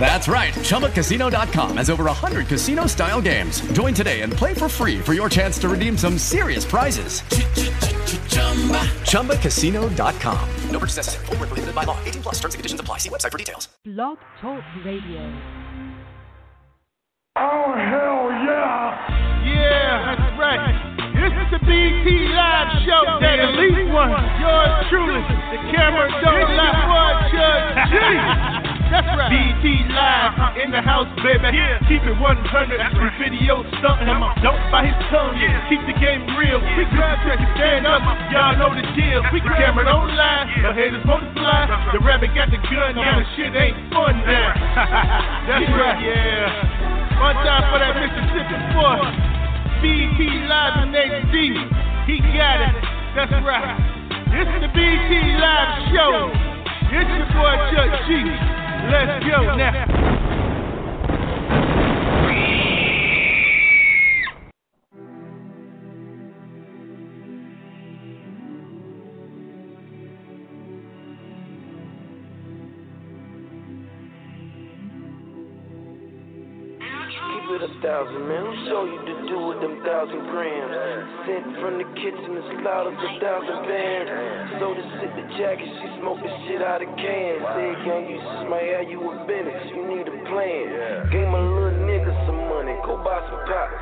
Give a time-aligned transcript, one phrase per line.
[0.00, 0.54] That's right.
[0.54, 3.60] ChumbaCasino.com has over 100 casino style games.
[3.72, 7.20] Join today and play for free for your chance to redeem some serious prizes.
[9.02, 10.48] ChumbaCasino.com.
[10.70, 11.26] No purchase necessary.
[11.26, 11.98] Full prohibited by law.
[12.04, 12.98] 18 plus terms and conditions apply.
[12.98, 13.68] See website for details.
[13.84, 15.20] Blog Talk Radio.
[17.36, 19.44] Oh, hell yeah.
[19.44, 20.74] Yeah, that's right.
[21.14, 23.18] This is the BT Live Show.
[23.20, 24.10] That elite one.
[24.42, 25.22] Yours truly.
[25.22, 26.86] The camera don't lie.
[26.88, 28.57] What, Judge G.
[28.88, 29.28] That's right.
[29.28, 31.52] BT Live in the house, baby.
[31.52, 31.76] Yeah.
[31.84, 32.80] Keep it 100.
[32.80, 33.12] That's right.
[33.20, 34.24] Video stunting him.
[34.40, 35.36] Don't bite his tongue.
[35.36, 35.68] Yeah.
[35.68, 36.56] Keep the game real.
[36.76, 38.00] We grab to stand up.
[38.32, 39.20] Y'all know the deal.
[39.28, 40.48] We the camera don't lie.
[40.64, 41.68] The haters want to fly.
[41.92, 42.96] The rabbit got the gun.
[42.96, 43.20] Yeah.
[43.20, 44.56] the shit ain't fun now.
[45.48, 46.00] That's right.
[46.00, 47.20] Yeah.
[47.20, 49.04] One time for that Mississippi boy.
[49.84, 51.36] BT Live in HD.
[52.08, 52.74] He got it.
[53.12, 53.76] That's right.
[54.32, 56.32] This is the BT Live Show.
[56.88, 58.67] It's your boy Chuck G.
[58.86, 60.27] Let's go now.
[77.88, 78.44] Thousand, man.
[78.44, 80.76] I'll show you to do with them thousand grams.
[81.24, 84.60] Sent from the kitchen as loud as a thousand bands.
[84.60, 87.40] So to sit the jacket, she smoke the shit out of cans.
[87.56, 91.08] Say gang, you hair, you a business, you need a plan.
[91.08, 93.72] Gave my little nigga some money, go buy some pop.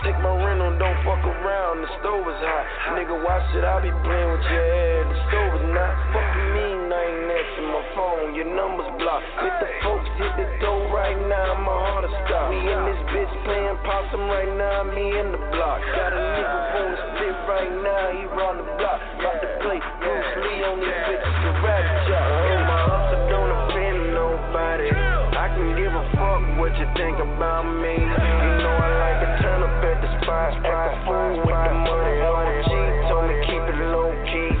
[0.00, 2.64] Take my rental, don't fuck around, the stove is hot.
[2.96, 5.04] Nigga, why should I be playing with your head?
[5.12, 9.28] The stove is not fucking me, I ain't answering my phone, your number's blocked.
[9.44, 12.48] Hit the folks, hit the door right now, my heart is stopped.
[12.48, 15.84] We in this bitch playing possum right now, me in the block.
[15.84, 19.04] Got a nigga on spit right now, he round the block.
[19.20, 22.24] About to play Bruce Lee on these bitches, the rap job.
[22.24, 24.88] Oh, my hustle don't offend nobody.
[25.36, 28.00] I can give a fuck what you think about me.
[28.00, 29.59] You know I like to turn the
[31.04, 32.16] fool with the money.
[32.22, 32.72] OG
[33.10, 34.52] told me keep it low key.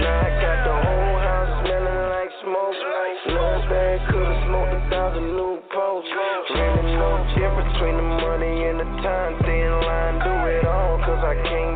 [0.00, 2.76] Now I got the whole house smelling like smoke.
[3.28, 5.50] No bad, could've smoked a thousand new.
[6.50, 9.36] Really no difference between the money and the time.
[9.44, 11.69] Stay in line, do it all, cause I can't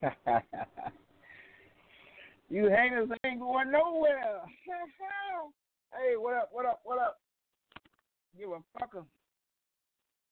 [2.48, 4.40] you haters ain't going nowhere.
[5.92, 6.48] hey, what up?
[6.52, 6.80] What up?
[6.84, 7.18] What up?
[8.38, 9.04] Give a fucker.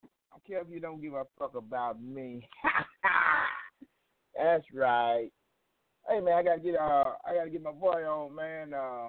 [0.02, 2.48] I don't care if you don't give a fuck about me.
[4.36, 5.30] That's right.
[6.08, 8.72] Hey man, I gotta get uh, I gotta get my boy on, man.
[8.72, 9.08] Uh,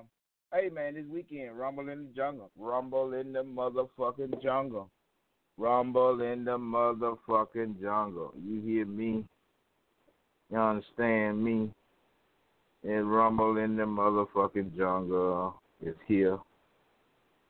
[0.53, 4.89] hey man, this weekend, Rumble in the Jungle, Rumble in the motherfucking jungle,
[5.55, 8.33] Rumble in the motherfucking jungle.
[8.43, 9.23] You hear me?
[10.51, 11.69] You understand me?
[12.83, 15.55] And Rumble in the motherfucking jungle
[15.85, 16.39] is here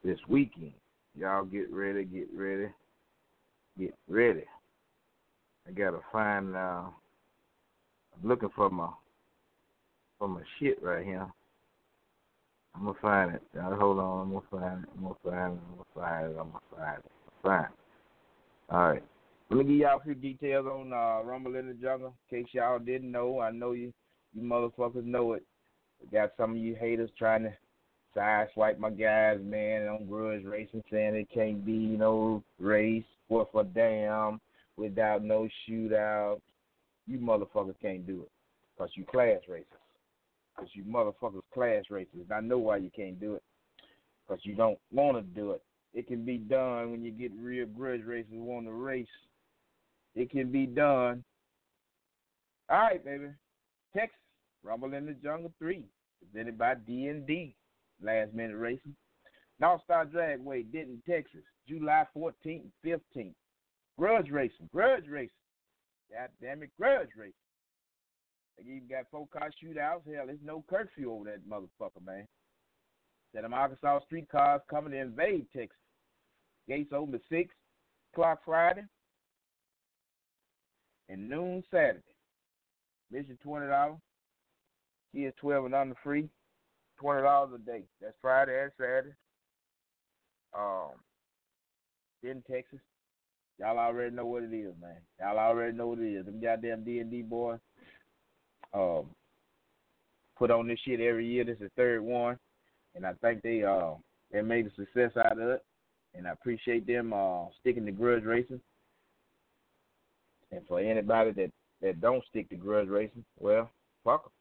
[0.04, 0.74] this weekend.
[1.18, 2.70] Y'all get ready, get ready,
[3.78, 4.44] get ready.
[5.68, 6.84] I gotta find uh
[8.22, 8.90] I'm looking for my
[10.18, 11.28] for my shit right here.
[12.76, 13.42] I'm gonna find it.
[13.56, 14.90] Hold on, I'm gonna find it.
[14.96, 15.60] I'm gonna find it.
[15.68, 16.38] I'm gonna find it.
[16.40, 17.12] I'm gonna find it.
[17.20, 18.74] I'm gonna find it.
[18.74, 19.04] All right.
[19.50, 22.14] Let me give y'all a few details on uh, Rumble in the Jungle.
[22.30, 23.92] In case y'all didn't know, I know you
[24.34, 25.44] you motherfuckers know it.
[26.00, 27.54] We got some of you haters trying to
[28.16, 33.64] sideswipe my guys, man, on Grudge Racing, saying it can't be no race worth a
[33.64, 34.40] damn
[34.78, 36.42] without no shootout.
[37.08, 38.32] You motherfuckers can't do it
[38.78, 39.66] because you class racers.
[40.56, 42.32] because you motherfuckers class racist.
[42.32, 43.44] I know why you can't do it
[44.28, 45.64] because you don't want to do it.
[45.96, 49.08] It can be done when you get real grudge racers want to race.
[50.16, 51.24] It can be done.
[52.70, 53.30] All right, baby.
[53.96, 54.18] Texas,
[54.64, 55.84] Rumble in the Jungle 3,
[56.20, 57.56] presented by D&D,
[58.02, 58.96] Last Minute Racing.
[59.60, 63.34] North Star Dragway, Denton, Texas, July 14th and 15th.
[63.98, 65.30] Grudge Racing, Grudge Racing.
[66.12, 67.34] God damn it, Grudge Racing.
[68.58, 70.14] They even got four car shootouts.
[70.14, 72.26] Hell, there's no curfew over that motherfucker, man.
[73.34, 75.78] Said them Arkansas streetcars coming to invade Texas.
[76.68, 77.54] Gates open at 6
[78.14, 78.84] o'clock Friday
[81.10, 82.02] and noon Saturday.
[83.12, 83.98] Mission $20.
[85.14, 86.30] Kids 12 and under free.
[87.02, 87.84] $20 a day.
[88.02, 89.16] That's Friday and Saturday.
[90.58, 90.92] Um,
[92.24, 92.80] in Texas.
[93.60, 94.98] Y'all already know what it is, man.
[95.20, 96.26] Y'all already know what it is.
[96.26, 97.60] Them goddamn D and D boys.
[98.74, 99.08] Um,
[100.38, 101.44] put on this shit every year.
[101.44, 102.38] This is the third one,
[102.96, 103.96] and I think they uh
[104.32, 105.66] they made a success out of it,
[106.16, 108.62] and I appreciate them uh sticking to grudge racing.
[110.52, 111.52] And for anybody that
[111.82, 113.70] that don't stick to grudge racing, well,
[114.04, 114.32] fuck them,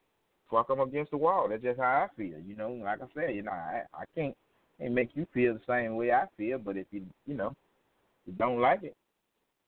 [0.51, 1.49] fuck them against the wall.
[1.49, 2.39] That's just how I feel.
[2.45, 4.35] You know, like I said, you know, I I can't
[4.81, 7.55] can't make you feel the same way I feel, but if you you know
[8.27, 8.97] you don't like it,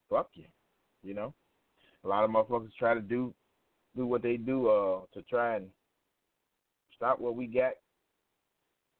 [0.08, 0.44] fuck you.
[1.02, 1.34] You know,
[2.04, 3.34] a lot of motherfuckers try to do
[3.96, 5.66] do what they do uh to try and
[6.94, 7.72] stop what we got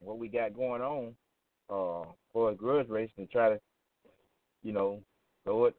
[0.00, 1.14] what we got going on
[1.68, 3.60] uh for a grudge race and try to
[4.62, 5.00] you know
[5.44, 5.76] throw it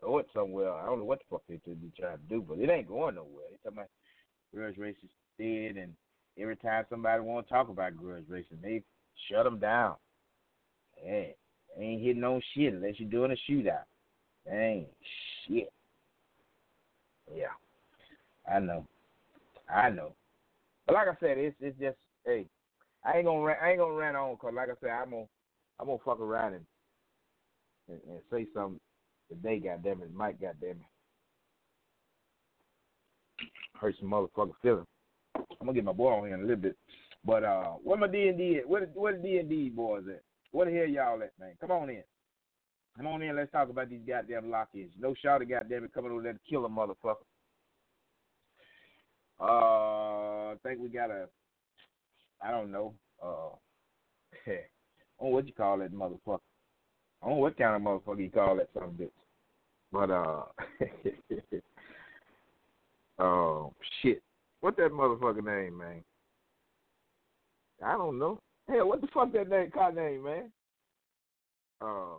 [0.00, 0.72] throw it somewhere.
[0.72, 3.14] I don't know what the fuck they be trying to do, but it ain't going
[3.14, 3.44] nowhere.
[3.50, 3.90] They talking about
[4.54, 5.92] grudge races dead and
[6.38, 8.82] every time somebody want to talk about grudge racing, they
[9.28, 9.96] shut them down.
[10.96, 11.34] Hey,
[11.78, 13.84] ain't hitting no shit unless you're doing a shootout.
[14.50, 14.88] Ain't
[15.46, 15.72] shit.
[17.34, 17.46] Yeah.
[18.50, 18.86] I know,
[19.72, 20.14] I know.
[20.86, 22.46] But like I said, it's it's just hey,
[23.04, 25.26] I ain't gonna I ain't gonna run on because like I said, I'm gonna
[25.78, 26.64] I'm gonna fuck around and
[27.88, 28.80] and, and say something
[29.30, 29.58] today.
[29.58, 30.40] Goddamn it, Mike.
[30.40, 30.76] Goddamn
[33.40, 33.46] it,
[33.80, 34.86] hurt some motherfucker feeling.
[35.36, 36.76] I'm gonna get my boy on here in a little bit.
[37.24, 38.60] But uh, where my D and D?
[38.66, 40.22] Where where the D and D boys at?
[40.52, 41.54] Where the hell y'all at, man?
[41.60, 42.02] Come on in.
[42.96, 43.36] Come on in.
[43.36, 44.92] Let's talk about these goddamn lock-ins.
[44.98, 47.16] No shot of goddamn it coming over there to kill a motherfucker.
[49.40, 51.28] Uh, I think we got a,
[52.42, 52.92] I don't know,
[53.22, 53.54] uh,
[55.18, 56.40] oh, what you call that motherfucker?
[57.22, 59.10] I don't know what kind of motherfucker you call that some bitch.
[59.92, 60.42] But, uh,
[63.22, 64.22] oh, shit.
[64.60, 66.04] What that motherfucker name, man?
[67.84, 68.40] I don't know.
[68.68, 70.52] Hell, what the fuck that name, car name, man?
[71.80, 72.18] Uh,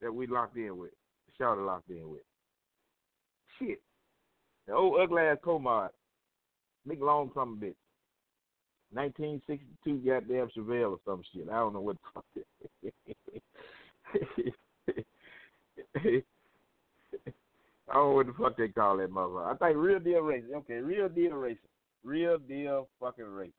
[0.00, 0.90] that we locked in with.
[1.38, 2.20] Shout locked in with.
[3.58, 3.80] Shit.
[4.66, 5.90] The old ugly ass co-mod.
[6.86, 7.74] Big long some bitch.
[8.92, 11.48] 1962 goddamn Chevelle or some shit.
[11.48, 12.24] I don't know what the fuck
[17.90, 19.54] I don't know what the fuck they call that motherfucker.
[19.54, 20.54] I think real deal racing.
[20.54, 21.58] Okay, real deal racing.
[22.04, 23.52] Real deal fucking racing.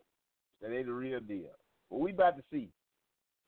[0.62, 1.52] That ain't the real deal.
[1.90, 2.70] But we about to see.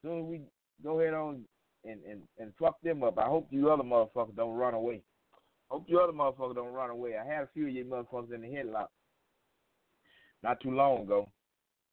[0.02, 0.42] Soon as we
[0.82, 1.44] go ahead on
[1.84, 5.02] and, and, and fuck them up, I hope you other motherfuckers don't run away.
[5.68, 7.16] Hope you other motherfuckers don't run away.
[7.16, 8.88] I had a few of you motherfuckers in the headlock
[10.42, 11.28] not too long ago,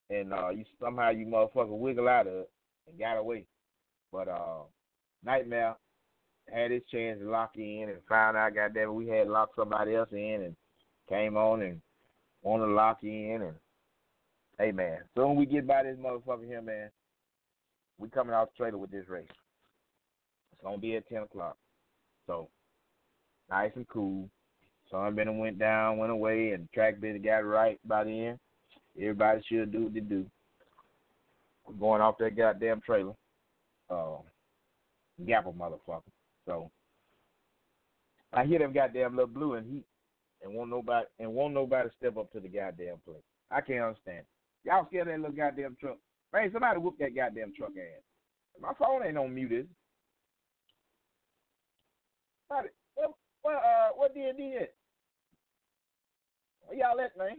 [0.10, 2.50] and uh, you somehow you motherfucker wiggle out of it
[2.90, 3.46] and got away.
[4.12, 4.64] But uh,
[5.24, 5.76] Nightmare
[6.52, 10.10] had his chance to lock in and found out, goddamn, we had locked somebody else
[10.12, 10.56] in and
[11.10, 11.82] came on and
[12.44, 13.56] wanted to lock in and
[14.58, 16.90] hey man, soon we get by this motherfucker here, man,
[17.98, 19.26] we coming out the trailer with this race.
[20.52, 21.58] It's gonna be at ten o'clock.
[22.28, 22.48] So
[23.50, 24.30] nice and cool.
[24.92, 28.40] Sunbender went down, went away, and track business got right by the end.
[29.00, 30.26] Everybody should do what they do.
[31.66, 33.14] We're going off that goddamn trailer.
[33.90, 34.18] Uh,
[35.26, 36.02] Gapper motherfucker.
[36.46, 36.72] So
[38.34, 39.86] I hear them goddamn little blue and heat
[40.44, 43.24] and won't nobody and won't nobody step up to the goddamn plate.
[43.52, 44.26] I can't understand.
[44.64, 45.98] Y'all scared of that little goddamn truck.
[46.34, 48.04] Man, somebody whoop that goddamn truck ass.
[48.60, 49.70] My phone ain't on mute, is it?
[52.96, 53.12] What,
[53.42, 54.76] what, uh, what did he hit?
[56.66, 57.38] Where y'all at, man?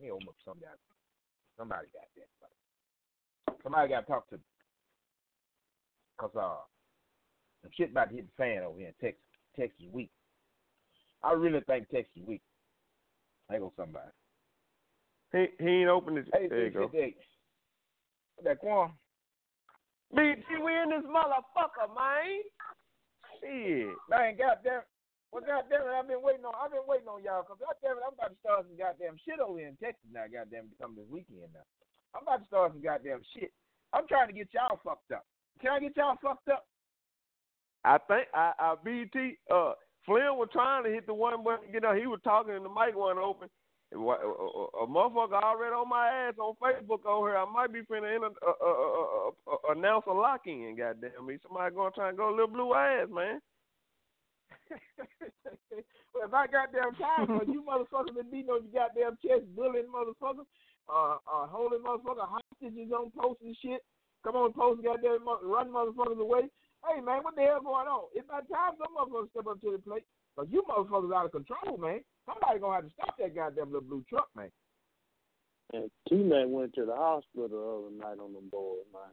[0.00, 0.78] He almost some got
[1.56, 2.35] somebody got that.
[3.66, 4.46] Somebody got to talk to me.
[6.22, 6.62] Cause uh,
[7.62, 9.26] some shit about to hit the fan over here in Texas.
[9.58, 10.14] Texas week.
[11.24, 12.46] I really think Texas week.
[13.50, 14.14] There go somebody.
[15.32, 16.30] He he ain't opened his.
[16.32, 16.88] Hey, there you go.
[16.94, 17.16] Hey,
[18.44, 18.92] that Quan.
[20.14, 22.46] BT, we in this motherfucker, man.
[23.42, 23.90] Shit.
[24.06, 24.86] Man, goddamn.
[25.34, 26.54] Well, goddamn it, I've been waiting on.
[26.54, 29.42] I've been waiting on y'all because goddamn it, I'm about to start some goddamn shit
[29.42, 30.30] over here in Texas now.
[30.30, 31.66] Goddamn, to come this weekend now.
[32.16, 33.52] I'm about to start some goddamn shit.
[33.92, 35.24] I'm trying to get y'all fucked up.
[35.60, 36.66] Can I get y'all fucked up?
[37.84, 39.72] I think I, I BT uh
[40.04, 42.68] Flynn was trying to hit the one, but you know he was talking and the
[42.68, 43.48] mic wasn't open.
[43.94, 47.38] A, a, a motherfucker already on my ass on Facebook over here.
[47.38, 50.74] I might be finna in a, a, announce a lock in.
[50.76, 53.40] Goddamn me, somebody gonna try and go a little blue ass, man.
[56.14, 59.86] well, if I goddamn time for you motherfuckers been beating on your goddamn chest, bullying
[59.86, 60.46] motherfuckers,
[60.88, 63.80] uh, uh, holding motherfucker hostages on posts and shit.
[64.24, 66.48] Come on, post goddamn run motherfuckers away.
[66.86, 68.08] Hey man, what the hell going on?
[68.14, 70.04] It's about time some motherfuckers step up to the plate.
[70.36, 72.00] Cause you motherfuckers out of control, man.
[72.26, 74.50] Somebody gonna have to stop that goddamn little blue truck, man.
[75.72, 79.10] And T Mac went to the hospital the other night on the board, man.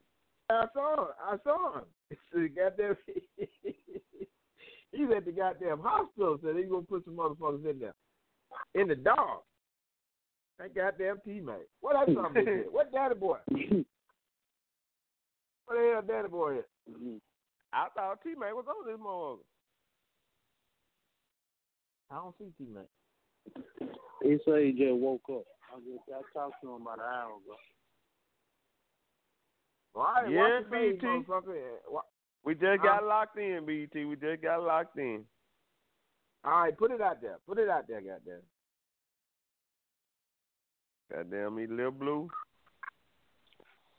[0.50, 1.14] I saw him.
[1.24, 2.50] I saw him.
[2.56, 2.98] goddamn
[4.92, 7.96] He's at the goddamn hospital, so they gonna put some motherfuckers in there.
[8.76, 9.42] In the dark.
[10.64, 11.58] That goddamn T Mac.
[11.82, 12.68] What that something is?
[12.72, 13.38] What daddy boy?
[13.50, 13.86] what
[15.68, 16.66] the hell daddy boy is?
[16.90, 17.18] Mm-hmm.
[17.74, 19.44] I thought T Mac was on this motherfucker.
[22.12, 22.88] I don't see T Mac.
[24.22, 25.44] He said he just woke up.
[25.68, 27.58] I just I talked to him about an hour ago.
[29.96, 31.26] All right, yeah, BT.
[32.46, 34.06] We just got locked in, BT.
[34.06, 35.26] We just got locked in.
[36.46, 37.40] All right, put it out there.
[37.46, 38.44] Put it out there, goddamn.
[41.14, 42.30] Goddamn me, Lil Blue.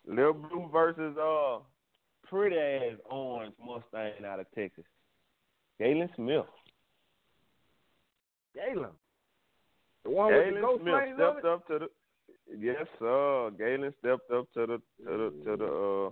[0.07, 1.59] Lil Blue versus uh
[2.29, 4.85] pretty ass orange Mustang out of Texas.
[5.79, 6.45] Galen Smith.
[8.55, 8.91] Galen.
[10.05, 11.89] The one Galen with the Smith stepped up to the
[12.59, 13.51] Yes, sir.
[13.59, 16.11] Galen stepped up to the to the to the uh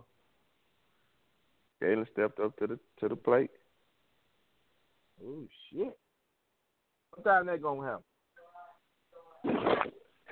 [1.80, 3.50] Galen stepped up to the to the plate.
[5.24, 5.96] Oh shit!
[7.10, 8.04] What time that gonna happen?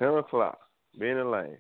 [0.01, 0.59] Ten o'clock.
[0.99, 1.59] Benny Lane.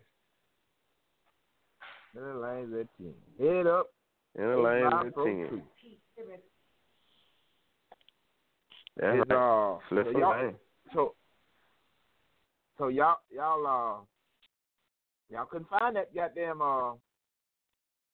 [2.14, 3.14] Benny Lane's at ten.
[3.38, 3.88] Head up.
[4.35, 5.62] Benny Lane's at ten.
[8.97, 9.73] That's It's, right.
[9.75, 10.52] uh, Flip so y'all,
[10.92, 11.14] so,
[12.76, 14.00] so y'all, y'all, uh,
[15.30, 16.92] y'all couldn't find that goddamn, uh,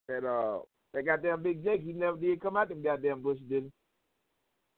[0.07, 0.59] that, uh,
[0.93, 1.81] that goddamn Big Jake.
[1.83, 3.71] He never did come out them goddamn bushes, did he?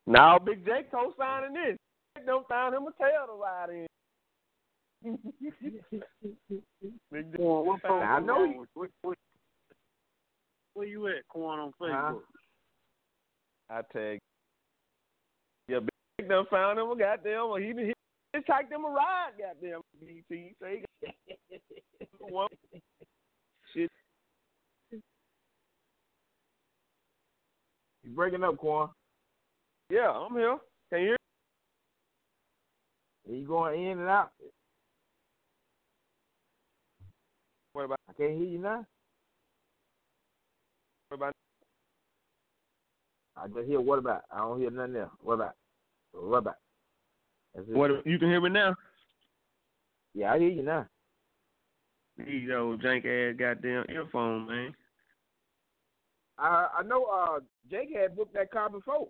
[0.07, 1.77] Now Big Jake co-signing this.
[2.25, 3.87] Don't find him a tail to ride in.
[5.03, 5.19] Big
[7.37, 9.15] what found post I know wrong he- with- Where, where,
[10.73, 12.11] where you at, Quan, on Huh?
[12.13, 12.21] Facebook?
[13.69, 14.19] I tag.
[15.67, 15.79] Yeah,
[16.17, 17.61] Big done found him a goddamn.
[17.61, 17.93] He he
[18.35, 19.31] hitchhiked him a ride.
[19.37, 20.55] Goddamn BT.
[20.61, 20.83] Say
[22.19, 22.47] one
[23.73, 23.89] shit.
[24.91, 25.01] You
[28.15, 28.89] breaking up, Quan?
[29.89, 30.57] Yeah, I'm here.
[30.91, 31.15] Can you
[33.27, 33.35] hear?
[33.37, 34.31] You going in and out?
[37.79, 37.99] What about?
[38.09, 38.85] I can't hear you now.
[41.07, 41.33] What about?
[43.37, 44.23] I just hear what about?
[44.29, 45.11] I don't hear nothing else.
[45.23, 45.53] What about?
[46.11, 46.55] What about?
[47.67, 48.05] What?
[48.05, 48.75] You can hear me now?
[50.13, 50.87] Yeah, I hear you now.
[52.17, 54.75] These old jank ass goddamn earphone, man.
[56.37, 57.39] I I know uh
[57.71, 59.07] Jake had booked that car before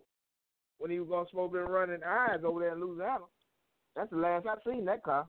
[0.78, 3.26] when he was gonna smoke and run in eyes over there in Louisiana.
[3.96, 5.28] That's the last I've seen that car.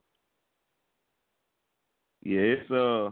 [2.21, 3.09] Yeah, it's uh,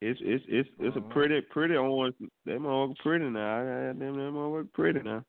[0.00, 1.08] it's it's it's it's a uh-huh.
[1.10, 2.14] pretty pretty orange.
[2.46, 3.64] That motherfucker pretty now.
[3.64, 5.24] Goddamn, that motherfucker pretty now.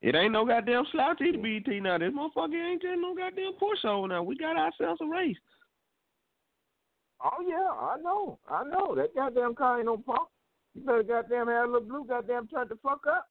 [0.00, 1.80] It ain't no goddamn slouch either, BT.
[1.80, 4.08] Now this motherfucker ain't just no goddamn pushover.
[4.08, 5.36] Now we got ourselves a race.
[7.22, 8.94] Oh yeah, I know, I know.
[8.94, 10.28] That goddamn car ain't no punk.
[10.74, 13.26] You better goddamn have a little blue goddamn turn the fuck up.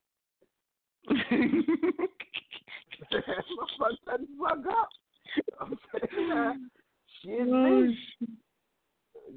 [1.10, 1.58] Motherfucker
[4.08, 4.90] turn the fuck up.
[5.62, 6.70] I'm saying,
[7.24, 7.98] Shit, oh, me.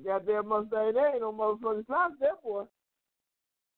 [0.04, 2.64] Goddamn Mustang, there ain't no motherfucking slouch there, boy.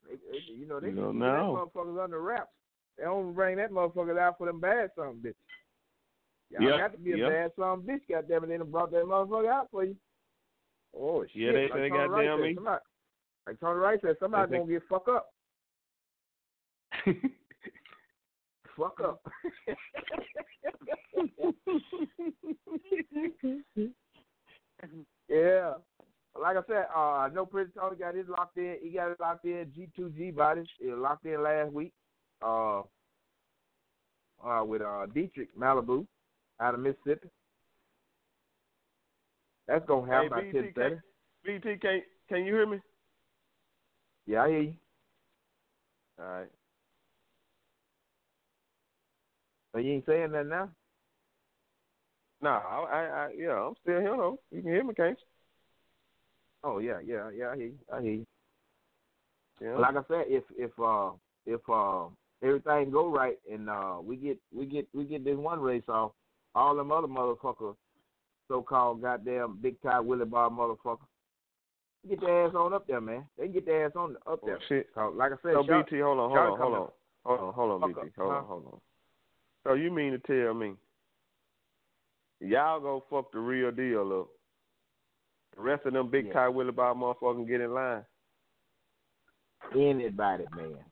[0.09, 1.71] They, they, you know, they You don't that know.
[1.75, 2.51] motherfuckers under wraps.
[2.99, 5.35] They don't bring that motherfucker out for them bad son bitches.
[6.51, 7.31] Y'all Yep, got to be a yep.
[7.31, 8.49] bad son bitch, goddamn it.
[8.49, 9.97] They done brought that motherfucker out for you.
[10.95, 11.31] Oh, shit.
[11.35, 12.55] Yeah, they- like they Wright goddamn said, me.
[12.55, 12.81] Somebody,
[13.47, 15.33] like Tony Wright said, somebody They gonna get fucked up.
[18.77, 19.21] Fuck up.
[25.29, 25.75] yeah.
[26.41, 28.77] Like I said, uh, I know Prince Tony got his locked in.
[28.83, 29.71] He got it locked in.
[29.77, 30.67] G2G bodies.
[30.81, 31.93] It locked in last week.
[32.43, 32.83] Uh,
[34.45, 36.07] uh, with uh Dietrich Malibu
[36.61, 37.29] out of Mississippi.
[39.69, 40.95] That's gonna happen by Hey, ten BT, thirty.
[41.45, 42.79] can, BT, can can you hear me?
[44.27, 44.75] Yeah, I hear you.
[46.19, 46.49] All right.
[49.73, 50.69] So you ain't saying that now?
[52.43, 54.39] No, I, I, I yeah, I'm still here though.
[54.51, 55.19] You can hear me, can't
[56.65, 57.51] Oh yeah, yeah, yeah.
[57.51, 57.79] I hear you.
[57.93, 58.27] I hear you.
[59.61, 59.77] Yeah.
[59.79, 61.11] Like I said, if if uh
[61.47, 62.05] if uh
[62.43, 66.13] everything go right and uh we get we get we get this one race off,
[66.55, 67.77] all them other motherfuckers,
[68.49, 71.07] so called goddamn big tie Willie Bar motherfuckers,
[72.09, 73.25] get their ass on up there, man.
[73.39, 74.57] They can get their ass on up there.
[74.57, 74.93] Oh, shit.
[74.95, 76.91] 'Cause like I said, So BT, hold on, hold on, hold on,
[77.25, 78.81] hold on, hold on, BT, hold on, hold on.
[79.65, 80.75] So you mean to tell me
[82.41, 84.29] y'all go fuck the real deal up?
[85.57, 86.33] The rest of them big Yeah.
[86.33, 88.05] tie Willie Bob motherfucking get in line.
[89.75, 90.85] Anybody, man.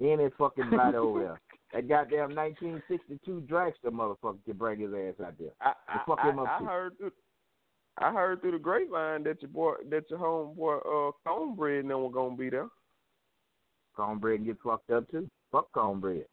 [0.00, 1.40] Any fucking body over there.
[1.72, 5.52] That goddamn 1962 dragster motherfucker can bring his ass out there.
[5.60, 7.12] I, I, fuck him I, up I heard through,
[7.98, 12.02] I heard through the grapevine that your boy, that your homeboy, uh, Cornbread, and them
[12.02, 12.66] were gonna be there.
[13.94, 15.28] Cornbread get fucked up too.
[15.52, 16.24] Fuck cornbread.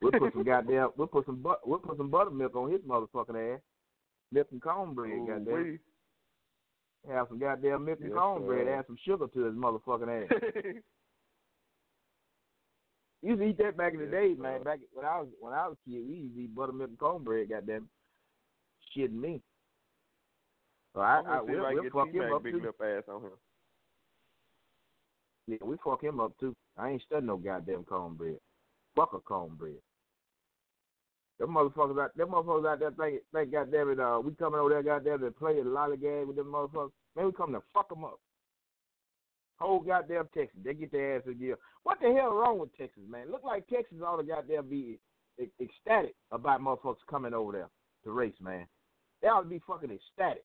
[0.00, 3.56] We'll put some goddamn we'll put some but we'll put some buttermilk on his motherfucking
[3.56, 3.60] ass.
[4.32, 5.54] Milk and cornbread, Ooh, goddamn.
[5.64, 5.78] wee.
[7.10, 10.32] Have some goddamn milk and Yes, cornbread, add some sugar to his motherfucking ass.
[13.22, 14.42] You used to eat that back in the Yes, day, sir.
[14.42, 14.62] man.
[14.62, 16.98] Back when I was when I was a kid, we used to eat buttermilk and
[16.98, 17.88] cornbread, goddamn.
[18.94, 19.40] Shit me.
[20.94, 22.68] So I, I'm I we'll, I we'll fuck him up big too.
[22.68, 23.30] ass on him.
[25.48, 26.54] Yeah, we fuck him up too.
[26.76, 28.38] I ain't studying no goddamn cornbread.
[28.94, 29.80] Fuck a cornbread.
[31.38, 34.70] Them motherfuckers out them motherfuckers out there think think goddamn it, uh we coming over
[34.70, 36.92] there goddamn to play a lollygag with them motherfuckers.
[37.14, 38.20] Man, we coming to fuck them up.
[39.58, 41.54] Whole goddamn Texas, they get their ass a.
[41.82, 43.30] What the hell wrong with Texas, man?
[43.30, 44.98] Look like Texas ought to goddamn be
[45.38, 47.68] ec- ecstatic about motherfuckers coming over there
[48.04, 48.66] to race, man.
[49.22, 50.44] They ought to be fucking ecstatic.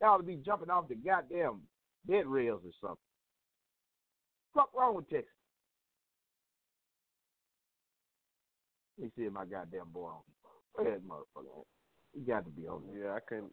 [0.00, 1.60] They ought to be jumping off the goddamn
[2.06, 2.96] bed rails or something.
[4.54, 5.32] Fuck wrong with Texas?
[9.02, 10.20] Let me see if my goddamn boy on.
[10.74, 11.50] Where that motherfucker?
[11.58, 11.66] at?
[12.14, 13.06] He got to be on there.
[13.06, 13.50] Yeah, I can.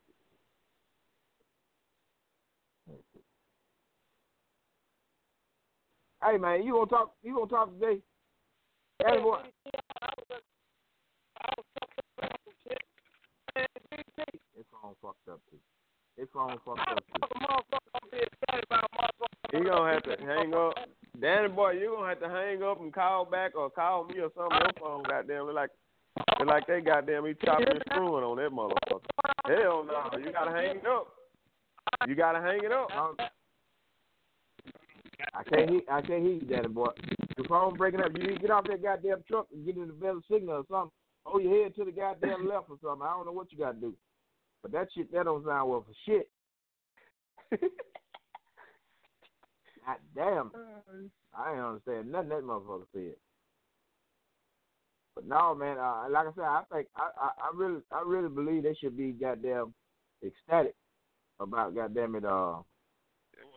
[6.23, 7.13] Hey man, you gonna talk?
[7.23, 7.99] You gonna talk today?
[9.03, 9.39] Hey boy.
[14.55, 15.57] His phone fucked up too.
[16.19, 17.03] His phone fucked up.
[19.53, 20.73] He gonna have to hang up.
[21.21, 24.29] Danny boy, you gonna have to hang up and call back or call me or
[24.35, 24.59] something.
[24.59, 25.69] Your phone goddamn look like
[26.39, 28.99] look like they goddamn he chopping and screwing on that motherfucker.
[29.47, 31.07] Hell no, you gotta hang it up.
[32.05, 32.89] You gotta hang it up.
[35.33, 35.81] I can't hear.
[35.89, 36.89] I can't hear you, Daddy boy.
[37.37, 38.11] Your phone breaking up.
[38.17, 40.65] You need to get off that goddamn truck and get in the better signal or
[40.69, 40.91] something.
[41.23, 43.07] Hold your head to the goddamn left or something.
[43.07, 43.93] I don't know what you got to do.
[44.61, 46.29] But that shit, that don't sound well for shit.
[49.85, 50.51] God damn.
[51.35, 53.15] I ain't understand nothing that motherfucker said.
[55.15, 55.77] But no, man.
[55.77, 58.97] Uh, like I said, I think I, I, I really, I really believe they should
[58.97, 59.73] be goddamn
[60.25, 60.75] ecstatic
[61.39, 62.25] about goddamn it.
[62.25, 62.57] Uh,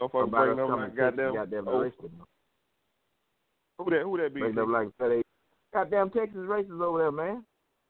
[0.01, 1.35] Motherfucker about us up coming like goddamn.
[1.35, 1.93] goddamn oh, race
[3.79, 4.03] who that?
[4.03, 4.41] Who that be?
[4.41, 5.23] Bring up like they
[5.73, 7.45] goddamn Texas races over there, man.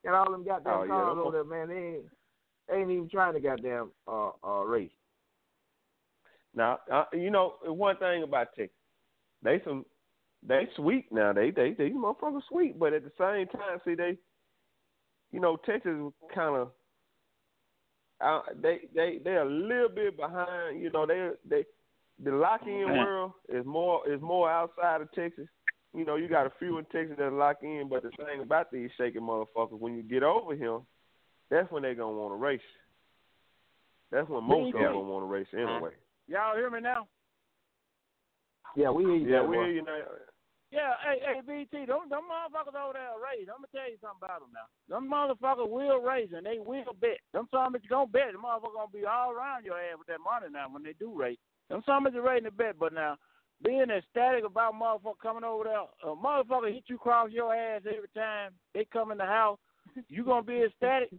[0.04, 1.68] Got all them goddamn Oh, cars them over there, man.
[1.68, 2.21] They ain't, they
[2.70, 4.90] ain't even trying to goddamn uh uh race.
[6.54, 8.76] Now, uh, you know one thing about Texas,
[9.42, 9.84] they some
[10.46, 11.32] they sweet now.
[11.32, 14.18] They they they motherfuckers sweet, but at the same time, see they,
[15.30, 15.92] you know, Texas
[16.34, 16.70] kind of.
[18.20, 20.80] Uh, they they they're a little bit behind.
[20.80, 21.64] You know they they
[22.22, 25.46] the lock in world is more is more outside of Texas.
[25.94, 28.70] You know you got a few in Texas that lock in, but the thing about
[28.70, 30.78] these shaking motherfuckers, when you get over here,
[31.52, 32.64] that's when they're gonna want to race.
[34.10, 34.88] That's when most of Yeah.
[34.88, 35.94] them gonna want to race anyway.
[36.26, 37.06] Y'all hear me now?
[38.74, 39.28] Yeah, we hear you.
[39.28, 39.64] Yeah, Daddy we boy.
[39.64, 39.98] hear you now.
[40.72, 43.44] Yeah, hey, hey, BT, them, them motherfuckers over there race.
[43.44, 44.64] I'm gonna tell you something about them now.
[44.88, 47.20] Them motherfuckers will race and they will bet.
[47.32, 50.06] Them some that you gonna bet, the motherfucker gonna be all around your ass with
[50.08, 51.36] that money now when they do race.
[51.68, 53.18] Them some that you ready to bet, but now
[53.62, 58.08] being ecstatic about motherfucker coming over there, a motherfucker hit you across your ass every
[58.16, 59.58] time they come in the house.
[60.08, 61.10] You gonna be ecstatic?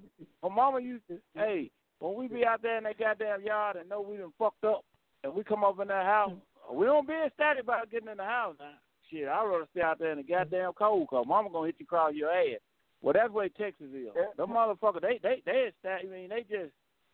[0.42, 3.88] My mama used to, hey, when we be out there in that goddamn yard and
[3.90, 4.84] know we done fucked up,
[5.24, 6.34] and we come up in that house,
[6.72, 8.74] we don't be ecstatic about getting in the house now.
[9.10, 11.86] Shit, I'd rather stay out there in the goddamn cold cause mama gonna hit you
[11.86, 12.60] across your ass.
[13.02, 14.08] Well, that's where Texas is.
[14.38, 16.08] Them motherfuckers, they they they ecstatic.
[16.10, 16.72] I mean, they just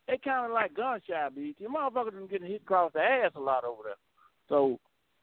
[0.07, 1.65] they kind of like gun shy, BT.
[1.65, 3.95] Motherfuckers been getting hit across the ass a lot over there.
[4.47, 4.79] So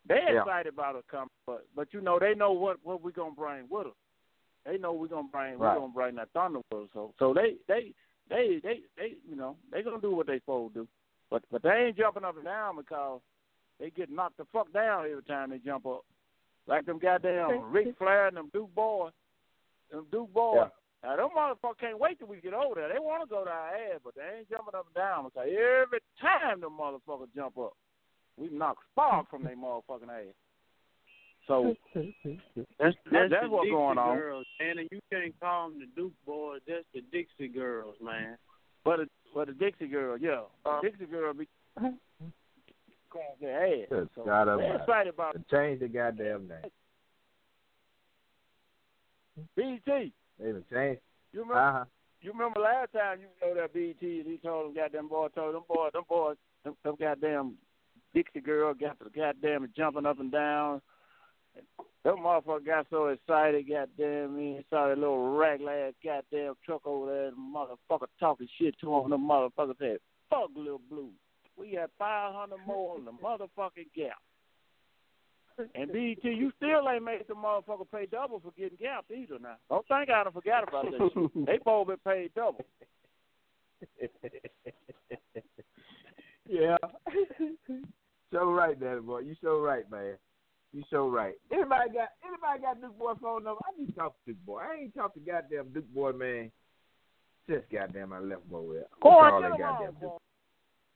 [0.09, 0.41] they Yeah.
[0.41, 3.67] excited about us coming, but but you know they know what what we gonna bring
[3.71, 3.93] with us.
[4.66, 5.74] They know we're gonna bring Right.
[5.74, 6.88] we gonna bring that thunder with us.
[6.92, 7.92] So so they they
[8.29, 10.88] they they they you know they gonna do what they supposed to do.
[11.31, 13.20] But but they ain't jumping up and down because
[13.79, 16.02] they get knocked the fuck down every time they jump up.
[16.66, 19.12] Like them goddamn Ric Flair and them Duke boys.
[19.90, 20.57] Them Duke boys.
[21.02, 22.88] Now, them motherfuckers can't wait till we get over there.
[22.92, 25.24] They want to go to our ass, but they ain't jumping up and down.
[25.24, 27.74] Because every time them motherfuckers jump up,
[28.37, 30.35] we knock spark from their motherfucking ass.
[31.46, 34.16] So That's that's, that's, that's what's Dixie going on.
[34.16, 36.61] girls, man, and you can't call them the Duke boys.
[36.66, 38.37] That's the Dixie girls, man.
[38.85, 41.46] But the, but the Dixie girl, yeah, Uh, the Dixie girl be
[41.78, 43.87] going their ass.
[43.90, 44.74] Good So God they're Almighty.
[44.82, 46.70] excited about Change the goddamn name.
[49.56, 50.12] BT.
[50.38, 51.00] They even changed.
[51.32, 51.61] You remember?
[51.61, 51.85] Uh huh.
[52.22, 55.54] You remember last time you know that BT and he told them goddamn boy told
[55.54, 57.54] them boys them boys them, them goddamn
[58.14, 60.80] Dixie girl got the goddamn jumping up and down.
[62.05, 67.07] That motherfucker got so excited, goddamn me, saw that little ragla ass goddamn truck over
[67.11, 69.11] there and motherfucker talking shit to him.
[69.11, 69.99] The motherfucker said,
[70.31, 71.11] Fuck little blue.
[71.59, 74.19] We got five hundred more on the motherfucking gap.
[75.75, 79.57] And BT, you still ain't made the motherfucker pay double for getting gapped either now.
[79.71, 81.31] Don't think I done forgot about that shit.
[81.47, 82.64] They both been paid double.
[86.49, 86.77] yeah.
[88.33, 89.21] so right, Daddy boy.
[89.21, 90.16] You so right, man.
[90.77, 91.33] You so right.
[91.51, 93.62] Anybody got anybody got Duke boy phone number?
[93.65, 94.61] I need to talk to Duke boy.
[94.61, 96.51] I ain't talked to goddamn Duke boy, man.
[97.49, 98.83] Since goddamn I left boy with.
[99.03, 100.01] Call get that them on, goddamn boy.
[100.01, 100.23] Duke.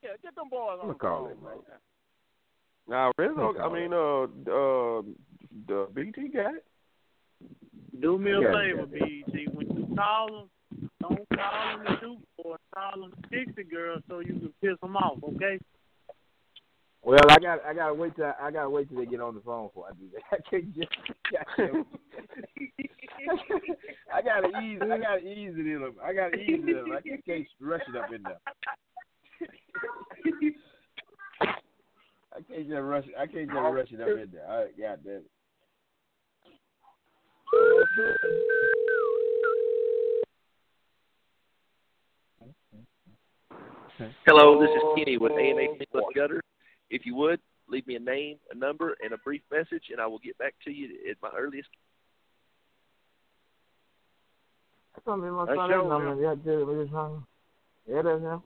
[0.03, 1.53] Yeah, get them boys on I'ma call him, man.
[2.87, 5.01] Now Rizzo, I mean, uh, uh,
[5.67, 6.65] the BT got it.
[7.99, 9.03] Do me a Yeah, favor, yeah.
[9.03, 9.47] BT.
[9.51, 12.59] When you call them, don't call them the Duke boys.
[12.75, 15.57] Call them the Dixie girls so you can piss them off, okay?
[17.03, 19.41] Well, I got I gotta wait till I gotta wait till they get on the
[19.41, 20.21] phone before I do that.
[20.31, 20.87] I can't just.
[24.13, 25.95] I gotta ease I gotta ease it in them.
[26.03, 26.91] I gotta ease it in them.
[26.91, 28.37] I can't, can't rush it up in there.
[32.33, 33.15] I can't just rush it.
[33.19, 34.45] I can't just rush it up in there.
[34.47, 35.25] All right, God damn it.
[44.25, 45.77] Hello, this is Kenny with A&A
[46.15, 46.41] Gutter.
[46.91, 50.05] If you would, leave me a name, a number, and a brief message, and I
[50.05, 51.69] will get back to you at my earliest.
[55.05, 56.21] Something my That's son your number.
[56.21, 57.25] Yeah, dude, we just hung.
[57.87, 58.43] Yeah, that's him.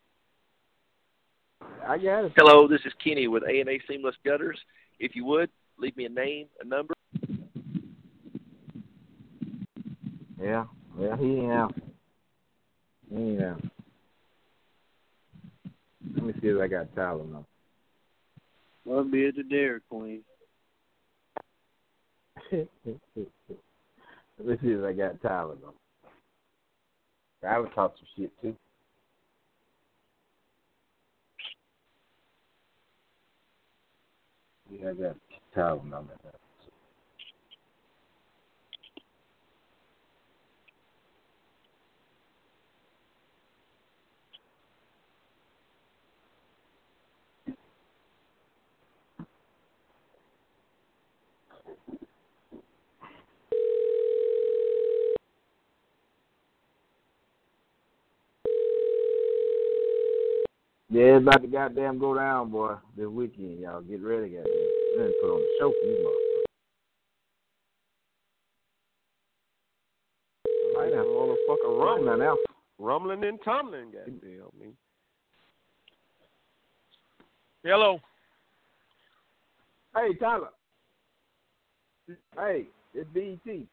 [1.85, 2.33] I got it.
[2.37, 4.59] Hello, this is Kenny with A&A Seamless Gutters.
[4.99, 6.93] If you would, leave me a name, a number.
[10.39, 10.65] Yeah,
[10.99, 11.75] yeah, he ain't out.
[13.09, 13.61] He ain't out.
[16.13, 17.45] Let me see if I got Tyler now.
[18.85, 20.21] Must be at the Dairy Queen.
[22.51, 22.67] Let
[24.49, 25.73] us see if I got Tyler though.
[27.47, 28.55] I would talk some shit too.
[34.71, 35.15] Yeah, I got
[35.53, 36.13] Tyler number.
[60.95, 63.81] Yeah, it's about to goddamn go down, boy, this weekend, y'all.
[63.81, 64.53] Get ready, goddamn.
[64.97, 66.45] Then put on the show for you, motherfuckers.
[70.77, 72.37] Right now, motherfucker rumbling, now.
[72.79, 73.91] rumbling and tumbling.
[73.91, 74.67] Goddamn me.
[77.65, 77.99] Hello.
[79.97, 80.47] Hey, Tyler.
[82.37, 83.67] Hey, it's BET.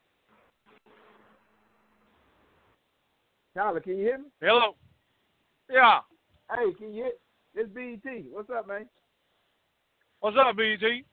[3.55, 4.25] Tyler, can you hear me?
[4.41, 4.75] Hello.
[5.71, 6.01] Yeah.
[6.49, 7.11] Hey, can you hear?
[7.55, 8.25] It's BET.
[8.31, 8.87] What's up, man?
[10.19, 11.03] What's up, BT?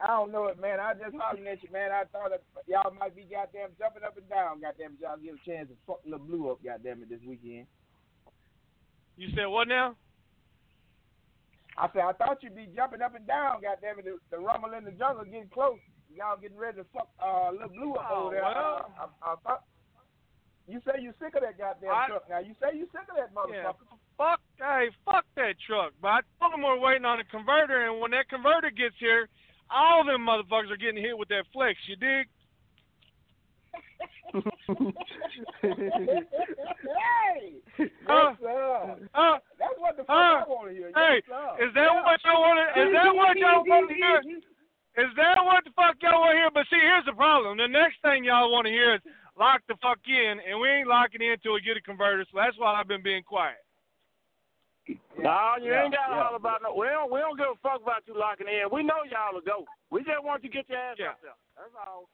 [0.00, 0.78] I don't know it, man.
[0.78, 1.90] I just hollering at you, man.
[1.90, 5.02] I thought that y'all might be goddamn jumping up and down, goddamn it.
[5.02, 7.66] Y'all get a chance to fuck the blue up, goddamn it, this weekend.
[9.16, 9.96] You said what now?
[11.76, 14.04] I said I thought you'd be jumping up and down, goddamn it.
[14.06, 15.78] The, the rumble in the jungle getting close.
[16.14, 18.42] Y'all getting ready to fuck uh little blue up Oh, over there.
[18.42, 18.90] well.
[18.98, 19.64] I, I, I thought.
[20.68, 22.38] You say you sick of that goddamn I- truck now.
[22.40, 23.72] You say you sick of that Yeah.
[23.72, 23.98] motherfucker.
[24.18, 25.92] Fuck, hey, fuck that truck.
[26.02, 29.28] But I told them we're waiting on a converter, and when that converter gets here,
[29.70, 31.78] all them motherfuckers are getting hit with that flex.
[31.88, 32.28] You dig?
[35.62, 38.34] hey, uh, yes, Huh?
[38.40, 39.08] sir.
[39.14, 40.44] Uh, That's what the uh, fuck Huh?
[40.44, 40.90] I want to hear.
[40.94, 41.64] Hey, sir.
[41.68, 42.02] is that Yeah.
[42.04, 42.82] what y'all want to?
[42.82, 44.20] Is that what y'all want to hear?
[44.98, 46.50] Is that what the fuck y'all want to hear?
[46.50, 47.58] But see, here's the problem.
[47.58, 49.00] The next thing y'all want to hear is
[49.38, 52.24] lock the fuck in, and we ain't locking in until we get a converter.
[52.30, 53.62] So that's why I've been being quiet.
[55.20, 56.22] No, you Yeah, ain't got to yeah.
[56.24, 56.74] holler about no.
[56.74, 58.68] We don't, we don't give a fuck about you locking in.
[58.72, 59.66] We know y'all will go.
[59.90, 61.10] We just want you to get your ass Yeah.
[61.10, 61.36] out there.
[61.56, 62.08] That's all.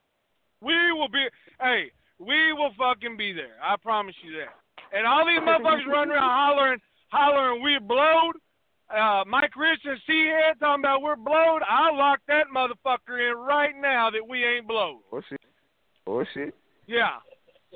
[0.60, 1.26] We will be.
[1.60, 3.56] Hey, we will fucking be there.
[3.62, 4.54] I promise you that.
[4.96, 8.37] And all these motherfuckers running around hollering, hollering, we blowed.
[8.90, 11.62] Uh, Mike Rich and C-Head talking about we're blowed.
[11.68, 15.00] I'll lock that motherfucker in right now that we ain't blowed.
[16.06, 16.54] Oh shit.
[16.87, 16.97] Shit.
[16.97, 17.18] Yeah.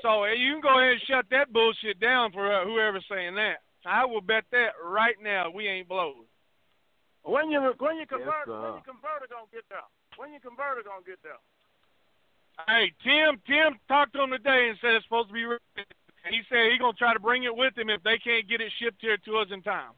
[0.02, 3.34] So uh, you can go ahead and shut that bullshit down for uh, whoever's saying
[3.34, 3.64] that.
[3.86, 6.26] I will bet that right now we ain't blowed.
[7.24, 8.62] When you when you convert sir.
[8.62, 9.84] when you converter gonna get there?
[10.16, 11.40] When you converter gonna get there?
[12.66, 15.44] Hey, Tim, Tim talked to him today and said it's supposed to be.
[15.44, 15.62] ready.
[16.30, 18.72] He said he's gonna try to bring it with him if they can't get it
[18.78, 19.94] shipped here to us in time.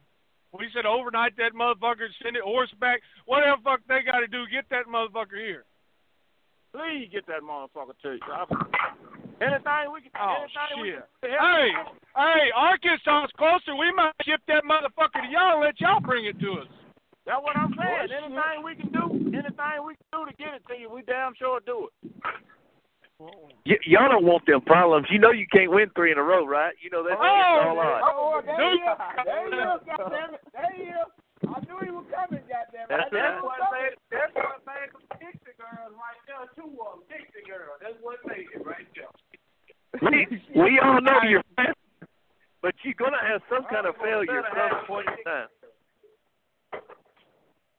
[0.53, 4.51] We said overnight that motherfucker, send it horseback, whatever the fuck they got to do,
[4.51, 5.64] get that motherfucker here.
[6.72, 8.33] Please get that motherfucker to you.
[9.40, 10.12] Anything we can.
[10.20, 11.04] Oh anything we shit!
[11.22, 11.30] can.
[11.33, 11.68] Hey,
[12.14, 13.74] hey, Arkansas's closer.
[13.74, 16.68] We might ship that motherfucker to y'all and let y'all bring it to us.
[17.26, 17.98] That's what I'm oh, saying.
[18.00, 18.22] Oh, shit.
[18.22, 21.33] anything we can do, anything we can do to get it to you, we damn
[21.35, 22.11] sure do it.
[23.66, 25.06] Y- y'all don't want them problems.
[25.11, 26.72] You know you can't win three in a row, right?
[26.80, 28.04] You know oh, that's Oh, all odds.
[28.09, 28.88] Oh, there he Dude.
[28.88, 28.96] is.
[29.24, 30.40] There he is, goddammit.
[30.52, 31.09] There he is.
[31.48, 32.88] I knew he was coming, goddammit.
[32.88, 33.40] That's I knew he right.
[33.40, 33.80] was what coming.
[33.80, 37.81] made that's what made them Dixie girls right there, two of Dixie girls.
[37.81, 39.12] That's what made it right there.
[40.05, 40.29] We,
[40.61, 41.77] we all know you're fast,
[42.62, 45.49] but you're gonna have some kind of failure at some point in time.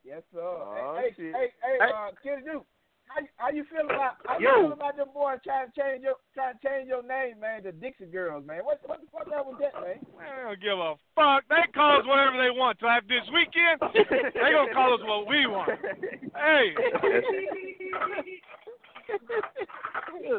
[0.04, 0.42] Yes, sir.
[0.42, 1.34] Oh, hey, shit.
[1.36, 1.92] hey, hey, Hey.
[1.94, 2.66] uh, Kid Duke,
[3.14, 4.62] how, how you feel about how you Yo.
[4.64, 7.72] feel about them boys trying to change your trying to change your name, man, to
[7.72, 8.64] Dixie Girls, man?
[8.64, 10.00] What what the fuck that was that, man?
[10.20, 11.44] I don't give a fuck.
[11.50, 12.78] They call us whatever they want.
[12.80, 15.72] So after this weekend, they gonna call us what we want.
[16.36, 16.72] Hey,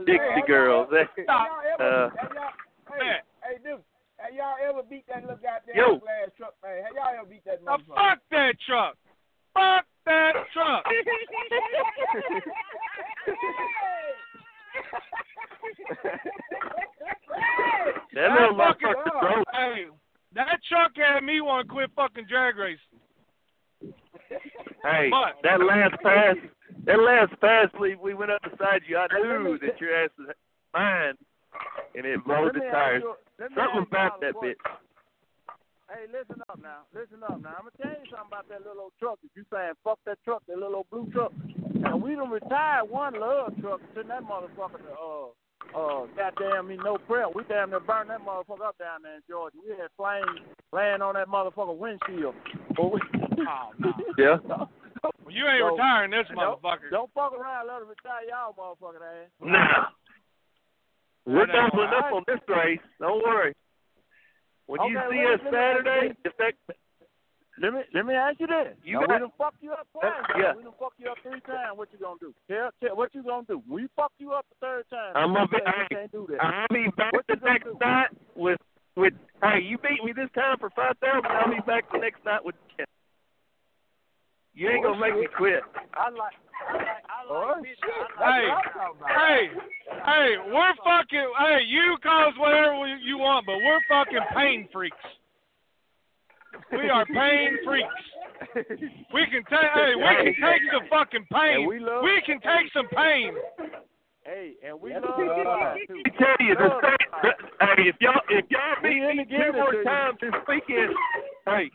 [0.06, 0.88] Dixie girls.
[0.92, 1.04] eh?
[1.04, 2.52] Have y'all ever, Uh, have y'all,
[2.98, 3.82] hey, hey, Duke,
[4.16, 5.98] have y'all ever beat that little goddamn Yo.
[5.98, 6.82] glass truck, man?
[6.84, 7.94] Have y'all ever beat that now motherfucker?
[7.96, 8.96] fuck that truck.
[9.54, 10.84] Fuck that truck.
[18.14, 19.46] That little fucking motherfucker broke.
[19.52, 19.86] Hey,
[20.34, 22.78] that truck had me want to quit fucking drag racing.
[24.82, 26.36] Hey, But- that last pass,
[26.84, 28.96] that last pass, we we went up beside you.
[28.98, 30.28] I knew that your ass was
[30.74, 31.14] mine,
[31.96, 33.02] and it blowed the tires.
[33.02, 34.56] you- let Something about that question.
[34.56, 34.76] bitch.
[35.92, 36.88] Hey, listen up now.
[36.96, 37.52] Listen up now.
[37.60, 39.20] I'm gonna tell you something about that little old truck.
[39.20, 41.32] If you saying fuck that truck, that little old blue truck.
[41.76, 45.28] Now we done retired one love truck, send that motherfucker to uh
[45.76, 47.28] uh goddamn me no prayer.
[47.28, 49.60] We damn near burned that motherfucker up down there in Georgia.
[49.60, 50.40] We had flames
[50.72, 52.34] laying on that motherfucker windshield.
[52.72, 53.00] But we,
[53.44, 53.92] Oh no.
[54.16, 54.40] Yeah.
[54.48, 56.88] Well, you ain't So, retiring this don't, motherfucker.
[56.90, 59.28] Don't fuck around, let them retire y'all motherfucking ass.
[59.44, 59.92] Nah.
[61.26, 62.80] We're That ain't doubling up on this race.
[62.98, 63.52] Don't worry.
[64.66, 66.54] When you see us Saturday, that
[67.60, 68.74] Let me let me ask you this.
[68.82, 70.12] You now, got- we done fucked you up twice.
[70.38, 70.54] Yeah.
[70.56, 71.76] We done fucked you up three times.
[71.76, 72.34] What you gonna do?
[72.48, 73.62] Tell, tell what you gonna do.
[73.68, 75.12] We fuck you up the third time.
[75.14, 76.40] I'm gonna be, hey, can't do that.
[76.42, 77.76] I'll be back What the next do?
[77.80, 78.58] night with
[78.96, 79.14] with.
[79.42, 81.26] Hey, you beat me this time for five thousand.
[81.30, 82.86] I'll be back the next night with ten.
[84.54, 85.62] You ain't gonna make me quit.
[85.94, 87.80] I like I like oh, I Oh, like bitch.
[87.80, 88.08] shit.
[88.18, 89.14] Hey, That's what I'm talking about.
[89.18, 89.42] hey,
[90.04, 91.28] hey, we're fucking.
[91.38, 94.96] Hey, you call us whatever you want, but we're fucking pain freaks.
[96.72, 98.02] We are pain freaks.
[99.12, 99.70] We can take.
[99.74, 101.66] Hey, we can take some fucking pain.
[101.66, 103.34] We love- We can take some pain.
[104.24, 105.96] Hey, and we Yes, love we you too.
[105.96, 106.82] Let me tell you, the, Love
[107.60, 110.94] hey, if y'all if y'all beat me to two more times this weekend,
[111.46, 111.70] hey,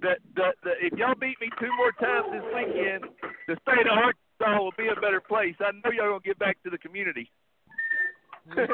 [0.00, 3.04] the, the the if y'all beat me two more times this weekend,
[3.48, 5.54] the state of Arkansas will be a better place.
[5.60, 7.30] I know y'all gonna get back to the community.
[8.48, 8.64] All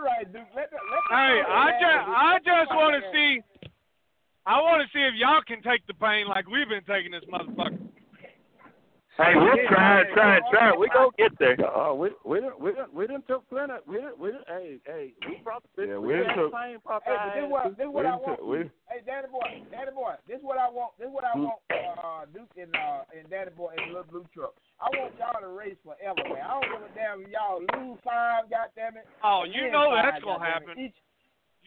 [0.00, 0.42] right, Duke.
[0.54, 0.72] Let let
[1.10, 3.40] Hey, I just, I just want to see.
[4.46, 7.24] I want to see if y'all can take the pain like we've been taking this
[7.30, 7.78] motherfucker.
[9.18, 10.72] Hey, we'll try and try and try.
[10.72, 11.56] We gonna get there.
[11.74, 13.74] Oh, we we done we done we done took plenty.
[13.86, 16.62] We done we done, hey hey we probably Yeah, we, we done had took- the
[16.62, 18.38] same pop Hey, but this what this what I want.
[18.38, 20.96] took- we- Hey, Danny boy, Danny boy, this what I want.
[20.98, 21.52] This what I Hmm.
[21.52, 21.60] want.
[21.70, 24.54] Uh, Duke and uh and Danny boy and Little Blue Truck.
[24.80, 26.40] I want y'all to race forever, man.
[26.40, 29.06] I don't give a damn if y'all lose five, goddamn it.
[29.22, 30.78] Oh, you know five, that's gonna happen.
[30.80, 30.96] Each,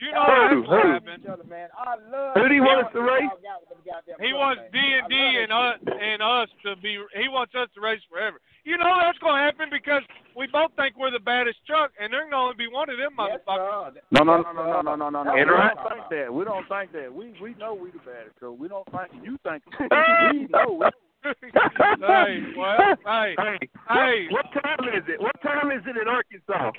[0.01, 0.33] You know Who?
[0.33, 0.91] that's gonna Who?
[0.93, 1.49] happen.
[1.49, 1.69] man.
[1.77, 2.33] I love.
[2.35, 3.29] Who do you want us to race?
[3.29, 6.75] y'all got with them goddamn He wants D and D and us and us to
[6.81, 6.97] be.
[7.15, 8.41] He wants us to race forever.
[8.65, 10.01] You know that's gonna happen because
[10.35, 13.13] we both think we're the baddest truck, and there's gonna only be one of them
[13.15, 13.93] Yes, motherfuckers.
[13.95, 14.01] sir.
[14.11, 15.33] No, no, no, no, no, no, no, no, no.
[15.33, 16.27] We And what I'm right- don't think that.
[16.33, 17.09] We don't think that.
[17.13, 19.63] We we know we the baddest, so we don't think you think.
[19.79, 20.83] We know.
[20.83, 20.89] We,
[22.03, 22.75] hey, well,
[23.05, 24.27] hey, Hey, hey.
[24.31, 25.21] what, what time is it?
[25.21, 26.71] What time is it in Arkansas?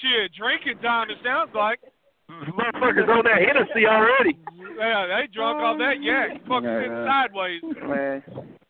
[0.00, 1.10] shit, drinking time.
[1.10, 1.80] It sounds like.
[2.30, 4.36] Motherfuckers on that Hennessy already.
[4.78, 6.30] Yeah, they drunk off that yak.
[6.46, 7.06] Fucking sitting Yeah.
[7.06, 7.62] sideways.
[7.62, 8.22] Man,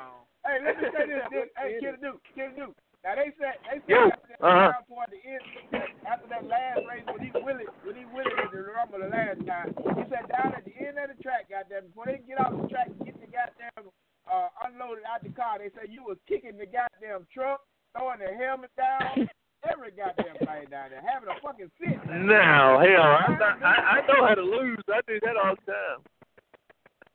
[0.45, 1.23] Hey, let me say this.
[1.33, 2.77] this hey, Kid Duke, Kid Duke.
[3.05, 4.73] Now they said they said Yo, after that uh-huh.
[4.73, 5.45] round toward the end
[6.09, 9.45] after that last race when he wilted when he wilted in the rumble the last
[9.45, 12.57] time, he said down at the end of the track, goddamn, before they get off
[12.57, 13.93] the track and get the goddamn
[14.25, 17.61] uh unloaded out the car, they said you was kicking the goddamn truck,
[17.93, 19.29] throwing the helmet down,
[19.69, 22.01] every goddamn thing down there, having a fucking fit.
[22.09, 24.81] No, hell, I'm I, I know how to lose.
[24.89, 26.01] I do that all the time.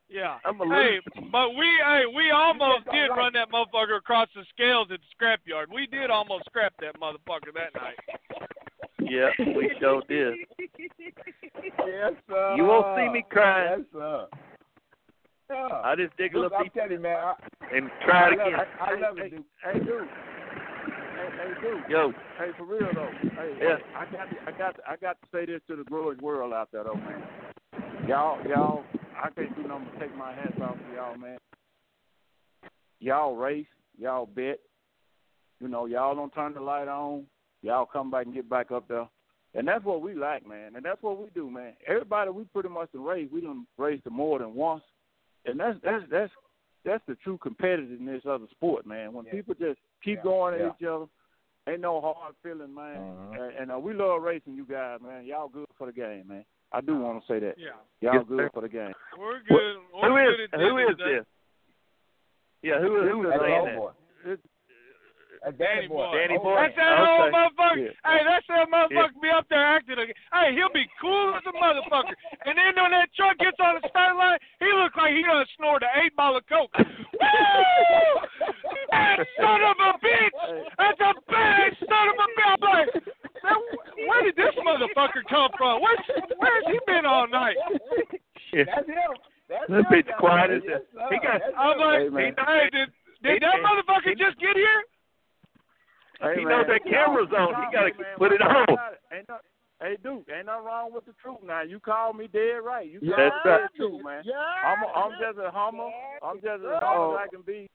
[0.09, 0.37] Yeah.
[0.43, 0.99] I'm a Hey,
[1.31, 5.25] but we hey we almost did like run that motherfucker across the scales at the
[5.25, 5.65] scrapyard.
[5.73, 7.97] We did almost scrap that motherfucker that night.
[9.01, 10.35] Yeah, we sure did.
[10.57, 12.55] Yes, sir.
[12.57, 13.79] You won't see me crying.
[13.79, 14.27] Yes, sir.
[15.49, 15.81] Yeah.
[15.83, 17.17] I just dig a little I'm deep you, man.
[17.17, 17.33] I,
[17.75, 18.59] and try it love again.
[18.59, 18.67] it.
[18.79, 19.45] I love hey, it, Duke.
[19.63, 20.07] Hey, dude.
[21.29, 21.89] Hey, hey, dude.
[21.89, 23.11] Yo, Hey, for real though.
[23.35, 23.77] Hey, Yeah.
[23.95, 26.53] I got to, I got to, I got to say this to the growing world
[26.53, 27.21] out there though, man.
[28.07, 28.83] Y'all, y'all,
[29.15, 31.37] I can't do nothing but take my hats off to y'all, man.
[32.99, 34.59] Y'all race, y'all bet.
[35.59, 37.25] You know, y'all don't turn the light on.
[37.61, 39.07] Y'all come back and get back up there.
[39.53, 40.75] And that's what we like, man.
[40.75, 41.73] And that's what we do, man.
[41.87, 44.83] Everybody we pretty much done race, we done raced it more than once.
[45.45, 46.31] And that's that's that's
[46.85, 49.11] that's the true competitiveness of the sport, man.
[49.13, 49.31] When Yeah.
[49.31, 50.23] people just keep Yeah.
[50.23, 50.69] going at Yeah.
[50.69, 51.07] each other,
[51.67, 52.97] ain't no hard feeling, man.
[52.97, 53.43] Uh-huh.
[53.43, 55.25] And, and uh, we love racing you guys, man.
[55.25, 56.45] Y'all good for the game, man.
[56.71, 57.55] I do want to say that.
[57.57, 57.73] Yeah.
[58.01, 58.93] Y'all good for the game.
[59.17, 59.81] We're good.
[59.91, 61.25] who We're is good at who is of this?
[62.61, 63.75] Yeah, who who is That's saying that?
[63.79, 63.91] boy.
[64.25, 64.43] It's,
[65.41, 66.05] That's Danny Danny boy.
[66.05, 66.13] boy.
[66.13, 66.55] Danny boy.
[66.59, 67.79] That's that old motherfucker.
[67.89, 67.95] Yeah.
[68.05, 71.53] Hey, that's that motherfucker be up there acting like hey, he'll be cool as a
[71.57, 72.13] motherfucker.
[72.45, 75.45] And then when that truck gets on the start line, he looks like he done
[75.57, 76.69] snored an eight ball of coke.
[78.89, 78.97] Woo!
[78.97, 80.35] That son of a bitch!
[80.77, 82.49] That's a bad son of a bitch.
[82.49, 85.81] I'm like, where did this motherfucker come from?
[85.81, 85.99] Where's
[86.37, 87.55] where's he been all night?
[88.53, 88.63] Yeah.
[88.65, 89.13] That's him.
[89.47, 90.57] That's That him bitch down quiet there.
[90.57, 91.85] as yes, He got- That's I'm him.
[91.85, 92.33] like, Hey, man.
[92.35, 92.89] hey, did
[93.21, 94.81] did that motherfucker just get here?
[96.21, 97.55] Hey, He man, knows that camera's on.
[97.55, 98.65] He gotta hey, put it on.
[99.13, 99.37] Ain't no,
[99.81, 101.39] hey, dude, ain't nothing wrong with the truth.
[101.45, 102.89] Now you call me dead right.
[102.89, 103.15] You Yeah.
[103.15, 103.75] call me dead right.
[103.75, 104.23] true, man.
[104.65, 105.91] I'm I'm just a humble.
[106.21, 107.23] I'm just as humble as oh.
[107.23, 107.69] I can be.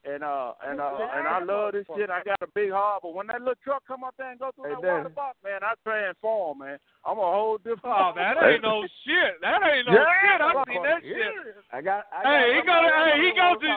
[0.00, 2.08] And uh and uh and I love this shit.
[2.08, 4.48] I got a big heart, but when that little truck come up there and go
[4.56, 4.96] through Hey, that Daddy.
[5.04, 6.78] water box, man, I transform, man.
[7.04, 7.84] I'm a whole different.
[7.84, 9.36] Oh, that ain't no shit.
[9.44, 10.40] That ain't no Yeah, shit.
[10.40, 11.20] I've seen that yeah.
[11.44, 11.56] shit.
[11.68, 12.08] I got.
[12.16, 12.96] I Hey, he got goes.
[12.96, 13.72] Hey, he goes to.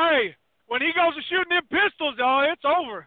[0.00, 0.22] Hey,
[0.64, 3.04] when he goes to shooting them pistols, oh, it's over.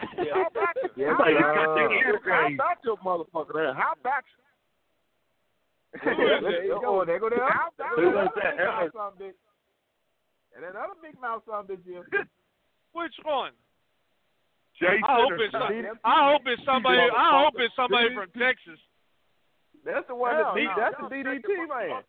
[0.00, 0.88] How about you?
[0.96, 1.36] Yes, How sir.
[1.36, 1.88] about you?
[1.92, 3.74] Yes, How about your motherfucker there?
[3.76, 4.24] How about
[6.00, 7.04] there you go.
[7.04, 7.44] There go there.
[7.44, 7.96] How about
[8.96, 9.32] go
[10.60, 12.04] And that other big mouth son of a bitch here.
[12.92, 13.52] Which one?
[14.78, 15.52] Jason I hope or it's.
[15.52, 15.84] something.
[16.04, 17.00] I hope it's somebody.
[17.00, 18.76] I hope it's somebody from Texas.
[19.84, 20.68] That's the one Hell that beat.
[20.68, 20.76] no.
[20.76, 22.02] That's the DDT man.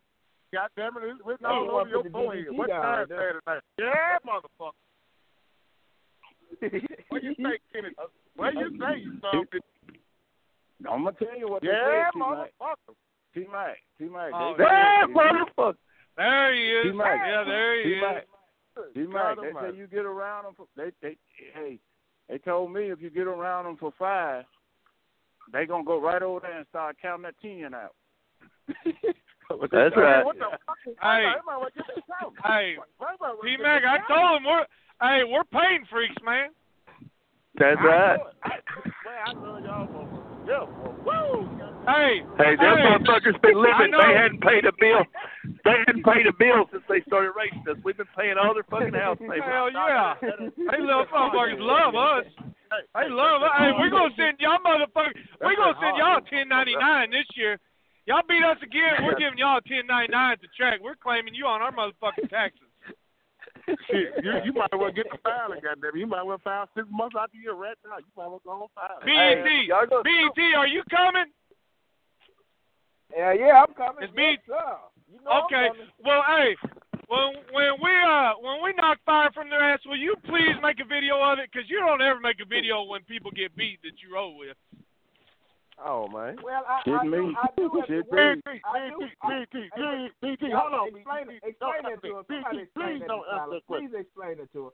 [0.52, 2.46] God damn it, it's written Oh, all over your put forehead.
[2.52, 3.40] What time right there.
[3.40, 3.64] Saturday night?
[3.80, 4.76] Yeah, motherfucker.
[7.08, 7.90] What you say, Kenny?
[8.36, 9.96] What you say, you son of a bitch?
[10.92, 12.96] I'm gonna tell you what Yeah, they oh, said, motherfucker.
[13.34, 13.78] T Mac.
[13.98, 14.32] T Mac.
[14.34, 15.76] Oh, Yeah, motherfucker.
[16.18, 16.92] There he is.
[16.92, 17.20] T-Mac.
[17.26, 18.04] Yeah, there he is.
[18.94, 19.06] T-Mac.
[19.06, 19.36] T Mac.
[19.36, 20.54] God They say you get around them.
[20.58, 21.18] For, they they
[21.54, 21.80] hey,
[22.30, 24.46] they told me if you get around them for five,
[25.52, 27.96] they gonna go right over there and start counting that ten out.
[29.72, 30.26] That's right.
[30.26, 30.78] What the fuck?
[31.02, 31.26] Hey.
[31.28, 32.34] Everybody wanna get this out.
[32.46, 32.76] Hey,
[33.44, 34.66] T Mac, I told him we're.
[35.02, 36.50] Hey, we're pain freaks, man.
[37.58, 38.20] That's right.
[38.44, 40.66] I, man, I love y'all yeah,
[41.06, 41.61] woo.
[41.88, 43.92] Hey, Hey, them hey, motherfuckers been living.
[43.92, 45.02] They hadn't paid a bill.
[45.66, 47.78] They hadn't paid a bill since they started racing us.
[47.84, 49.46] We've been paying all their fucking house payments.
[49.50, 50.14] Hell yeah.
[50.22, 52.26] They little motherfuckers love us.
[52.96, 53.52] They love us.
[53.58, 55.18] Hey, we're gonna send y'all motherfuckers.
[55.42, 57.58] We're gonna send y'all ten ninety nine this year.
[58.06, 59.02] Y'all beat us again.
[59.04, 60.80] We're giving y'all ten ninety nine to track.
[60.82, 62.70] We're claiming you on our motherfucking taxes.
[63.68, 65.96] Shit, you, you might as well get the filing, goddamn.
[65.96, 67.98] You might as well file six months after you're rat now.
[68.00, 69.00] You might as well go on file.
[69.06, 71.30] BET, y'all go- BET, are you coming?
[73.16, 74.04] Yeah, yeah, I'm coming.
[74.04, 74.38] It's me.
[74.38, 74.78] Yes, sir.
[75.12, 75.68] You know Okay.
[75.68, 75.90] I'm.
[76.04, 76.56] Well, hey,
[77.12, 80.80] when when we uh when we knock fire from their ass, will you please make
[80.80, 81.52] a video of it?
[81.52, 84.56] Because you don't ever make a video when people get beat that you roll with.
[85.84, 86.38] Oh man.
[86.44, 87.36] Well, I, Shit I me.
[87.36, 87.68] I do.
[87.76, 88.62] have Shit me.
[88.64, 89.12] I do.
[90.22, 90.88] BT, hold on.
[90.94, 92.14] Explain, BT, explain don't that ask to me.
[92.14, 92.24] her.
[92.30, 93.90] Somebody BT, explain please don't to ask that question.
[93.90, 94.74] Please explain it to her.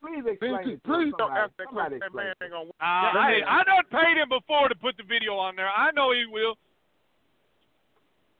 [0.00, 1.20] Please explain BT, it to please her.
[1.20, 2.00] don't Somebody, ask that somebody question.
[2.00, 5.06] That explain man ain't gonna Uh, hey, I done paid him before to put the
[5.06, 5.68] video on there.
[5.68, 6.56] I know he will.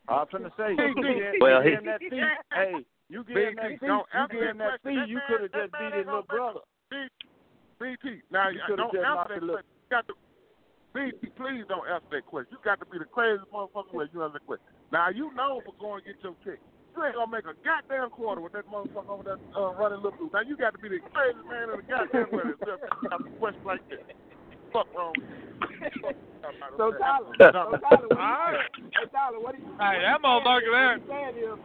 [0.08, 0.74] I'm finna say,
[1.40, 2.22] Well, he he- in that seat.
[2.54, 4.86] Hey, You get in that BT, fee, don't you get in that question.
[4.86, 6.60] fee, That you could have just beat his little brother.
[7.78, 9.72] BT, now You you could've don't just answer knocked that question.
[9.76, 10.14] You got to,
[10.94, 12.50] BT, please don't answer that question.
[12.56, 14.66] You got to be the craziest motherfucker when you answer that question.
[14.92, 16.58] Now you know for going to get your check.
[16.96, 20.16] You ain't gonna make a goddamn quarter with that motherfucker over there uh, running little
[20.16, 20.32] dude.
[20.32, 23.36] Now you got to be the craziest man in the goddamn world to ask a
[23.36, 24.16] question like that.
[24.76, 25.24] Fuck wrong with
[26.04, 26.10] you.
[26.76, 29.68] So Tyler, So so Tyler, what do you, hey Tyler, what do you?
[29.80, 31.00] Hey, that motherfucker there.
[31.08, 31.56] Saying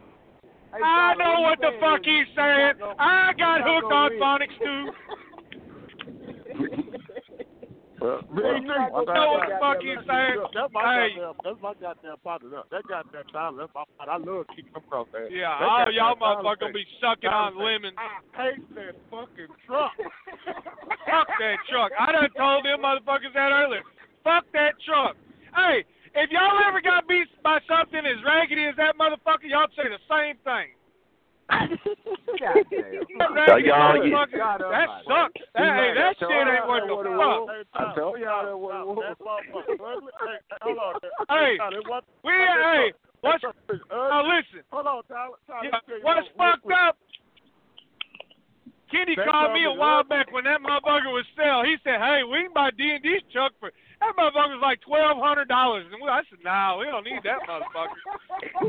[0.72, 2.72] hey, I know you what the fuck he's saying.
[2.98, 4.92] I got hooked on phonics too.
[8.02, 10.36] Well, well, know one thing what I the fuck he's saying.
[10.50, 11.14] That's my Hey.
[11.14, 11.36] goddamn.
[11.46, 12.62] That's my goddamn partner.
[12.74, 13.58] That goddamn Tyler.
[13.62, 14.10] That's my partner.
[14.10, 15.30] I love kicking them there.
[15.30, 17.94] Yeah, That all y'all motherfuckers gonna be sucking on lemons.
[17.94, 19.94] I hate that fucking truck.
[21.06, 21.92] Fuck that truck.
[21.94, 23.82] I done told them motherfuckers that earlier.
[24.24, 25.14] Fuck that truck.
[25.54, 25.84] Hey,
[26.14, 30.02] if y'all ever got beat by something as raggedy as that motherfucker, y'all say the
[30.10, 30.74] same thing.
[33.46, 35.40] So y'all, you, That sucks.
[35.54, 37.40] That, hey, that shit ain't worth a fuck.
[37.74, 38.98] I told y'all that was.
[39.02, 40.12] That motherfucker ugly.
[40.20, 40.94] Hey, hold on.
[41.28, 44.32] Hey, Tyler, it wasn't- We, hey, what's, That truck is now ugly.
[44.36, 45.36] listen, Hold on, Tyler.
[45.46, 46.78] Tyler, yeah, let me tell you what's something fucked quick.
[46.78, 46.96] up,
[48.90, 51.64] Kenny That called me a while back when that motherfucker was sell.
[51.64, 53.72] He said, "Hey, we can buy D and D's truck for
[54.02, 57.38] that motherfucker was like twelve hundred dollars." And I said, "Nah, we don't need that
[57.46, 57.98] motherfucker."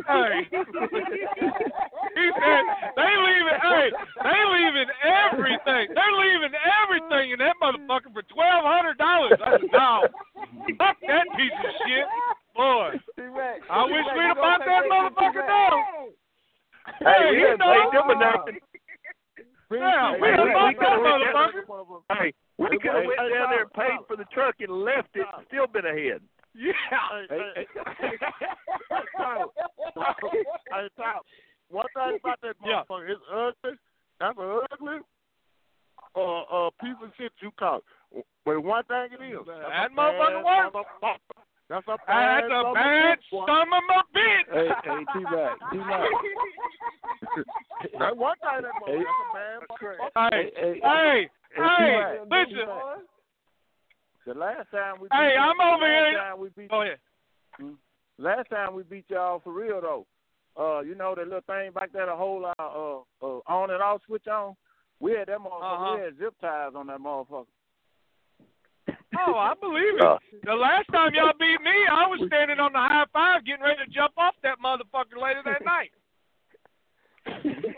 [0.05, 2.63] hey, he said
[2.95, 3.57] they leaving.
[3.61, 3.87] Hey,
[4.21, 5.85] they leaving everything.
[5.97, 9.39] They're leaving everything in that motherfucker for twelve hundred dollars.
[9.43, 10.05] I said, "No,
[10.77, 12.05] fuck that piece of shit,
[12.55, 12.93] boy."
[13.69, 15.81] I wish we'd have bought that motherfucker down.
[16.99, 18.45] hey, we you done paid know.
[18.45, 18.57] them.
[19.71, 22.01] Yeah, we Hey, done we- bought that could've went down motherfucker.
[22.19, 25.09] Hey, we could have went hey, down there and paid for the truck and left
[25.15, 26.21] it and still been ahead.
[26.55, 26.73] Yeah.
[27.29, 27.67] Hey, hey,
[27.99, 29.45] hey, Tyler,
[31.69, 32.83] one thing about that Yeah.
[32.89, 33.77] motherfucker, it's ugly.
[34.19, 34.97] That's an ugly
[36.15, 38.25] uh, uh, piece of shit you call it.
[38.45, 40.89] But one thing it is, That motherfucker works.
[41.69, 41.85] Motherfucker.
[41.85, 44.47] That's a bad That's a son of bad bitch, son of a bitch.
[44.53, 46.09] Hey, hey, T-Mac, T-Mac.
[47.99, 50.31] That one thing that motherfucker, that's a bad motherfucker.
[50.31, 52.67] Hey, hey, hey, hey, T-Mac, listen.
[54.25, 56.17] The last time we Hey, beat I'm y'all- over last here.
[56.17, 56.99] Time we beat, Go ahead.
[58.17, 60.05] last time we beat y'all for real though.
[60.55, 63.81] Uh, you know that little thing back there, the whole uh, uh, uh on and
[63.81, 64.55] off switch on.
[64.99, 65.73] We had that motherfucker.
[65.73, 65.95] Uh-huh.
[65.97, 67.47] We had zip ties on that motherfucker.
[69.27, 70.03] Oh, I believe it.
[70.03, 73.63] Uh, The last time y'all beat me, I was standing on the high five getting
[73.63, 75.91] ready to jump off that motherfucker later that night.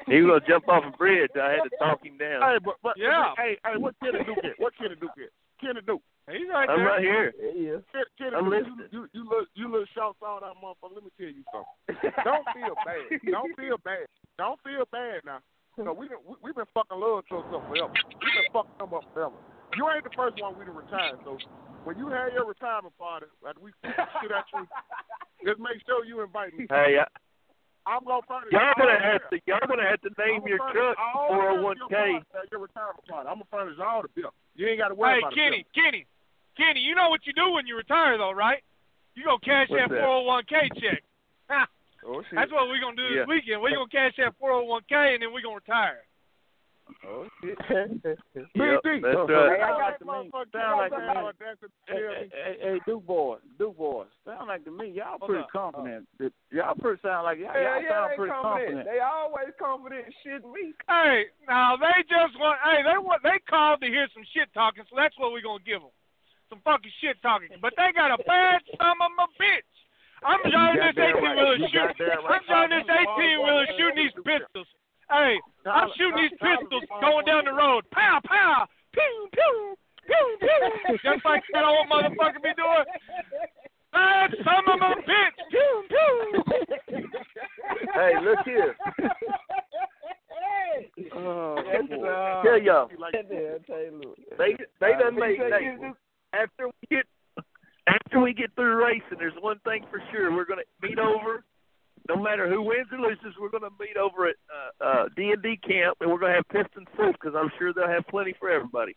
[0.07, 1.31] he was gonna jump off a bridge.
[1.35, 2.41] I had to talk him down.
[2.41, 3.33] Hey, but but Yeah.
[3.37, 4.57] hey, hey, what Kenny Duke get?
[4.57, 5.29] What Kenny Duke get?
[5.61, 6.01] Kenny Duke.
[6.31, 6.87] He's right I'm there.
[6.87, 7.31] right here.
[7.37, 8.89] Kenny, Kenny I'm Duke, listening.
[8.91, 10.95] you, you, you look you look short on that motherfucker.
[10.95, 12.11] Let me tell you something.
[12.23, 13.31] Don't feel bad.
[13.31, 14.05] Don't feel bad.
[14.37, 15.39] Don't feel bad now.
[15.77, 17.91] No, we done, we we been fucking love trucks up forever.
[17.93, 19.35] We've been fucking them up forever.
[19.77, 21.15] You ain't the first one we done retire.
[21.23, 21.37] So
[21.83, 24.65] when you have your retirement party, like we shit at you,
[25.45, 26.65] just make sure you invite me.
[26.69, 27.05] Hey, I,
[27.85, 28.49] I'm gonna furnish.
[28.51, 31.27] y'all gonna the have to y'all gonna have to name I'ma your furnish truck all
[31.29, 31.75] the beer 401k.
[31.75, 33.27] your oh party at Your retirement party.
[33.29, 34.31] I'm gonna furnish all the bill.
[34.55, 35.67] You ain't got to worry Hey, about Kenny, it.
[35.75, 36.07] Kenny,
[36.55, 36.79] Kenny, Kenny.
[36.79, 38.63] you know what you do when you retire, though, right?
[39.13, 40.01] You go cash What's that that?
[40.03, 41.03] 401k check.
[42.07, 42.37] Oh shit.
[42.37, 43.21] That's what we're going to do Yeah.
[43.25, 43.61] this weekend.
[43.65, 46.05] We're going to cash that 401k, and then we're going to retire.
[47.07, 47.57] Oh shit.
[48.55, 49.01] Yep, BT.
[49.01, 49.61] that's Hey, right.
[49.61, 50.31] I got to me.
[50.53, 51.31] Sound like to me.
[51.39, 54.07] That's Hey, hey, hey, hey, Duke boys, Duke boys.
[54.25, 55.51] Sound like to me, y'all What's pretty up?
[55.51, 56.07] confident.
[56.51, 58.85] Y'all pretty sound like y'all, Yeah, y'all yeah, sound pretty confident.
[58.85, 58.85] confident.
[58.89, 60.73] They always confident shit me.
[60.87, 62.59] Hey, now they just want.
[62.63, 63.21] Hey, they want.
[63.23, 65.93] They called to hear some shit talking, so that's what we're gonna give them.
[66.49, 67.49] Some fucking shit talking.
[67.61, 69.71] But they got a bad son of a bitch.
[70.25, 72.01] I'm driving this 18 wheeler shooting.
[72.29, 74.69] I'm driving this 18 wheeler shooting these pistols.
[75.09, 77.83] Hey, I'm shooting these pistols going down the road.
[77.91, 79.75] Pow, pow, pew, pew,
[80.07, 80.97] pew, pew.
[81.03, 82.85] Just like that old motherfucker be doing.
[83.91, 85.37] Bad son of a bitch.
[85.51, 86.43] Pew, pew.
[87.93, 88.75] Hey, look here.
[91.15, 94.13] Oh, uh, Tell y'all, yeah, Taylor.
[94.37, 95.95] they they done made you say hey, you-
[96.33, 97.05] after we get
[97.87, 99.17] after we get through racing.
[99.17, 101.43] There's one thing for sure: we're gonna meet over.
[102.07, 105.41] No matter who wins or loses, we're gonna meet over at uh, uh, D and
[105.41, 108.49] D camp, and we're gonna have piston soup because I'm sure they'll have plenty for
[108.49, 108.95] everybody.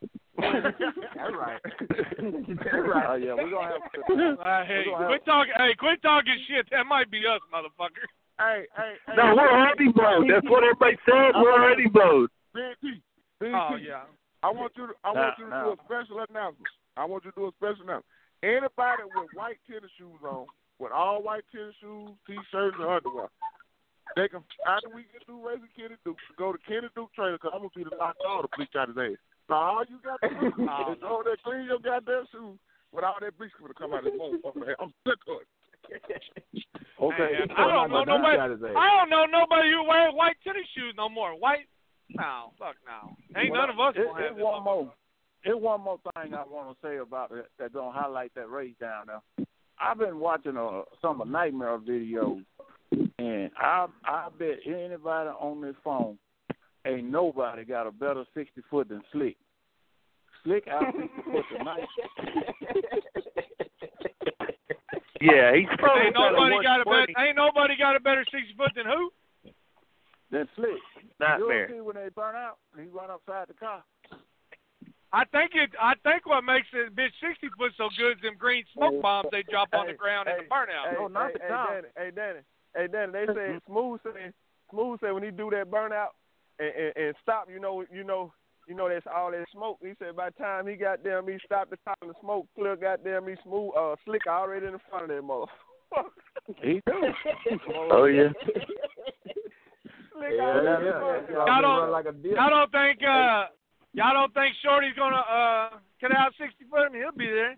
[0.40, 1.60] That's right.
[1.80, 3.06] That's right.
[3.08, 4.38] Oh yeah, we're gonna have.
[4.38, 5.52] Uh, hey, gonna quit talking.
[5.56, 6.66] Hey, quit talking shit.
[6.70, 8.04] That might be us, motherfucker.
[8.38, 9.12] Hey, hey, hey.
[9.16, 10.28] No, we're already blowed.
[10.28, 11.36] That's what everybody said.
[11.36, 12.30] We're already blowed.
[12.54, 13.00] BT,
[13.40, 13.52] BT.
[13.52, 14.04] Oh yeah.
[14.42, 16.72] I want you to I want you to do a special announcement.
[16.96, 18.08] I want you to do a special announcement.
[18.42, 20.46] Anybody with white tennis shoes on,
[20.80, 23.28] with all white tennis shoes, t-shirts, and underwear,
[24.16, 27.52] they can after we get through racing Kenny Duke, go to Kenny Duke trailer because
[27.54, 29.20] I'm gonna be the knock all the bleach out his ass.
[29.46, 32.58] So all you got to do is go there, clean your goddamn shoes
[32.90, 34.66] with all that bleach gonna come out of his motherfucker.
[34.66, 34.74] man.
[34.80, 35.48] I'm sick of it.
[37.00, 37.32] Okay.
[37.32, 38.36] Man, I don't know nobody.
[38.36, 41.32] I don't know nobody who wears white tennis shoes no more.
[41.32, 41.64] White?
[42.10, 43.16] No, fuck no.
[43.40, 44.92] Ain't Well, none of us it, gonna have it one more.
[45.42, 48.74] It's one more thing I want to say about it that don't highlight that race
[48.78, 49.46] down there.
[49.80, 52.44] I've been watching uh, some of Nightmare videos,
[53.18, 56.18] and I I bet anybody on this phone
[56.86, 59.36] ain't nobody got a better sixty foot than Slick.
[60.44, 61.88] Slick out sixty foot tonight.
[65.20, 67.06] Yeah, he's probably Ain't nobody got a better.
[67.18, 69.10] Ain't nobody got a better sixty foot than who?
[70.30, 70.80] Than Slick.
[71.20, 71.68] Nightmare.
[71.68, 73.84] You'll see when they burn out, he run outside the car.
[75.12, 75.70] I think it.
[75.80, 79.28] I think what makes it bitch sixty foot so good is them green smoke bombs
[79.32, 80.86] they drop on the ground in the burnout.
[80.90, 81.68] Hey, No, not hey, the hey, top.
[81.70, 82.40] Danny, hey, Danny,
[82.76, 83.12] hey, Danny.
[83.12, 84.30] They say Smooth say
[84.70, 86.14] Smooth say when he do that burnout
[86.60, 88.32] and, and, and stop, you know, you know,
[88.68, 89.78] you know, that's all that smoke.
[89.82, 92.46] He said by the time he got them, he stopped the top of the smoke
[92.54, 92.76] clear.
[92.76, 96.10] Goddamn, he smooth, uh, slick already in the front of that motherfucker.
[96.62, 97.58] He do.
[97.90, 98.28] Oh yeah.
[100.12, 100.98] Slick Yeah, already yeah, yeah.
[101.00, 102.12] front of that Y'all Y'all been don't- running like a
[102.50, 103.46] don't think uh
[103.92, 105.70] y'all don't think Shorty's gonna uh
[106.00, 106.86] cut out sixty foot?
[106.86, 107.56] I mean, he'll be there.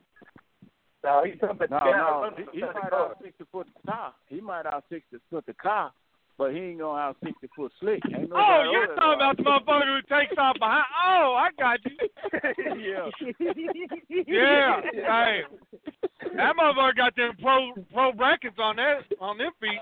[1.05, 2.31] No, he no, no.
[2.37, 4.15] He, he might out sixty foot the car.
[4.29, 5.93] He might out sixty foot the car,
[6.39, 8.01] but he ain't gonna out sixty foot slick.
[8.07, 10.85] Ain't nobody Oh, you're there, talking about the motherfucker who takes off behind.
[11.05, 11.97] Oh, I got you.
[12.81, 13.11] yeah.
[14.27, 14.81] Yeah.
[14.93, 15.43] Hey,
[16.37, 19.81] that motherfucker got them pro pro brackets on that on their feet.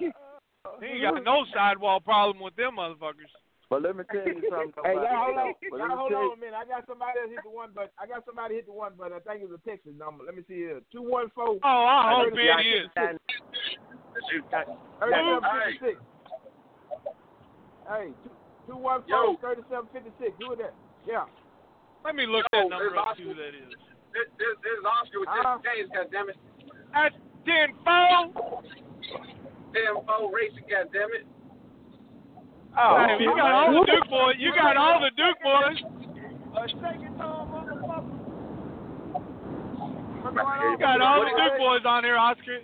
[0.82, 3.30] He ain't got no sidewall problem with them motherfuckers.
[3.70, 4.74] But let me tell you something.
[4.84, 5.54] Hey, y'all hold on.
[5.70, 6.58] But Y'all hold on you- a minute.
[6.58, 9.12] I got somebody else hit the one, but I got somebody hit the one, but
[9.14, 10.24] I think it's a Texas number.
[10.26, 10.82] Let me see here.
[10.90, 11.56] Two one four.
[11.62, 12.90] Oh, I hope it is.
[15.00, 15.40] Thirty-seven
[15.72, 15.96] fifty-six.
[17.88, 18.30] Hey, two
[18.66, 20.32] two one four thirty-seven fifty-six.
[20.38, 20.74] Who is that?
[21.06, 21.24] Yeah.
[22.04, 23.72] Let me look that number up see who that is.
[24.12, 25.58] This, this, this is Oscar with Uh-huh.
[25.62, 26.36] this James, goddammit.
[26.92, 27.14] That's
[27.46, 28.34] ten four.
[29.72, 31.24] Damn phone racing, goddammit.
[32.78, 34.36] Oh, hey, you got all the Duke boys.
[34.38, 35.76] You got all the Duke boys.
[40.22, 42.60] You got all the Duke boys on here, Oscar.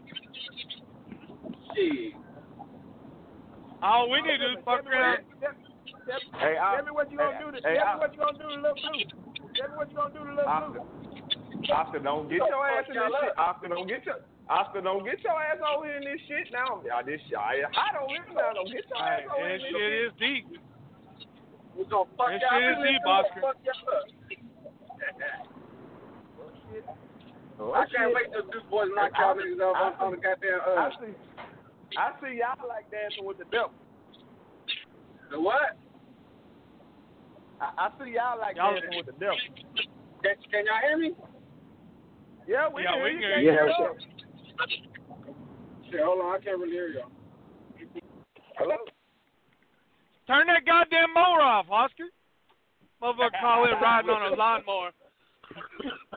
[1.75, 2.15] Shit.
[3.83, 5.19] All we need to do is fuck around.
[6.41, 8.39] Hey, I- tell me what you gonna do to hey, tell me what you gonna
[8.39, 9.05] do to Lil Blue.
[9.55, 10.81] Tell me what you gonna do to Lil Oscar,
[11.75, 13.39] Oscar, don't get your ass in this shit.
[13.39, 14.17] Oscar, don't get your
[14.49, 16.80] Oscar, don't get your ass over here in this shit now.
[16.80, 18.57] Y'all, this shit, I hot over here now.
[18.57, 19.68] Don't get your ass Hey, over that here.
[19.76, 20.44] shit is deep.
[21.76, 22.84] We gonna fuck That y'all shit is up.
[22.88, 23.40] deep, Oscar.
[23.44, 24.09] fuck y'all up.
[27.61, 28.14] Oh, I can't shit.
[28.14, 30.90] wait till Duke boys knock y'all niggas off on, on the goddamn I uh.
[31.03, 31.12] see,
[31.99, 33.72] I see y'all like dancing with the devil.
[35.30, 35.76] The what?
[37.61, 39.36] I, I see y'all like Y'all- dancing with the devil.
[40.22, 41.12] Can, can y'all hear me?
[42.46, 43.51] Yeah, we Yeah, can we hear can you.
[43.53, 44.18] hear you.
[45.91, 47.11] Shit, hold on, I can't really hear y'all.
[48.57, 48.77] Hello.
[50.27, 52.11] Turn that goddamn mower off, Oscar.
[53.01, 54.91] Motherfucker call it riding on a lawnmower.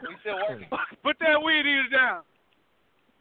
[0.02, 0.68] We still working.
[1.06, 2.26] Put that weed eater down.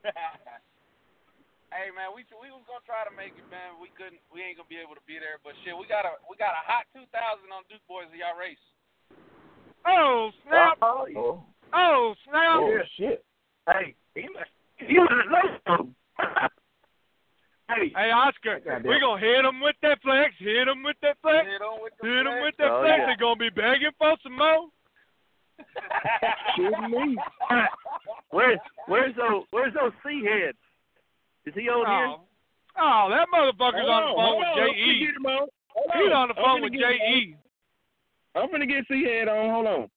[1.77, 3.77] hey man, we we was gonna try to make it, man.
[3.77, 4.19] We couldn't.
[4.33, 5.37] We ain't gonna be able to be there.
[5.45, 7.07] But shit, we got a we got a hot 2000
[7.53, 8.65] on Duke boys in y'all race.
[9.85, 10.81] Oh snap!
[10.81, 11.45] Oh,
[11.77, 12.65] Oh snap!
[12.65, 13.23] oh shit.
[13.69, 14.51] Hey, he must
[14.87, 15.93] he must know
[17.69, 20.35] hey, Hey Oscar, we gonna hit him with that flex.
[20.39, 21.47] Hit him with that flex.
[21.47, 22.45] Hit on with the Hit him flex.
[22.45, 22.99] with that Oh, flex.
[22.99, 23.07] yeah.
[23.07, 24.69] They're gonna be begging for some more.
[26.57, 27.17] Kidding me?
[28.31, 30.59] where's where's those where's those sea heads?
[31.47, 32.17] Is he on here?
[32.17, 32.25] Oh,
[32.79, 34.99] oh, that motherfucker's on the phone with hold J.E.
[35.01, 35.49] Get him on.
[35.69, 37.37] Hold He's on the phone with get- J.E.
[38.35, 39.51] I'm gonna get C-head on.
[39.51, 39.91] Hold on.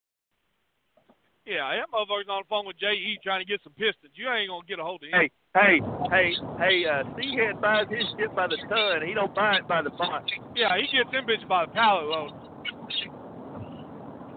[1.46, 3.20] Yeah, that motherfucker's on the phone with J.E.
[3.24, 4.16] trying to get some pistons.
[4.16, 5.28] You ain't gonna get a hold of him.
[5.28, 5.76] Hey, hey,
[6.10, 9.82] hey, hey, uh Seahead buys his shit by the ton, he don't buy it by
[9.82, 10.24] the box.
[10.56, 12.32] Yeah, he gets them bitches by the pallet load.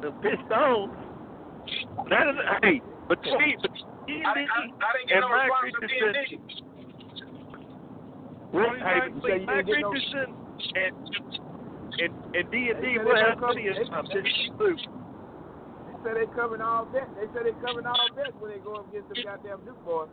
[0.02, 0.90] The pistons?
[2.11, 3.70] That is hey, but see but
[4.07, 6.42] he I, I, I didn't get and no Matt response from Richardson D&D.
[8.52, 9.38] well, What hey, did you but say?
[9.38, 10.28] You Matt didn't get no- Richardson
[10.74, 10.94] and
[12.02, 13.14] and D and D and D They will
[16.07, 17.11] say they covering all bets.
[17.18, 20.09] They say they covering all bets when they go up against them goddamn Duke boys.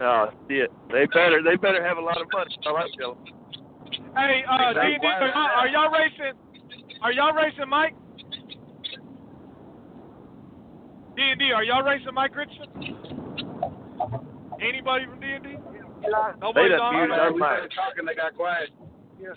[0.00, 0.70] Oh shit.
[0.94, 2.54] They better they better have a lot of money.
[2.64, 3.18] I like them.
[4.16, 6.34] Hey, uh, D&D, are y'all- are y'all racing?
[7.02, 7.94] Are y'all racing, Mike?
[11.16, 12.70] D and D, are y'all racing Mike Richardson?
[14.60, 15.56] Anybody from D and D?
[16.40, 16.94] Nobody's on.
[16.94, 17.20] muted there?
[17.20, 18.70] our talking, they got quiet.
[19.20, 19.28] Yeah.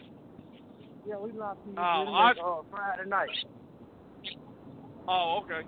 [1.05, 2.33] Yeah, we locked in Oh, uh, I-
[2.71, 3.29] Friday night.
[5.07, 5.67] Oh, okay.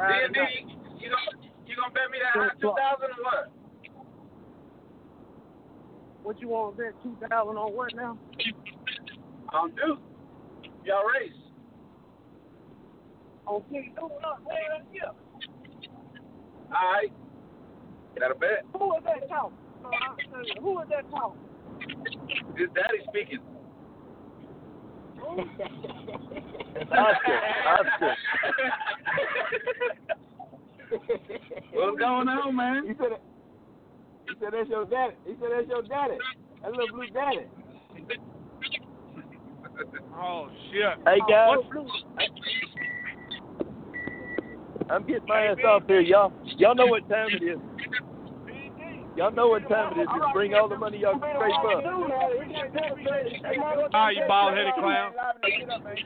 [0.00, 0.40] D&D,
[0.98, 3.52] you gonna you gonna bet me that hot two thousand or what?
[6.22, 8.18] What you want to bet two thousand on what now?
[9.52, 10.00] On Duke.
[10.84, 11.32] Y'all race.
[13.46, 15.10] On King Duke, no, man, yeah.
[16.74, 17.12] All right.
[18.18, 18.64] Got a bet.
[18.78, 19.56] Who is that talking?
[19.82, 21.40] No, I'm telling you, Who is that talking?
[22.56, 23.40] His daddy speaking.
[26.92, 28.16] Oscar, Oscar.
[31.72, 32.86] What's going on, man?
[32.86, 33.18] He said,
[34.26, 35.14] he said that's your daddy.
[35.26, 36.18] He said that's your daddy.
[36.62, 37.46] That little blue daddy.
[40.14, 40.98] Oh shit.
[41.06, 41.92] Hey oh, guys, What's-
[44.90, 46.32] I'm getting my ass off here, y'all.
[46.58, 47.58] Y'all know what time it is.
[49.16, 50.08] Y'all know what time it is.
[50.08, 51.82] Just bring all the money y'all can scrape up.
[53.92, 55.12] Ah, you bald headed clown.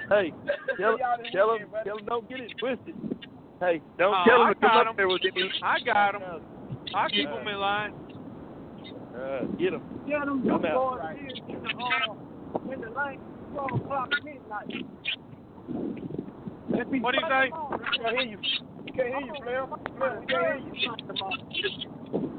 [0.09, 0.33] Hey,
[0.79, 0.97] tell
[1.33, 2.95] tell them tell them don't get it twisted.
[3.61, 4.97] Hey, don't Oh, tell them I to come got up 'em.
[4.97, 5.51] there with me.
[5.63, 6.23] I got him.
[6.95, 7.93] I keep them in line.
[9.15, 9.83] Uh, get them.
[10.07, 10.75] Yeah, them I'm out.
[10.75, 11.01] boys
[11.49, 13.21] in the, uh, in the lane,
[13.53, 14.85] 12 o'clock midnight.
[16.69, 17.51] What do you say?
[18.03, 18.39] Can't hear you.
[18.97, 19.67] Can't hear you, Flair.
[19.97, 20.47] Flair, we can't
[21.53, 21.71] hear
[22.13, 22.31] you.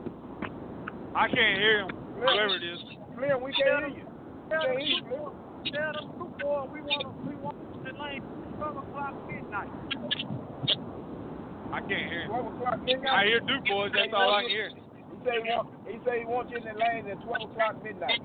[1.16, 1.90] I can't hear him.
[2.20, 2.80] Whoever it is.
[3.16, 4.04] Flair, we can't hear you.
[4.04, 5.32] We can't hear you,
[5.72, 8.22] them Duke boys, we want 'em- we want 'em in the lane,
[8.58, 9.70] 12 o'clock midnight.
[11.72, 12.28] I can't hear him.
[12.30, 13.14] 12 o'clock midnight.
[13.14, 13.92] I hear Duke boys.
[13.94, 14.70] That's all I can hear.
[14.70, 14.76] He
[15.26, 15.68] say he want.
[15.88, 18.22] He say he wants you in the lane at 12 o'clock midnight.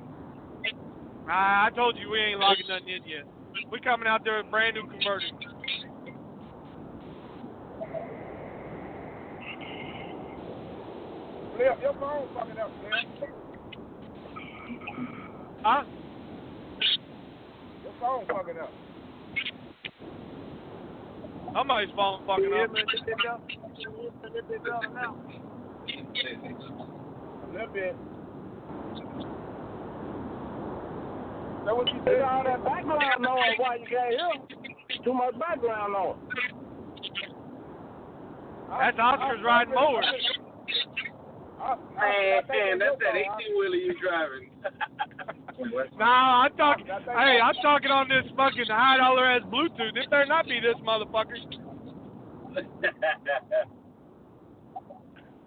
[1.29, 3.25] Ah, I told you we ain't logging nothing in yet.
[3.71, 5.33] We coming out there with brand new converters.
[11.61, 12.71] Flair, your phone fucking up.
[15.63, 15.85] Huh?
[17.83, 18.73] Your phone fucking up.
[21.55, 22.71] Somebody's phone fucking up.
[22.71, 22.77] A
[27.53, 27.97] little bit.
[31.67, 32.23] That what you said?
[32.23, 35.05] all that background noise why you can't hear.
[35.05, 36.17] Too much background noise.
[38.71, 40.07] That's Oscar's riding mowers.
[41.61, 44.51] Man, man, that's that 18 wheeler you driving.
[45.99, 46.87] Nah, I'm talking.
[46.87, 49.95] Hey, I'm talking on this fucking high dollar ass Bluetooth.
[49.95, 51.37] It better not be this motherfucker.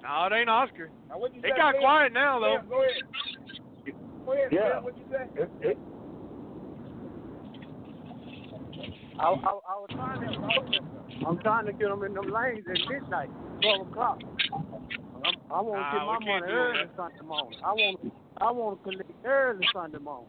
[0.03, 0.91] No, it ain't Oscar.
[1.09, 1.82] Now, It say, got Flair?
[1.82, 2.59] quiet now though.
[2.68, 3.95] Flair, Go ahead.
[4.26, 4.59] Go ahead, Yeah.
[4.59, 5.76] Flair, what you say?
[9.18, 12.78] I, I, I was trying to, I'm trying to get them in them lanes at
[12.91, 13.30] midnight,
[13.61, 14.20] 12 o'clock.
[15.26, 16.95] I'm, I want to Nah, get my money early that.
[16.95, 17.59] Sunday morning.
[17.63, 20.28] I want, I want to collect early Sunday morning.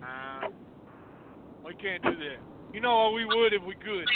[0.00, 0.48] Nah,
[1.64, 2.38] we can't do that.
[2.72, 4.06] You know what we would if we could.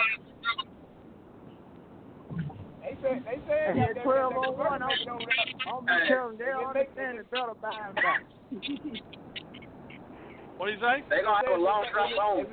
[2.83, 6.09] They said, they said, that- at that- 12 that- on one, I'm, that- that- gonna
[6.09, 8.19] tell them they'll understand it better by and by.
[10.57, 11.03] What do you say?
[11.11, 12.47] They gonna have a long drive home.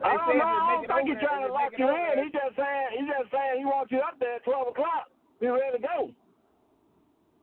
[0.00, 0.44] I They don't said know.
[0.44, 2.12] I don't it think he's over, trying to they lock you in.
[2.24, 5.12] He's just saying he's just saying he wants you up there at twelve o'clock.
[5.40, 5.98] Be ready to go.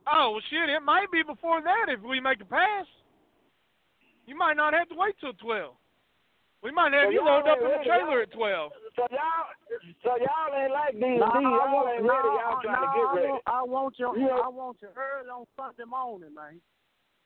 [0.09, 0.69] Oh well, shit.
[0.69, 2.87] It might be before that if we make a pass.
[4.25, 5.75] You might not have to wait till twelve.
[6.63, 8.71] We might have So you y'all load up in the trailer at twelve.
[8.97, 9.45] So y'all,
[10.03, 11.19] so y'all ain't like D and D.
[11.21, 12.27] Nah, I Y'all want- ain't ready.
[12.27, 13.27] nah, Y'all trying nah, to get I ready.
[13.29, 14.07] want, I want you.
[14.17, 16.59] You know- I want you early on Sunday morning, man.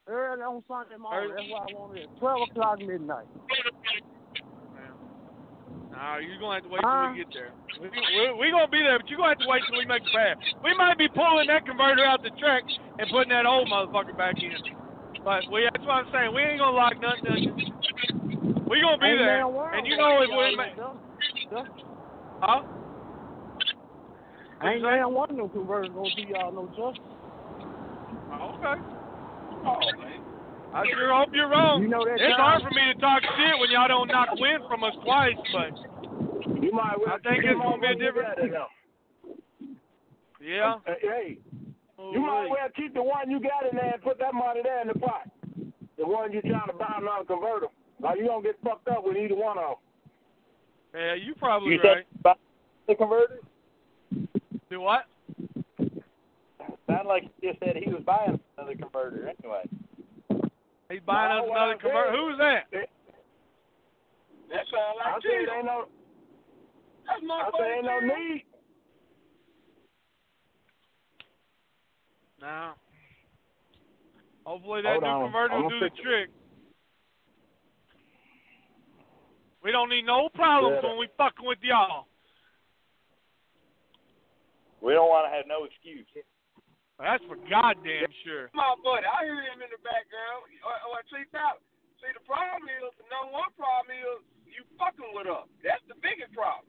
[0.06, 1.30] Early on Sunday morning.
[1.34, 2.08] That's what I want it.
[2.20, 3.26] Twelve o'clock midnight.
[5.92, 7.52] Nah, you're gonna have to wait till we get there.
[7.76, 10.02] We we, we gonna be there, but you're gonna have to wait till we make
[10.04, 10.40] the pass.
[10.64, 12.64] We might be pulling that converter out the track
[12.98, 14.56] and putting that old motherfucker back in.
[15.22, 16.32] But we that's what I'm saying.
[16.34, 17.44] We ain't gonna lock nothing.
[17.44, 17.52] in.
[18.72, 20.80] We gonna be Ain't there, man and you know if we make,
[22.40, 22.62] huh?
[24.64, 27.04] Ain't man one of them converters gonna do y'all no justice.
[28.32, 28.80] Oh, okay.
[29.66, 30.31] Oh man.
[30.74, 31.82] I sure hope you're wrong.
[31.82, 34.28] You know that it's time- hard for me to talk shit when y'all don't knock
[34.38, 35.76] wind from us twice, but
[36.62, 38.50] You might well I think it's gonna be a different.
[38.52, 38.68] though.
[40.40, 40.74] yeah.
[40.86, 41.38] Uh, Hey,
[41.98, 42.50] Oh, you might wait.
[42.50, 44.94] well keep the one you got in there and put that money there in the
[44.98, 45.28] pot.
[45.98, 47.66] The one you're trying to buy another converter.
[48.00, 51.00] Like you don't get fucked up with either one of them.
[51.00, 52.22] Yeah, you probably You right.
[52.22, 52.34] buy
[52.88, 53.38] the converter?
[54.70, 55.04] Do what?
[55.78, 59.62] Sound like you just said he was buying another converter anyway.
[60.92, 62.12] He's buying us No, what another I'm converter.
[62.12, 62.68] Who's that?
[64.52, 65.54] That sound I like said Jesus.
[65.56, 65.88] ain't no
[67.08, 68.44] That's my I say ain't no need.
[72.40, 72.74] Now,
[74.44, 75.22] hopefully that Hold new on.
[75.32, 75.92] converter will do the it.
[76.02, 76.28] trick.
[79.64, 80.88] We don't need no problems Yeah.
[80.90, 82.06] when we fucking with y'all.
[84.82, 86.04] We don't want to have no excuse.
[87.00, 88.52] That's for goddamn sure.
[88.52, 90.48] My buddy, I hear him in the background.
[90.62, 91.58] Or, or see, that,
[91.98, 95.48] see, the problem is, the number one problem is you fucking with us.
[95.64, 96.68] That's the biggest problem.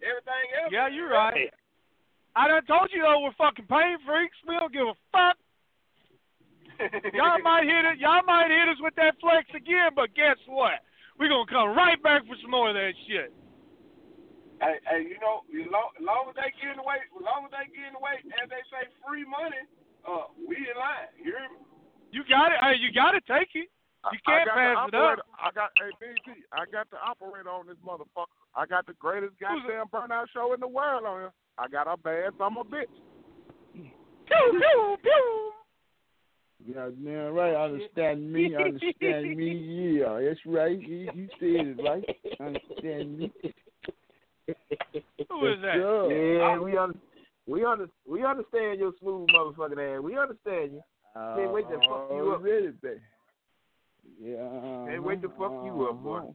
[0.00, 0.70] Everything else.
[0.72, 1.50] Yeah, you're right.
[2.36, 4.36] I done told you though we're fucking pain freaks.
[4.44, 5.36] We don't give a fuck.
[7.16, 7.96] Y'all might hit it.
[7.98, 10.84] Y'all might hit us with that flex again, but guess what?
[11.18, 13.32] We're gonna come right back for some more of that shit.
[14.60, 17.52] Hey, hey, you know, as long, as long as they get away, as long as
[17.52, 19.60] they get away, as they say, free money,
[20.08, 21.12] uh, we in line.
[21.20, 21.60] You hear me?
[22.12, 22.58] You got it.
[22.64, 23.68] Hey, you got to take it.
[24.12, 25.18] You can't pass it up.
[25.34, 28.30] I got hey BT, I got the operator on this motherfucker.
[28.54, 31.32] I got the greatest goddamn burnout show in the world on here.
[31.58, 32.86] I got a bad summer bitch.
[33.74, 33.90] Pew
[34.26, 35.52] pew pew.
[36.66, 37.54] Yeah, man, right.
[37.54, 38.54] Understand me.
[38.54, 39.96] Understand me.
[40.06, 40.80] Yeah, that's right.
[40.80, 42.04] You, you said it right.
[42.40, 43.32] Understand me.
[44.48, 45.76] Who is that?
[46.10, 47.00] Yeah, we un-
[47.46, 50.02] we under- we understand your smooth motherfucking ass.
[50.02, 50.82] We understand you.
[51.14, 52.40] Can't wait to fuck you up.
[52.40, 53.00] Already, baby.
[54.20, 54.86] Yeah.
[54.88, 56.18] Can't wait to fuck you up, boy.
[56.18, 56.32] Uh-huh.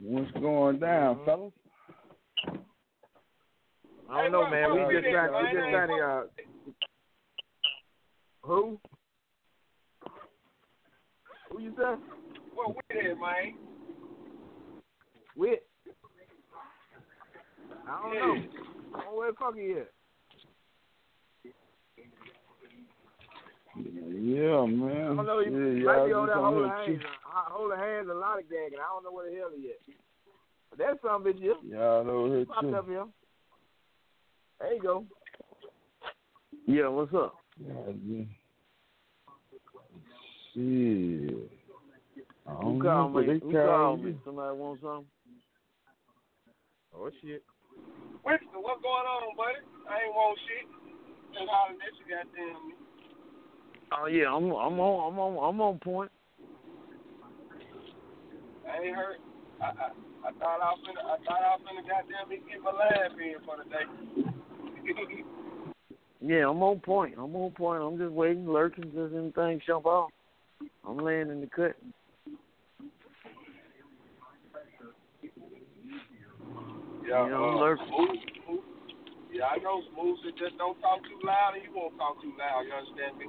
[0.00, 1.52] What's going down, fellas?
[4.10, 4.72] I don't know, man.
[4.74, 5.94] We just got we just got to.
[6.02, 6.24] Uh,
[8.42, 8.78] who?
[11.50, 11.94] Who you say?
[12.56, 13.54] Well, we there, man.
[15.36, 15.66] Wit.
[17.88, 18.34] I don't know.
[18.94, 19.90] I don't know where the fuck he at.
[23.76, 25.12] Yeah, man.
[25.12, 25.40] I don't know.
[25.40, 28.38] He yeah, might be on just there holding here hands, uh, holding hands, a lot
[28.38, 28.78] of gagging.
[28.80, 29.96] I don't know where the hell he at.
[30.70, 31.54] But that's some bitch here.
[31.68, 32.74] Y'all over here Popped too.
[32.74, 33.04] up here.
[34.60, 35.04] There you go.
[36.66, 37.34] Yeah, what's up?
[37.60, 37.74] Yeah,
[38.06, 38.24] yeah.
[40.54, 41.50] Shit.
[42.62, 43.40] Who know, called me?
[43.40, 44.16] Who called me?
[44.24, 45.04] Somebody want something?
[46.94, 47.42] Oh shit.
[48.24, 49.60] Winston, what's going on, buddy?
[49.88, 50.66] I ain't want shit.
[51.32, 52.74] Just hollering at you, goddamn me.
[53.92, 56.10] Oh yeah, I'm I'm on I'm on I'm on point.
[58.66, 59.18] I ain't heard.
[59.60, 59.88] I, I,
[60.26, 63.14] I thought I was finna, I thought I was finna goddamn me get my laugh
[63.14, 65.24] in for the day.
[66.20, 67.14] Yeah, I'm on point.
[67.18, 67.82] I'm on point.
[67.82, 70.10] I'm just waiting, lurking, just anything jump off.
[70.84, 71.76] I'm laying in the cut.
[77.06, 77.78] Yeah, You know, uh, lurk.
[77.86, 78.60] Smooth, Smooth.
[79.32, 82.32] Yeah, I know Smooth said just don't talk too loud and you won't talk too
[82.38, 83.26] loud, you understand me?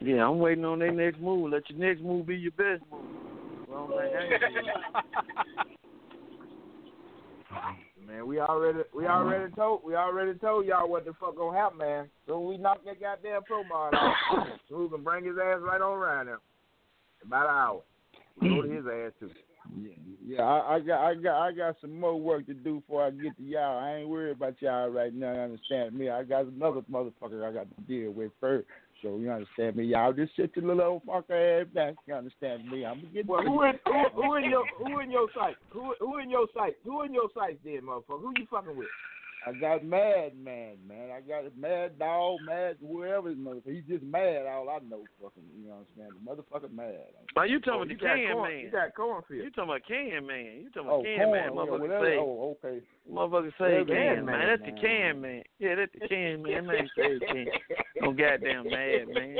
[0.00, 1.50] Yeah, I'm waiting on their next move.
[1.50, 3.04] Let your next move be your best move.
[3.68, 5.26] Well, I'm like, I ain't doing that.
[8.06, 11.78] Man, we already we already told we already told y'all what the fuck gonna happen,
[11.78, 12.08] man.
[12.26, 14.14] So we knock that goddamn pro mod out.
[14.68, 16.38] so we can bring his ass right on around there.
[17.24, 17.82] About an hour.
[18.40, 19.30] Go to his ass too.
[19.74, 19.90] Yeah,
[20.26, 20.42] yeah.
[20.42, 23.36] I, I got, I got, I got some more work to do before I get
[23.36, 23.78] to y'all.
[23.78, 25.32] I ain't worried about y'all right now.
[25.32, 26.10] You understand me?
[26.10, 28.66] I got another motherfucker I got to deal with first.
[29.02, 29.84] So you understand me?
[29.84, 31.94] Y'all just sit your little old fucker ass back.
[32.06, 32.86] You understand me?
[32.86, 33.26] I'm gonna get.
[33.26, 35.56] Well, who in who, who in your who in your sight?
[35.70, 36.76] Who who in your sight?
[36.84, 38.20] Who in your sight, then, motherfucker?
[38.22, 38.88] Who you fucking with?
[39.46, 41.10] I got Mad Man, man.
[41.16, 43.74] I got Mad Dog, Mad whoever his motherfucker.
[43.76, 44.44] He's just mad.
[44.46, 45.44] All I know, fucking.
[45.56, 46.10] You know what I'm saying?
[46.18, 47.14] The motherfucker mad.
[47.36, 48.60] Now you talking Oh, about the can corn- man?
[48.60, 49.44] you got cornfield.
[49.44, 50.44] You talking about can man?
[50.64, 51.50] You talking Oh, about can corn, man?
[51.52, 52.04] Motherfucker whatever.
[52.06, 52.82] say, Oh, okay.
[53.08, 54.24] motherfucker say can can man.
[54.26, 55.42] man, That's the can man.
[55.60, 56.66] Yeah, that's the can man.
[56.66, 57.46] Man say can.
[58.02, 59.36] No goddamn mad man.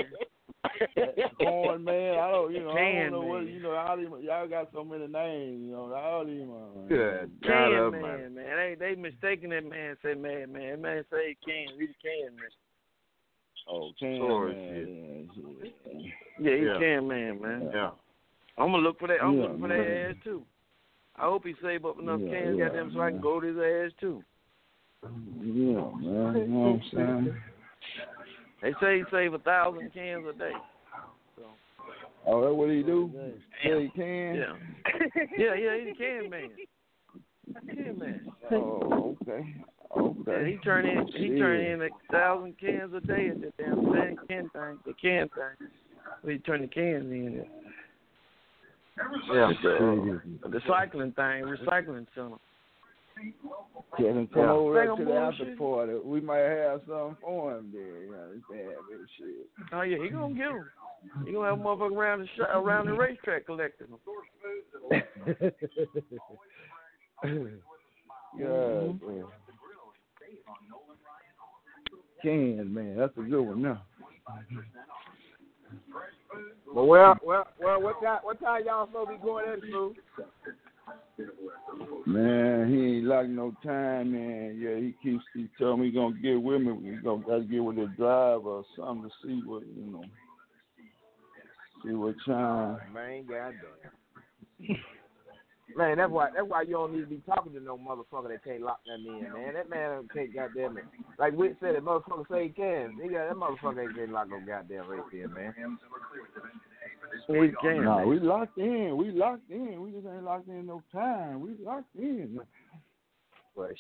[1.38, 2.18] corn man.
[2.18, 3.72] I don't, you know, I don't know what, you know.
[3.72, 5.92] All these, y'all got so many names, you know.
[5.94, 8.28] All these, uh, Good Can God man, Almighty.
[8.34, 8.34] man.
[8.34, 10.70] They they mistaken that man say mad man.
[10.70, 11.78] That man say can.
[11.78, 12.48] He the can man.
[13.68, 15.28] Oh, can Sure man.
[15.34, 16.12] Yeah, shit.
[16.40, 16.78] Yeah, he Yeah.
[16.78, 17.70] can man, man.
[17.72, 17.90] Yeah.
[18.58, 19.22] I'm gonna look for that.
[19.22, 19.78] I'm Yeah, looking for man.
[19.78, 20.44] that ass too.
[21.16, 23.46] I hope he save up enough Yeah, cans, yeah, goddamn, so I can go to
[23.46, 24.22] his ass too.
[25.02, 26.02] Yeah, man.
[26.02, 27.34] You know what I'm saying?
[28.66, 30.50] They say he save a thousand cans a day.
[32.26, 33.12] Oh, that what he do?
[33.14, 33.70] Yeah.
[33.70, 34.34] Yeah, he can.
[34.34, 34.54] Yeah.
[35.38, 36.50] yeah, yeah, he's a can man.
[37.68, 38.32] Can man.
[38.50, 39.54] Oh, okay.
[39.96, 40.20] Okay.
[40.26, 43.76] Yeah, he turn in he turn in a thousand cans a day at the damn
[43.76, 45.68] thing, can thing, the can thing.
[46.24, 47.44] So he turn the cans in.
[49.32, 49.52] Yeah.
[49.62, 52.34] The, uh, the cycling thing, recycling center.
[53.96, 54.50] Tell him come Yeah.
[54.50, 55.94] over Think to the after party.
[56.04, 58.04] We might have something for him there.
[58.04, 58.28] You know,
[58.90, 59.48] this shit.
[59.72, 60.70] Oh yeah, he gonna get them.
[61.24, 64.00] He gonna have a motherfucker around the sh- around the racetrack collecting them.
[68.38, 69.24] yeah, man.
[72.22, 73.82] Can man, that's a good one now.
[76.74, 78.18] But well, well, well, what time?
[78.22, 79.94] What time y'all supposed to be going in, Sue?
[82.06, 84.58] Man, he ain't like no time, man.
[84.60, 86.72] Yeah, he keeps he told me he gonna get with me.
[86.72, 90.04] We gonna gotta get with the driver or something to see what you know.
[91.84, 92.78] See what time.
[92.92, 94.76] Man, goddamn.
[95.76, 98.44] Man, that's why that's why you don't need to be talking to no motherfucker that
[98.44, 99.54] can't lock that in, man.
[99.54, 100.84] That man can't goddamn it.
[101.18, 102.98] Like Witt said, that motherfucker say he can.
[103.02, 105.54] He got that motherfucker ain't getting locked no goddamn race in, man.
[107.28, 107.84] He can.
[107.84, 108.96] No, we locked in.
[108.96, 109.80] We locked in.
[109.82, 111.40] We just ain't locked in no time.
[111.40, 112.38] We locked in.
[113.56, 113.70] But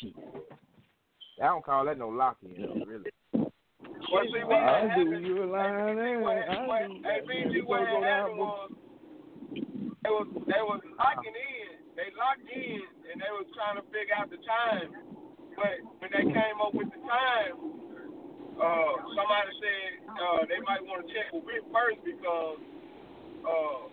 [0.00, 0.14] shit.
[1.42, 3.10] I don't call that no lock in, really.
[3.32, 6.20] Well, see, what I happened, do you a line Hey, in.
[6.20, 6.36] what,
[6.68, 8.70] what, hey, BG, what happened was
[10.04, 11.70] they was they was locking in.
[11.96, 14.92] They locked in and they was trying to figure out the time.
[15.56, 17.56] But when they came up with the time,
[18.60, 22.60] uh, somebody said uh, they might want to check with Rick first because
[23.44, 23.90] uh,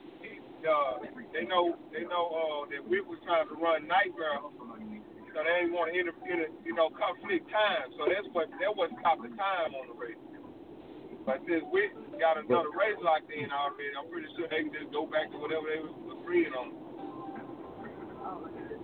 [0.66, 0.93] uh,
[1.34, 4.52] they know they know uh, that Rick was trying to run night girl.
[5.30, 7.93] So they didn't want to inter, inter, you know, conflict time.
[7.95, 10.20] So that's what that what stopped the time on the race.
[11.26, 14.91] But since we got another race locked in already, I'm pretty sure they can just
[14.91, 16.74] go back to whatever they was agreeing on.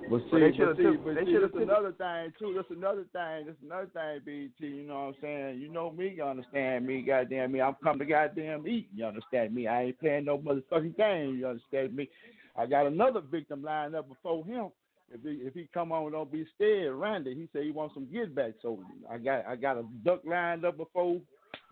[0.10, 2.53] But see, they should've see, took- but they see, should've that's another thing too.
[2.56, 3.45] That's another thing.
[3.47, 4.76] That's another thing, BT.
[4.76, 5.60] You know what I'm saying?
[5.60, 7.62] You know me, you understand me, goddamn me.
[7.62, 8.89] I'm coming to goddamn eat.
[8.95, 9.68] You understand me?
[9.68, 11.38] I ain't playing no motherfucking game.
[11.38, 12.10] You understand me?
[12.58, 14.70] I got another victim lined up before him.
[15.12, 16.95] If he if he come on, don't be scared.
[16.95, 18.53] Randy, he said he wants some get back.
[18.62, 18.80] So
[19.10, 21.20] I got I got a duck lined up before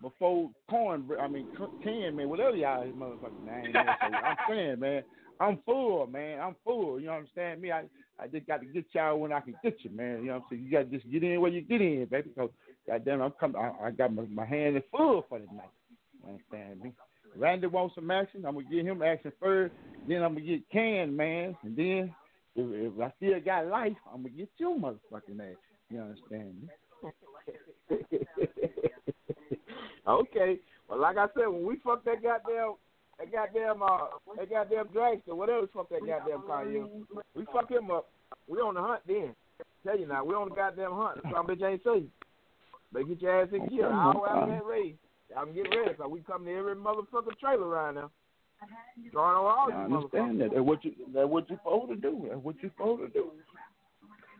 [0.02, 1.08] before corn.
[1.20, 1.46] I mean
[1.82, 3.66] can man, whatever y'all motherfucking name.
[3.66, 3.72] is.
[3.74, 5.02] So I'm saying, man,
[5.40, 6.40] I'm full, man.
[6.40, 7.00] I'm full.
[7.00, 7.72] You understand me?
[7.72, 7.84] I
[8.18, 10.20] I just got to get y'all when I can get you, man.
[10.20, 10.64] You know what I'm saying?
[10.64, 12.30] You got to just get in where you get in, baby.
[12.34, 12.50] Because
[12.86, 13.56] goddamn, I'm coming.
[13.56, 15.70] I, I got my, my hand is full for the night.
[16.22, 16.92] You understand me?
[17.36, 18.44] Randy wants some action.
[18.46, 19.74] I'm gonna get him action first.
[20.08, 21.56] Then I'm gonna get Can, man.
[21.64, 22.14] And then
[22.54, 25.56] if, if I still got life, I'm gonna get your motherfucking ass.
[25.90, 26.68] You understand me?
[30.08, 30.60] okay.
[30.88, 32.74] Well, like I said, when we fuck that goddamn,
[33.32, 33.98] that goddamn, uh,
[34.36, 36.84] that goddamn dragster, whatever the fuck that goddamn car is,
[37.34, 38.08] we fuck him up.
[38.48, 39.34] We on the hunt then.
[39.84, 41.20] Tell you now, we on the goddamn hunt.
[41.32, 42.04] Some bitch ain't safe.
[42.92, 43.90] Better get your ass in gear.
[43.90, 44.94] Hour after that race,
[45.30, 45.94] y'all can get ready.
[45.94, 48.10] Cause we come to every motherfucking trailer right now.
[49.12, 50.50] Throwing on all I understand that.
[50.52, 52.26] That's what you that's what you supposed to do.
[52.30, 53.30] That's what you supposed to do.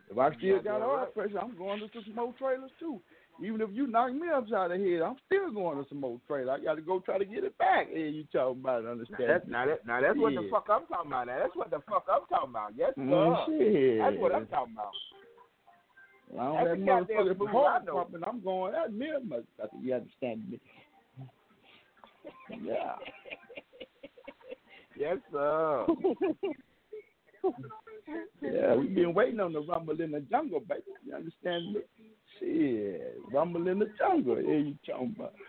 [0.09, 3.01] If I still got oil pressure, I'm going to some more trailers too.
[3.43, 6.59] Even if you knock me upside the head, I'm still going to some more trailers.
[6.61, 7.87] I got to go try to get it back.
[7.91, 8.89] Hey, you talking about it?
[8.89, 9.29] Understand?
[9.29, 11.27] That's, now, that, now that's what the fuck I'm talking about.
[11.27, 12.71] Now that's what the fuck I'm talking about.
[12.77, 13.01] Yes, sir.
[13.01, 13.97] Mm.
[13.99, 14.91] That's what I'm talking about.
[16.33, 18.21] I don't That's have the goddamn motherfucking smooth I heart pumping.
[18.25, 19.81] I'm going that mirror motherfucker.
[19.81, 20.59] You understand me?
[22.63, 22.95] Yeah.
[24.97, 25.87] Yes, sir.
[28.41, 30.81] Yeah, we've been waiting on the rumble in the jungle, baby.
[31.05, 31.81] You understand me?
[32.39, 34.41] Shit, rumble in the jungle.
[34.41, 35.33] Yeah, you talking about?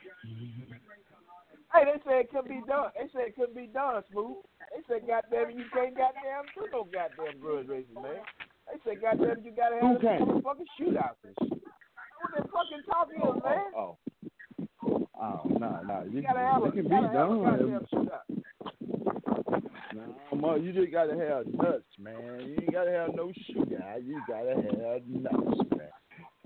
[1.75, 2.89] Hey, they said it could be done.
[2.95, 4.37] They said it could be done, smooth.
[4.73, 8.23] They said, goddamn, it, you can't goddamn do no goddamn grudge races, man.
[8.71, 10.23] They said, goddamn, you gotta have can't?
[10.23, 11.61] a fucking shootout and shit.
[12.23, 13.67] What the fucking talk is, oh, man?
[13.77, 13.99] Oh,
[14.87, 16.05] oh, oh no, no.
[16.09, 17.13] You, You gotta have a, can be done.
[17.93, 18.25] shootout.
[20.33, 22.41] No, you just gotta have nuts, man.
[22.47, 23.83] You ain't gotta have no sugar.
[24.03, 25.91] You gotta have nuts, man.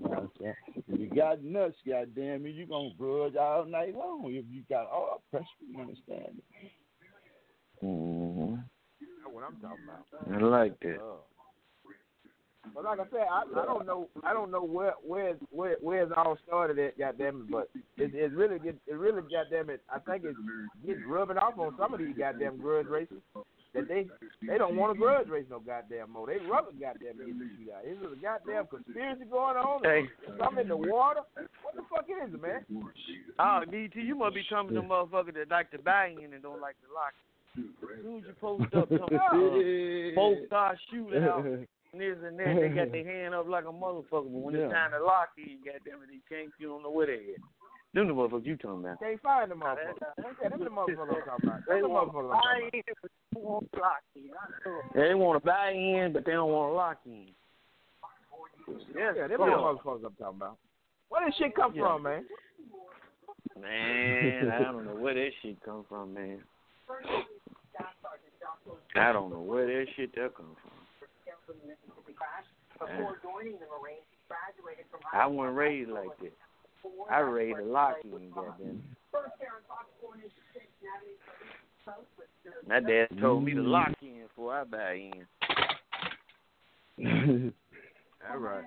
[0.01, 0.83] You know what I'm saying?
[0.87, 4.23] If you got nuts, goddamn it, you gonna grudge all night long.
[4.27, 6.71] If you got all pressure, you understand it.
[7.83, 8.55] Mm-hmm.
[8.55, 10.05] That's what I'm talking about.
[10.33, 10.97] I like that.
[12.73, 14.07] But like I said, I, I don't know.
[14.23, 16.97] I don't know where where where where it all started at.
[16.97, 17.51] Goddamn it!
[17.51, 19.81] But it, it really get it really goddamn it.
[19.89, 20.37] I think it's
[20.85, 23.17] getting rubbing off on some of these goddamn grudge races
[23.73, 24.07] that they
[24.45, 26.27] they don't want to grudge race no goddamn more.
[26.27, 27.87] They rather goddamn get the shootout.
[27.87, 29.83] Is it a goddamn conspiracy going on?
[29.83, 30.03] Hey.
[30.37, 31.21] Something in the water?
[31.63, 32.65] What the fuck is it, man?
[33.39, 36.43] Oh, DT, you must be talking to them motherfuckers that like to buy in and
[36.43, 37.13] don't like to lock.
[37.57, 42.55] As soon as you post up some uh, four star shootout and this and that,
[42.59, 44.07] they got their hand up like a motherfucker.
[44.11, 46.51] But when it's time to lock in, goddamn it, they can't.
[46.59, 47.41] You don't know where they at.
[47.93, 48.99] Them the motherfuckers you talking about.
[48.99, 49.99] Can't find the motherfuckers.
[50.41, 51.61] Yeah, them the motherfuckers I'm talking about.
[51.67, 54.29] They want to buy in, but they won't lock in.
[54.95, 57.27] They want to buy in, but they don't want to lock in.
[58.95, 59.75] Yes, Yeah, them the on.
[59.77, 60.57] motherfuckers I'm talking about.
[61.09, 61.83] Where this shit come Yeah.
[61.83, 62.25] from, man?
[63.59, 66.41] Man, I don't know where that shit come from, man.
[68.95, 70.71] I don't know where that shit that come from.
[75.13, 76.31] I wasn't raised like that.
[77.09, 78.83] I raised a lock in, goddamn.
[82.67, 85.11] My dad told me to lock in before I buy
[86.97, 87.53] in.
[88.31, 88.63] All right.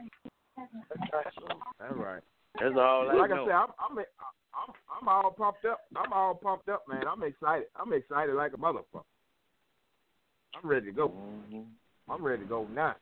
[0.59, 2.23] All right.
[2.61, 3.43] That's all I like know.
[3.43, 5.81] I said, I'm, I'm I'm I'm all pumped up.
[5.97, 7.03] I'm all pumped up, man.
[7.11, 7.67] I'm excited.
[7.75, 9.03] I'm excited like a motherfucker.
[10.55, 11.09] I'm ready to go.
[11.09, 12.13] Mm-hmm.
[12.13, 12.95] I'm ready to go now.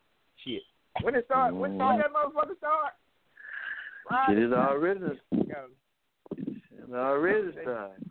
[0.45, 0.63] Shit.
[1.03, 1.55] When it start?
[1.55, 2.95] When start that motherfucker start?
[4.29, 8.05] Shit is already it's already started.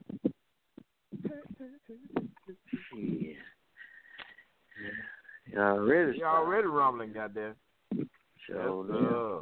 [2.94, 3.38] Shit.
[5.54, 7.56] It already You already rumbling, goddamn.
[8.48, 9.42] Sure sir.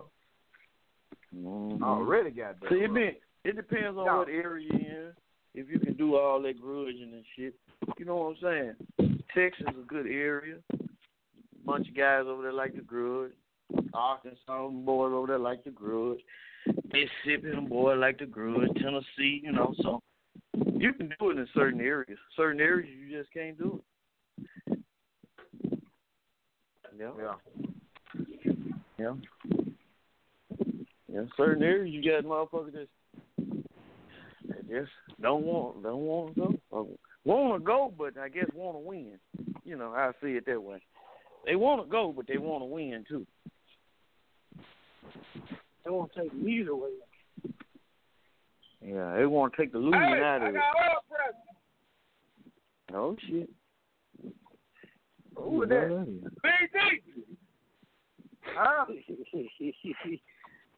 [1.36, 1.82] Mhm.
[1.84, 2.70] Already got that.
[2.70, 4.18] See, it, be, it depends on Yeah.
[4.18, 5.14] what area you're in.
[5.54, 7.56] If you can do all that grudging and shit,
[7.98, 9.24] you know what I'm saying.
[9.34, 10.58] Texas is a good area.
[11.66, 13.34] Bunch of guys over there like to grudge.
[13.94, 16.20] Arkansas boys over there like to grudge.
[16.92, 18.70] Mississippi boys like the grudge.
[18.76, 20.02] Tennessee, you know, so
[20.54, 22.18] you can do it in certain areas.
[22.36, 23.82] Certain areas you just can't do
[24.68, 24.80] it.
[26.98, 27.12] Yeah.
[27.18, 27.34] Yeah.
[28.98, 29.14] Yeah.
[31.12, 32.88] Yeah, certain areas you got motherfuckers that
[34.48, 34.92] that just
[35.22, 36.48] don't want don't want to go.
[36.72, 36.96] Uh, or
[37.26, 39.20] want to go, but I guess want to win.
[39.64, 40.82] You know, I see it that way.
[41.46, 43.26] They want to go, but they want to win too.
[45.84, 46.90] They won't take neither way.
[48.86, 50.62] Yeah, want to take the losing Hey, out of it.
[52.94, 53.50] Oh shit.
[55.36, 55.88] Who was that?
[56.44, 57.02] BT,
[58.42, 58.86] Huh?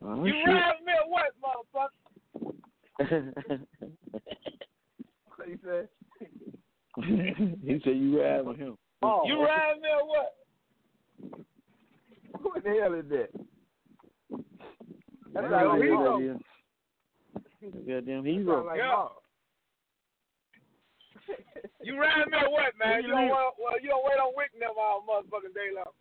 [0.04, 0.48] oh, you shit.
[0.54, 1.90] riding me or what, motherfucker?
[5.36, 5.88] What he said?
[7.64, 8.78] he said you ride with him.
[9.02, 10.34] Oh, You riding me or what?
[12.42, 13.30] Who the hell is that?
[15.34, 16.22] That That's sound how like he Mark.
[16.22, 16.40] is.
[17.88, 18.56] Goddamn hero.
[18.56, 19.08] sound like Yeah.
[21.84, 23.02] You riding me or what, man?
[23.04, 25.70] You you don't leave- want, well, you don't wait on Wick them all motherfucking day
[25.76, 25.94] long.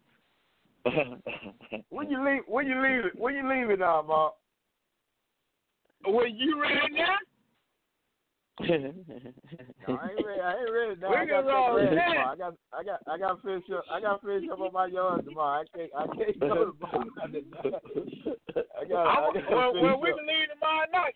[1.90, 4.34] When you leave, when you leave it, when you leave it now, Mark.
[6.06, 7.16] When you ready now?
[8.60, 10.40] No, I ain't ready.
[10.40, 11.08] I ain't ready now.
[11.08, 12.06] I got can roll something ready that.
[12.08, 12.32] tomorrow.
[12.32, 13.84] I got, I got, I got to finish up.
[13.90, 15.62] I got to finish up on my yard tomorrow.
[15.62, 16.90] I can't, I can't go to bar.
[18.80, 21.14] I got, I I'm, got well, well, we can leave tomorrow night.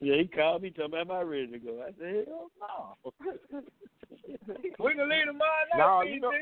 [0.00, 1.82] yeah, he called me talking about am I ready to go.
[1.86, 3.12] I said, hell no.
[4.78, 6.32] We can leave tomorrow night, No, you know-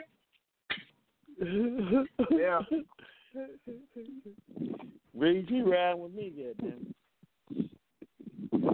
[2.30, 2.60] Yeah.
[5.14, 6.94] Reed, he riding with me, goddamn.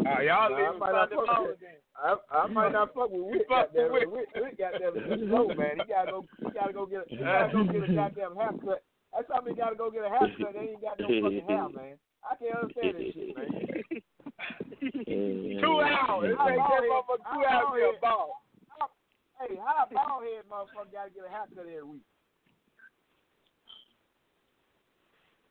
[0.05, 1.59] Uh, y'all Nah, I leave might not Sunday fuck with.
[1.97, 3.49] I, I might not fuck with Wick.
[3.49, 4.11] fuck with Goddamn, Wick.
[4.11, 5.81] Wick, Wick goddamn is slow, man.
[5.81, 6.27] He gotta go.
[6.45, 7.01] He gotta go get.
[7.01, 8.83] A, he gotta go get a goddamn haircut.
[9.15, 10.53] That's how he gotta go get a haircut.
[10.53, 11.97] They ain't got no fucking hair, man.
[12.25, 13.49] I can't understand this shit, man.
[15.61, 16.29] Two hours.
[16.29, 18.43] It How take that motherfucker two hours to get a ball.
[19.41, 22.05] Hey, how a bald head motherfucker gotta get a haircut every week?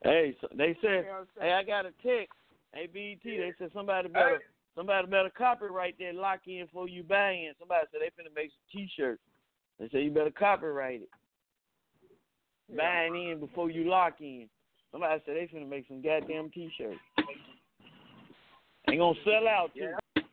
[0.03, 1.53] Hey, so they said, You know what I'm hey.
[1.53, 2.35] I got a text.
[2.73, 4.41] Hey, BET, they said somebody better,
[4.75, 7.53] somebody better copyright that lock in before you buy in.
[7.59, 9.21] Somebody said they finna make some T-shirts.
[9.79, 11.09] They said you better copyright it.
[12.75, 14.49] Buying in before you lock in.
[14.91, 16.99] Somebody said they finna make some goddamn T-shirts.
[18.89, 19.81] Ain't gonna sell out too.
[19.81, 20.23] Yeah, they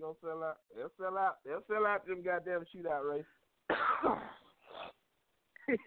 [0.00, 0.58] gonna sell out.
[0.74, 1.36] They'll sell out.
[1.44, 3.24] They'll sell out them goddamn shootout race.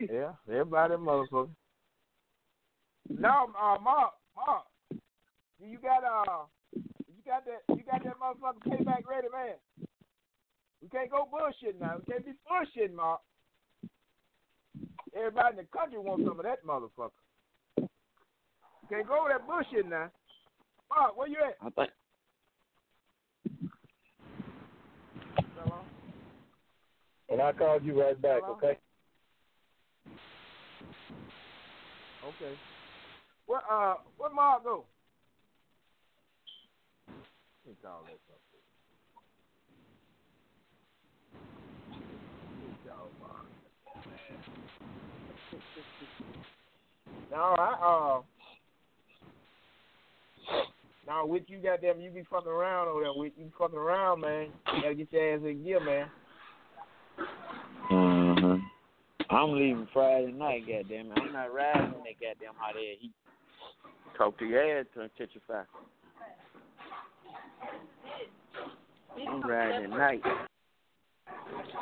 [0.09, 1.49] yeah, everybody motherfucker.
[3.09, 4.63] No, uh, Mark, Mark,
[5.61, 9.55] do you got uh, you got that, you got that motherfucker payback ready, man.
[10.81, 11.97] We can't go bullshitting now.
[11.99, 13.21] We can't be bullshitting, Mark.
[15.15, 17.11] Everybody in the country wants some of that motherfucker.
[17.77, 17.87] You
[18.89, 20.09] can't go with that bullshit now.
[20.89, 21.57] Mark, where you at?
[21.61, 21.91] I think.
[25.63, 25.75] Hello?
[27.29, 28.57] And I called you right back, Hello?
[28.57, 28.79] okay?
[32.25, 32.55] Okay.
[33.45, 34.85] Where uh where Mark go?
[37.65, 38.61] He called that something.
[42.61, 43.45] He called Mark.
[47.31, 48.21] No, I uh
[51.07, 54.47] now with you goddamn you be fucking around over there with you fucking around, man.
[54.73, 56.07] You gotta get your ass in gear, man.
[57.91, 58.57] Uh-huh.
[59.29, 61.17] I'm leaving Friday night, goddamn it.
[61.17, 63.13] I'm not riding in that goddamn hot air heat.
[64.17, 65.67] Talk to your ass to catch your fire.
[69.29, 70.21] I'm riding at night.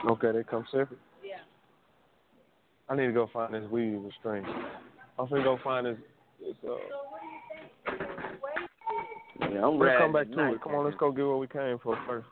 [0.10, 1.00] Okay, they come separate.
[1.24, 1.36] Yeah.
[2.90, 4.46] I need to go find this weed in the string.
[5.18, 5.98] I'm finna go find this.
[6.40, 6.76] this uh,
[9.42, 10.62] Yeah, I'm we'll riding come back to tonight, it.
[10.64, 12.28] Come on, let's go get what we came for first.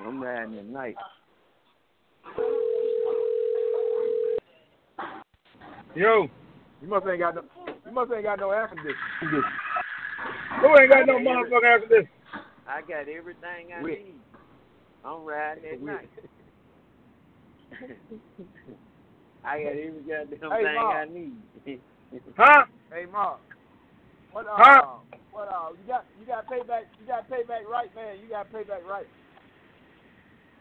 [0.00, 0.96] I'm riding at night.
[5.94, 6.28] Yo,
[6.80, 7.42] you must ain't got no.
[7.84, 8.94] You must ain't got no air conditioning.
[10.60, 12.08] Who ain't got no motherfucking air conditioning?
[12.72, 14.14] I got everything I We- need.
[15.04, 16.08] I'm riding at We- night.
[19.44, 20.96] I got every goddamn Hey, thing Mark.
[20.96, 21.32] I need.
[22.36, 22.64] Huh?
[22.92, 23.40] Hey, Mark.
[24.32, 24.46] What?
[24.46, 24.82] Uh, Huh?
[25.32, 25.48] What?
[25.48, 26.82] Uh, you got you got payback.
[27.00, 28.16] You got payback right, man.
[28.22, 29.06] You got payback right.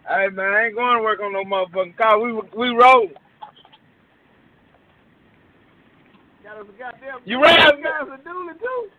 [0.07, 2.19] Hey man, I ain't going to work on no motherfucking car.
[2.19, 3.09] We we roll.
[6.43, 7.19] Got us a goddamn.
[7.25, 8.89] You ran- Got us a dually too.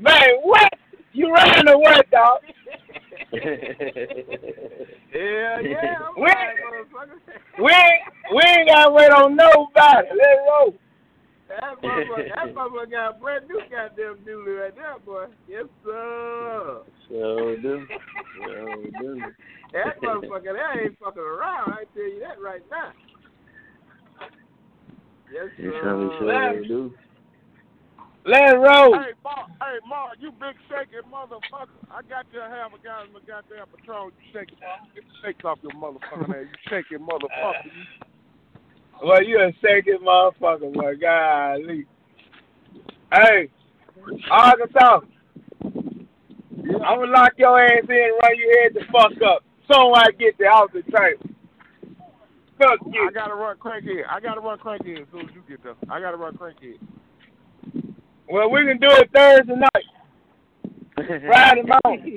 [0.00, 0.73] Man, what?
[1.14, 2.40] You ran or what, dog?
[5.14, 5.96] Yeah, yeah.
[6.02, 6.54] I'm We- right.
[7.58, 8.02] We ain't,
[8.34, 10.08] we ain't got to wait on nobody.
[10.10, 10.74] Let's roll.
[11.48, 15.26] That motherfucker, that motherfucker got a brand new goddamn dually right there, boy.
[15.48, 16.80] Yes, sir.
[17.08, 17.86] So do.
[18.42, 19.20] So do.
[19.72, 21.72] That motherfucker, that ain't fucking around.
[21.74, 22.90] I tell you that right now.
[25.32, 26.10] Yes, You sir.
[26.18, 26.94] sure do.
[28.26, 28.94] Let's roll.
[28.94, 31.68] Hey, Mark, hey, Mark, you big shaking motherfucker.
[31.90, 34.06] I got to have a guy in the goddamn patrol.
[34.06, 34.94] You shaking, Mark.
[34.94, 36.46] Get the shake off your motherfucking ass.
[36.48, 37.70] You shaking motherfucker.
[39.04, 40.96] Well, you a shaking motherfucker, boy.
[40.96, 41.86] Golly.
[43.12, 43.50] Hey,
[44.30, 45.00] Arkansas.
[45.62, 49.42] I'm going to lock your ass in and run your head the fuck up.
[49.70, 51.16] Soon I get there off the train.
[52.58, 53.08] Fuck you.
[53.08, 54.02] I gotta run crankhead.
[54.08, 55.74] I gotta run crankhead as soon as you get there.
[55.90, 56.78] I gotta run crankhead.
[58.28, 59.84] Well, we can do it Thursday night.
[61.26, 62.16] Friday morning.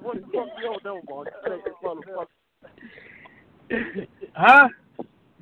[0.00, 1.24] what the fuck you don't know, boy?
[1.24, 2.26] You shaking motherfucker.
[4.34, 4.68] Huh?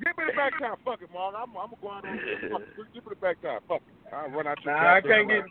[0.03, 0.75] Give me the back time.
[0.85, 1.35] Fuck it, Mark.
[1.37, 2.19] I'm, I'm going on.
[2.51, 2.93] Fuck it.
[2.93, 3.59] Give me the back time.
[3.67, 4.13] Fuck it.
[4.13, 5.39] I'll run out your Nah, I can't get.
[5.39, 5.49] line.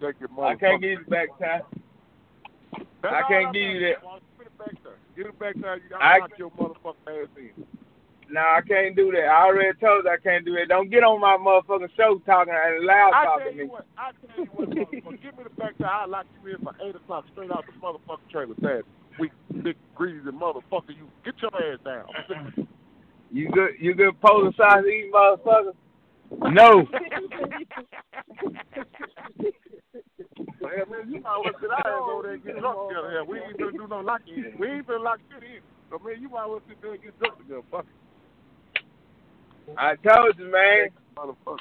[0.00, 0.80] Shake your I can't motherfucker.
[0.80, 1.62] give you the back time.
[3.02, 4.02] That's I can't I'm give you that.
[4.04, 4.22] Mark.
[4.38, 4.92] Give me the back time.
[5.16, 5.80] Give me the back time.
[5.84, 7.66] You gotta knock your motherfucking ass in.
[8.30, 9.26] Nah, I can't do that.
[9.28, 10.68] I already told you I can't do that.
[10.68, 13.70] Don't get on my motherfucking show talking and loud I tell talking to you me.
[13.70, 13.86] what.
[13.98, 15.22] I tell you what, motherfucker.
[15.22, 15.90] Give me the back time.
[15.90, 18.54] I'll lock you in for 8 o'clock straight out the motherfucking trailer.
[18.60, 18.86] Fast.
[19.18, 20.90] Weak, big, greasy motherfucker.
[20.96, 22.68] You get your ass down.
[23.32, 23.70] You good?
[23.80, 24.20] You good?
[24.20, 25.72] Polar size eating motherfucker?
[26.52, 26.86] No.
[30.60, 33.10] Man, man, you might as well sit our ass over there and get drunk together
[33.10, 33.24] here.
[33.24, 34.54] We ain't gonna do no locking in.
[34.58, 35.60] We ain't gonna lock shit in.
[35.90, 37.62] So, man, you might as well sit there and get drunk together.
[37.70, 38.03] Fuck it.
[39.76, 40.88] I told you, man.
[41.16, 41.58] Motherfucker.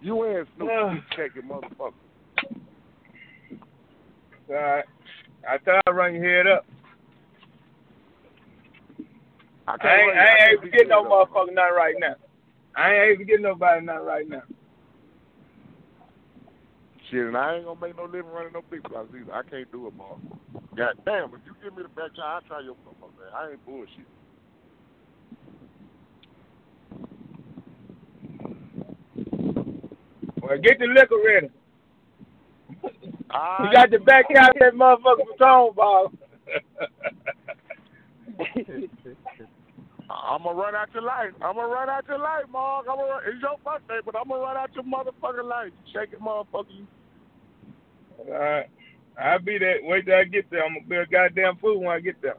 [0.00, 0.70] You and Snoop,
[1.16, 1.92] shaking motherfucker.
[4.48, 4.84] All right.
[5.48, 6.66] I tell you, run your head up.
[9.68, 9.82] I I ain't.
[9.82, 12.14] I I ain't can't able to beat get your no motherfucker nothing right now.
[12.76, 14.42] I ain't able to get nobody nothing right now.
[17.10, 19.32] Shit, and I ain't gonna make no living running no big blocks either.
[19.32, 20.18] I can't do it, Mark.
[20.76, 23.32] God damn, if you give me the back time, I'll try your motherfucker.
[23.36, 24.06] I ain't bullshit.
[30.42, 31.50] Well, get the liquor ready.
[33.30, 36.12] I You got to back out that motherfucking Patron ball.
[40.10, 41.30] I'm gonna run out your life.
[41.40, 42.86] I'm gonna run out your life, Mark.
[42.90, 45.72] I'm gonna run, it's your birthday, but I'm gonna run out your motherfucking life.
[45.92, 46.86] Shake it, motherfucker.
[48.18, 48.66] All right.
[49.18, 49.78] I'll be there.
[49.82, 50.64] Wait till I get there.
[50.64, 52.36] I'm gonna be a goddamn fool when I get there.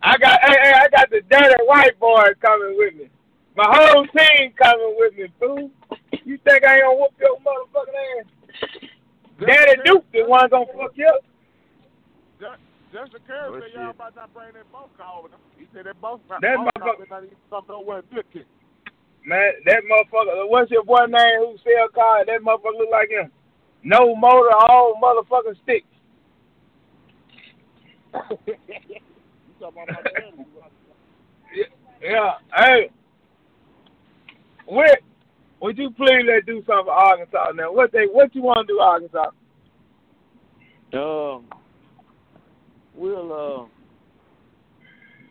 [0.00, 3.10] I got, hey, hey, I got the dirty white boy coming with me.
[3.58, 5.68] My whole team coming with me, fool.
[6.24, 8.26] You think I ain't gonna whoop your motherfucking ass?
[9.44, 11.24] Daddy Duke the one gonna fuck you up.
[12.38, 12.60] Just,
[12.92, 15.38] just the curve said y'all about not bring that boat car over there.
[15.58, 18.46] He said that boat car That boat motherfucker- better not even come nowhere good kick.
[19.26, 22.26] Man, that motherfucker, what's your boy name who sell cars?
[22.28, 23.32] That motherfucker look like him.
[23.82, 25.86] No motor, all motherfucking sticks.
[28.46, 28.54] You
[29.58, 30.74] talking about my.
[32.00, 32.90] Yeah, hey.
[34.68, 35.02] Whit,
[35.60, 37.72] would you please let do something for Arkansas now?
[37.72, 39.30] What they what you wanna do, Arkansas?
[40.92, 41.46] Um,
[42.94, 43.66] we'll uh,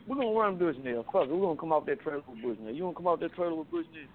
[0.08, 1.06] we're gonna run Bushnell.
[1.14, 2.74] Fuck it, we're gonna come off that trailer with Bushnell.
[2.74, 4.10] You wanna come off that trailer with Bushnell?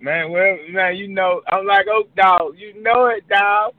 [0.00, 2.54] Man, well man, you know I'm like Oak Dog.
[2.58, 3.74] You know it, dog.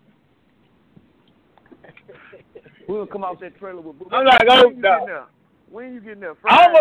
[2.87, 4.19] Gonna come off that trailer with Bushnell.
[4.19, 5.09] I'm like Oak Dog.
[5.69, 6.35] When you getting there?
[6.45, 6.79] I'm a,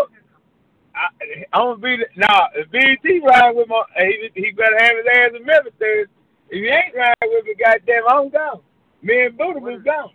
[0.94, 1.08] I,
[1.52, 2.48] I'm gonna be the, nah.
[2.54, 5.72] If BT ride with my, he he better have his ass in Memphis.
[5.78, 6.12] Thursday.
[6.50, 8.60] If he ain't riding with me, goddamn, I'm gone.
[9.02, 10.10] Me and Buddha was gone.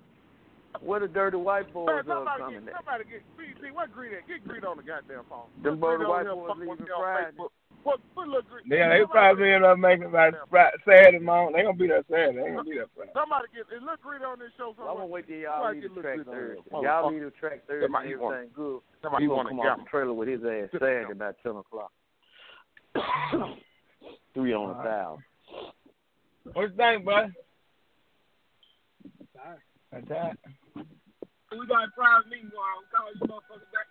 [0.82, 2.76] Where the dirty white boys Man, are somebody, coming get, at?
[2.78, 3.72] somebody get BT.
[3.74, 4.28] What Greed at?
[4.28, 5.50] Get Greed on the goddamn phone.
[5.64, 7.32] Them Put dirty white boys leaving Friday.
[7.34, 7.50] Facebook.
[7.88, 8.68] Put, put little Greed.
[8.68, 11.56] Yeah, they probably end up making like Fri- Saturday morning.
[11.56, 12.36] They gonna be there Saturday.
[12.36, 13.12] They ain't gonna be there Friday.
[13.16, 14.76] Somebody get is Look Greed on this show.
[14.78, 16.56] Well, I'm gonna wait till y'all Somebody leave get the track Greed on here.
[16.60, 16.68] Thursday.
[16.68, 17.12] Y'all Motherfucker.
[17.16, 18.80] leave the track Thursday Somebody he want- everything good.
[19.02, 21.56] somebody he gonna wanna come get off the trailer with his ass Saturday about ten
[21.56, 21.92] o'clock.
[24.36, 25.24] Three on a thousand.
[26.52, 27.32] What you think, bud?
[29.92, 30.36] That's that.
[31.56, 32.84] We got a private meeting going on.
[32.92, 33.88] Call you motherfuckers back.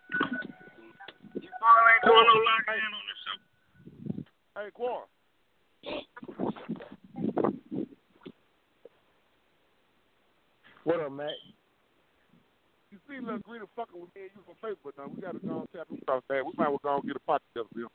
[1.41, 3.37] You probably ain't doing no lockdown on this show.
[4.57, 5.03] Hey, Quan.
[10.85, 11.27] What up, Mac?
[12.91, 15.11] You see, Lil Greed fucking with me and you from Facebook now.
[15.15, 16.47] We gotta go and tap him across that.
[16.47, 17.91] We might well go and get a pot together, Bill.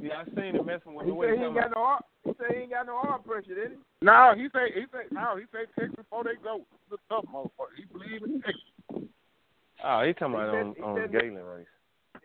[0.00, 2.02] Yeah, I seen him messing with He the way said he ain't got no arm.
[2.24, 3.76] He said he ain't got no arm pressure, did he?
[4.02, 6.62] No, he say he say no, he say text before they go.
[6.90, 7.74] The tough motherfucker.
[7.76, 8.62] He believe in text.
[9.82, 11.66] Oh, he talking about He on said- he on said- Galen race.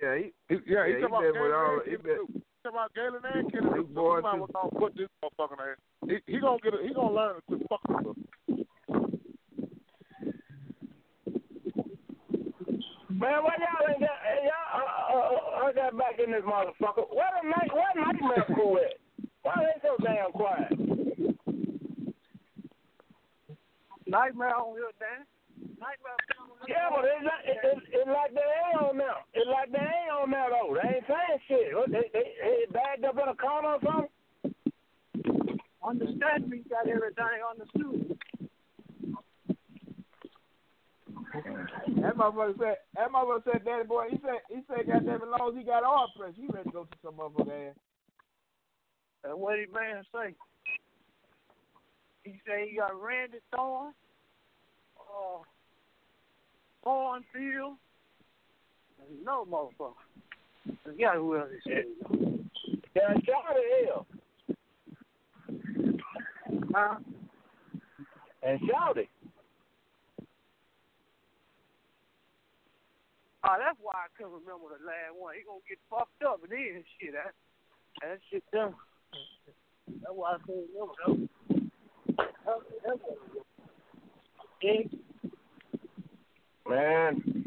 [0.01, 1.95] Yeah, he, He, yeah, he Yeah, he talking about been with Galen all- and he
[1.97, 2.29] been- Duke.
[2.33, 3.87] He talking about Galen and Kenny Duke.
[3.89, 6.09] So boy, we might well go and put this motherfucker in.
[6.09, 6.87] He, he gonna get it.
[6.87, 8.15] He gonna learn to fuck with us.
[13.09, 14.73] Man, why y'all ain't got hey, y'all?
[14.73, 17.05] Uh, uh, uh, I got back in this motherfucker.
[17.13, 17.69] Where the night?
[17.73, 18.95] Where nightmare crew at?
[19.43, 20.71] Why they so damn quiet?
[24.07, 25.25] Nightmare on here, Dan.
[25.79, 26.19] Nightmare.
[26.67, 29.27] Yeah, but it's like it, it, it's like they ain't on now.
[29.33, 30.75] It's like they ain't on now though.
[30.75, 31.75] They ain't saying shit.
[31.75, 34.11] What, They they, they bagged up in a corner or something.
[35.83, 38.17] Understand me, got everything on the suit.
[42.01, 42.77] That motherfucker said.
[42.95, 44.39] That motherfucker said, "Daddy boy." He said.
[44.49, 46.97] He said, "Goddamn, as long as he got arm pressure, he ready to go to
[47.03, 47.75] some motherfucker ass."
[49.23, 50.35] And what did man say?
[52.23, 53.93] He say he got Randy Thorne,
[54.97, 55.43] uh,
[56.83, 57.75] Thornfield,
[58.99, 59.93] and no motherfucker.
[60.83, 61.85] Forgot who else he said.
[62.95, 64.05] Yeah, shout it hell.
[66.73, 66.95] Huh?
[68.43, 69.09] And shout it.
[73.45, 75.35] Oh, that's why I couldn't remember the last one.
[75.35, 77.11] He gonna get fucked up and then shit.
[77.13, 77.33] That
[78.01, 78.73] that shit done.
[79.87, 81.15] That's why I couldn't remember that.
[82.45, 82.99] That- that
[84.61, 84.87] Yeah.
[86.67, 87.45] Man,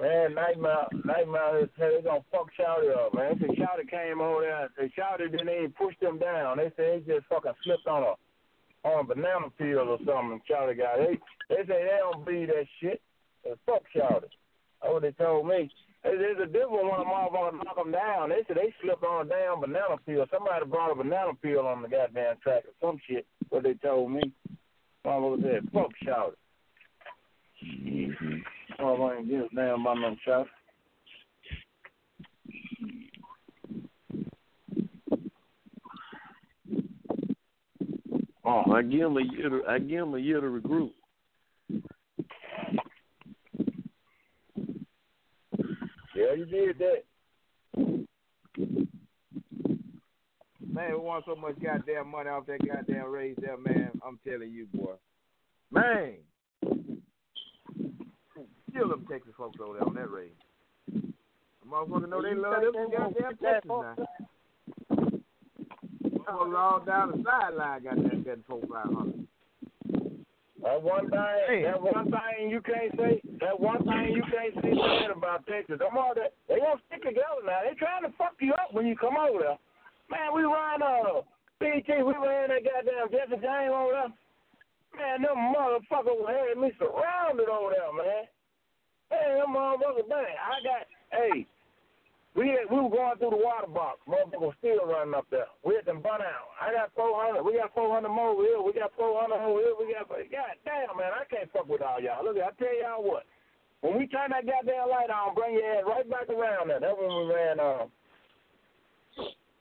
[0.00, 3.36] man, Nightmare, Nightmare they gonna fuck Shouty up, man.
[3.40, 6.58] They said Shouty came over there, they Shouty didn't even push them down.
[6.58, 8.14] They said he just fucking slipped on a
[8.86, 10.40] on a banana peel or something.
[10.48, 11.18] Shouty got they
[11.48, 13.02] they say they don't believe that shit.
[13.44, 14.30] They fuck Shouty.
[14.82, 15.70] That's what they told me.
[16.04, 18.28] They- There's a different one of motherfuckers knock them down.
[18.28, 20.26] They said they slipped on a damn banana peel.
[20.30, 23.26] Somebody brought a banana peel on the goddamn track or some shit.
[23.48, 24.20] What they told me.
[25.04, 26.36] Motherfucker said, fuck Shouty.
[27.64, 28.36] Mm-hmm.
[28.80, 30.46] Oh, I ain't give a damn about no shot.
[38.44, 39.48] Oh, I give him a year.
[39.48, 40.92] To, I give him a year to regroup.
[46.14, 47.04] Yeah, you did that.
[50.66, 53.90] Man, we want so much goddamn money off that goddamn raise there, man.
[54.06, 54.94] I'm telling you, boy.
[55.70, 56.14] Man.
[59.04, 60.30] Still them Texas folks over there on that raise.
[60.88, 63.96] The motherfuckers know they love them goddamn Texas now.
[66.24, 69.26] Motherfuckers all down the sideline got that getting four five hundred.
[70.62, 74.72] That one thing, that one thing you can't say, that one thing you can't say
[74.72, 75.78] bad about Texas.
[75.78, 77.60] Them all that they gonna stick together now.
[77.68, 79.58] They trying to fuck you up when you come over there.
[80.08, 81.20] Man, we ran uh
[81.60, 84.12] BT, we ran that goddamn Jesse James over there.
[84.96, 88.24] Man, them motherfuckers had me surrounded over there, man.
[89.14, 90.82] Hey, them motherfuckers, man, I got
[91.14, 91.46] hey.
[92.34, 94.02] We had, we were going through the water box.
[94.10, 95.46] Motherfuckers was still running up there.
[95.62, 96.50] We had them burn out.
[96.58, 97.46] I got 400.
[97.46, 98.58] We got 400 more over here.
[98.58, 99.78] We got 400 over here.
[99.78, 102.26] We got, God damn, man, I can't fuck with all y'all.
[102.26, 103.22] Look, I tell y'all what.
[103.86, 106.82] When we turn that goddamn light on, bring your ass right back around there.
[106.82, 107.86] That's when we ran, uh, uh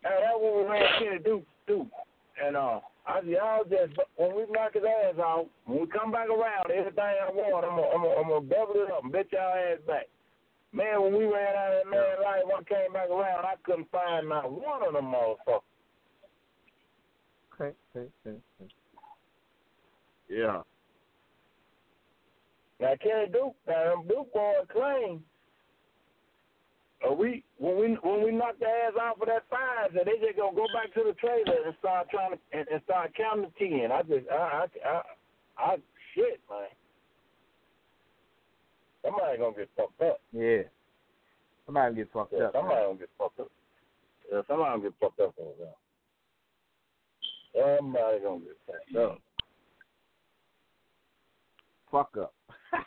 [0.02, 1.94] that's when we ran Kenny Duke, Duke.
[2.42, 6.30] And, uh, I y'all just, when we knock his ass out, when we come back
[6.30, 9.28] around, everything I want, I'm gonna, I'm gonna, I'm gonna double it up and bet
[9.32, 10.08] y'all ass back.
[10.72, 13.56] Man, when we ran out of that man light, when I came back around, I
[13.64, 15.62] couldn't find not one of them motherfuckers.
[17.54, 18.74] Okay, okay, okay.
[20.30, 20.62] Yeah.
[22.80, 25.24] Now, Kenny Duke, now them Duke boys claim.
[27.04, 30.18] Uh, we when we when we knock their ass off of that five, then they
[30.26, 33.52] just gonna go back to the trailer and start trying to and, and start counting
[33.52, 33.92] to ten.
[33.92, 35.02] I just I I I,
[35.58, 35.76] I
[36.16, 36.70] shit, man.
[39.04, 40.22] somebody gonna get fucked up.
[40.32, 40.64] Yeah.
[41.66, 42.54] Somebody get fucked Yeah, up.
[42.54, 42.86] somebody man.
[42.88, 43.52] gonna get fucked up.
[44.32, 45.76] Yeah, somebody gonna get fucked up over there.
[47.80, 49.20] Somebody gonna get fucked up.
[51.92, 52.34] Fuck up.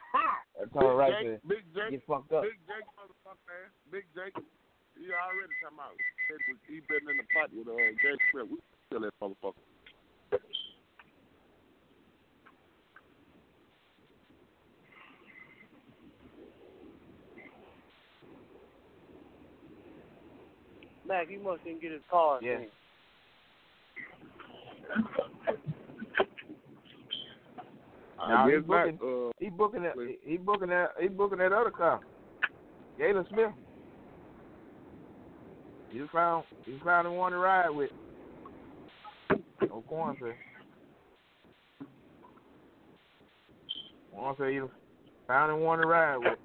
[0.58, 1.32] That's all right Big.
[1.32, 2.42] Jake, Big Jake, Get fucked up.
[2.42, 2.86] Big Jake,
[3.36, 3.72] motherfucker, ass.
[3.90, 4.34] Big Jake.
[4.96, 5.96] He already come out.
[6.68, 8.48] He been in the pot with uh, Jake Smith.
[8.50, 8.58] We
[8.90, 9.60] kill that motherfucker.
[21.06, 22.42] Mac, he must didn't get his card.
[22.42, 22.58] Yeah.
[22.58, 22.66] then.
[28.28, 29.94] Now guess he booking, not, uh, he booking that.
[30.24, 30.88] He booking that.
[31.00, 32.00] He booking that other car.
[32.98, 33.50] Galen Smith.
[35.92, 36.44] You found.
[36.66, 37.90] You found the one to ride with.
[39.62, 40.16] No corn.
[44.12, 44.70] One say you
[45.26, 46.38] found the one to ride with.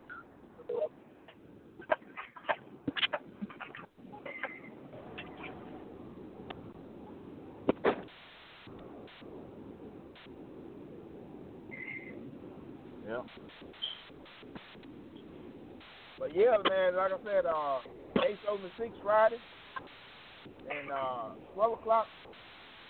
[13.08, 13.22] Yeah.
[16.42, 17.78] Yeah, man, like I said, uh,
[18.28, 19.38] eight over six Friday,
[20.72, 22.08] and uh, twelve o'clock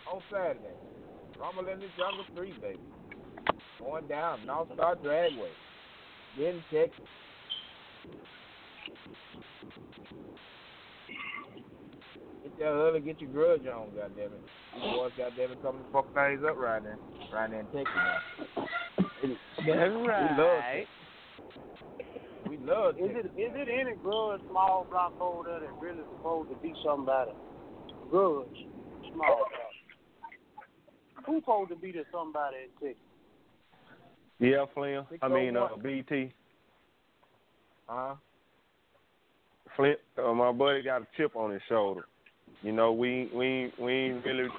[0.10, 0.60] on Saturday.
[1.38, 2.80] Rumble in the Jungle Three, baby.
[3.78, 5.49] Going down North Star Dragway,
[6.40, 7.03] in Texas.
[12.44, 14.41] Get that early, get your grudge on, goddamn it.
[14.78, 16.98] You boys, goddamn it, coming to fuck things up right there,
[17.34, 18.19] right there in Texas now.
[18.98, 20.88] That's We love right.
[22.62, 26.56] We love Is it is it any grudge small block holder that really supposed to
[26.58, 27.32] be somebody?
[28.10, 28.48] Grudge
[29.14, 31.26] small block.
[31.26, 33.04] Who supposed to be the somebody in Texas?
[34.40, 35.06] Yeah, Flynn.
[35.22, 36.34] I mean, uh, BT.
[37.88, 38.16] Uh-huh.
[39.76, 42.06] Flint, uh, my buddy got a chip on his shoulder.
[42.64, 44.50] You know, we we ain't- we ain't really,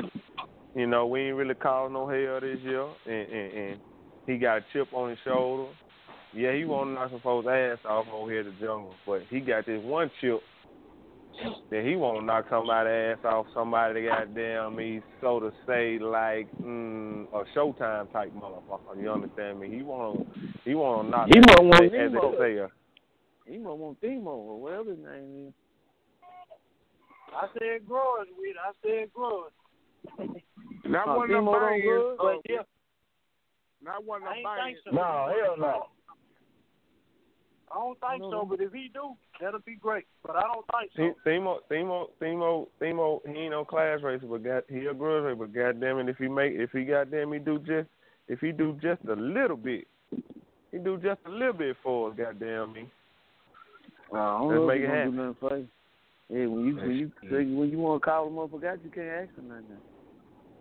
[0.75, 3.81] you know, we ain't really caused no hell this year, and and, and
[4.27, 5.71] he got a chip on his shoulder.
[6.35, 9.23] Yeah, he want to knock some folks' ass off over here at the jungle, but
[9.29, 10.41] he got this one chip
[11.71, 13.47] that he want to knock somebody's ass off.
[13.53, 19.01] Somebody that goddamn me, so to say, like mm, a Showtime type motherfucker.
[19.01, 19.69] You understand me?
[19.69, 21.29] He want to he want to knock.
[21.33, 22.35] He might want as they Nemo.
[22.39, 22.69] say, uh,
[23.47, 25.55] He might want Themo or whatever his name is.
[27.35, 28.57] I said grudge with.
[28.57, 29.53] I said grudge.
[30.85, 31.83] Not Uh, one of them Timo don't bangers.
[31.85, 32.13] good?
[32.13, 32.63] uh, But yeah,
[33.83, 34.83] Not one of them ain't bangers.
[34.85, 34.91] so.
[34.93, 35.87] No, hell no.
[37.73, 40.05] I don't think so, but if he do, that'll be great.
[40.27, 41.03] But I don't think so.
[41.03, 45.25] He- Themo, Themo, Themo, Themo, he ain't no class racer, but got he a grudge
[45.25, 45.37] racer.
[45.37, 47.89] But goddamn it, if he make, if he goddamn he do just,
[48.29, 49.87] if he do just a little bit,
[50.71, 52.17] he do just a little bit for us.
[52.17, 52.91] Goddamn me.
[54.13, 55.11] Uh, I don't Let's know make if it he gonna happen.
[55.13, 55.69] do nothing for you.
[56.29, 56.97] Yeah, when you when
[57.49, 59.65] you when you want to call him up, forgot you can't ask him nothing.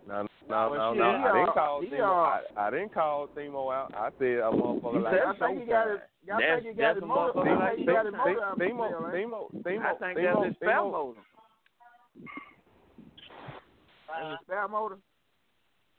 [0.07, 1.17] No, no, Well, no, no.
[1.17, 2.25] he I didn't call he Themo.
[2.25, 3.93] I, I didn't call Themo out.
[3.95, 6.01] I said a motherfucker like said- I think he got it.
[6.31, 7.39] I think he got his motor.
[7.39, 10.17] I think he got his motor out Themo, for sale, ain't Themo, Themo, I think
[10.19, 11.21] Themo, that's his spell motor.
[14.11, 14.29] he?
[14.29, 14.97] His spare motor.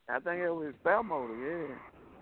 [0.08, 1.34] I think it was his spell motor.
[1.38, 1.74] Yeah.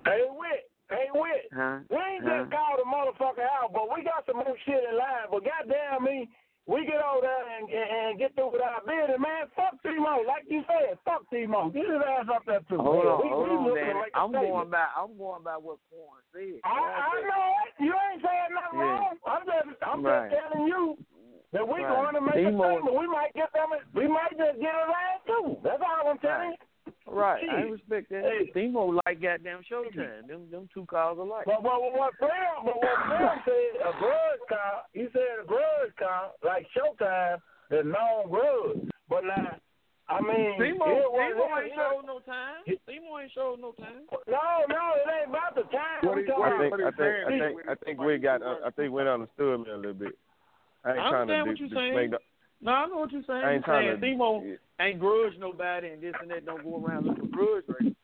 [0.05, 0.71] Hey, Wit.
[0.91, 1.49] Hey, Wit.
[1.55, 1.79] Huh?
[1.91, 2.45] We ain't Huh?
[2.45, 5.27] just called the motherfucker out, but we got some more shit in line.
[5.31, 6.29] But goddamn me,
[6.71, 9.51] we get over there and, and, and get through with our business, man.
[9.59, 10.95] Fuck Timo, like you said.
[11.03, 11.75] Fuck Timo.
[11.75, 12.79] Get his ass up there too.
[12.79, 13.11] Hold man.
[13.11, 13.99] on, we, hold we on, looking Danny.
[13.99, 14.55] to make a I'm statement.
[14.55, 14.87] going by.
[14.95, 16.63] I'm going by what Corn said.
[16.63, 17.71] I, I know it.
[17.83, 18.87] You ain't saying nothing Yeah.
[18.87, 19.15] wrong.
[19.27, 20.31] I'm just, I'm Right.
[20.31, 20.83] just telling you
[21.51, 21.91] that we Right.
[21.91, 22.95] going to make Timo- a statement.
[23.03, 23.71] We might get them.
[23.91, 25.59] We might just get his ass too.
[25.67, 26.63] That's all I'm telling you.
[27.11, 28.23] Right, I respect that.
[28.23, 28.53] Hey.
[28.55, 30.29] Themo like goddamn Showtime.
[30.29, 31.45] Them them two cars alike.
[31.45, 32.31] But, but what Sam,
[32.65, 37.39] but what Sam said, a grudge car, he said a grudge car, like Showtime,
[37.73, 38.89] is known grudge.
[39.09, 39.59] But now,
[40.09, 42.63] I mean, Themo, it was- Themo ain't showed no time.
[42.87, 44.07] Themo ain't showed no time.
[44.29, 45.99] No, no, it ain't about the time.
[46.03, 48.19] What we he- talking what I think, about I think, I think, I think we
[48.19, 50.15] got, uh, I think we understood me a little bit.
[50.85, 51.95] I ain't I trying to understand do, what you're saying.
[51.97, 52.19] make the,
[52.63, 53.43] No, I know what you're saying.
[53.43, 56.85] I ain't You're saying to- Themo ain't grudge nobody and this and that don't go
[56.85, 57.95] around looking for grudge race.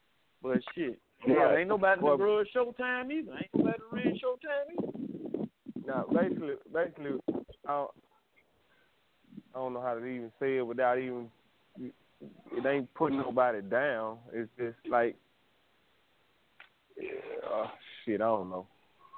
[0.43, 0.99] But shit.
[1.27, 1.59] Yeah, Right.
[1.61, 3.33] ain't nobody Well- to grudge Showtime either.
[3.35, 5.49] Ain't nobody to read Showtime either.
[5.87, 7.21] Now, basically, basically,
[7.67, 7.91] I don't,
[9.55, 11.31] I don't know how to even say it without even.
[11.79, 14.19] It ain't putting nobody down.
[14.33, 15.17] It's just like,
[16.99, 17.67] uh,
[18.05, 18.21] shit.
[18.21, 18.67] I don't know.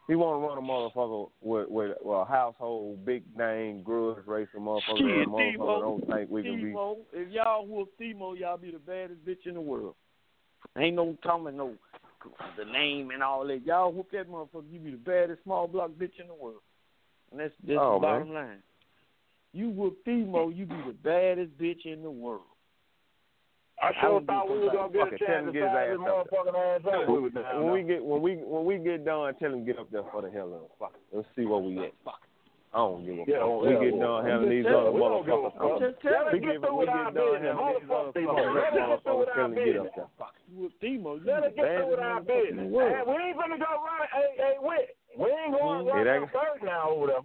[0.09, 4.61] He want to run a motherfucker with with well, a household big name grudge racing
[4.61, 4.99] motherfucker.
[4.99, 5.81] Shit, that motherfucker Timo.
[5.81, 6.75] don't think we can be.
[7.13, 9.95] If y'all whoop Timo, y'all be the baddest bitch in the world.
[10.79, 11.75] Ain't no talking no
[12.57, 13.65] the name and all that.
[13.67, 14.73] Y'all whoop that motherfucker.
[14.73, 16.63] You be the baddest small block bitch in the world.
[17.31, 18.35] And that's that's Oh, the bottom man.
[18.35, 18.63] line.
[19.53, 22.43] You whoop Timo, you be the baddest bitch in the world.
[23.83, 25.53] I I sure would thought we was gonna get it, a tell chance him to
[25.53, 27.09] to get his ass this motherfucking ass up.
[27.63, 30.23] when we get when we when we get done, tell him get up there for
[30.23, 30.71] the hell of it.
[30.79, 30.95] Fuck.
[31.13, 31.93] Let's see where we at.
[32.05, 32.21] Fuck.
[32.75, 33.49] I don't give a Yeah, fuck.
[33.49, 35.57] well, we yeah, get done having these telling other we don't give a motherfuckers.
[35.57, 35.63] fuck.
[35.63, 35.79] come.
[35.79, 37.55] Just tell him we to get get, through with our done business.
[37.55, 39.39] having these other Let us get through with motherfuckers.
[39.39, 39.89] Tell our get business.
[39.89, 40.11] up there.
[40.19, 40.43] Fuck it.
[40.51, 42.67] You whoop Timo, you Let be us get through with our business.
[42.67, 42.93] the world.
[42.93, 44.05] Hey, we ain't gonna go run.
[44.13, 44.89] Hey, hey, wait.
[45.17, 47.25] We ain't going to mm, run third now over there.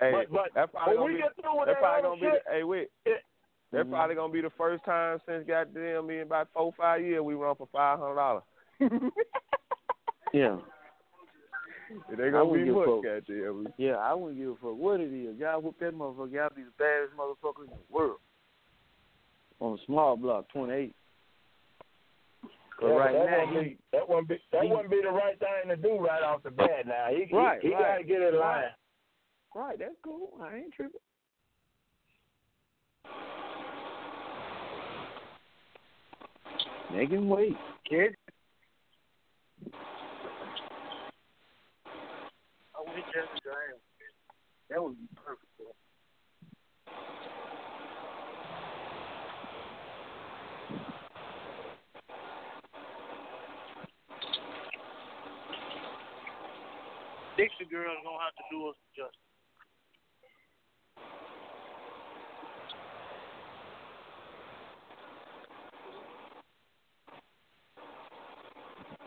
[0.00, 2.20] Hey, But- but that probably when we gonna be, get through with that that probably
[2.22, 2.88] be shit, hey wait.
[3.04, 3.22] it-
[3.70, 3.90] That Mhm.
[3.90, 7.34] probably gonna be the first time since goddamn me in about four five years we
[7.34, 8.42] run for five hundred dollars.
[10.32, 10.58] Yeah.
[11.90, 13.04] It ain't I gonna wouldn't be give a much, fuck.
[13.26, 13.72] goddamn.
[13.78, 15.38] Yeah, I wouldn't give a fuck what it is.
[15.38, 18.18] Y'all whoop that motherfucker, y'all be the baddest motherfucker in the world.
[19.60, 20.94] On a small block, 28.
[22.82, 25.38] Yeah, right that now, wouldn't be that wouldn't be that he- wouldn't be the right
[25.38, 26.86] thing to do right off the bat.
[26.86, 28.64] Now he Right, he, he right, gotta get in line.
[28.64, 28.72] right.
[29.54, 30.38] right, that's cool.
[30.42, 31.00] I ain't tripping.
[36.92, 37.56] Make him wait.
[37.88, 38.16] Kid.
[42.74, 43.78] I wish Jesse Graham.
[44.70, 45.48] That would be perfect.
[57.38, 59.27] Dixie girl's gonna have to do us justice.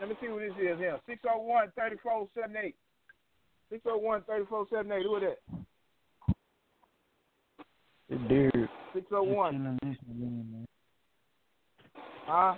[0.02, 0.98] Let me see what this is here.
[1.06, 2.74] 601 3478.
[3.70, 5.06] 601 3478.
[5.06, 5.38] Who is that?
[8.10, 8.68] The dude.
[8.94, 9.78] 601.
[12.26, 12.54] Huh?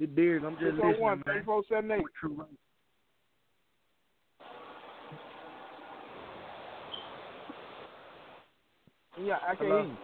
[0.00, 1.44] The beard, I'm just listening, 601 man.
[1.44, 2.00] 3478.
[9.22, 9.96] Yeah, I can hear you.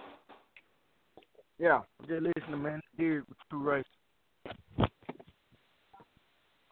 [1.58, 1.80] Yeah.
[2.00, 2.82] I'm just listening, man.
[2.98, 3.84] Beard with true race.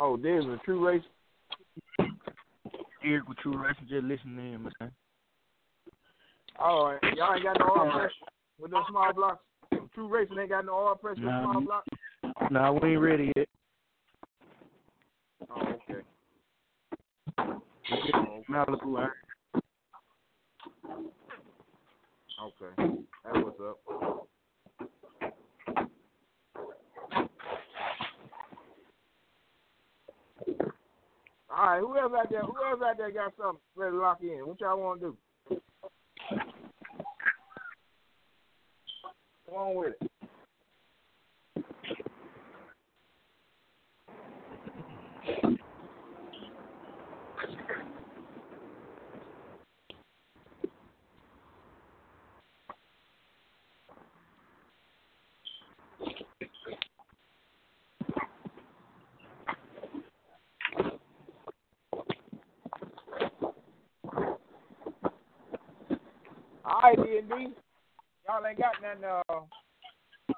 [0.00, 1.02] Oh, there's a true race.
[3.02, 3.76] Beard with true race.
[3.88, 4.90] Just listening to him, man.
[6.58, 6.98] All right.
[7.16, 8.12] Y'all ain't got no oil pressure
[8.58, 9.44] with those small blocks.
[9.94, 11.86] True racing ain't got no oil pressure with small blocks.
[12.50, 13.48] Nah, we ain't ready yet.
[15.50, 15.60] Oh,
[15.90, 16.02] okay.
[18.50, 19.08] Malibu,
[22.42, 22.96] Okay.
[23.24, 24.28] That's what's up.
[31.60, 32.40] All right, who else out there?
[32.40, 34.46] Who else out there got something ready to lock in?
[34.46, 35.14] What y'all want to
[35.50, 35.60] do?
[39.46, 40.09] Come on with it.
[67.30, 67.60] All right, D and D.
[68.28, 69.04] Y'all ain't got nothing.
[69.04, 69.40] Uh,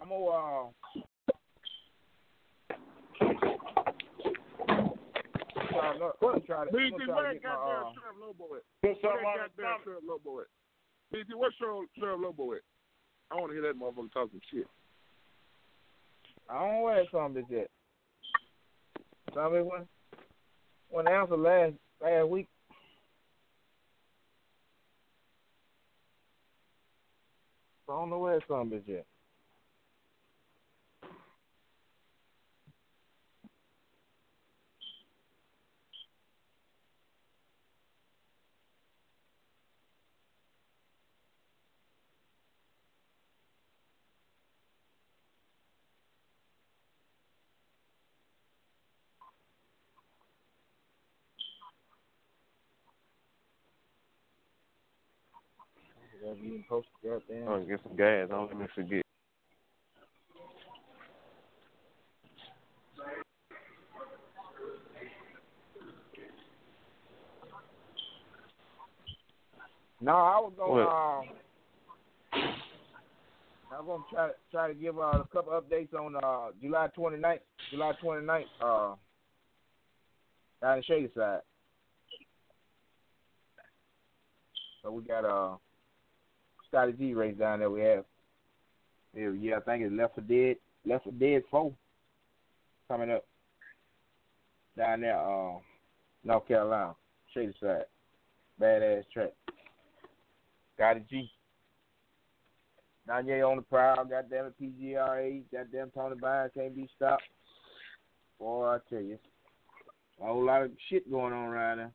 [0.00, 0.26] I'm gonna.
[0.26, 0.70] Uh,
[5.70, 7.54] try to look- I'm try to, I'm BT, gonna try where to that get my,
[7.54, 8.62] uh, Sheriff Lobo at?
[8.82, 9.84] Put Where something on that the goddamn top.
[9.84, 10.46] Sheriff Lobo at?
[11.12, 12.60] BT, where's Sheriff, Sheriff Lobo at?
[13.30, 14.66] I want to hear that motherfucker talking shit.
[16.48, 17.70] I don't know where some is at.
[19.34, 19.88] Some of it went
[20.90, 22.48] went answer last last week.
[27.92, 29.04] I don't know where some is
[56.28, 56.36] at.
[56.36, 57.48] Getting close to goddamn.
[57.48, 58.28] I'm gonna get some gas.
[58.28, 59.02] Don't let me forget.
[70.00, 70.82] No, I was gonna.
[70.82, 71.22] Uh,
[73.72, 77.38] I was gonna try try to give uh, a couple updates on uh, July 29th.
[77.70, 78.44] July 29th.
[78.60, 78.94] Uh,
[80.60, 81.40] down in Shady Side.
[84.82, 85.56] So we got uh
[86.72, 87.70] Scotty G race down there.
[87.70, 88.04] We have.
[89.14, 90.56] Yeah, I think it's Left for Dead.
[90.86, 91.74] Left for Dead four
[92.88, 93.26] coming up.
[94.76, 95.58] down there, uh,
[96.24, 96.94] North Carolina,
[97.34, 97.84] Shady Side.
[98.60, 99.32] Badass track.
[100.78, 101.30] A G.
[103.08, 107.22] Kanye on the prowl, goddamn it, PGRA, goddamn Tony Bynes can't be stopped.
[108.38, 109.18] Boy, I tell you,
[110.20, 111.92] a whole lot of shit going on right now.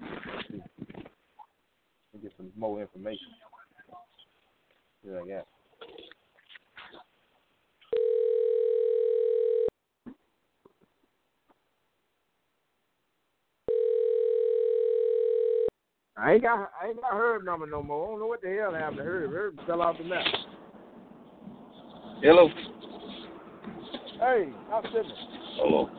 [0.00, 0.62] Let's see.
[2.11, 3.26] Let me get some more information.
[5.04, 5.46] Yeah, I got.
[16.16, 18.06] I ain't got I ain't got Herb number no more.
[18.06, 19.32] I don't know what the hell happened to Herb.
[19.32, 20.24] Herb fell off the map.
[22.22, 22.48] Hello.
[24.20, 25.14] Hey, talk to me.
[25.56, 25.90] Hello.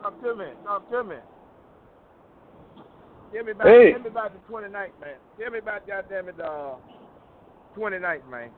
[0.00, 0.46] Talk to me.
[0.64, 1.16] Talk to me.
[3.34, 3.92] Tell me about Hey.
[3.92, 5.16] tell me about the 29th, man.
[5.38, 6.74] Tell me about goddamn it uh
[7.76, 8.50] 29th, man.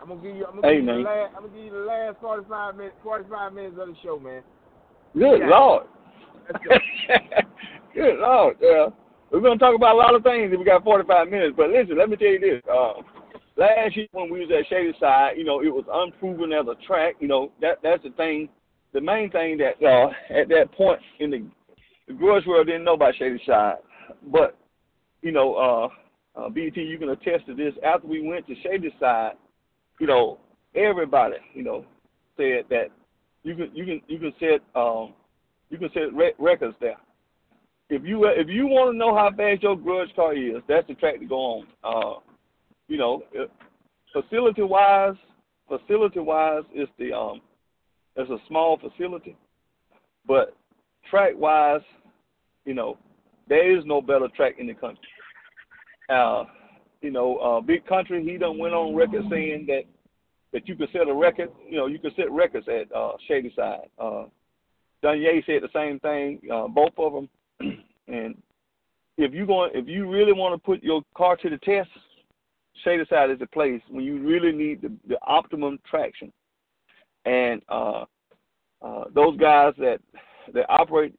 [0.00, 1.70] I'm gonna give you I'm gonna Hey, give you the last I'm gonna give you
[1.72, 4.42] the last 45 minutes 45 minutes of the show, man.
[5.14, 5.48] Good Yeah.
[5.48, 5.86] Lord.
[7.94, 8.56] Good Lord.
[8.60, 8.86] Yeah.
[9.30, 11.54] we're going to talk about a lot of things if we got 45 minutes.
[11.56, 12.62] But listen, let me tell you this.
[12.70, 12.94] Uh,
[13.56, 16.74] last year when we was at Shady Side, you know, it was unproven as a
[16.86, 17.14] track.
[17.20, 18.48] You know, that that's the thing.
[18.92, 21.44] The main thing that uh, at that point in the,
[22.08, 23.76] the grudge world didn't know about Shady Side.
[24.30, 24.56] But,
[25.22, 27.74] you know, uh, uh, BT, you can attest to this.
[27.84, 29.32] After we went to Shady Side,
[30.00, 30.38] you know,
[30.74, 31.84] everybody, you know,
[32.36, 32.86] said that
[33.44, 35.12] you can you can you can set um
[35.70, 36.96] you can set re- records there.
[37.90, 40.94] If you if you want to know how fast your grudge car is, that's the
[40.94, 41.66] track to go on.
[41.84, 42.20] Uh,
[42.88, 43.22] you know,
[44.12, 45.14] facility wise,
[45.68, 47.40] facility wise, it's the um,
[48.16, 49.36] it's a small facility,
[50.26, 50.56] but
[51.10, 51.82] track wise,
[52.64, 52.96] you know,
[53.48, 55.08] there is no better track in the country.
[56.08, 56.44] Uh,
[57.00, 59.82] you know, uh, Big Country, he done went on record saying that
[60.52, 61.50] that you could set a record.
[61.68, 63.88] You know, you could set records at uh, Shady Side.
[63.98, 64.24] Uh,
[65.02, 66.40] Dunye said the same thing.
[66.50, 67.28] Uh, both of them.
[68.08, 68.40] and
[69.18, 71.90] if you going, if you really want to put your car to the test,
[72.84, 76.32] Shady Side is the place when you really need the, the optimum traction.
[77.24, 78.04] And uh,
[78.80, 79.98] uh, those guys that
[80.52, 81.14] that operate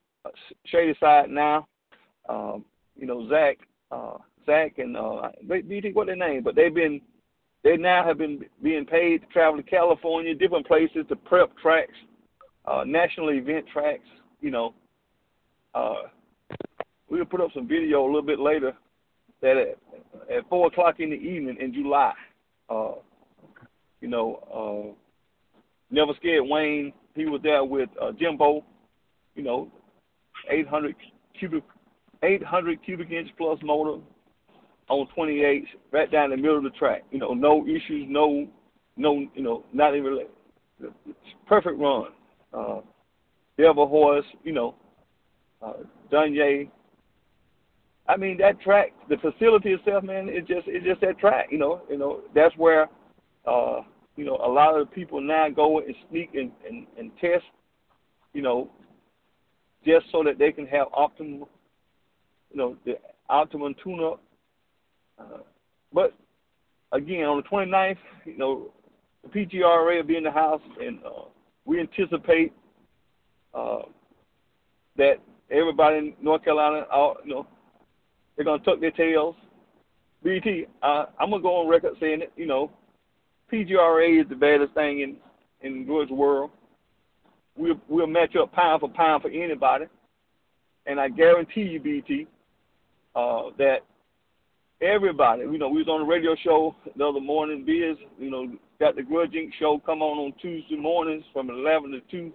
[0.65, 1.67] Shady Side now,
[2.29, 2.65] um,
[2.97, 3.57] you know, Zach,
[3.91, 6.43] uh, Zach and uh, BT, what their name?
[6.43, 7.01] But they've been
[7.63, 11.95] they now have been being paid to travel to California, different places to prep tracks,
[12.65, 14.07] uh, national event tracks.
[14.39, 14.73] You know,
[15.73, 16.03] uh,
[17.09, 18.73] we'll put up some video a little bit later
[19.41, 22.13] that at, at four o'clock in the evening in July,
[22.69, 22.93] uh,
[24.01, 24.93] you know, uh,
[25.91, 28.63] Never Scared Wayne, he was there with uh, Jimbo,
[29.35, 29.71] you know,
[30.49, 30.95] 800
[31.39, 31.63] cubic,
[32.25, 34.01] 800 cubic inch plus motor
[34.89, 37.03] on 28, right down the middle of the track.
[37.11, 38.47] You know, no issues, no,
[38.97, 40.19] no, you know, not even
[41.47, 42.07] perfect run.
[42.53, 42.81] Uh,
[43.57, 44.75] Devil Horse, you know,
[45.61, 45.73] uh,
[46.11, 46.69] Dunye.
[48.07, 51.47] I mean that track, the facility itself, man, it just it's just that track.
[51.49, 52.87] You know, you know that's where,
[53.47, 53.81] uh,
[54.15, 57.43] you know, a lot of the people now go and sneak and, and, and test.
[58.33, 58.69] You know,
[59.85, 61.47] just so that they can have optimal,
[62.55, 62.97] you know, the
[63.29, 64.21] optimum tune-up
[65.19, 65.39] uh,
[65.93, 66.13] but
[66.91, 68.71] again, on the 29th, you know,
[69.23, 71.25] the PGRA will be in the house, and uh,
[71.65, 72.53] we anticipate
[73.53, 73.83] uh,
[74.97, 75.15] that
[75.49, 77.47] everybody in North Carolina, all, you know,
[78.35, 79.35] they're gonna tuck their tails.
[80.23, 82.33] BT, uh, I'm gonna go on record saying it.
[82.35, 82.71] You know,
[83.51, 85.15] PGRA is the baddest thing in
[85.61, 86.51] in Georgia world.
[87.55, 89.85] We'll we'll match up pound for pound for anybody,
[90.85, 92.27] and I guarantee you, BT,
[93.15, 93.79] uh, that
[94.81, 95.41] everybody.
[95.43, 97.65] You know, we was on the radio show the other morning.
[97.65, 99.51] Biz, you know, got the Grudge Inc.
[99.59, 102.31] show come on on Tuesday mornings from eleven to two,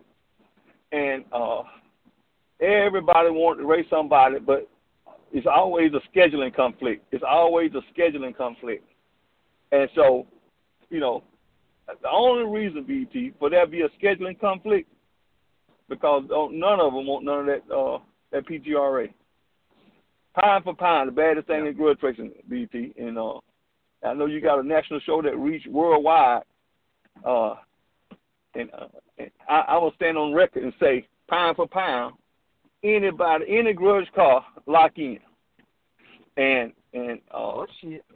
[0.92, 1.62] and uh,
[2.60, 4.68] everybody wanted to race somebody, but
[5.32, 7.04] it's always a scheduling conflict.
[7.12, 8.84] It's always a scheduling conflict,
[9.72, 10.26] and so,
[10.88, 11.22] you know,
[11.86, 14.88] the only reason BT for there be a scheduling conflict
[15.88, 17.98] because none of them want none of that uh,
[18.32, 19.12] that PGRA
[20.38, 22.94] pound for pound, the baddest thing in grudge racing, BT.
[22.98, 23.38] And uh,
[24.04, 26.42] I know you got a national show that reached worldwide.
[27.24, 27.54] Uh,
[28.54, 28.86] and, uh,
[29.18, 32.14] and I, I will stand on record and say, pound for pound,
[32.82, 35.18] anybody, any grudge car, lock in.
[36.36, 37.64] And and uh,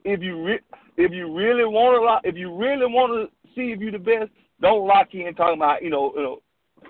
[0.05, 0.61] if you re-
[0.97, 3.99] if you really want to lock, if you really want to see if you're the
[3.99, 4.31] best,
[4.61, 6.43] don't lock in talking about you know you know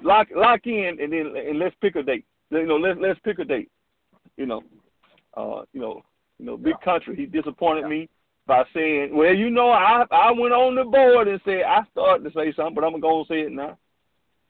[0.02, 2.24] lock lock in and then and let's pick a date.
[2.50, 3.70] You know let's let's pick a date.
[4.36, 4.62] You know
[5.36, 6.02] uh, you know,
[6.38, 7.16] you know, big country.
[7.16, 8.08] He disappointed me
[8.46, 12.24] by saying, "Well, you know, I I went on the board and said I started
[12.24, 13.78] to say something, but I'm gonna say it now."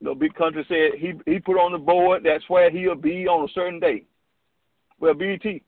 [0.00, 3.26] you know, Big Country said he he put on the board that's where he'll be
[3.26, 4.04] on a certain day.
[5.00, 5.62] Well, BT,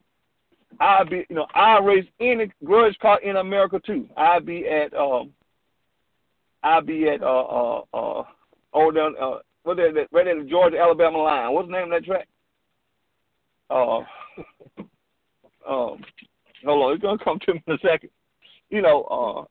[0.79, 4.07] I'll be, you know, I race any grudge car in America too.
[4.15, 5.33] I'll be at, um,
[6.63, 8.23] I'll be at, uh, uh, uh,
[8.73, 11.53] oh, down, uh, what that, that, right at the Georgia Alabama line.
[11.53, 12.27] What's the name of that track?
[13.69, 13.99] Uh,
[15.67, 16.03] um,
[16.65, 18.09] hold on, it's gonna come to me in a second.
[18.69, 19.03] You know,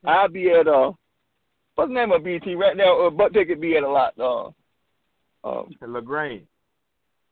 [0.04, 0.92] uh, I'll be at, uh,
[1.74, 3.06] what's the name of BT right now?
[3.06, 4.14] Uh, Butt Ticket be at a lot.
[4.18, 4.50] Uh,
[5.44, 6.46] um, Lagrange.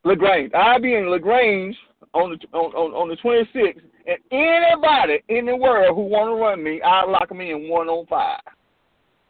[0.05, 0.52] Lagrange.
[0.55, 1.77] I'll be in Lagrange
[2.12, 6.43] on the on on, on the 26th, and anybody in the world who want to
[6.43, 8.40] run me, I'll lock them in one on five.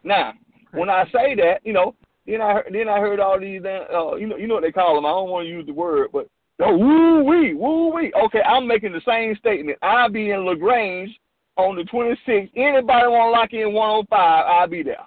[0.03, 0.35] Now,
[0.73, 1.95] when I say that, you know,
[2.27, 4.73] then I heard, then I heard all these, uh, you know, you know what they
[4.73, 5.07] call them.
[5.07, 6.29] I don't want to use the word, but
[6.61, 8.13] oh, woo wee, woo wee.
[8.25, 9.79] Okay, I'm making the same statement.
[9.83, 11.11] I'll be in Lagrange
[11.57, 12.51] on the 26th.
[12.57, 14.11] Anybody want to lock in 105?
[14.47, 15.05] I'll be there.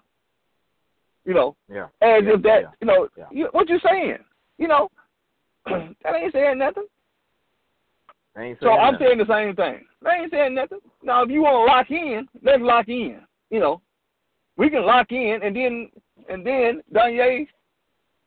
[1.25, 1.87] You know, Yeah.
[2.01, 3.25] as yeah, if that, yeah, you know, yeah.
[3.31, 4.17] you, what you saying?
[4.57, 4.89] You know,
[5.65, 6.85] that ain't saying nothing.
[8.37, 9.07] Ain't So I'm nothing.
[9.07, 9.85] saying the same thing.
[10.03, 10.79] They ain't saying nothing.
[11.03, 13.19] Now, if you want to lock in, let's lock in.
[13.49, 13.81] You know,
[14.57, 15.89] we can lock in, and then
[16.29, 17.47] and then Danye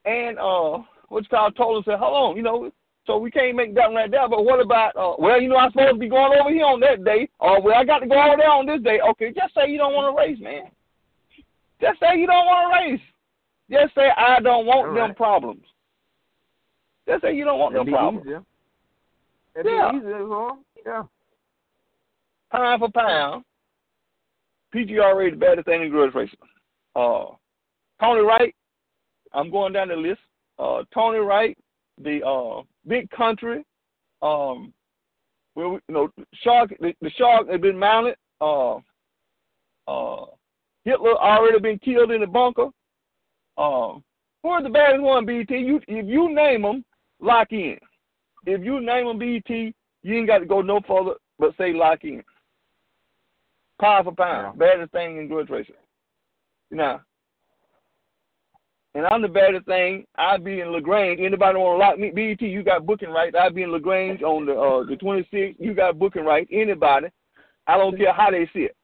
[0.04, 2.70] and uh, what's called told us said, hold on, you know,
[3.10, 4.28] so we can't make that right there.
[4.28, 4.94] But what about?
[4.96, 7.60] Uh, well, you know, I'm supposed to be going over here on that day, or
[7.60, 9.00] well, I got to go over there on this day.
[9.00, 10.70] Okay, just say you don't want to race, man.
[11.80, 13.00] Just say you don't want to race.
[13.68, 15.16] Just say I don't want All them right.
[15.16, 15.64] problems.
[17.08, 18.26] Just say you don't want It'd them problems.
[18.26, 18.42] easier.
[19.56, 19.90] It'd Yeah.
[19.90, 20.64] be easier for 'em.
[20.86, 21.02] Yeah.
[22.52, 23.44] pound for pound,
[24.72, 26.38] PGRA the baddest thing in the grudge racing.
[26.94, 27.26] Uh,
[28.00, 28.54] Tony Wright,
[29.32, 30.20] I'm going down the list.
[30.58, 31.56] Uh, Tony Wright,
[32.02, 33.64] the uh, Big Country,
[34.22, 34.72] um,
[35.54, 38.16] well, we- you know, shark, the, the shark had been mounted.
[38.40, 38.76] Uh,
[39.88, 40.26] uh,
[40.84, 42.68] Hitler already been killed in the bunker.
[43.58, 44.02] Um,
[44.42, 45.58] who are the baddest one, BT?
[45.58, 46.84] You, if you name them,
[47.20, 47.76] lock in.
[48.46, 52.04] If you name them, BT, you ain't got to go no further, but say lock
[52.04, 52.22] in.
[53.80, 55.74] Pound for pound, baddest thing in grudge racing.
[56.70, 57.02] Now,
[58.94, 60.04] and I'm the baddest thing.
[60.16, 61.20] I'll be in Lagrange.
[61.20, 62.10] Anybody want to lock me?
[62.10, 63.36] BET, you got booking rights.
[63.38, 65.56] I'll be in Lagrange on the uh, the 26th.
[65.58, 66.50] You got booking rights.
[66.52, 67.08] Anybody.
[67.66, 68.74] I don't care how they sit.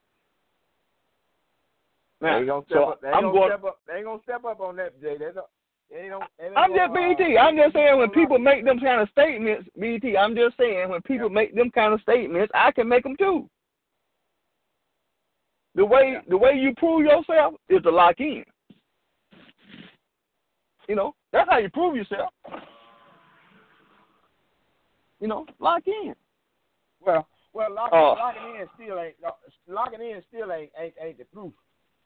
[2.20, 3.00] They Now, ain't gonna step so up.
[3.00, 3.50] They I'm gonna going.
[3.50, 3.78] step up.
[3.86, 5.16] They gonna step up on that, Jay.
[5.18, 5.46] They don't.
[5.90, 6.08] They
[6.38, 7.36] they ain't I'm just BT.
[7.38, 10.16] I'm just saying when people make them kind of statements, BT.
[10.16, 13.48] I'm just saying when people make them kind of statements, I can make them too.
[15.74, 18.44] The way the way you prove yourself is to lock in.
[20.88, 22.30] You know that's how you prove yourself.
[25.20, 26.14] You know, lock in.
[27.00, 29.36] Well, well, locking, Uh, locking in still ain't no-
[29.66, 31.52] locking in still ain't ain't, ain't the proof.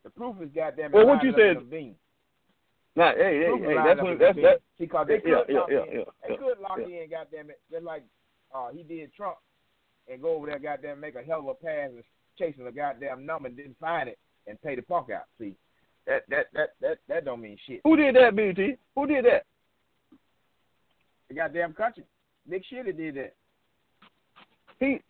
[0.05, 0.93] The proof is goddamn.
[0.93, 1.71] Well, what you lining up said-
[2.97, 3.19] Nah, beans.
[3.23, 4.45] Hey, hey, hey, that's up when them that's beans.
[4.47, 4.61] that.
[4.79, 5.99] because they yeah, could yeah, lock yeah, in.
[5.99, 6.87] yeah, They could lock yeah.
[7.03, 8.03] in, goddamn it, just like
[8.55, 9.37] uh, he did Trump,
[10.09, 12.03] and go over there, goddamn, make a hell of a pass and
[12.37, 15.25] chasing a goddamn number and didn't find it and pay the punk out.
[15.39, 15.55] See,
[16.11, 17.81] that that that that that don't mean shit.
[17.85, 18.75] Who did that, BT?
[18.97, 19.47] Who did that?
[21.29, 22.03] The goddamn country.
[22.49, 23.35] Big Shitty did that.
[24.81, 25.01] He,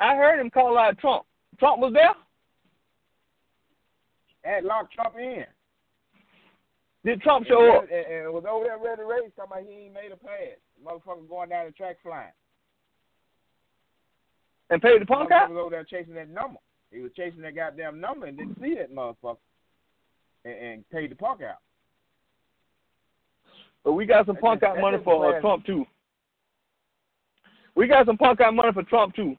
[0.00, 1.24] I heard him call out Trump.
[1.58, 2.14] Trump was there.
[4.42, 5.44] Had locked Trump in.
[7.04, 7.82] Did Trump And show up?
[7.82, 10.56] And, and was over there ready to race, talking about he ain't made a pass.
[10.82, 12.32] Motherfucker going down the track flying.
[14.70, 15.50] And paid the punk out?
[15.50, 16.60] was over there chasing that number.
[16.90, 19.36] He was chasing that goddamn number and didn't see that motherfucker.
[20.44, 21.58] And, and paid the punk out.
[23.84, 25.40] But we got some punk just- out that's money for uh.
[25.40, 25.84] Trump too.
[27.74, 29.36] We got some punk out money for Trump too.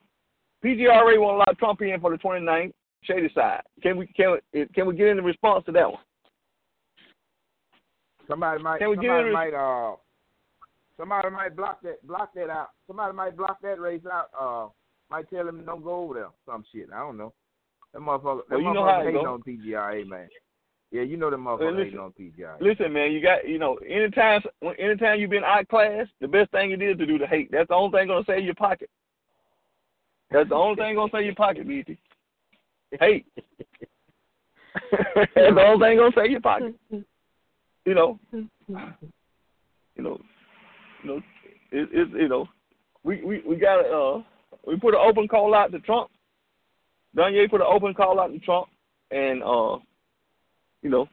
[0.63, 2.73] PGRA won't allow Trump in for the 29th.
[3.03, 3.61] Shady side.
[3.81, 5.99] Can we can we can we get in the response to that one?
[8.30, 9.95] Somebody might Can we get somebody in- might uh
[10.97, 12.69] somebody might block that block that out.
[12.88, 14.69] Somebody might block that race out, uh
[15.11, 16.30] might tell him don't go over there.
[16.45, 16.88] Some shit.
[16.93, 17.34] I don't know.
[17.93, 20.30] That motherfucker that Well, you know motherfucker how it on PGRA man.
[20.93, 21.85] Yeah, you know Well, motherfucker listen.
[21.85, 22.61] hating on PGRA.
[22.61, 24.41] Listen, man, you got you know anytime
[24.77, 27.49] anytime you've been outclassed, the best thing it is to do the hate.
[27.51, 28.91] That's the only thing gonna save your pocket.
[30.29, 31.97] That's the only thing gonna save your pocket, BT.
[32.99, 33.25] Hate.
[35.15, 36.75] That's the only thing gonna save your pocket.
[36.91, 38.19] You know.
[38.31, 38.47] You
[39.97, 40.21] know.
[41.01, 41.17] You know.
[41.71, 42.47] It, it's you know.
[43.03, 44.21] We we we got uh
[44.67, 46.11] we put an open call out to Trump.
[47.17, 48.67] Danye put an open call out to Trump,
[49.09, 49.77] and uh,
[50.84, 51.07] you know,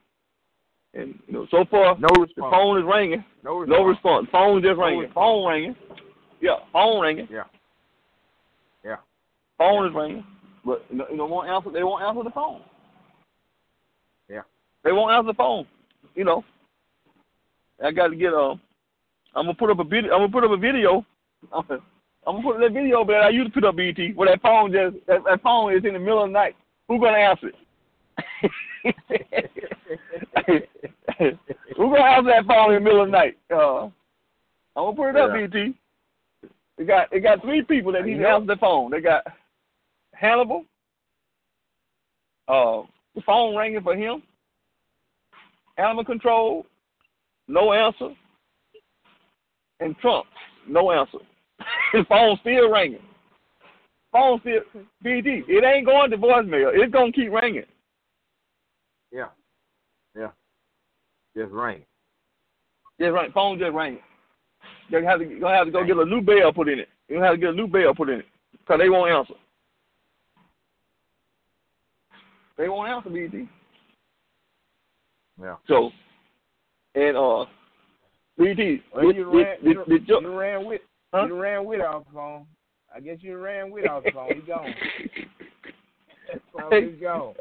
[0.92, 3.24] and you know, so far no the phone is ringing.
[3.42, 3.78] No response.
[3.78, 4.28] No response.
[4.30, 5.00] Phone just No ringing.
[5.00, 5.14] response.
[5.14, 5.76] Phone ringing.
[6.42, 7.28] Yeah, phone ringing.
[7.30, 7.44] Yeah.
[8.84, 8.96] Yeah.
[9.56, 10.24] Phone is ringing,
[10.64, 11.70] but you know, you know, won't answer.
[11.70, 12.62] They won't answer the phone.
[14.28, 14.42] Yeah.
[14.84, 15.66] They won't answer the phone.
[16.14, 16.44] You know,
[17.82, 18.60] I got to get um.
[19.36, 20.10] I'm gonna put up a video.
[20.12, 21.06] I'm gonna put up a video.
[21.54, 21.80] I'm gonna,
[22.26, 24.42] I'm gonna put that video up that I used to put up BT where that
[24.42, 26.56] phone just that, that phone is in the middle of the night.
[26.88, 27.54] Who gonna answer it?
[31.76, 33.38] Who gonna answer that phone in the middle of the night?
[33.50, 33.92] Uh, I'm
[34.76, 35.46] gonna put it up, Yeah.
[35.46, 35.74] BT.
[36.78, 38.90] It got it got three people that need to answer the phone.
[38.90, 39.26] They got
[40.14, 40.64] Hannibal.
[42.48, 42.82] Uh,
[43.14, 44.22] the phone ringing for him.
[45.76, 46.66] Animal control,
[47.48, 48.10] no answer.
[49.80, 50.26] And Trump,
[50.66, 51.18] no answer.
[51.92, 53.02] His phone still ringing.
[54.12, 54.60] Phone still
[55.04, 55.44] BD.
[55.48, 56.70] It ain't going to voicemail.
[56.74, 57.64] It's gonna keep ringing.
[59.12, 59.26] Yeah.
[60.16, 60.30] Yeah.
[61.36, 61.84] Just ring.
[63.00, 63.32] Just right.
[63.32, 64.00] Phone just ringing.
[64.88, 66.78] You're gonna have to, you're gonna have to go get a new bell put in
[66.78, 66.88] it.
[67.08, 69.34] You're gonna have to get a new bell put in it because they won't answer.
[72.58, 73.48] They won't answer BD.
[75.40, 75.56] Yeah.
[75.66, 75.90] So,
[76.94, 77.46] and uh,
[78.38, 80.80] BD, Well, did, you did, ran, did, you, did your- you ran with
[81.12, 81.26] Huh?
[81.26, 82.46] you ran with our phone.
[82.94, 84.28] I guess you ran with our phone.
[84.36, 84.74] You gone.
[86.32, 87.34] That phone is gone.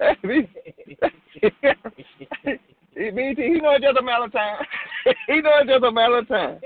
[2.95, 4.65] BT, he know it's just a matter of time.
[5.27, 6.59] he know it's just a matter of time.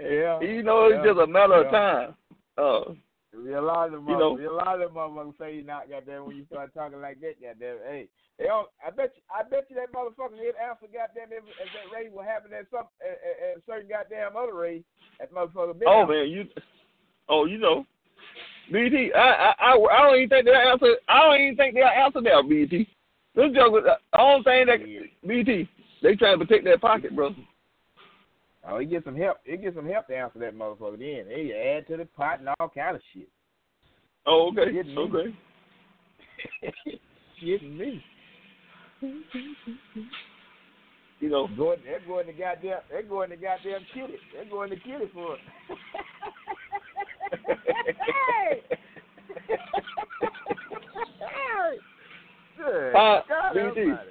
[0.00, 0.40] yeah.
[0.40, 1.66] He know it's yeah, just a matter yeah.
[1.66, 2.14] of time.
[2.56, 2.94] Uh,
[3.34, 6.26] a lot of them, You know- a lot of them motherfuckers say you not goddamn
[6.26, 7.78] when you start talking like that, goddamn.
[7.86, 8.08] Hey,
[8.38, 11.94] they don't, I bet you, I bet you that motherfucker answer goddamn if, if that
[11.94, 14.84] raid will happen at some at, at, at certain goddamn other raid.
[15.20, 16.08] That motherfucker been oh out.
[16.08, 16.44] man, you,
[17.28, 17.84] oh you know,
[18.72, 20.96] BT, I I I, I don't even think they'll answer.
[21.08, 22.88] I don't even think they'll answer now, BT.
[23.34, 25.68] This joke was, I don't think that BT.
[26.02, 27.34] They trying to protect their pocket, bro.
[28.66, 29.38] Oh, he get some help.
[29.44, 30.98] He get some help to answer that motherfucker.
[30.98, 33.28] Then they add to the pot and all kind of shit.
[34.26, 34.96] Oh, okay, me.
[34.96, 35.34] okay.
[37.42, 38.04] Shitting me.
[41.20, 42.80] You know, Going, they're going to goddamn.
[42.90, 44.20] They're going to goddamn kill it.
[44.32, 45.40] They're going to kill it for it.
[52.56, 52.92] Good.
[53.54, 53.80] BT.
[53.80, 54.10] almighty.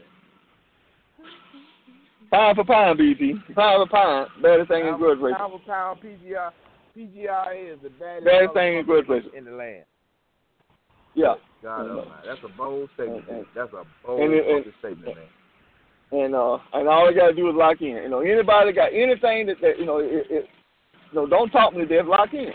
[2.32, 3.34] Pound for pound, BT.
[3.56, 4.30] Pound for pound.
[4.42, 5.38] Baddest thing in Pound for racing.
[5.38, 6.52] pound for pound, PGR.
[6.98, 9.86] PGRA is the baddest, Baddest thing in good place in the land.
[11.16, 11.36] Yeah.
[11.62, 12.12] God almighty.
[12.26, 13.26] That's a bold statement.
[13.56, 16.24] That's a bold and and- statement, man.
[16.24, 17.88] and uh and all you gotta do is lock in.
[17.88, 20.50] You know, anybody got anything that, that you know, it, it
[21.12, 22.52] you know, don't talk me to death, lock in.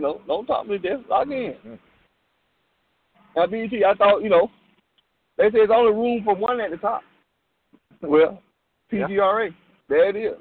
[0.00, 1.78] You know, don't talk me death, lock in.
[3.36, 4.50] Now BT, I thought, you know,
[5.36, 7.02] they say there's only room for one at the top.
[8.00, 8.40] Well,
[8.90, 9.54] PGRA,
[9.90, 10.38] there it is.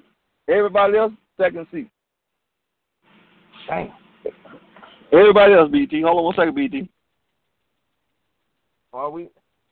[0.48, 1.90] Everybody else, second seat.
[3.68, 3.92] Damn.
[5.12, 6.04] Everybody else, BT.
[6.04, 6.90] Hold on one second, BT.
[8.94, 9.28] Well, we,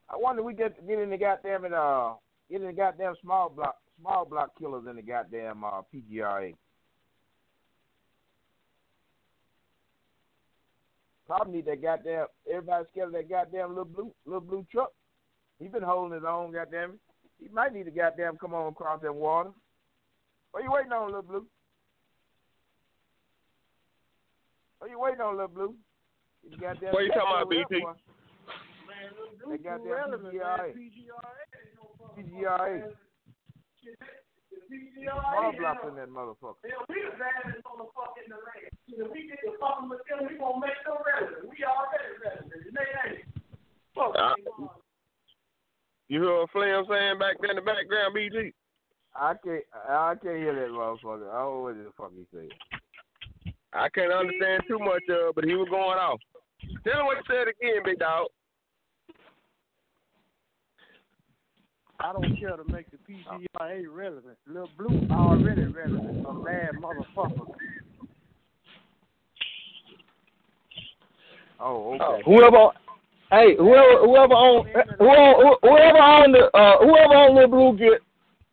[0.10, 2.16] I wonder we get get in the goddamn uh
[2.52, 6.56] get in the goddamn small block small block killers in the goddamn uh PGRA.
[11.28, 14.92] Probably need that goddamn everybody scared of that goddamn little blue little blue truck.
[15.60, 17.00] He been holding his own, goddamn it.
[17.40, 19.52] He might need to goddamn come on across that water.
[20.52, 21.46] What you waiting on, little blue?
[24.80, 25.76] What you waiting on, little blue?
[26.50, 27.82] You goddamn What you talking about, over there, BT?
[27.82, 27.94] boy.
[29.52, 30.74] That goddamn PGRA.
[32.18, 32.92] PGRA.
[34.68, 36.56] Small block in that motherfucker.
[43.98, 44.34] Uh,
[46.08, 48.54] you hear what Flam saying back there in the background, BG?
[49.16, 49.64] I can't.
[49.90, 51.30] I can't hear that motherfucker.
[51.30, 53.54] I don't know what the fuck he said.
[53.74, 56.20] I can't understand too much of, it, but he was going off.
[56.84, 58.28] Tell him what you said again, big dog.
[62.00, 64.38] I don't care to make the PGRA relevant.
[64.48, 66.26] Lil Blue already relevant.
[66.28, 67.48] A bad motherfucker.
[71.60, 72.22] Oh, okay.
[72.26, 72.70] Whoever,
[73.32, 74.68] hey, whoever, whoever on,
[75.00, 78.02] whoever, whoever on the, uh, whoever on the blue get,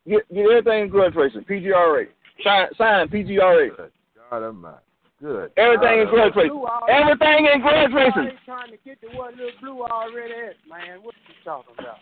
[0.09, 1.45] get, get everything in grudge racing.
[1.45, 2.07] PGRA,
[2.43, 3.91] sign, sign PGRA.
[4.31, 4.79] God almighty.
[5.21, 5.53] Good.
[5.59, 6.65] Everything in God grudge racing.
[6.89, 8.39] Everything in grudge I racing.
[8.47, 11.03] trying to get to what Lil Blue already at, man.
[11.03, 11.99] What you talking about?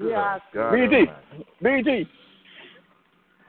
[0.00, 1.10] Yeah, I God BT,
[1.62, 1.82] almighty.
[1.82, 2.08] BT,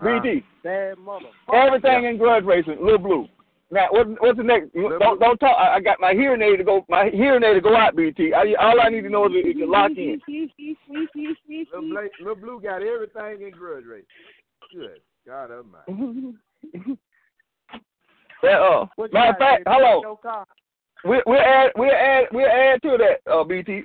[0.03, 0.45] BT.
[0.63, 1.53] bad motherfucker.
[1.53, 2.77] Everything in grudge racing.
[2.81, 3.27] little Blue.
[3.71, 4.73] Now, what, what's the next?
[4.73, 5.55] Don't don't talk.
[5.59, 6.85] I, I got my hearing aid to go.
[6.89, 7.95] My hearing aid to go out.
[7.95, 8.33] BT.
[8.33, 10.19] I, all I need to know is to, is to lock in.
[10.27, 14.07] Lil, Blake, Lil Blue got everything in grudge racing.
[14.73, 15.01] Good.
[15.27, 16.37] God almighty.
[18.41, 20.01] Yeah, uh, matter of fact, hello.
[20.01, 20.45] No car.
[21.03, 23.83] We we'll add we'll add we'll add to that, uh, BT.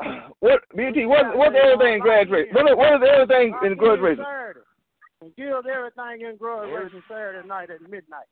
[0.40, 1.06] what BT?
[1.06, 2.54] What what's everything in grudge racing?
[2.54, 4.24] What what is everything in grudge racing?
[4.24, 4.60] Saturday.
[5.20, 8.26] And Guild everything in grudge racing Saturday night at midnight.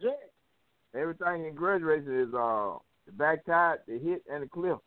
[0.00, 0.14] Jay,
[0.94, 2.74] Everything in grudge racing is uh
[3.06, 4.78] the back tire, the hit, and the cliff.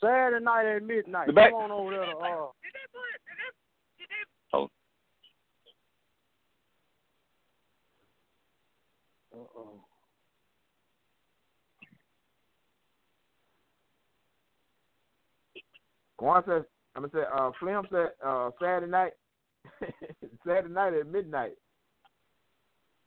[0.00, 1.28] Saturday night at midnight.
[1.28, 2.48] The back- Come on over there to uh
[4.54, 4.70] Oh.
[9.34, 9.80] Uh-oh.
[16.18, 16.62] Quan says,
[16.94, 19.12] I'm gonna say, uh, Flim said, uh, Saturday night,
[20.46, 21.52] Saturday night at midnight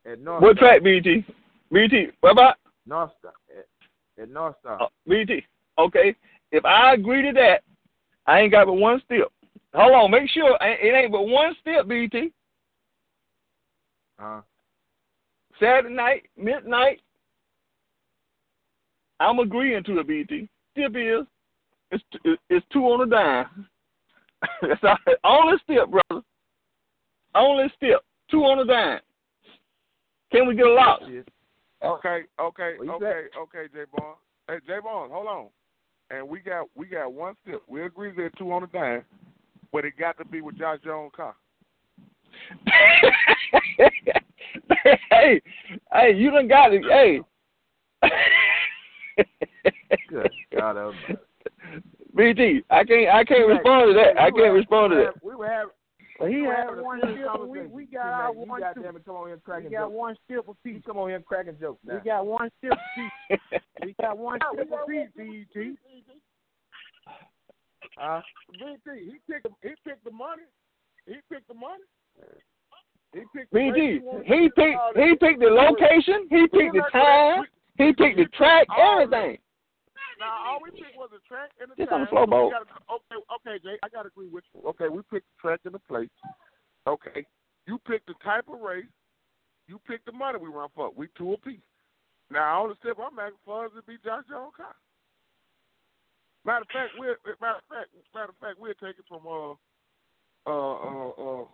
[0.05, 0.41] at North.
[0.41, 1.25] What track, BT?
[1.71, 3.33] BT, what about North Star.
[3.57, 4.81] At, at North Star.
[4.81, 5.45] uh, BT?
[5.77, 6.15] Okay,
[6.51, 7.63] if I agree to that,
[8.27, 9.31] I ain't got but one step.
[9.73, 12.31] Hold on, make sure it ain't but one step, BT.
[14.17, 14.41] Uh,
[15.59, 17.01] Saturday night, midnight.
[19.19, 20.49] I'm agreeing to it, BT.
[20.75, 21.25] Tip is,
[21.91, 22.03] it's
[22.49, 23.67] it's two on a dime.
[24.61, 26.23] That's all, only step, brother.
[27.33, 28.01] Only step.
[28.29, 28.99] Two on a dime.
[30.31, 31.03] Can we get a lot?
[31.03, 34.15] Okay, okay, okay, okay, J Bond.
[34.47, 35.47] Hey, J Bond, hold on.
[36.09, 37.61] And we got we got one step.
[37.67, 39.03] We agree that two on a dime,
[39.71, 41.35] but it got to be with Josh Jones' car.
[45.09, 45.41] hey,
[45.91, 46.83] hey, you done got it.
[46.89, 47.21] Hey.
[50.09, 50.93] Good God, oh,
[52.15, 54.21] BT, I can't I can't respond to that.
[54.21, 55.23] I can't respond to that.
[55.23, 55.71] We were having.
[56.19, 58.95] Well, he we had one serious we, we got T-Mac, our one goddamn step.
[58.95, 59.95] it, come on here and cracking We got jokes.
[59.95, 60.75] one step apiece.
[60.75, 61.79] You come on here cracking jokes.
[61.91, 63.39] We got one step apiece.
[63.83, 65.75] we got one step apiece, BET.
[68.01, 68.21] Uh,
[68.53, 70.43] BT, he picked he picked the money.
[71.05, 71.83] He picked the money.
[73.15, 76.83] He picked the race BT, wanted he picked he picked the location, he picked the
[76.91, 77.47] time,
[77.79, 79.39] he picked the track, everything.
[80.19, 82.03] Now all we picked was the track and the Just time.
[82.11, 82.51] on the floor, We
[82.91, 84.67] Okay, okay, Jay, I gotta agree with you.
[84.67, 86.11] Okay, we picked the track and the place.
[86.87, 87.25] Okay,
[87.67, 88.91] you picked the type of race.
[89.67, 90.91] You picked the money we run for.
[90.95, 91.63] We two apiece.
[92.29, 94.75] Now all the step I'm asking for is to be Josh Jones' car.
[96.43, 99.55] Matter of fact, we're matter of fact, matter of fact, we're taking from uh
[100.51, 101.45] uh uh uh.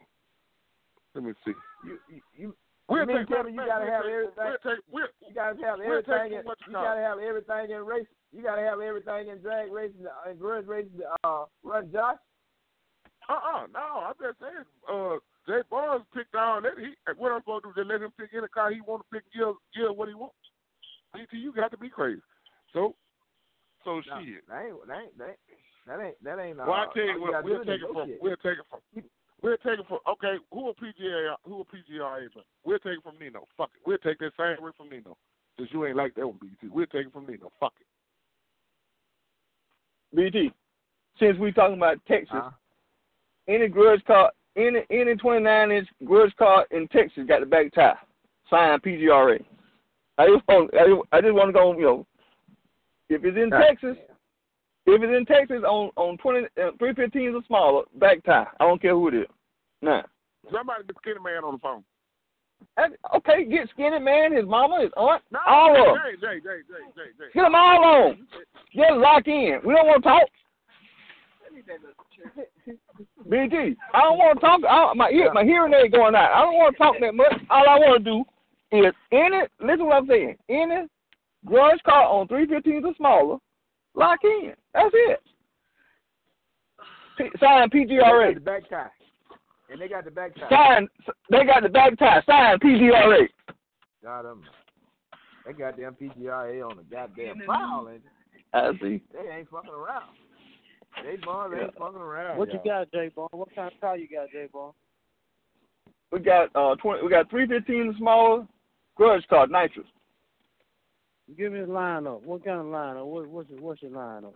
[1.14, 1.54] Let me see.
[1.86, 2.56] you, you, you,
[2.88, 4.36] We're you mean taking- tell me you gotta have we're everything.
[4.36, 6.20] taking- we're taking- we're- you gotta have we're everything.
[6.24, 8.08] taking In, what you you gotta have everything in race.
[8.32, 10.98] You gotta have everything in drag racing and grudge racing.
[11.00, 12.18] to, Uh, run Josh.
[13.30, 15.18] Uh-uh, no, I'm just saying, uh,
[15.48, 16.78] Jay Barnes picked all that.
[16.78, 19.10] He, what I'm supposed to do, just let him pick any car he want to
[19.14, 20.36] pick, give, give what he wants.
[21.14, 22.22] BT, you got to be crazy.
[22.74, 22.96] So,
[23.84, 24.48] so No, shit.
[24.48, 25.40] That ain't, that ain't, that ain't,
[25.88, 26.60] that ain't, that ain't.
[26.60, 28.22] Uh, Well, I tell you all what, gotta we'll do is take it from, negotiate.
[28.22, 28.80] we'll take it from,
[29.41, 33.03] we'll take it from, okay, who a PGA, who a PGRA, but we'll take it
[33.03, 33.47] from Nino.
[33.57, 33.81] Fuck it.
[33.85, 35.18] We'll take that same way from Nino.
[35.57, 36.72] Since you ain't like that one, BT.
[36.72, 37.51] We'll take it from Nino.
[37.59, 37.88] Fuck it.
[40.15, 40.51] BT,
[41.19, 42.51] since we talking about Texas, Uh-huh.
[43.47, 47.97] any grudge car, any any 29 inch grudge car in Texas got the back tire,
[48.49, 49.43] signed PGRA.
[50.18, 52.07] I just want, I just, want to go, you know,
[53.09, 53.68] if it's in Right.
[53.69, 53.97] Texas,
[54.91, 58.47] if it's in Texas on on 20 uh, 315s or smaller, back tire.
[58.59, 59.27] I don't care who it is.
[59.81, 60.03] Nah.
[60.51, 61.84] Somebody get Skinny Man on the phone.
[63.15, 66.03] Okay, get Skinny Man, his mama, his aunt, No, all of them.
[66.19, 67.31] Jay, Jay, Jay, Jay, Jay, Jay.
[67.34, 68.27] Get them all on.
[68.73, 69.59] Get lock in.
[69.65, 70.27] We don't want to talk.
[73.30, 74.61] BG, I don't want to talk.
[74.68, 76.31] I, my ear, my hearing aid going out.
[76.31, 77.34] I don't want to talk that much.
[77.49, 78.23] All I want to do
[78.72, 79.41] is any.
[79.59, 80.38] Listen to what I'm saying.
[80.49, 80.88] Any
[81.45, 83.38] grudge car on 315s or smaller,
[83.95, 84.53] lock in.
[84.73, 85.19] That's it.
[87.18, 88.34] P, sign They PGRA.
[88.34, 88.88] the back tie,
[89.69, 90.49] and they got the back tie.
[90.49, 90.88] Sign.
[91.30, 92.22] They got the back tie.
[92.26, 93.27] Sign PGRA.
[94.03, 94.43] God, them.
[95.45, 98.01] They got damn PGRA on the goddamn file, and
[98.53, 99.01] I see.
[99.13, 100.15] they ain't fucking around.
[101.03, 102.38] They Barnes ain't fucking around.
[102.38, 102.85] What you y'all.
[102.85, 103.27] got, J Bone?
[103.31, 104.72] What kind of car you got, J Bone?
[106.11, 107.03] We got uh 20.
[107.03, 108.45] We got 315 and smaller
[108.95, 109.88] grudge car nitrous.
[111.38, 112.24] Give me a lineup.
[112.24, 113.06] What kind of lineup?
[113.06, 114.34] What, what's your, what's your lineup?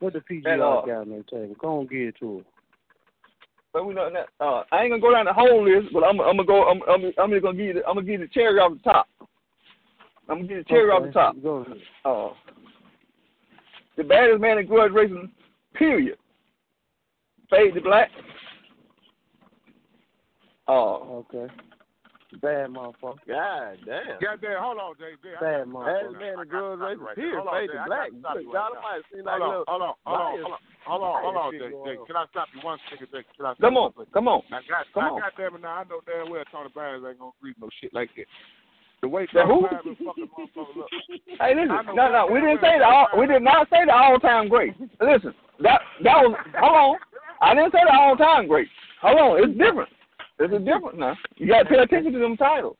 [0.00, 1.54] What the PGR uh, got on the table?
[1.58, 2.46] Go on, get it to it.
[3.72, 4.28] But we know that.
[4.44, 6.64] Uh, I ain't gonna go down the whole list, but I'm, I'm gonna go.
[6.68, 7.72] I'm, I'm, I'm just gonna give you.
[7.74, 9.08] The, I'm gonna give you the cherry off the top.
[10.28, 11.42] I'm gonna give you the cherry off the top.
[11.42, 11.76] Go ahead.
[12.04, 12.28] Uh,
[13.96, 15.30] the baddest man in grudge racing,
[15.74, 16.18] period.
[17.50, 18.10] Fade to black.
[20.68, 21.46] Uh, Okay.
[22.40, 23.22] Bad motherfucker.
[23.28, 24.18] God damn.
[24.20, 25.14] Goddamn, hold on, Jay.
[25.22, 26.12] Jay, Bad motherfucker.
[26.12, 28.10] That man, the girls Right, here, Hold on, faded Jay, I black.
[28.10, 28.74] gotta stop you right now.
[28.74, 31.50] Almighty, seem like Hold on, hold on, hold on, hold on, hold on, hold on,
[31.52, 31.70] Jay.
[31.70, 33.22] Jay, can I stop you one second, Jay?
[33.36, 34.40] Can I stop Come you on, come on.
[34.50, 35.20] I got, Come I on.
[35.20, 35.80] got damn it now.
[35.80, 38.26] I know damn well Tony Barnes ain't gonna agree no shit like that.
[39.02, 39.60] The way The Tony who?
[39.68, 40.30] Barnes fucking
[40.80, 40.90] up.
[41.40, 41.94] Hey, listen.
[41.94, 44.72] No, no, we didn't say the all, we did not say the all time great.
[45.00, 46.96] Listen, that that was hold on.
[47.42, 48.68] I didn't say the all time great.
[49.02, 49.90] Hold on, it's different.
[50.38, 51.16] It's a different now.
[51.36, 52.76] You got to pay attention to them titles.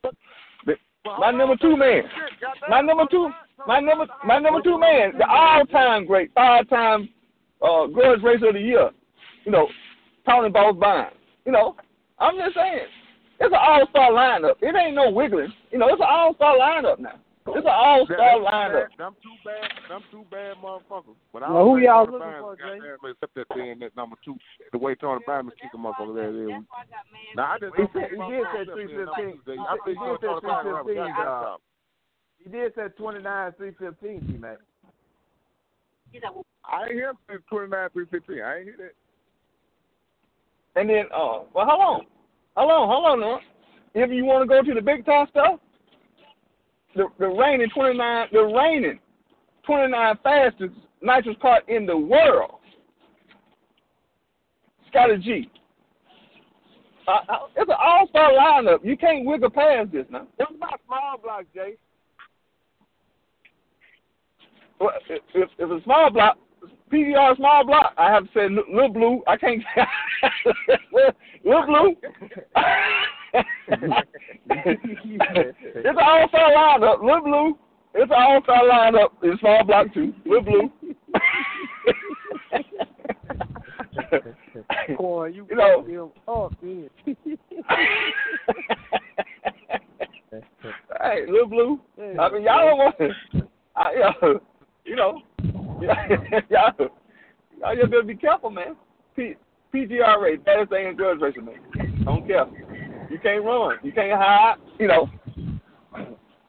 [1.19, 2.03] My number two man,
[2.67, 3.29] my number two,
[3.67, 7.09] my number, my number two man, the all time great, five time
[7.61, 8.89] uh, grudge racer of the year.
[9.45, 9.67] You know,
[10.27, 11.11] Tony Boss Bond.
[11.45, 11.75] You know,
[12.17, 12.87] I'm just saying,
[13.39, 14.55] it's an all star lineup.
[14.61, 15.53] It ain't no wiggling.
[15.71, 17.19] You know, it's an all star lineup now.
[17.47, 18.89] It's an all star lineup.
[18.97, 21.15] Them two bad, them two bad motherfuckers.
[21.31, 22.79] But I Well, who don't think y'all Tony looking Barnes for, Jay?
[22.79, 24.37] goddamn Except that thing that number two,
[24.71, 26.33] the way Tony Barnes kick him up over there.
[26.33, 26.59] there.
[27.35, 29.37] Now I just He don't said think he did say is three number fifteen.
[29.37, 29.55] two, Jay.
[29.55, 31.05] He I think he did say Tony three Barnes got fifteen.
[31.05, 31.61] that top.
[32.43, 34.21] he did say twenty nine three fifteen.
[34.25, 34.57] He Mac.
[36.65, 38.41] I ain't hear him say 29, 315.
[38.41, 40.79] I ain't hear that.
[40.79, 42.01] And then, uh, well, hold on,
[42.55, 43.39] hold on, hold on now.
[43.93, 45.59] If you want to go to the big time stuff,
[46.95, 48.99] the the reigning twenty nine, the reigning
[49.65, 52.59] twenty nine fastest nitrous car in the world,
[54.89, 55.49] Scotty G.
[57.07, 58.83] Uh, uh, it's an all star lineup.
[58.83, 60.27] You can't wiggle past this now.
[60.37, 61.75] What about small block, Jay?
[64.79, 66.37] Well, if, if if a small block,
[66.91, 69.21] PDR small block, I have to say Lil Blue.
[69.27, 69.61] I can't
[71.43, 71.95] little Blue.
[73.67, 73.81] it's
[75.85, 77.03] an all star lineup.
[77.03, 77.57] Lil Blue.
[77.93, 79.09] It's an all star lineup.
[79.23, 80.13] It's small block too.
[80.25, 80.71] Lil Blue.
[84.97, 86.89] Boy, you, You know- him up then.
[91.01, 91.79] hey, Lil Blue.
[91.97, 92.95] I mean, y'all don't want.
[93.75, 93.91] I,
[94.21, 94.39] yo,
[94.85, 95.21] you know,
[96.49, 96.71] y'all,
[97.59, 98.75] y'all just better be careful, man.
[99.15, 99.35] P,
[99.73, 101.59] PGR baddest thing in girls racing, man.
[102.01, 102.45] I don't care.
[103.15, 103.77] You can't run.
[103.81, 104.55] You can't hide.
[104.77, 105.09] You know,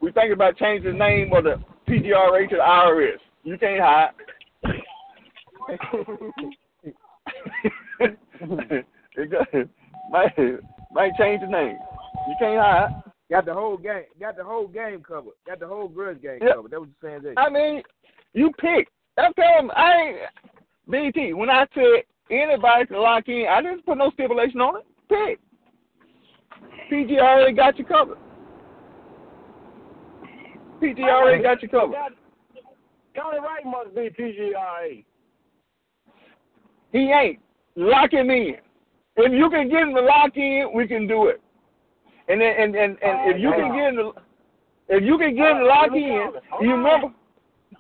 [0.00, 3.18] we thinking about changing the name of the PGRA to the IRS.
[3.44, 4.10] You can't hide.
[8.00, 8.18] it
[10.10, 10.36] might,
[10.90, 11.76] might change the name.
[12.26, 13.00] You can't hide.
[13.30, 14.02] Got the whole game.
[14.18, 15.34] Got the whole game covered.
[15.46, 16.54] Got the whole grudge game Yeah.
[16.54, 16.72] covered.
[16.72, 17.34] That was saying that.
[17.36, 17.80] I mean,
[18.32, 18.88] you pick.
[19.16, 20.18] I'm telling I ain't
[21.14, 21.32] BT.
[21.32, 24.84] When I said anybody can lock in, I didn't put no stipulation on it.
[25.08, 25.38] Pick.
[26.90, 28.18] PG already got you covered.
[30.80, 31.96] PG already got you covered.
[33.14, 35.04] Tony Wright must be PGRA.
[36.92, 37.38] He ain't.
[37.76, 38.56] Lock him in.
[39.16, 41.40] If you can get him to lock in, we can do it.
[42.28, 44.12] And then, and and, and if you can get him to,
[44.88, 46.30] if you can get him to lock in,
[46.60, 47.08] you remember.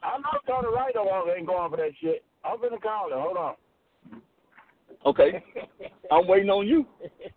[0.02, 2.24] I know Tony Wright don't- ain't going for that shit.
[2.44, 3.18] I'm finna call him.
[3.18, 3.54] Hold on.
[5.04, 5.42] Okay,
[6.10, 6.86] I'm waiting on you.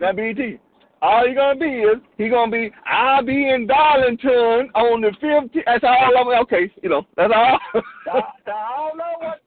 [0.00, 0.58] Now, BT,
[1.00, 2.70] all he gonna be is he gonna be.
[2.86, 5.64] I'll be in Darlington on the 15th.
[5.64, 6.40] That's all I'm.
[6.42, 7.58] Okay, you know that's all.
[7.74, 7.80] I,
[8.10, 9.42] I don't know what.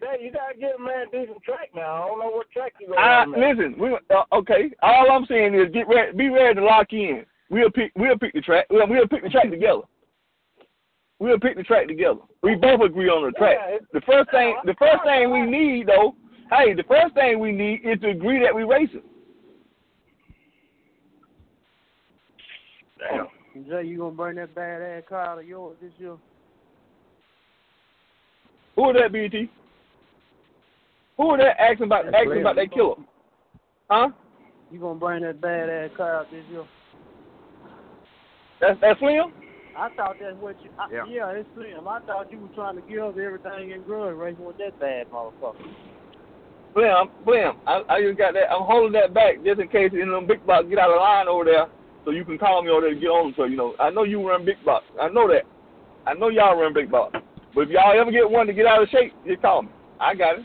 [0.00, 2.04] Hey, you gotta get a man decent track now.
[2.04, 3.56] I don't know what track you I, gonna have.
[3.56, 4.70] listen, we uh, okay.
[4.82, 7.24] All I'm saying is get ready, be ready to lock in.
[7.50, 8.66] We'll pick, we'll pick the track.
[8.70, 9.82] We'll, we'll pick the track together.
[11.18, 12.20] We'll pick the track together.
[12.42, 13.56] We both agree on the track.
[13.92, 16.14] The first thing, the first thing we need though,
[16.50, 19.02] hey, the first thing we need is to agree that we racing.
[22.98, 23.26] Damn.
[23.64, 26.16] Jay, you gonna bring that bad ass car out of yours this year?
[28.76, 29.50] Who is that, BT?
[31.16, 32.96] Who is that asking about That's asking about that killer?
[33.90, 34.10] Huh?
[34.70, 36.64] You gonna bring that bad ass car out this year?
[38.60, 39.32] That's that's Slim.
[39.76, 40.70] I thought that's what you.
[40.78, 41.04] I, Yeah.
[41.06, 41.30] yeah.
[41.32, 41.86] it's slim.
[41.86, 45.10] I thought you were trying to give us everything in grudge racing with that bad
[45.10, 45.68] motherfucker.
[46.72, 47.52] Slim, Slim.
[47.66, 48.50] I, I just got that.
[48.50, 51.28] I'm holding that back just in case in them big box get out of line
[51.28, 51.66] over there,
[52.06, 53.34] so you can call me over there to get on.
[53.36, 54.86] So you know, I know you run big box.
[54.98, 55.42] I know that.
[56.06, 57.18] I know y'all run big box.
[57.54, 59.70] But if y'all ever get one to get out of shape, just call me.
[60.00, 60.44] I got it.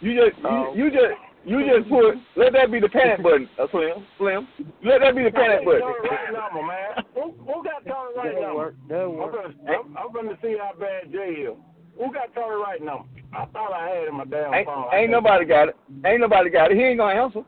[0.00, 0.74] You just Oh.
[0.76, 1.14] you, you just
[1.46, 4.04] you just put let that be the panic button, uh, Slim.
[4.18, 4.48] Slim.
[4.84, 5.80] Let that be the panic button.
[5.80, 7.04] Tony Wright number, man.
[7.14, 8.56] Who, who got Tony Wright That'll number?
[8.56, 8.74] work.
[8.88, 9.32] That'll I'm work.
[9.32, 11.56] gonna, I'm, I'm gonna see how bad Jay is.
[11.98, 13.04] Who got Tony Wright number?
[13.32, 14.84] I thought I had it in my damn Ain't, phone.
[14.92, 15.76] Ain't nobody got it.
[16.04, 16.76] Ain't nobody got it.
[16.76, 17.40] He ain't gonna answer.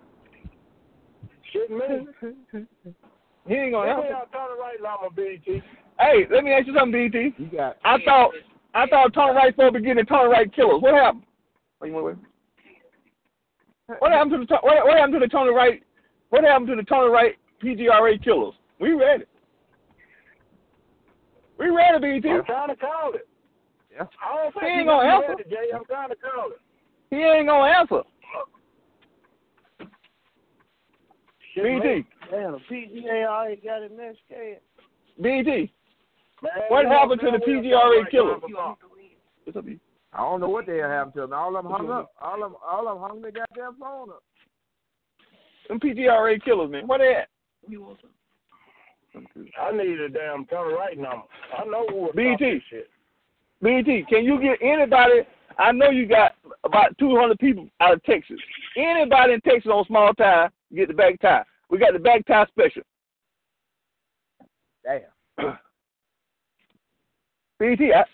[1.56, 2.06] Shit me.
[3.48, 4.14] He ain't gonna Give me answer.
[4.14, 5.62] our Tony Wright number, BT.
[6.00, 7.34] Hey, let me ask you something, BT.
[7.38, 7.76] You got.
[7.84, 8.30] I thought
[8.74, 10.82] I thought Tony Wright supposed to be getting Tony Wright killers.
[10.82, 11.22] What happened?
[11.84, 12.16] You wanna wait?
[14.00, 15.82] What happened to the what, what happened to the Tony Wright
[16.30, 18.54] What happened to the Tony Wright PGRA killers?
[18.80, 19.24] We ready.
[21.58, 22.28] We ready, BT.
[22.30, 23.26] I'm trying to call it.
[23.94, 24.04] Yeah.
[24.22, 25.28] I don't think He ain't gonna gonna answer.
[25.38, 25.70] ready, Jay.
[25.74, 26.60] I'm trying to call it.
[27.10, 28.02] He ain't gonna answer.
[31.56, 31.84] Shit, BT.
[31.88, 32.04] man.
[32.30, 34.60] Damn, the PGA already got it investigated.
[35.20, 35.72] BT.
[36.42, 38.42] Man, What you happened know, to the PGRA don't killers?
[38.42, 38.76] like
[39.44, 39.80] What's up, B?
[40.12, 41.32] I don't know what the hell happened to them.
[41.32, 42.12] All of them hung up.
[42.20, 44.22] All of them, all of them hung their goddamn phone up.
[45.68, 46.86] Them PGRA killers, man.
[46.86, 47.28] Where they at?
[47.68, 48.08] You also.
[49.60, 51.22] I need a damn Tony Wright number.
[51.58, 52.60] I know who was BT.
[52.68, 52.90] shit.
[53.62, 55.22] BT, can you get anybody?
[55.58, 56.32] I know you got
[56.64, 58.38] about 200 people out of Texas.
[58.76, 61.44] Anybody in Texas on small tie, get the back tie.
[61.70, 62.82] We got the back tie special.
[64.84, 65.02] Damn.
[67.58, 68.04] BT, I,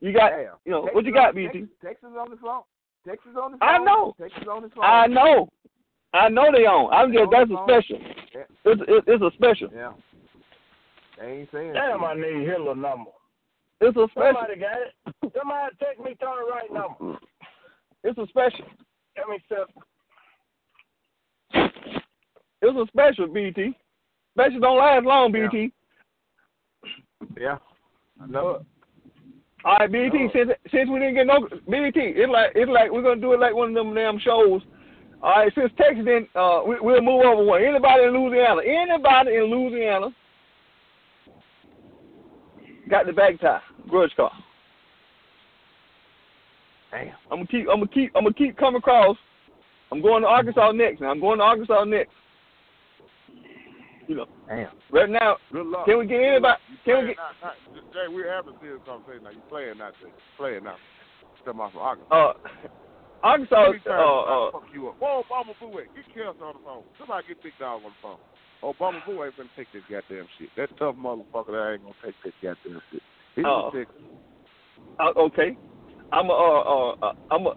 [0.00, 0.54] you got, Damn.
[0.64, 1.52] you know, Texas what you got, on- BT?
[1.52, 2.62] Texas, Texas on the phone.
[3.06, 3.68] Texas on the phone.
[3.68, 4.14] I know.
[4.20, 4.84] Texas on the phone.
[4.84, 5.48] I know.
[6.14, 6.92] I know they on.
[6.92, 7.98] I'm just, that's a special.
[8.34, 8.42] Yeah.
[8.64, 9.68] It's, it's, it's a special.
[9.74, 9.92] Yeah.
[11.18, 11.72] They ain't saying.
[11.72, 13.10] Damn, I need Hitler number.
[13.80, 14.34] It's a special.
[14.34, 15.32] Somebody got it.
[15.36, 17.18] Somebody take me Tony Wright number.
[18.04, 18.66] It's a special.
[19.16, 19.68] Let me step.
[22.62, 23.76] It's a special, BT.
[24.34, 25.72] Special don't last long, BT.
[27.38, 27.58] Yeah.
[28.22, 28.62] I know it.
[29.64, 30.28] All right, BT.
[30.32, 33.40] Since since we didn't get no BT, it's like it's like we're gonna do it
[33.40, 34.62] like one of them damn shows.
[35.22, 37.62] All right, since Texas didn't, uh, we, we'll move over one.
[37.62, 38.60] Anybody in Louisiana?
[38.62, 40.08] Anybody in Louisiana
[42.90, 44.32] got the back tie, grudge car?
[46.90, 47.14] Damn.
[47.30, 47.66] I'm gonna keep.
[47.70, 48.12] I'm gonna keep.
[48.16, 49.16] I'm gonna keep coming across.
[49.92, 51.02] I'm going to Arkansas next.
[51.02, 52.12] Now I'm going to Arkansas next.
[54.08, 54.68] You know, Damn.
[54.90, 55.86] right now, Good luck.
[55.86, 56.58] can we get anybody?
[56.70, 57.16] You Can we get?
[57.16, 59.30] Not, not, Jay, we're having a serious conversation now.
[59.30, 60.10] You playing not Jay.
[60.36, 60.76] Playing now.
[61.44, 62.14] Come off from Arkansas.
[62.14, 62.32] Uh,
[63.22, 63.72] Arkansas.
[63.84, 64.96] gonna Uh, uh, fuck you up.
[64.98, 65.86] Whoa, Obama Boo, wait.
[65.94, 66.82] Get Kelsey on the phone.
[66.98, 68.18] Somebody get Big Dog on the phone.
[68.62, 70.48] Obama Boo ain't finna take this goddamn shit.
[70.56, 73.02] That tough motherfucker that ain't gonna take this goddamn shit.
[73.36, 73.70] He's Oh.
[73.72, 73.88] sick.
[74.98, 75.56] Uh, okay.
[76.12, 77.54] I'm a, uh, uh, uh, I'm a,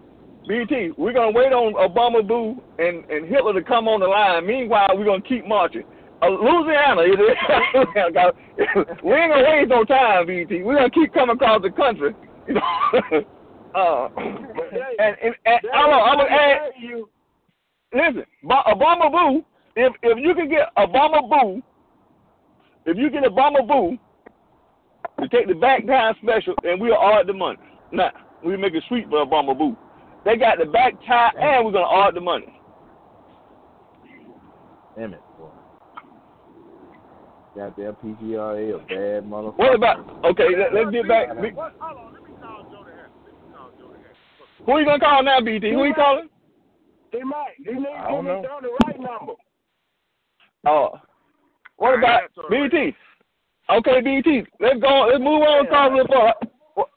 [0.48, 0.92] BT.
[0.96, 4.46] We're gonna wait on Obama Boo and and Hitler to come on the line.
[4.46, 5.84] Meanwhile, we're gonna keep marching.
[6.22, 7.02] Uh, Louisiana,
[9.04, 10.62] we ain't gonna waste no time, BT.
[10.62, 12.14] We're gonna keep coming across the country.
[12.48, 12.60] You know.
[13.74, 16.72] uh, and and, and I'm gonna, I'm gonna add.
[16.80, 17.08] you.
[17.92, 19.44] Listen, Obama Boo.
[19.76, 21.62] If if you can get Obama Boo,
[22.86, 23.98] if you get Obama Boo
[25.20, 27.58] to take the back time special, and we'll audit the money.
[27.92, 28.10] Now
[28.44, 29.76] we make it sweet for Obama Boo.
[30.24, 32.58] They got the back tie, and we're gonna audit the money.
[34.96, 35.25] Damn it, boy.
[37.56, 39.56] Goddamn PGRA a bad motherfucker.
[39.58, 40.24] What about?
[40.26, 41.28] Okay, let, let's get back.
[41.40, 41.74] we- What?
[41.80, 42.12] Hold on.
[42.12, 43.10] Let me call Joe the Hat.
[43.24, 44.66] Let me call Joe the Hat.
[44.66, 45.70] Who you gonna call now, BT?
[45.72, 46.28] Who are you calling?
[47.12, 47.54] He might.
[47.64, 48.48] They needs I to don't give me know.
[48.60, 49.32] Tony Wright number.
[50.66, 50.90] Oh,
[51.76, 52.94] what I about BT?
[53.70, 54.44] Okay, BT.
[54.60, 55.06] Let's go.
[55.08, 55.66] Let's move on.
[55.68, 56.32] Talk a little.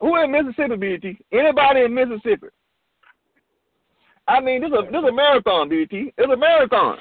[0.01, 1.17] Who in Mississippi, BT?
[1.31, 2.47] Anybody in Mississippi?
[4.27, 6.13] I mean, this is a this is a marathon, BT.
[6.17, 6.97] It's a marathon.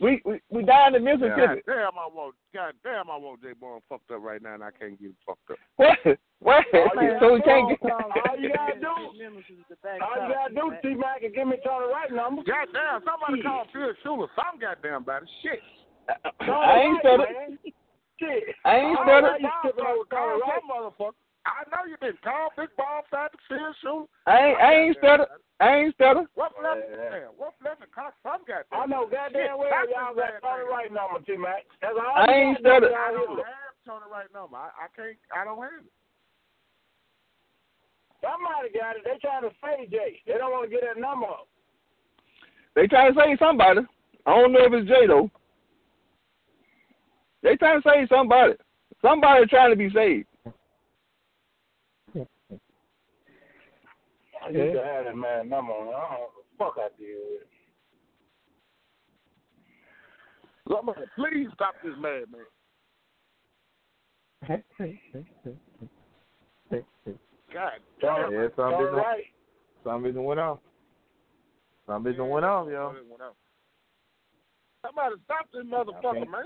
[0.00, 1.62] We we we down in God Mississippi.
[1.66, 2.34] damn, I want.
[2.54, 5.16] God damn, I want J Bone fucked up right now, and I can't get him
[5.26, 5.58] fucked up.
[5.76, 5.98] What?
[6.40, 6.64] What?
[6.74, 7.78] Oh, so we can't get.
[7.90, 12.10] All you gotta do, all you gotta do, T Mac, is give me Tony Wright
[12.10, 12.42] number.
[12.42, 14.26] God damn, somebody call Phil Schuler.
[14.34, 15.26] Some goddamn body.
[15.42, 15.60] Shit.
[16.40, 17.74] I ain't said it.
[18.18, 18.42] Shit.
[18.64, 19.40] I ain't said it.
[19.40, 20.58] you skipping over Call Tony Wright.
[20.58, 21.21] some motherfucker.
[21.42, 24.06] I know you didn't call Big Bomb Factor Phil Schuler.
[24.26, 25.26] I ain't I ain't stutter.
[25.58, 26.26] I ain't stutter.
[26.34, 26.86] What left?
[26.86, 27.82] Damn, what left?
[27.90, 28.70] Call some goddamn.
[28.70, 31.66] I know goddamn well y'all got Tony his Wright number, T Mac.
[31.82, 32.94] That's all I ain't stutter.
[32.94, 34.54] I don't have Tony right number.
[34.54, 35.18] I, I can't.
[35.34, 35.92] I don't have it.
[38.22, 39.02] Somebody got it.
[39.02, 40.22] They trying to say Jay.
[40.26, 41.50] They don't want to get that number up.
[42.74, 43.82] They trying to say somebody.
[44.26, 45.30] I don't know if it's Jay though.
[47.42, 48.54] They trying to say somebody.
[49.02, 50.30] Somebody trying to be saved.
[54.44, 55.72] I used to have that man number.
[55.72, 55.88] on.
[55.88, 57.48] I don't know what the fuck I did with it.
[60.68, 62.46] Somebody, please stop this mad man.
[67.52, 68.32] God damn.
[68.32, 69.24] Yeah, some bitch, Wright.
[69.84, 70.58] some bitch went off.
[71.86, 72.94] Some bitch went off, yo.
[74.84, 76.44] Somebody stop this motherfucker, man.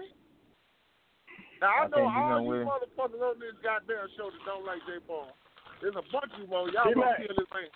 [1.60, 5.00] Now I, I know all you motherfuckers on this goddamn show that don't like J
[5.06, 5.32] Bone.
[5.80, 6.72] There's a bunch of you on.
[6.72, 7.70] Y'all gonna kill this man.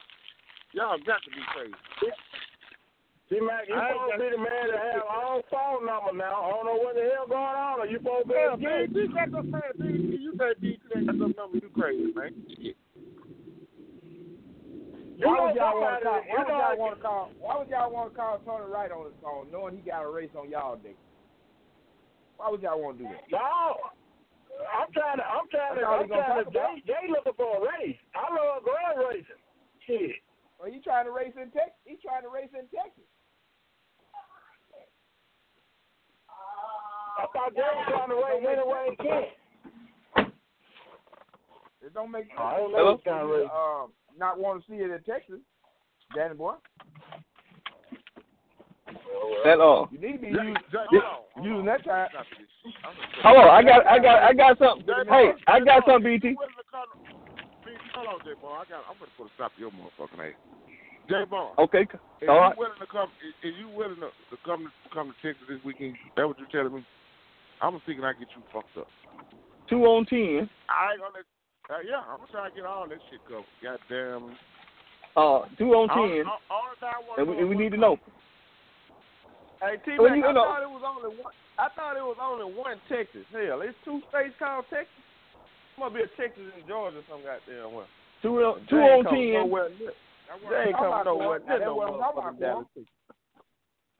[0.73, 1.75] Y'all got to be crazy.
[3.31, 5.87] See, Mac, you I ain't supposed to be the man to have our own phone
[5.87, 6.35] number now.
[6.35, 7.79] I don't know what the hell going on.
[7.79, 10.19] Are you supposed to be Yeah, a man, you got no man, BT.
[10.19, 11.63] You say BT ain't got no number.
[11.63, 12.35] You crazy, man.
[12.59, 12.75] Shit.
[15.23, 16.23] Why would y'all want to call?
[16.27, 17.31] Why would y'all want to call?
[17.39, 20.11] Why would y'all want to call Tony Wright on his phone, knowing he got a
[20.11, 20.97] race on y'all dick?
[22.39, 23.31] Why would y'all want to do that?
[23.31, 23.77] No,
[24.59, 25.27] I'm trying to.
[25.27, 25.85] I'm trying to.
[25.87, 26.51] I'm trying to.
[26.51, 27.99] Jay, Jay looking for a race.
[28.15, 29.41] I love grad racing.
[29.87, 30.21] Shit.
[30.59, 31.81] Well, he trying to race in Texas.
[31.85, 33.09] He's trying to race in Texas.
[37.19, 40.33] I thought Jay was trying to race any way he can.
[41.83, 42.39] It don't make sense.
[42.39, 42.93] I don't know Hello?
[42.93, 43.49] what kind of race.
[43.53, 45.41] Um, not want to see it in Texas,
[46.15, 46.55] Danny boy.
[49.45, 49.87] That uh.
[49.91, 50.57] You need to be using,
[51.43, 52.09] using that time.
[53.23, 54.85] Hold on, I got, I got, I got something.
[55.09, 56.37] Hey, I got something, BT.
[57.95, 58.57] Hold on, J Bone.
[58.57, 58.85] I got.
[58.89, 60.37] I'm gonna put a stop to your motherfucking ass.
[61.09, 61.53] J Bone.
[61.59, 61.87] Okay,
[62.21, 62.59] If all you right.
[62.59, 65.61] willing to come, if if you willing to, to come to come to Texas this
[65.65, 66.85] weekend, that what you telling me?
[67.61, 68.89] I'm thinking I get you fucked up.
[69.69, 70.49] Two on ten.
[70.69, 71.25] I ain't gonna.
[71.69, 73.45] Uh, yeah, I'm gonna try to get all that shit covered.
[73.63, 74.37] Goddamn.
[75.17, 77.77] Uh, two on ten, all- all that I wanna and we, and we need to
[77.79, 77.99] know.
[79.61, 81.33] Hey T Mac, I know- thought it was only one.
[81.59, 83.27] I thought it was only one Texas.
[83.33, 84.89] Hell, it's two states called Texas.
[85.79, 87.87] Must be a Texas and Georgia, some goddamn well.
[88.23, 89.33] Two on two They on ten.
[89.45, 92.87] nowhere They ain't come nowhere near no motherfucking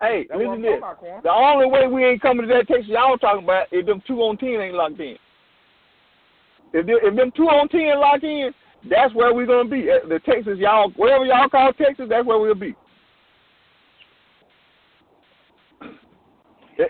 [0.01, 0.71] Hey, what listen to this.
[0.71, 1.21] talking about, Quan.
[1.23, 4.21] The only way we ain't coming to that Texas y'all talking about is them two
[4.23, 5.17] on ten ain't locked in.
[6.73, 8.55] If them, if them two on ten lock in,
[8.89, 9.91] that's where we're gonna be.
[9.91, 12.75] At the Texas y'all, wherever y'all call Texas, that's where we'll be.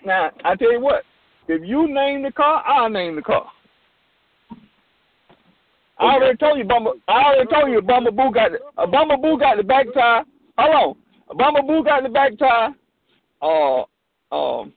[0.05, 1.05] Now, I tell you what,
[1.49, 3.51] if you name the car, I'll name the car.
[5.99, 6.95] I already told you, Bumble.
[7.09, 10.25] I already told you, Bumbleboo got the uh, Bumbleboo got the back tire.
[10.57, 10.97] Hold
[11.31, 12.75] on, Bumbleboo got the back tire.
[13.43, 13.83] Uh,
[14.35, 14.73] um,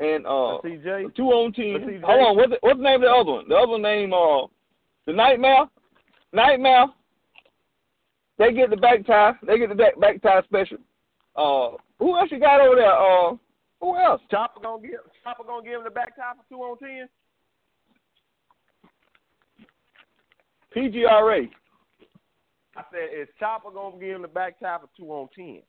[0.00, 1.52] and uh, CJ, two on.
[1.52, 2.02] CJ.
[2.02, 3.48] Hold on, what's the, what's the name of the other one?
[3.48, 4.46] The other name, uh,
[5.06, 5.66] the Nightmare.
[6.32, 6.86] Nightmare.
[8.38, 9.38] They get the back tire.
[9.46, 10.78] They get the back, back tire special.
[11.36, 12.92] Uh, who else you got over there?
[12.92, 13.36] Uh,
[13.80, 14.20] who else?
[14.30, 17.08] Chopper gonna give Chopper gonna give him the back tie for two on ten.
[20.76, 21.48] PGRA.
[22.76, 25.62] I said, is Chopper gonna give him the back tie for two on ten?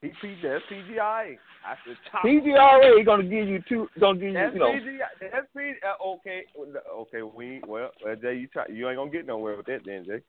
[0.00, 1.36] He P that's PGIA.
[1.64, 2.28] I said Chopper.
[2.28, 3.88] PGRA gonna give you two.
[3.98, 4.66] Gonna give you, That's you know.
[4.66, 5.30] PGI.
[5.32, 5.72] That's P.
[5.82, 6.44] Uh, okay,
[6.92, 7.22] okay.
[7.22, 8.66] We well, well, Jay, you try.
[8.68, 10.20] You ain't gonna get nowhere with that, then, Jay.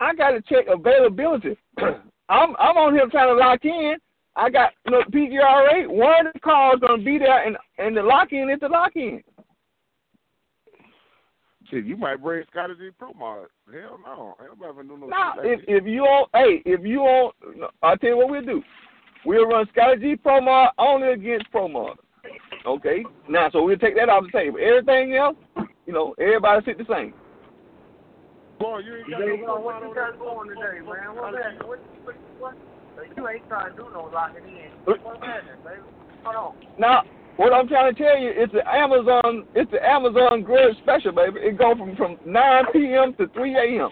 [0.00, 1.56] I got to check availability.
[2.28, 3.96] I'm I'm on here trying to lock in.
[4.36, 5.88] I got you know PGRA.
[5.88, 8.96] One of the cars gonna be there, and and the lock in is the lock
[8.96, 9.22] in.
[11.70, 13.46] Shit, you might bring Scotty G Pro Mod.
[13.72, 14.34] Hell no.
[14.60, 17.32] Nobody do no Now, shit like if if you on, hey, if you on,
[17.82, 18.62] I'll tell you what we'll do.
[19.24, 21.96] We'll run Scotty G Pro Mod only against Pro Mod.
[22.66, 23.04] Okay.
[23.28, 24.58] Now, so we'll take that off the table.
[24.62, 25.36] Everything else,
[25.86, 27.14] you know, everybody sit the same.
[28.64, 31.12] Boy, you ain't got Jay, no what you got going today, man?
[31.12, 31.68] What's that?
[31.68, 32.56] What, what, what?
[33.14, 34.72] You ain't trying to do no locking in.
[34.88, 35.84] What's happening, baby?
[36.24, 36.56] Hold on.
[36.78, 37.02] Now,
[37.36, 41.40] what I'm trying to tell you, it's the Amazon, it's the Amazon Grudge Special, baby.
[41.44, 43.12] It go from from 9 p.m.
[43.20, 43.90] to 3 a.m.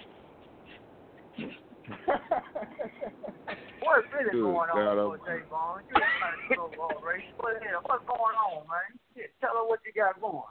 [3.84, 5.84] What's really Good going on with Jay Bond?
[5.84, 7.28] You ain't trying to go all race.
[7.36, 7.84] What the hell?
[7.84, 8.96] What's going on, man?
[9.12, 10.48] Shit, tell her what you got going.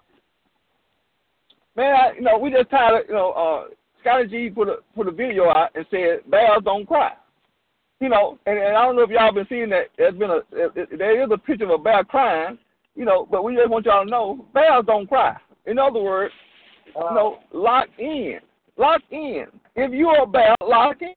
[1.76, 4.78] Man, I, you know, we just tired of, you know, uh, Scotty G put a
[4.96, 7.14] put a video out and said bears don't cry.
[8.00, 9.88] You know, and, and I don't know if y'all been seeing that.
[9.98, 12.58] There's been a there there is a picture of a bear crying.
[12.96, 15.38] You know, but we just want y'all to know bears don't cry.
[15.66, 16.34] In other words,
[16.88, 18.40] you know, lock in,
[18.78, 19.46] lock in.
[19.76, 21.14] If you're a bear, lock in.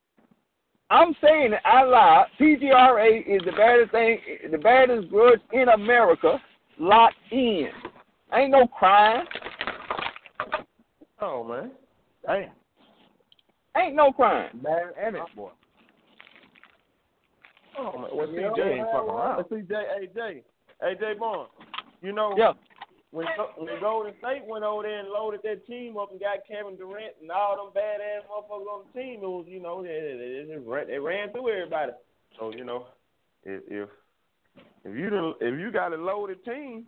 [0.90, 2.26] I'm saying it out loud.
[2.38, 4.18] PGRA is the baddest thing,
[4.50, 6.40] the baddest grudge in America.
[6.78, 7.68] Lock in.
[8.34, 9.24] Ain't no crying.
[11.20, 11.70] Oh man.
[12.26, 12.50] Damn.
[13.76, 14.60] Ain't no crime.
[14.62, 15.50] Man, and it, boy.
[17.78, 18.10] Oh man.
[18.12, 19.44] Well, Yeah, CJ ain't fucking around.
[19.44, 20.42] CJ, AJ,
[20.82, 21.48] AJ Bond.
[22.02, 22.34] You know.
[22.36, 22.52] Yeah.
[23.10, 23.26] When
[23.56, 27.14] when Golden State went over there and loaded that team up and got Kevin Durant
[27.22, 30.58] and all them badass motherfuckers on the team, it was you know they they, they,
[30.58, 31.92] ran, they ran through everybody.
[32.38, 32.86] So you know,
[33.44, 33.88] if if
[34.84, 36.86] if you done, if you got a loaded team,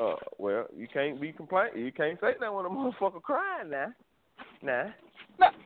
[0.00, 1.84] uh, well you can't be complaining.
[1.84, 3.92] You can't say that when a motherfucker crying now.
[4.62, 4.90] Nah.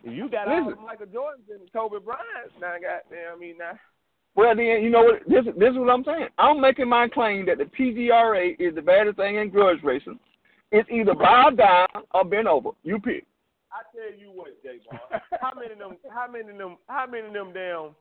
[0.02, 0.82] If you got listen.
[0.84, 3.72] Michael Jordans and Kobe Bryant's now, goddamn, I mean now.
[4.34, 5.22] Well, then you know what?
[5.28, 6.28] This this is what I'm saying.
[6.38, 10.18] I'm making my claim that the PGRA is the baddest thing in grudge racing.
[10.72, 12.70] It's either bow down or bend over.
[12.84, 13.26] You pick.
[13.72, 14.80] I tell you what, J
[15.40, 15.96] how many of them?
[16.12, 16.76] How many of them?
[16.88, 17.94] How many of them down?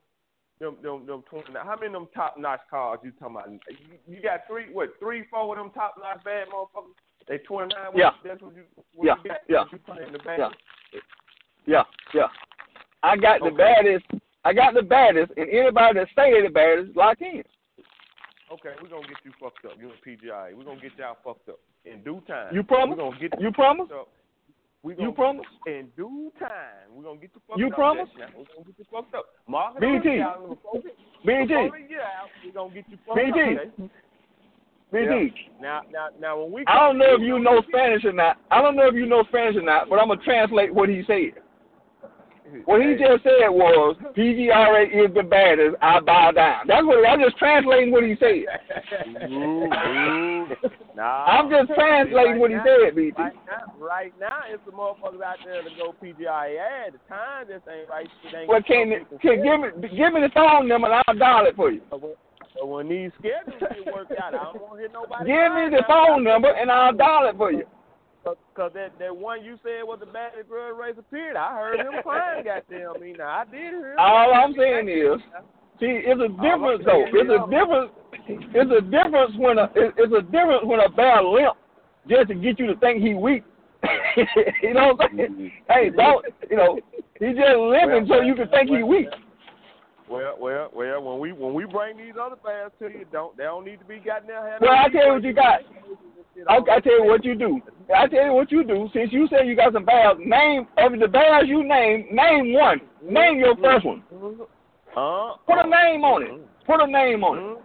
[0.60, 1.52] Them, them, them twenty.
[1.54, 3.50] How many of them top notch cars you talking about?
[3.50, 6.94] You, you got three, what, three, four of them top notch bad motherfuckers.
[7.28, 7.92] They twenty nine.
[7.96, 8.10] Yeah.
[8.24, 8.64] That's what you.
[8.94, 10.42] What Yeah, You got, yeah, You playing the band.
[10.92, 11.00] yeah.
[11.66, 11.82] Yeah,
[12.14, 12.26] yeah.
[13.02, 14.04] I got the baddest.
[14.44, 17.42] I got the baddest, and anybody that say they the baddest, lock in.
[18.52, 19.78] Okay, we're gonna get you fucked up.
[19.78, 20.54] You and PGI.
[20.56, 22.54] We're gonna get y'all fucked up in due time.
[22.54, 22.98] You promise?
[22.98, 23.88] We're gonna get You promise?
[24.82, 25.46] We You promise?
[25.66, 27.70] In due time, we're gonna get you fucked You up.
[27.70, 28.08] You promise?
[28.16, 29.26] We're gonna get you fucked up.
[29.46, 29.92] Mark it BT.
[29.92, 30.80] on the calendar before we-
[31.26, 31.46] BT.
[31.46, 33.28] Before we get out, we're gonna get you fucked BT.
[33.30, 33.46] up.
[33.46, 33.90] Okay?
[34.90, 35.34] BT.
[35.36, 35.60] Yeah.
[35.60, 38.38] Now, now, now, when we I don't know if you know Spanish or not.
[38.50, 41.04] I don't know if you know Spanish or not, but I'm gonna translate what he
[41.04, 41.42] said.
[42.64, 45.76] What he just said was PGRA is the baddest.
[45.80, 46.66] I bow down.
[46.66, 48.46] That's what I'm just translating what he said.
[49.30, 49.68] Ooh.
[50.96, 53.14] Nah, I'm just translating what he now- said, BT.
[53.18, 56.92] Right now, right now, it's the motherfuckers out there to go PGIA.
[56.92, 58.06] The time just ain't right.
[58.24, 61.46] It ain't Well, can can give me give me the phone number and I'll dial
[61.46, 61.80] it for you.
[61.90, 65.24] So when these schedules get worked out, I don't want to hear nobody.
[65.26, 67.64] Give me the phone number and I'll dial it for you.
[68.24, 71.36] Cause that that one you said was the baddest girl racer period.
[71.36, 72.44] I heard him crying.
[72.44, 73.92] Goddamn me, now I did hear.
[73.92, 73.98] him.
[73.98, 75.20] All I'm saying is,
[75.80, 77.04] see, it's a difference though.
[77.08, 77.92] It's a difference.
[78.28, 81.56] It's a difference when a it's a difference when a bear limp
[82.08, 83.42] just to get you to think he weak.
[84.62, 85.32] you know what I'm saying?
[85.32, 85.72] Mm-hmm.
[85.72, 86.78] Hey, don't you know?
[87.18, 89.08] He just limping so you can think he weak.
[90.10, 91.02] Well, well, well.
[91.02, 93.84] When we when we bring these other bears to you, don't they don't need to
[93.86, 94.44] be goddamn.
[94.44, 95.60] having Well, I these tell you what you got.
[96.48, 97.60] I, I tell you what you do.
[97.94, 98.88] I tell you what you do.
[98.94, 102.80] Since you say you got some bears, name of the bears you name, name one.
[103.02, 104.02] Name your first one.
[104.96, 106.48] Uh, Put a name on it.
[106.66, 107.62] Put a name on it.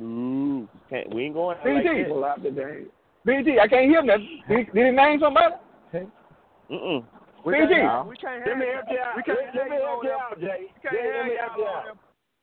[0.00, 1.14] no, can't.
[1.14, 1.56] We ain't going.
[1.64, 2.12] BT.
[2.12, 2.86] Like that.
[3.24, 4.42] BT, I can't hear nothing.
[4.48, 5.54] Did, did he name somebody?
[5.94, 7.04] Mm-mm.
[7.44, 7.74] BT.
[8.08, 9.16] We can't Let have me help you out.
[9.16, 10.48] We can't Let me have help you you over out, there.
[10.48, 10.66] Jay.
[10.74, 11.98] We can't Jay, let have me help y'all you over out.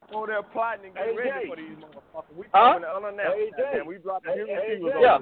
[0.10, 2.36] There, over there plotting and getting ready for these motherfuckers.
[2.36, 2.80] We Huh?
[2.80, 3.38] doing it unannounced.
[3.38, 3.64] Hey, Jay.
[3.64, 3.86] goddamn.
[3.88, 5.20] We dropped the human fevers Yeah.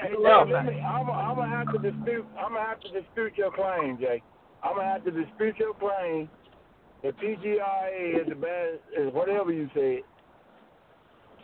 [0.00, 0.44] Hey, Yeah.
[0.46, 2.26] Jay, I'm, I'm gonna have to dispute.
[2.38, 4.22] I'm gonna have to dispute your claim, Jay.
[4.62, 6.28] I'm gonna have to dispute your claim
[7.02, 10.00] that PGRA is the best, is whatever you said.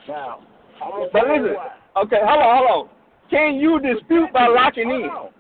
[0.08, 0.40] Now,
[0.82, 1.72] I'm gonna But listen, why.
[1.96, 2.88] okay, hold on, hold on.
[3.30, 5.10] Can you dispute by locking Hold in?
[5.10, 5.30] on.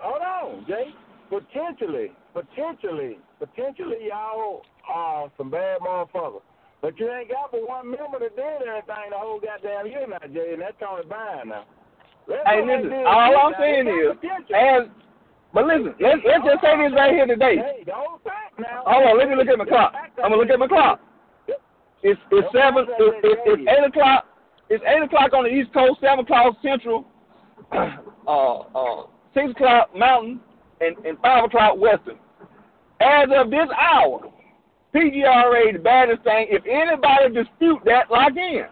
[0.00, 0.94] Hold on, Jay.
[1.30, 6.42] Potentially, potentially, potentially, y'all are some bad motherfuckers.
[6.82, 10.18] But you ain't got but one member that did everything the whole goddamn year now,
[10.28, 11.64] Jay, and that's Tony Byrne now.
[12.28, 13.48] Let's Hey, listen, do all.
[13.48, 14.12] I'm Now, saying is,
[14.52, 14.82] as,
[15.54, 17.56] but listen, let's, let's just say this right here today.
[17.56, 18.82] Hey, don't think now.
[18.84, 19.94] Hold on, let me look at my clock.
[20.22, 21.00] I'm gonna look at my clock.
[22.02, 22.84] It's it's seven.
[22.84, 24.26] It's, it's, it's eight o'clock.
[24.68, 27.06] It's eight o'clock on the East Coast, seven o'clock Central,
[27.72, 30.40] uh, uh, six o'clock Mountain,
[30.84, 32.18] and, and five o'clock Western.
[33.00, 34.30] As of this hour,
[34.94, 36.46] PGRA is the baddest thing.
[36.50, 38.66] If anybody dispute that, lock in.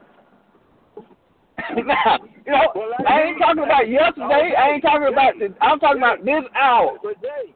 [1.87, 4.55] now, you know, I ain't talking about yesterday.
[4.59, 5.35] I ain't talking about.
[5.39, 6.99] The, I'm talking about this hour.
[7.03, 7.55] But Jay,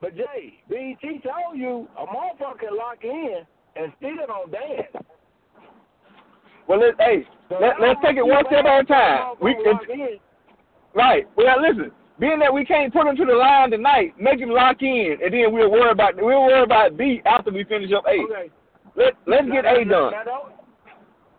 [0.00, 3.44] but Jay, BT told you a motherfucker can lock in
[3.76, 5.06] and still don't dance.
[6.68, 9.34] Well, let, hey, let, let's take it one step at a time.
[9.40, 9.78] We can,
[10.94, 11.26] right.
[11.36, 11.90] Well, listen.
[12.18, 15.32] Being that we can't put him to the line tonight, make him lock in, and
[15.32, 18.22] then we'll worry about we'll worry about B after we finish up A.
[18.24, 18.50] Okay.
[18.96, 20.12] Let Let's get A now, done.
[20.12, 20.52] Now don't,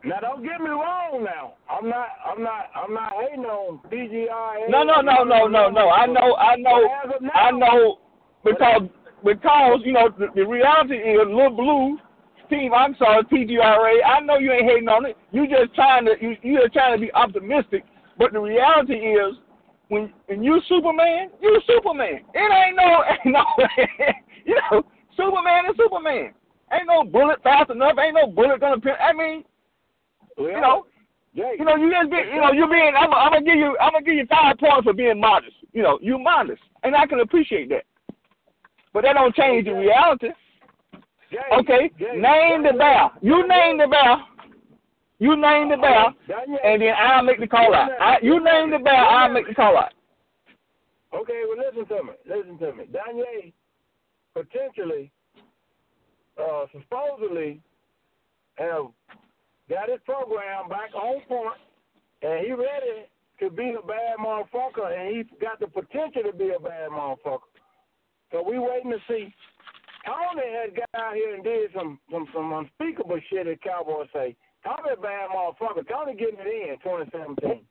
[0.04, 1.24] now don't get me wrong.
[1.24, 4.70] Now I'm not, I'm not, I'm not hating on PGI.
[4.70, 5.90] No, no, no, no, no, no.
[5.90, 6.90] I know, I know,
[7.34, 8.00] I know,
[8.44, 8.90] because
[9.24, 11.98] because you know the, the reality is, Little Blue
[12.50, 12.74] team.
[12.74, 14.00] I'm sorry, PGRA.
[14.06, 15.18] I know you ain't hating on it.
[15.32, 17.84] You just trying to you you just trying to be optimistic.
[18.18, 19.36] But the reality is,
[19.94, 22.22] when when you Superman, you Superman.
[22.34, 23.46] It ain't no, ain't no,
[24.46, 24.84] you know,
[25.16, 26.34] Superman is Superman.
[26.74, 27.98] Ain't no bullet fast enough.
[28.00, 28.82] Ain't no bullet gonna.
[28.82, 29.44] Pin, I mean,
[30.38, 30.86] you know,
[31.34, 32.94] you know, you just be, you know, you being.
[32.98, 35.56] I'm, I'm gonna give you, I'm gonna give you five points for being modest.
[35.72, 37.84] You know, you modest, and I can appreciate that.
[38.94, 40.30] But that don't change the reality.
[41.60, 43.10] Okay, name the bear.
[43.22, 44.18] You name the bear.
[45.20, 46.08] You name the bear,
[46.64, 47.92] and then I'll make the call out.
[48.00, 49.94] I, you name the bear, I'll make the call out.
[51.14, 52.12] Okay, well listen to me.
[52.28, 52.86] Listen to me.
[52.86, 53.54] Danye
[54.34, 55.12] potentially,
[56.42, 57.62] uh, supposedly,
[58.56, 58.88] have
[59.70, 61.60] got his program back on point,
[62.24, 63.06] and he ready
[63.40, 67.50] to be a bad motherfucker, and he's got the potential to be a bad motherfucker.
[68.32, 69.34] So we waiting to see.
[70.06, 74.36] Tony had got out here and did some some some unspeakable shit at Cowboy say.
[74.64, 75.88] Tony a bad motherfucker.
[75.88, 77.62] Tony getting it in 2017.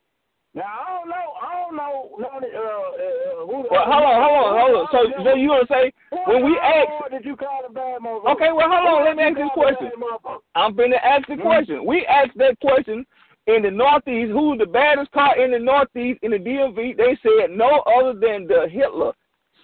[0.55, 1.28] Now I don't know.
[1.40, 2.10] I don't know.
[2.20, 4.89] Uh, uh, who, Well, hold on, hold on, hold on.
[4.93, 5.93] So, so you gonna say
[6.27, 7.10] when we ask?
[7.10, 8.32] Did you call a bad motherfucker?
[8.36, 9.05] Okay, well, hold on.
[9.06, 9.90] Let me ask this question.
[10.55, 11.86] I'm finna ask the question.
[11.86, 13.06] We asked that question
[13.47, 14.32] in the Northeast.
[14.32, 16.98] Who's the baddest car in the Northeast in the DMV?
[16.98, 19.12] They said no other than the Hitler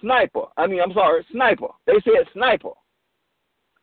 [0.01, 0.45] sniper.
[0.57, 1.67] I mean, I'm sorry, sniper.
[1.85, 2.71] They said sniper.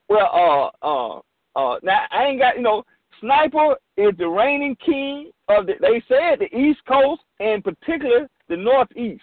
[0.08, 1.18] Well, uh, uh,
[1.54, 1.78] uh.
[1.84, 2.84] Now I ain't got you know.
[3.20, 5.74] Sniper is the reigning king of the.
[5.80, 9.22] They said the East Coast and particular the Northeast.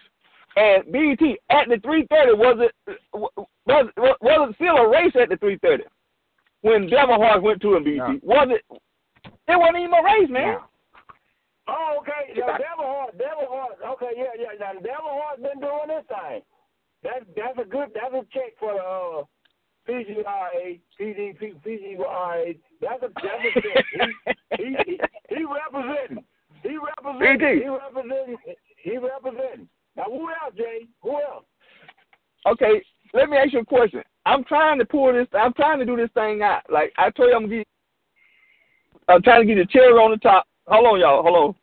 [0.56, 5.38] And BT at the 330 was it was was it still a race at the
[5.38, 5.84] 330
[6.62, 7.84] when Devil Horse went to him?
[7.84, 8.62] BT was it?
[9.48, 10.58] It wasn't even a race, man.
[11.68, 12.38] Oh, okay.
[12.38, 13.78] Now, Devil Horse, Devil Horse.
[13.96, 14.54] Okay, yeah, yeah.
[14.60, 16.42] Now, Devil Horse been doing this thing.
[17.04, 17.90] That's that's a good.
[17.96, 19.24] That's a check for the uh,
[19.88, 22.58] PGRA, PD, PGRA.
[22.82, 25.00] That's a that's a he, he, he,
[25.30, 26.24] he representing.
[26.62, 27.62] He representing.
[27.62, 28.38] He representing.
[28.78, 29.68] He representing.
[29.96, 30.88] Now, who else, Jay?
[31.02, 31.46] Who else?
[32.46, 32.82] Okay,
[33.14, 34.02] let me ask you a question.
[34.26, 35.28] I'm trying to pull this.
[35.34, 36.62] I'm trying to do this thing out.
[36.70, 37.68] Like I told you, I'm gonna get.
[39.10, 40.46] I'm trying to get the cherry on the top.
[40.68, 41.24] Hold on, y'all.
[41.24, 41.56] Hold on.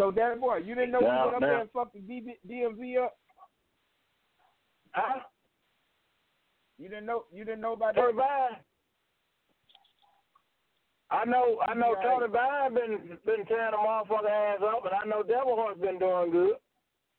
[0.00, 1.46] So, Daddy boy, you didn't know Now, we went up now.
[1.46, 3.12] there and fucked the DB, DMV up?
[4.94, 5.20] Huh?
[6.78, 7.24] You didn't know?
[7.30, 8.16] You didn't know about Tony that?
[8.16, 8.56] Vine.
[11.10, 11.94] I know, I know.
[12.00, 12.08] Yeah.
[12.16, 15.82] Tony Vine been been tearing the motherfucker ass up, and I know Devil Horse has
[15.84, 16.56] been doing good.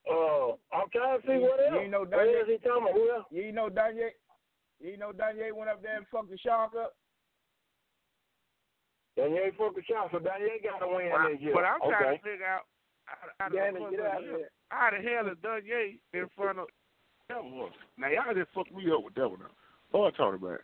[0.10, 1.84] Uh, I'm trying to see You- what else.
[1.84, 2.94] you know Where Danye- he talking about?
[2.98, 3.26] Who else?
[3.30, 4.10] You know Danye?
[4.80, 6.96] You know Danye went up there and fucked the shark up?
[9.20, 11.54] Danye fuck the shot, so Danye got to win But, this year.
[11.54, 12.18] but I'm trying okay.
[12.18, 12.66] to figure out
[13.20, 14.50] how, how, Danny, the, get out of here.
[14.70, 16.68] how the hell is Danye in front of
[17.28, 17.74] Devil Horse.
[17.98, 19.52] Now y'all just fucked me up with Devil now.
[19.94, 20.58] Lord Tony man.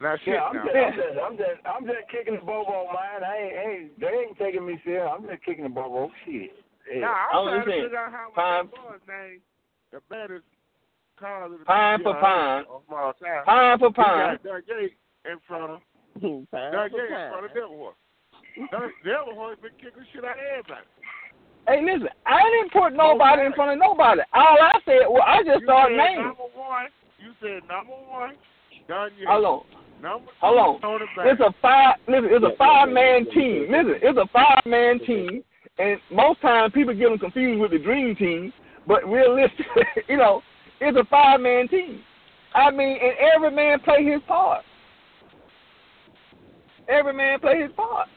[0.00, 0.64] Now shit Yeah, I'm now.
[0.64, 3.22] just, I'm just, I'm just, I'm just kicking the bobo, man.
[3.24, 5.08] I ain't, ain't, they ain't taking me serious.
[5.12, 6.10] I'm just kicking the bobo.
[6.24, 6.50] Shit.
[6.92, 7.00] Yeah.
[7.00, 9.40] Nah, I'm I'm oh, trying to figure out how Pine- my boy's name.
[9.92, 10.44] the baddest
[11.18, 12.64] cars of the Pine for pine.
[12.64, 13.44] of all time.
[13.44, 14.38] Pine for He pine.
[14.42, 14.88] got Danye
[15.30, 15.80] in front of
[16.20, 17.96] Pine Danye in front of Devil Horse.
[18.70, 20.86] Dun- Devil Horse been kicking shit out of everybody.
[21.68, 24.22] Hey, listen, I didn't put nobody in front of nobody.
[24.32, 26.26] All I said, well, I just You started naming.
[26.26, 26.86] number one.
[27.20, 28.34] You said number one.
[28.88, 29.26] Danye.
[29.28, 29.62] Hold on.
[30.02, 30.40] Number two.
[30.40, 31.00] Hold on.
[31.26, 31.96] It's a five.
[32.08, 33.70] Listen, it's a five man team.
[33.70, 35.44] Listen, it's a five man team,
[35.78, 38.52] and most times people get them confused with the dream team.
[38.88, 39.66] But realistic,
[40.08, 40.40] you know,
[40.80, 42.00] it's a five man team.
[42.54, 44.64] I mean, and every man play his part.
[46.88, 48.08] Every man play his part.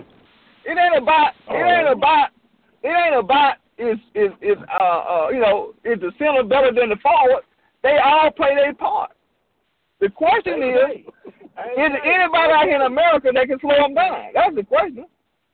[0.66, 1.34] It ain't about.
[1.50, 2.30] It ain't about.
[2.84, 3.56] It ain't about.
[3.78, 7.44] Is is is uh uh you know is the center better than the forward?
[7.82, 9.12] They all play their part.
[10.00, 14.32] The question is, is there anybody out here in America that can slow them down?
[14.34, 15.06] That's the question.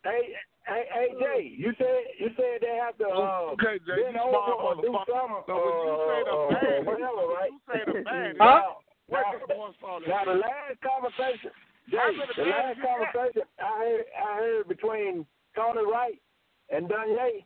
[0.03, 0.33] Hey,
[0.67, 4.35] hey, hey, Jay, you said you said they have to uh, Okay, Jay, bend over
[4.35, 5.43] or do something.
[5.47, 7.51] So when you say the uh, whatever, right?
[7.53, 8.37] you say the baddest.
[8.41, 8.61] Huh?
[9.07, 10.09] Where Now, Devil Horse fall in?
[10.09, 11.49] now the last conversation,
[11.89, 11.97] Jay,
[12.37, 15.25] the last baddest you conversation I heard, I heard between
[15.55, 16.21] Tony Wright
[16.69, 17.45] and Danye.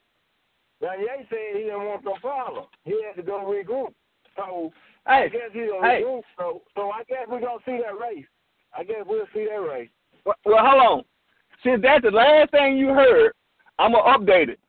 [0.81, 2.67] Danye said he didn't want them problems.
[2.83, 3.93] He had to go regroup.
[4.35, 4.71] So
[5.05, 6.01] I guess he's gonna hey.
[6.03, 6.23] regroup.
[6.37, 8.25] So, so I guess we're gonna see that race.
[8.77, 9.89] I guess we'll see that race.
[10.25, 11.03] well, well, hold on.
[11.63, 13.31] Since that's the last thing you heard,
[13.79, 14.59] I'm gonna update it.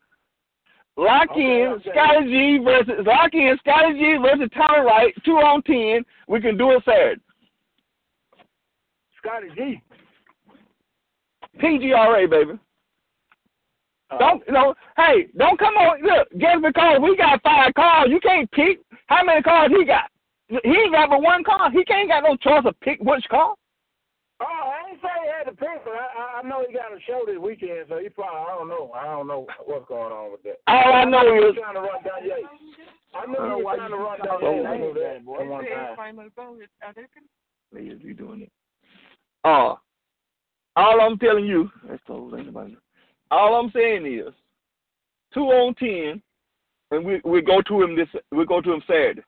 [0.96, 1.90] Lock Okay, in okay.
[1.90, 6.04] Scotty G versus Lock in Scotty G versus Tony Wright, two on ten.
[6.28, 7.20] We can do it Saturday.
[9.24, 9.82] Scotty G.
[11.62, 12.58] PGRA, baby.
[14.10, 14.74] Uh, Don't you know?
[14.96, 16.02] Hey, don't come on.
[16.02, 20.10] Look, just because we got five cars, you can't pick how many cars he got.
[20.48, 21.70] He ain't got but one car.
[21.70, 23.54] He can't got no choice of pick which car.
[24.40, 26.92] Oh, I ain't say he had to pick, but I, I, I know he got
[26.92, 28.92] a show this weekend, so he probably I don't know.
[28.92, 30.60] I don't know what's going on with that.
[30.66, 32.48] All I know he was is trying to run down Yates.
[33.14, 34.68] I don't know he was why trying you to run down talking Yates.
[34.68, 35.96] I knew over that that, at one time.
[37.72, 38.52] Yes, you doing it.
[39.44, 39.74] Uh,
[40.76, 42.76] all I'm telling you, that's close, ain't nobody.
[43.30, 44.32] All I'm saying is,
[45.32, 46.22] two on ten,
[46.90, 49.22] and we we go to him this we go to him Saturday.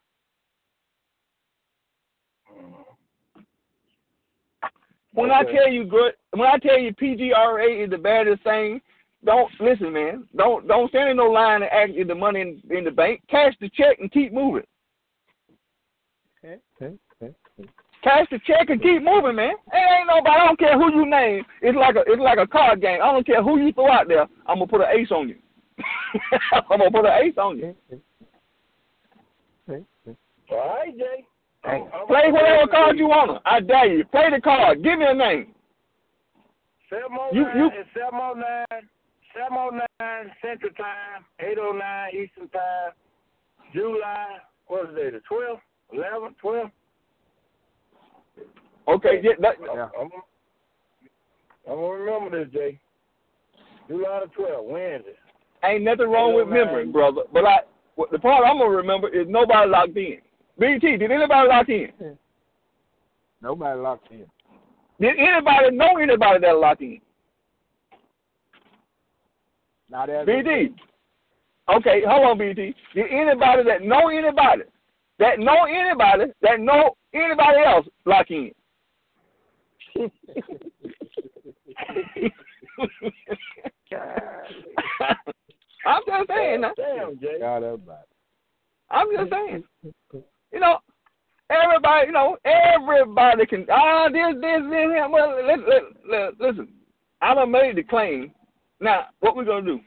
[5.13, 8.81] When I tell you good, when I tell you PGRA is the baddest thing,
[9.25, 10.29] don't listen, man.
[10.37, 13.23] Don't don't stand in no line and act in the money in, in the bank.
[13.31, 14.65] Cash the check and keep moving.
[16.45, 16.97] Okay, okay, okay.
[18.07, 19.51] Cash the check and keep moving, man.
[19.73, 20.31] It ain't nobody.
[20.31, 21.45] I don't care who you name.
[21.61, 23.01] It's like a it's like a card game.
[23.03, 24.29] I don't care who you throw out there.
[24.47, 25.35] I'm gonna put an ace on you.
[26.53, 27.75] I'm gonna put an ace on you.
[29.69, 31.27] All right, Jay.
[31.65, 33.43] Hey, play whatever card you want.
[33.45, 34.05] I dare you.
[34.05, 34.85] Play the card.
[34.85, 35.53] Give me a name.
[36.89, 38.89] 709 You- you- is 709,
[39.35, 42.93] 709 Central Time, 809 Eastern Time,
[43.75, 44.39] July,
[44.69, 45.61] what is it, the 12th,
[45.93, 46.71] 11th, 12th?
[48.89, 49.57] Okay, yeah, that,
[49.99, 50.09] I'm,
[51.69, 52.79] I'm, to remember this, Jay.
[53.89, 55.13] July the 12th, Wednesday.
[55.65, 57.23] Ain't nothing wrong with remembering, brother.
[57.33, 57.59] But I,
[58.13, 60.19] the part I'm gonna remember is nobody locked in.
[60.59, 61.89] BT, did anybody lock in?
[63.43, 64.27] Nobody locked in.
[65.01, 67.01] Did anybody know anybody that locked in?
[69.91, 70.75] Not as BT.
[71.75, 72.75] Okay, hold on, BT.
[72.95, 74.63] Did anybody that know anybody
[75.19, 78.53] that know anybody that know anybody else lock in?
[85.87, 86.63] I'm just saying.
[86.77, 87.39] Damn, Jay.
[87.41, 88.03] God everybody.
[88.91, 89.65] I'm just saying.
[90.53, 90.79] You know,
[91.51, 92.07] everybody.
[92.07, 93.67] You know, everybody can.
[93.71, 94.63] Ah, this, this, this.
[94.71, 95.09] this.
[95.11, 95.65] Well, listen,
[96.09, 96.69] listen, listen.
[97.23, 98.33] I done made the claim.
[98.81, 99.81] Now, what we gonna do?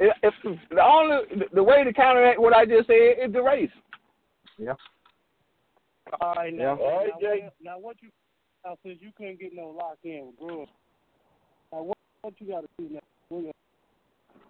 [0.00, 0.34] If, if
[0.70, 1.18] the only
[1.52, 3.70] the way to counteract what I just said is the race.
[4.58, 4.72] Yeah.
[6.20, 6.84] All right, now, Yeah.
[6.84, 7.40] All right, now, Jay.
[7.44, 8.08] what- now what you
[8.64, 10.68] now since you couldn't get no lock in with girls,
[11.72, 13.00] now what what you got to do now?
[13.28, 13.52] Where you,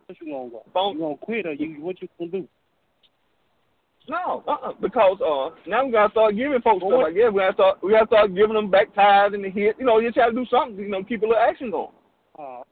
[0.06, 0.62] what you gonna go?
[0.72, 2.48] Phone- You gonna quit or you what you gonna do?
[4.08, 6.98] No, uh-uh, because uh, now we gotta start giving folks Well, stuff.
[7.02, 9.50] what- I guess we gotta start we gotta start giving them back ties and the
[9.50, 9.76] hit.
[9.78, 10.78] You know, you try to do something.
[10.82, 11.92] You know, keep a little action going.
[12.38, 12.62] Uh,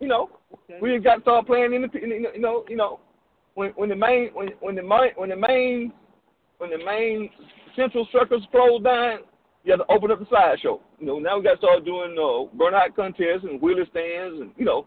[0.00, 0.78] You know, okay.
[0.80, 3.00] we just got to start playing in the you know you know you know
[3.54, 5.92] when when the main when when the main when the main
[6.58, 7.28] when the main
[7.76, 9.18] central circus closed down,
[9.64, 10.80] you have to open up the sideshow.
[10.98, 14.50] You know, now we got to start doing uh, burnout contests and wheelie stands and
[14.56, 14.86] you know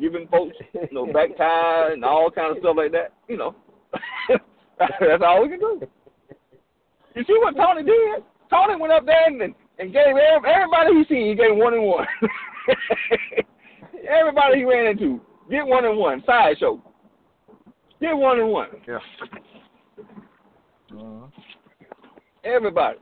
[0.00, 3.12] giving folks you know back tie and all kind of stuff like that.
[3.28, 3.54] You know,
[4.78, 5.82] that's all we can do.
[7.14, 8.22] You see what Tony did?
[8.50, 12.06] Tony went up there and and gave everybody he seen he gave one and one.
[14.08, 15.20] everybody he ran into
[15.50, 16.80] get one and one sideshow.
[18.00, 18.68] Get one and one.
[18.86, 18.98] Yeah.
[20.92, 21.26] Uh-huh.
[22.44, 22.98] Everybody.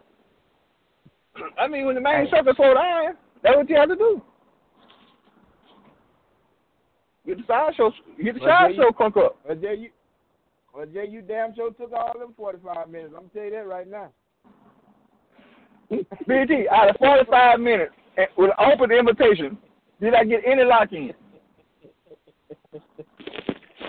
[1.59, 4.23] I mean, when the main circus slow down, that's what you have to do.
[7.27, 7.93] Get the sideshow,
[8.23, 9.39] get the Well, Jay, sideshow crunk up.
[9.47, 9.91] Well, Jay, you,
[10.75, 13.15] well, Jay, you damn sure took all them 45 minutes.
[13.17, 14.11] I'm tell you that right now.
[16.27, 19.59] BT, out of 45 minutes and with an open invitation,
[20.01, 21.13] did I get any lock in?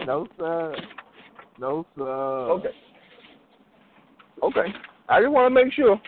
[0.06, 0.76] No, sir.
[1.60, 2.04] No, sir.
[2.04, 2.70] Okay.
[4.44, 4.74] Okay.
[5.10, 6.00] I just want to make sure.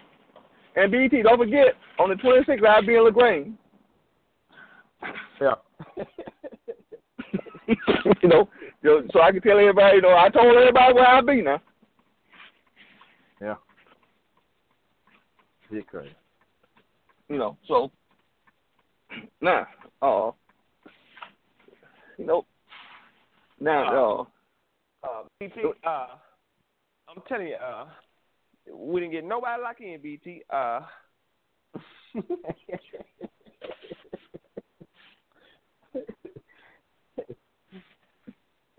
[0.75, 3.53] And BT, don't forget, on the 26th, I'll be in LaGrange.
[5.39, 5.55] Yeah.
[7.67, 8.49] you know,
[8.81, 11.41] you know, so I can tell everybody, you know, I told everybody where I'll be
[11.41, 11.61] now.
[13.41, 13.55] Yeah.
[15.69, 16.15] Shit crazy.
[17.29, 17.91] You know, so
[19.41, 19.65] now,
[20.01, 20.31] uh,
[22.17, 22.45] you know,
[23.59, 24.25] now, uh,
[25.03, 25.53] Uh, BT,
[25.85, 26.07] uh,
[27.07, 27.85] I'm telling you, uh,
[28.73, 30.43] we didn't get nobody locked in, BT.
[30.49, 30.81] Uh,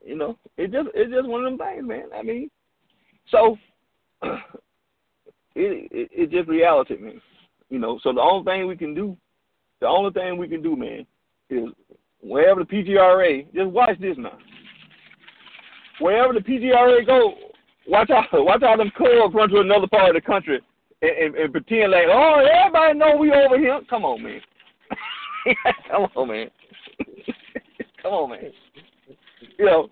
[0.04, 2.04] you know, it just it's just one of them things, man.
[2.16, 2.50] I mean,
[3.30, 3.56] so
[4.22, 4.38] it,
[5.54, 7.20] it it's just reality, man.
[7.68, 9.16] You know, so the only thing we can do,
[9.80, 11.04] the only thing we can do, man,
[11.50, 11.68] is
[12.20, 14.38] wherever the PGRA, just watch this now.
[16.00, 17.34] Wherever the PGRA go,
[17.88, 20.60] watch out, watch out them cubs run to another part of the country
[21.02, 23.80] and, and, and pretend like, oh, everybody know we over here.
[23.88, 24.40] Come on, man.
[25.90, 26.50] Come on, man.
[28.02, 28.52] Come on, man.
[29.58, 29.88] You know,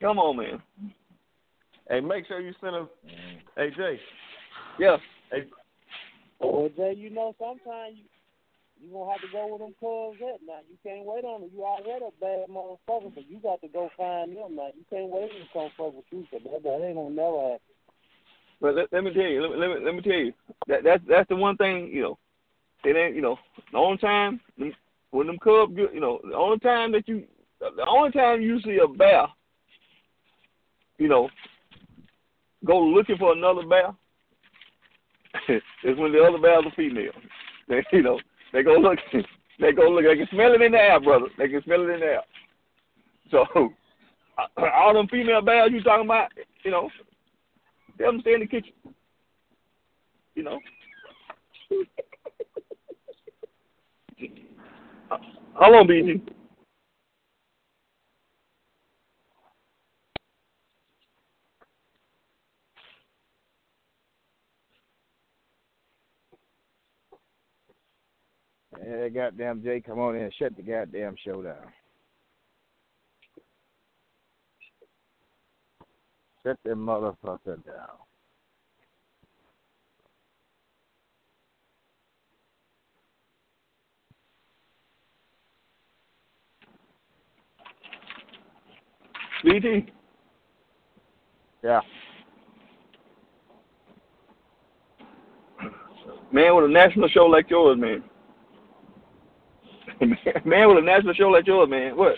[0.00, 0.62] come on, man.
[1.88, 2.88] hey, make sure you send us.
[3.56, 3.98] Hey, Jay.
[4.78, 4.96] Yeah.
[5.30, 5.44] Hey,
[6.40, 8.04] Well, Jay, you know sometimes you
[8.84, 10.60] you gonna have to go with them cubs at now.
[10.68, 11.50] You can't wait on them.
[11.54, 14.68] You already a bad motherfucker, but you got to go find them now.
[14.76, 17.74] You can't wait to come fuck with you, 'cause that, that ain't gonna never happen.
[18.60, 20.32] But let, let me tell you, let me, let me let me tell you
[20.68, 22.18] that that's that's the one thing you know.
[22.84, 23.38] It ain't you know
[23.72, 24.40] the only time
[25.10, 27.24] when them Cubs you know the only time that you
[27.60, 29.26] the only time you see a bear,
[30.98, 31.30] you know,
[32.66, 33.94] go looking for another bear
[35.84, 37.12] is when the other bear's are female.
[37.92, 38.18] You know
[38.54, 38.98] they go look
[39.60, 41.26] they go look they can smell it in the air, brother.
[41.36, 42.22] They can smell it in the air.
[43.30, 43.44] So
[44.56, 46.30] all them female bears you talking about,
[46.64, 46.88] you know,
[47.98, 48.72] they them stay in the kitchen.
[50.34, 50.60] You know.
[55.58, 56.20] How long, BG?
[68.84, 71.56] that goddamn Jay come on in and shut the goddamn show down.
[76.44, 77.96] Shut the motherfucker down.
[89.44, 89.86] BT.
[91.62, 91.80] Yeah.
[96.32, 98.02] Man, with a national show like yours, man
[100.44, 101.96] man with a national show like yours, man.
[101.96, 102.14] What?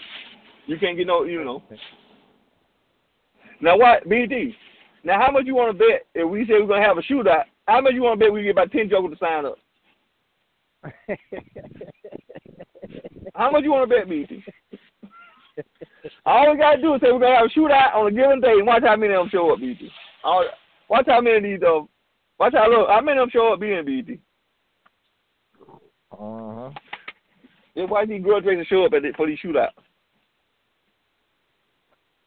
[0.66, 1.62] You can't get no, you know.
[3.60, 4.54] Now what, BT?
[5.04, 7.44] Now how much you want to bet if we say we're gonna have a shootout?
[7.66, 9.58] How much you want to bet we get about ten jokers to sign up?
[13.34, 14.42] How much you want to bet, BT?
[16.24, 18.52] All we gotta do is say we're gonna have a shootout on a given day
[18.52, 19.90] and watch how many of them show up, BT.
[20.24, 20.44] All,
[20.88, 21.80] watch how many of these uh,
[22.38, 24.20] watch how look how many of them show up being BT.
[26.12, 26.45] Uh
[27.76, 27.80] huh.
[27.82, 29.68] Then watch these grudge racers show up at the, for these shootouts.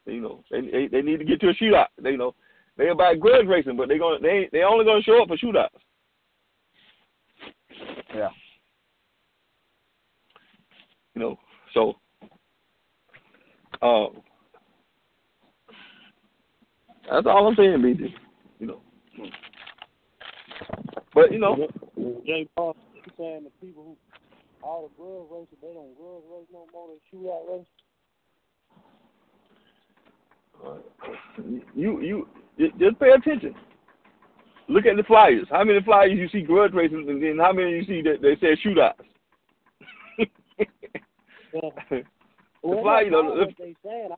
[0.06, 1.88] You know, they, they they need to get to a shootout.
[2.02, 2.34] They you know
[2.78, 5.68] they about grudge racing, but they're gonna they they only gonna show up for shootouts.
[8.16, 8.30] Yeah.
[11.16, 11.40] You know,
[11.74, 11.96] so
[13.82, 14.08] uh,
[17.12, 18.16] that's all I'm saying, BT.
[18.60, 18.82] You know,
[21.14, 21.68] but you know,
[22.26, 22.76] Jay Paul,
[23.18, 23.98] saying the people who
[24.62, 26.88] all the grudge racers they don't grudge race no more.
[26.90, 27.66] They shoot out race.
[31.76, 32.28] you you
[32.78, 33.56] just pay attention.
[34.68, 35.48] Look at the flyers.
[35.50, 38.36] How many flyers you see grudge racing, and then how many you see that they
[38.36, 38.94] say shootouts?
[41.52, 42.04] the
[42.62, 44.10] Well, flyer, you know, what they saying.
[44.12, 44.16] I,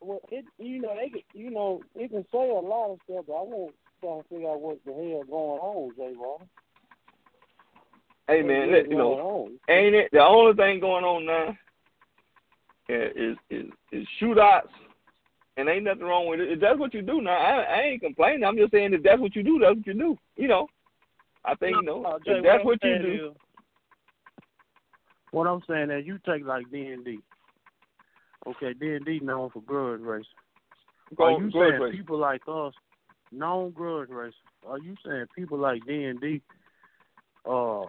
[0.00, 3.24] well, it, you know, they can, you know, it can say a lot of stuff,
[3.26, 6.42] but I won't try to figure out what the hell going on, Jay Paul.
[8.30, 11.56] Hey man, let, you know, ain't it the only thing going on now?
[12.88, 14.68] Is is is shootouts,
[15.56, 16.50] and ain't nothing wrong with it.
[16.50, 18.42] If that's what you do now, I, I ain't complaining.
[18.44, 20.18] I'm just saying if that's what you do, that's what you do.
[20.36, 20.66] You know,
[21.44, 23.26] I think you know No, if that's what what you do.
[23.26, 23.36] is-
[25.30, 27.20] What I'm saying is, you take like D and D.
[28.46, 30.26] Okay, D and D known for grudge racing.
[31.18, 31.98] Are you saying racing.
[31.98, 32.74] people like us,
[33.30, 34.34] known grudge racers?
[34.66, 36.42] Are you saying people like D and D?
[37.48, 37.84] Uh,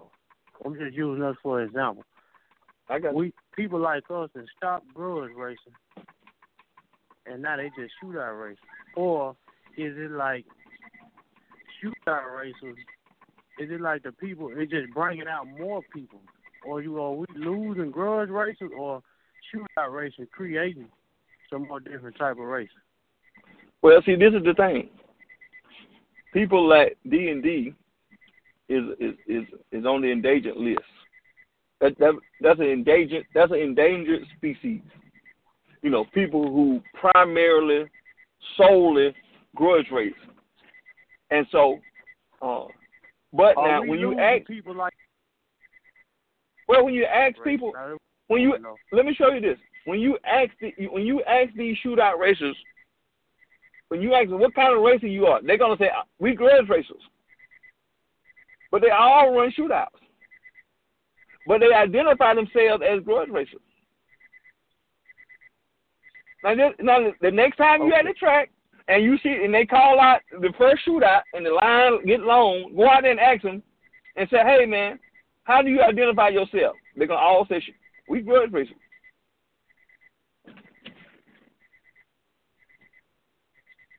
[0.64, 2.04] I'm just using us for example.
[2.90, 5.74] I got we people like us that stop grudge racing,
[7.26, 8.58] and now they just shootout racing.
[8.96, 9.36] Or
[9.78, 10.46] is it like
[11.82, 12.78] shootout racers?
[13.60, 14.50] Is it like the people?
[14.50, 16.20] It just bringing out more people,
[16.66, 19.02] or you are we losing grudge racers, or
[19.54, 20.88] shootout racing creating
[21.50, 22.76] some more different type of racing?
[23.82, 24.90] Well, see, this is the thing.
[26.34, 27.74] People like D and D
[28.72, 30.80] is is is is on the endangered list.
[31.82, 34.82] That, that that's an endangered that's an endangered species.
[35.82, 37.86] You know, people who primarily,
[38.56, 39.16] solely
[39.56, 40.14] grudge race,
[41.32, 41.80] and so,
[42.42, 42.66] uh,
[43.34, 44.94] but Are now when you ask, people like
[46.68, 47.74] well, when you ask people,
[48.28, 48.56] when you
[48.92, 49.58] let me show you this.
[49.86, 52.56] When you ask the, when you ask these shootout racers,
[53.88, 56.70] when you ask them what kind of racer you are, they're gonna say we grudge
[56.70, 57.02] racers.
[58.72, 59.88] But they all run shootouts.
[61.46, 63.60] But they identify themselves as grudge racers.
[66.44, 68.50] Now, this, now the next time you at the track
[68.88, 72.74] and you see and they call out the first shootout and the line get long,
[72.76, 73.62] go out there and ask them
[74.16, 75.00] and say, "Hey man,
[75.44, 77.62] how do you identify yourself?" They're gonna all say,
[78.08, 78.76] "We grudge racers."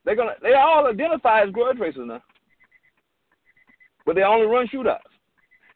[0.05, 2.23] They're gonna they all identify as grudge racers now,
[4.07, 4.99] but they only run shootouts.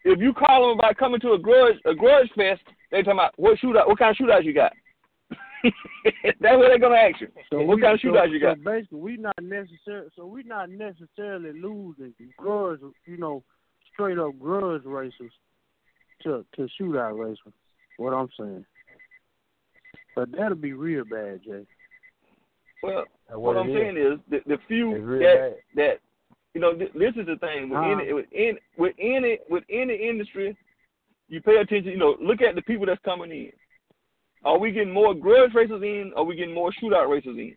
[0.05, 3.35] If you call them about coming to a grudge a grudge fest, they talking about
[3.37, 4.73] what shootout, what kind of shootouts you got.
[6.23, 7.29] That's what they're gonna ask you.
[7.51, 8.59] So what we- kind of so- shootouts you got?
[8.59, 10.09] So basically, we not necessarily.
[10.15, 12.81] So we not necessarily losing grudge.
[13.05, 13.43] You know,
[13.93, 15.33] straight up grudge races
[16.23, 17.53] to to shootout racers.
[17.97, 18.65] What I'm saying.
[20.15, 21.67] But that'll be real bad, Jay.
[22.83, 25.99] Well, what, what I'm it saying is the, the few It's real that that
[26.57, 27.91] you know th- this is the thing with Uh-huh.
[27.91, 30.57] any with any with any with industry,
[31.29, 31.93] you pay attention.
[31.93, 33.53] You know, look at the people that's coming in.
[34.43, 36.13] Are we getting more grudge racers in?
[36.17, 37.57] Or are we getting more shootout racers in?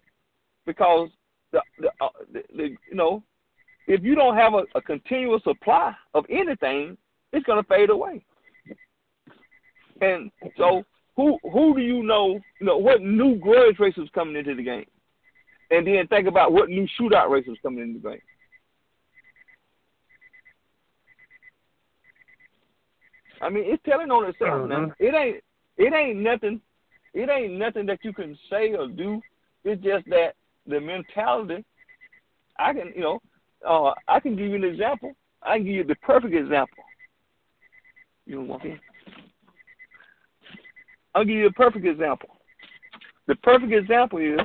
[0.66, 1.08] Because
[1.53, 3.24] the the, uh, the, the you know,
[3.88, 6.98] if you don't have a, a continuous supply of anything,
[7.32, 8.22] it's gonna fade away.
[10.02, 10.84] And so,
[11.16, 12.38] who who do you know?
[12.60, 14.88] You know what new grudge racers coming into the game?
[15.72, 18.22] and then think about what new shootout racers coming into the game.
[23.42, 24.88] I mean, it's telling on itself now.
[24.88, 24.95] Mhm.
[25.00, 25.43] It ain't
[25.77, 26.61] it ain't nothing
[27.14, 29.22] it ain't nothing that you can say or do.
[29.64, 30.35] It's just that
[30.68, 31.64] the mentality
[32.58, 33.22] I can you know,
[33.68, 35.14] uh I can give you an example.
[35.42, 36.84] I can give you the perfect example.
[38.26, 38.80] You don't walk in.
[41.16, 42.30] I'll give you a perfect example.
[43.27, 44.40] The perfect example is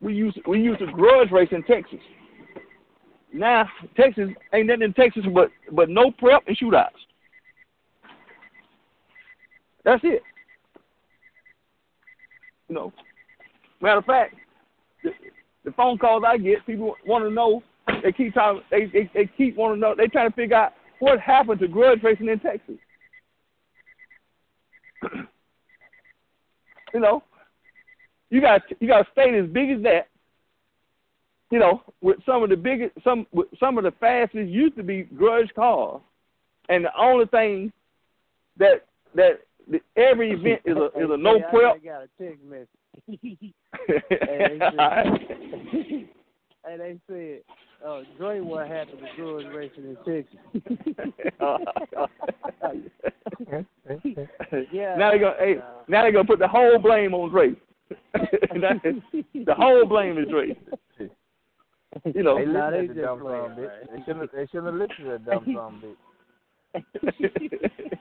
[0.00, 2.00] we used we used to grudge race in Texas.
[3.32, 6.88] Now Texas ain't nothing in Texas but but no prep and shootouts.
[9.84, 10.22] That's it.
[12.68, 12.92] You know,
[13.80, 14.36] matter of fact,
[15.02, 15.10] the,
[15.64, 17.62] the phone calls I get, people want to know.
[18.02, 18.62] They keep talking.
[18.70, 19.94] They they, they keep want to know.
[19.96, 22.76] They trying to figure out what happened to grudge racing in Texas.
[26.94, 27.22] you know,
[28.30, 30.08] you got you got a state as big as that.
[31.50, 34.84] You know, with some of the biggest, some with some of the fastest used to
[34.84, 36.00] be grudge cars,
[36.68, 37.72] and the only thing
[38.58, 38.86] that
[39.16, 39.40] that
[39.96, 41.74] every event is a is a no hey, prep.
[41.74, 42.68] I got a text message.
[43.06, 43.54] hey,
[44.10, 44.76] they said,
[46.64, 47.40] hey, they said
[47.86, 50.38] uh, Dre, what happened to grudge racing in Texas?
[54.72, 54.96] yeah.
[54.96, 55.56] Now they gonna hey,
[55.88, 57.54] now they're gonna put the whole blame on Dre.
[58.12, 60.54] The whole blame is Dre.
[62.14, 62.36] You know.
[62.38, 63.66] They Nah, they to just dumb playing, son of a bitch.
[63.66, 63.86] man.
[63.92, 64.32] They shouldn't.
[64.32, 65.72] They shouldn't have listened to that dumb son of
[66.74, 67.99] a bitch.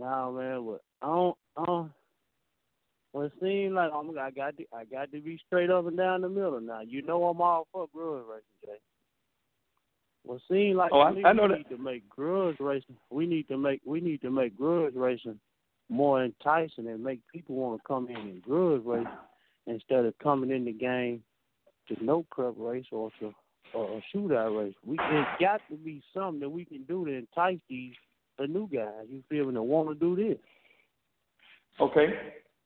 [0.00, 0.80] Nah, man, what?
[1.02, 1.36] I don't.
[1.56, 1.92] I don't
[3.12, 5.86] well, it seems like oh, I'm, I got to, I got to be straight up
[5.86, 6.80] and down the middle now.
[6.80, 8.80] You know I'm all for grudge racing, Jay.
[10.24, 11.56] Well, it seems like Oh, I- I know we that.
[11.58, 12.96] need to make grudge racing.
[13.10, 15.40] We need to make we need to make grudge racing
[15.88, 19.06] more enticing and make people want to come in and grudge race
[19.66, 21.20] instead of coming in the game
[21.88, 23.34] to no prep race or to
[23.74, 24.74] or a shootout race.
[24.86, 27.94] We there's got to be something that we can do to entice these
[28.38, 29.06] the new guys.
[29.08, 29.54] You feel me?
[29.54, 30.38] That want to do this.
[31.80, 32.08] Okay.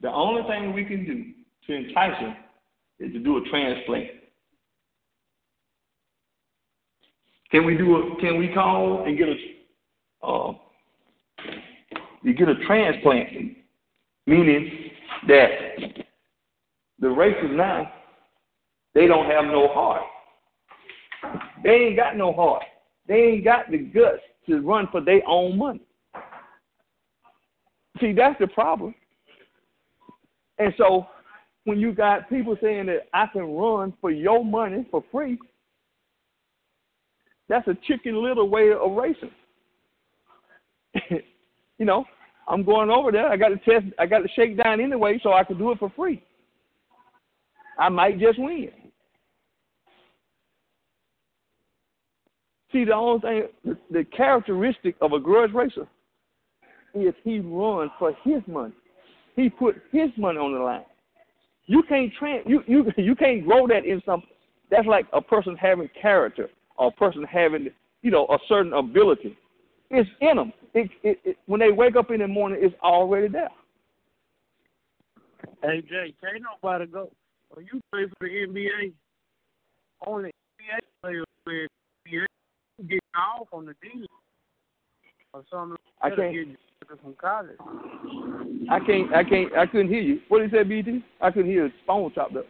[0.00, 1.24] The only thing we can do
[1.66, 2.36] to entice them
[2.98, 4.06] is to do a transplant.
[7.50, 8.20] Can we do a?
[8.20, 10.26] Can we call and get a?
[10.26, 10.52] Uh,
[12.22, 13.56] you get a transplant,
[14.26, 14.90] meaning
[15.28, 15.50] that
[16.98, 17.92] the races now
[18.94, 20.02] they don't have no heart.
[21.62, 22.62] They ain't got no heart.
[23.06, 25.80] They ain't got the guts to run for their own money.
[28.00, 28.94] See, that's the problem.
[30.58, 31.06] And so
[31.64, 35.38] when you got people saying that I can run for your money for free,
[37.48, 39.30] that's a chicken little way of racing.
[41.78, 42.04] you know,
[42.48, 43.28] I'm going over there.
[43.28, 43.86] I got to test.
[43.98, 46.22] I got to shake down anyway, so I can do it for free.
[47.78, 48.70] I might just win.
[52.74, 55.86] See, the only thing, the, characteristic of a grudge racer
[56.92, 58.74] is he runs for his money.
[59.36, 60.82] He put his money on the line.
[61.66, 62.42] You can't train.
[62.46, 64.24] You you you can't grow that in some.
[64.72, 67.68] That's like a person having character, or a person having
[68.02, 69.38] you know a certain ability.
[69.90, 70.52] It's in them.
[70.74, 73.50] It, it, it, when they wake up in the morning, it's already there.
[75.62, 77.12] Hey Jay, can't nobody go.
[77.50, 78.92] When you play for the NBA,
[80.06, 81.66] only NBA players play
[82.08, 82.26] NBA
[82.78, 84.06] you get off on the D
[85.32, 85.76] or something.
[86.02, 87.56] I can't- get from college.
[88.70, 89.14] I can't.
[89.14, 89.52] I can't.
[89.56, 90.20] I couldn't hear you.
[90.28, 91.04] What did you say, BT?
[91.20, 91.64] I couldn't hear.
[91.64, 92.46] His phone chopped up.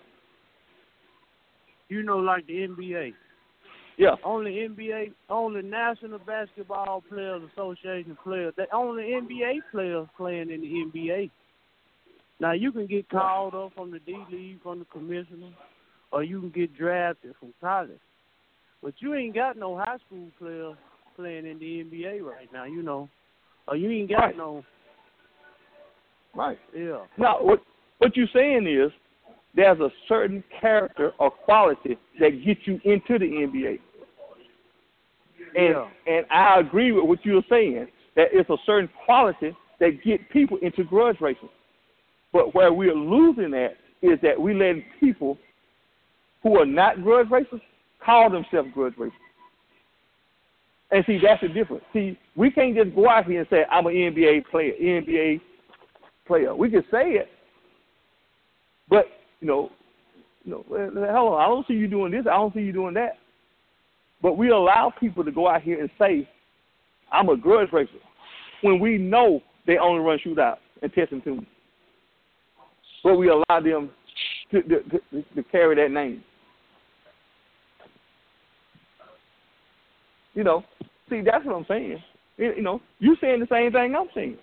[1.89, 3.15] You know, like the NBA.
[3.97, 4.17] Yeah.
[4.25, 8.53] Only NBA, only National Basketball Players Association players.
[8.57, 11.31] The only NBA players playing in the NBA.
[12.41, 15.51] Now you can get called up from the D League from the commissioner,
[16.11, 18.01] or you can get drafted from college.
[18.84, 20.76] But you ain't got no high school players
[21.16, 22.64] playing in the NBA right now.
[22.64, 23.08] You know,
[23.66, 24.36] or you ain't got Right.
[24.36, 24.64] no.
[26.34, 26.58] Right.
[26.76, 27.06] Yeah.
[27.16, 27.62] Now, what
[27.98, 28.92] what you're saying is
[29.54, 33.78] there's a certain character or quality that gets you into the NBA.
[35.56, 40.28] And and I agree with what you're saying that it's a certain quality that get
[40.28, 41.48] people into grudge racing.
[42.34, 45.38] But where we're losing at is that we letting people
[46.42, 47.62] who are not grudge racers
[48.05, 49.18] call themselves grudge racers.
[50.91, 51.83] And see, that's the difference.
[51.92, 55.41] See, we can't just go out here and say I'm an NBA player, NBA
[56.26, 56.55] player.
[56.55, 57.28] We can say it,
[58.89, 59.07] but
[59.41, 59.70] you know,
[60.44, 62.26] you know, hello, I don't see you doing this.
[62.31, 63.18] I don't see you doing that.
[64.23, 66.28] But we allow people to go out here and say,
[67.10, 67.91] "I'm a grudge racer,"
[68.60, 71.47] when we know they only run shootouts and testing tunes.
[73.02, 73.91] But we allow them
[74.50, 76.23] to, to, to, to carry that name.
[80.34, 80.64] You know,
[81.08, 82.02] see, that's what I'm saying.
[82.36, 84.36] You know, you saying the same thing I'm saying.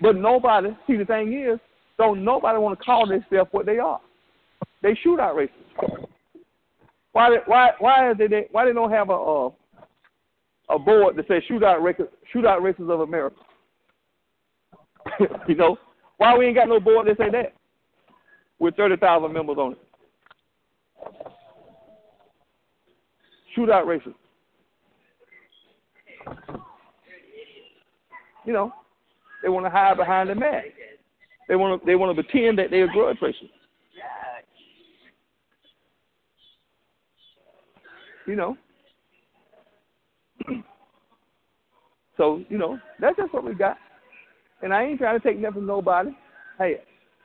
[0.00, 1.58] But nobody, see, the thing is,
[1.98, 4.00] don't nobody want to call themselves what they are.
[4.82, 5.56] They shootout racers.
[7.12, 7.38] Why?
[7.46, 7.70] Why?
[7.80, 8.46] Why is they?
[8.52, 9.50] Why they don't have a a,
[10.70, 13.40] a board that says shootout record, shootout racers of America?
[15.48, 15.76] you know,
[16.18, 17.54] why we ain't got no board that say that?
[18.60, 19.78] With thirty thousand members on it.
[23.58, 24.12] Shootout races.
[28.46, 28.72] You know,
[29.42, 30.68] they want to hide behind the mask.
[31.48, 33.50] They want to they want to pretend that they're grudge racers.
[38.26, 38.56] You know.
[42.16, 43.76] so you know that's just what we got.
[44.62, 46.10] And I ain't trying to take nothing from nobody.
[46.58, 46.76] Hey,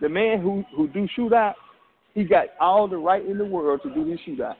[0.02, 1.54] the man who who do shootout,
[2.14, 4.56] he got all the right in the world to do his shootout.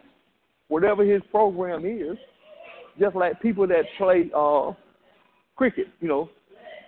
[0.68, 2.18] Whatever his program is,
[3.00, 4.72] just like people that play uh
[5.56, 6.30] cricket, you know,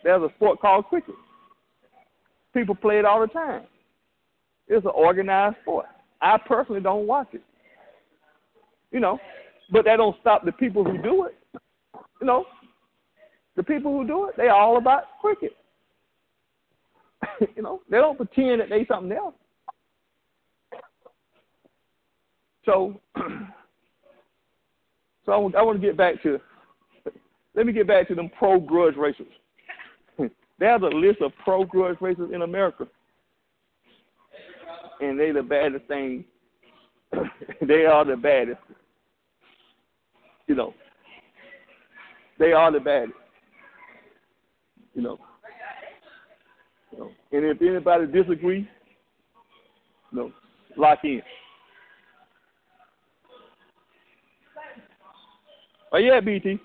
[0.04, 1.16] there's a sport called cricket.
[2.54, 3.64] People play it all the time.
[4.68, 5.86] It's an organized sport.
[6.22, 7.44] I personally don't watch it.
[8.92, 9.20] You know,
[9.72, 11.36] but that don't stop the people who do it.
[12.22, 12.46] You know,
[13.56, 15.52] the people who do it, they're all about cricket.
[17.56, 19.36] you know, they don't pretend that they something else.
[22.66, 23.00] So,
[25.26, 26.40] so I want, I want to get back to.
[27.56, 29.28] Let me get back to them pro grudge racers.
[30.60, 32.88] There's a list of pro grudge racers in America,
[35.02, 36.26] and they the baddest thing.
[37.62, 38.60] they are the baddest.
[40.48, 40.74] You know,
[42.38, 43.18] they are the baddest.
[44.94, 45.18] You know.
[46.92, 47.12] You know.
[47.32, 48.66] And if anybody disagrees,
[50.12, 50.32] you know,
[50.78, 51.22] lock in.
[55.96, 56.60] Oh yeah, BT.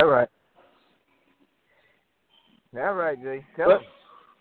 [0.00, 0.28] All right.
[2.76, 3.46] All right, Jay.
[3.56, 3.82] Tell But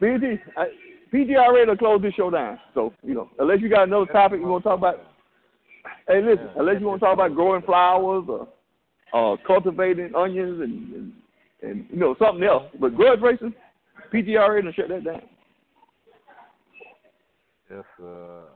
[0.07, 0.19] him.
[0.19, 0.65] BT, I,
[1.11, 2.59] BT already to close this show down.
[2.73, 4.99] So you know, unless you got another topic you want to talk about.
[6.07, 6.49] Hey, listen.
[6.55, 8.47] Unless you want to talk about growing flowers or
[9.13, 11.13] uh, cultivating onions and, and
[11.61, 13.53] and you know something else, but grudge racing,
[14.11, 15.21] PG already to shut that down.
[17.69, 18.55] Yes, uh.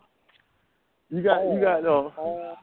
[1.12, 2.56] You got you got uh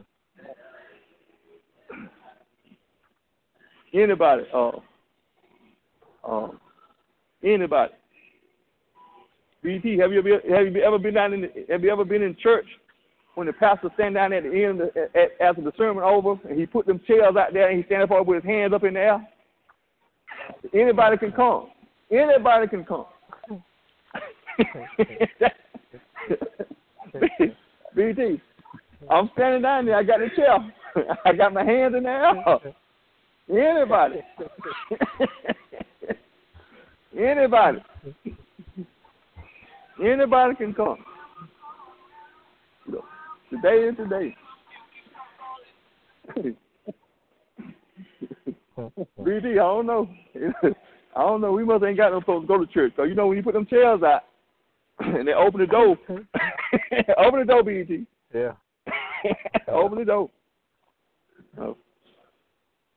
[3.93, 4.73] anybody uh
[6.25, 6.61] um
[7.43, 7.93] anybody.
[9.63, 12.23] BT, have you ever have you ever been down in the, have you ever been
[12.23, 12.67] in church
[13.35, 16.59] when the pastor stand down at the end of at, after the sermon over and
[16.59, 18.95] he put them chairs out there and he stand up with his hands up in
[18.95, 19.29] the air?
[20.75, 21.69] Anybody can come.
[22.11, 23.07] Anybody can come.
[27.95, 28.41] BT,
[29.11, 29.97] I'm standing down there.
[29.97, 30.59] I got the chair.
[31.25, 32.33] I got my hands in the air.
[33.51, 34.21] Anybody.
[37.19, 37.79] Anybody.
[40.03, 41.05] Anybody can come.
[43.51, 44.35] Today is today.
[49.23, 50.09] BT, I don't know.
[51.15, 51.53] I don't know.
[51.53, 52.95] We must ain't got no folks to go to church.
[52.97, 54.23] So you know when you put them chairs out
[55.01, 58.07] and they open the door, open the door, BT.
[58.35, 58.53] Yeah.
[59.69, 60.31] open the door.
[61.61, 61.77] Oh.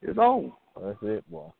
[0.02, 0.52] It's on.
[0.80, 1.50] That's it, boy.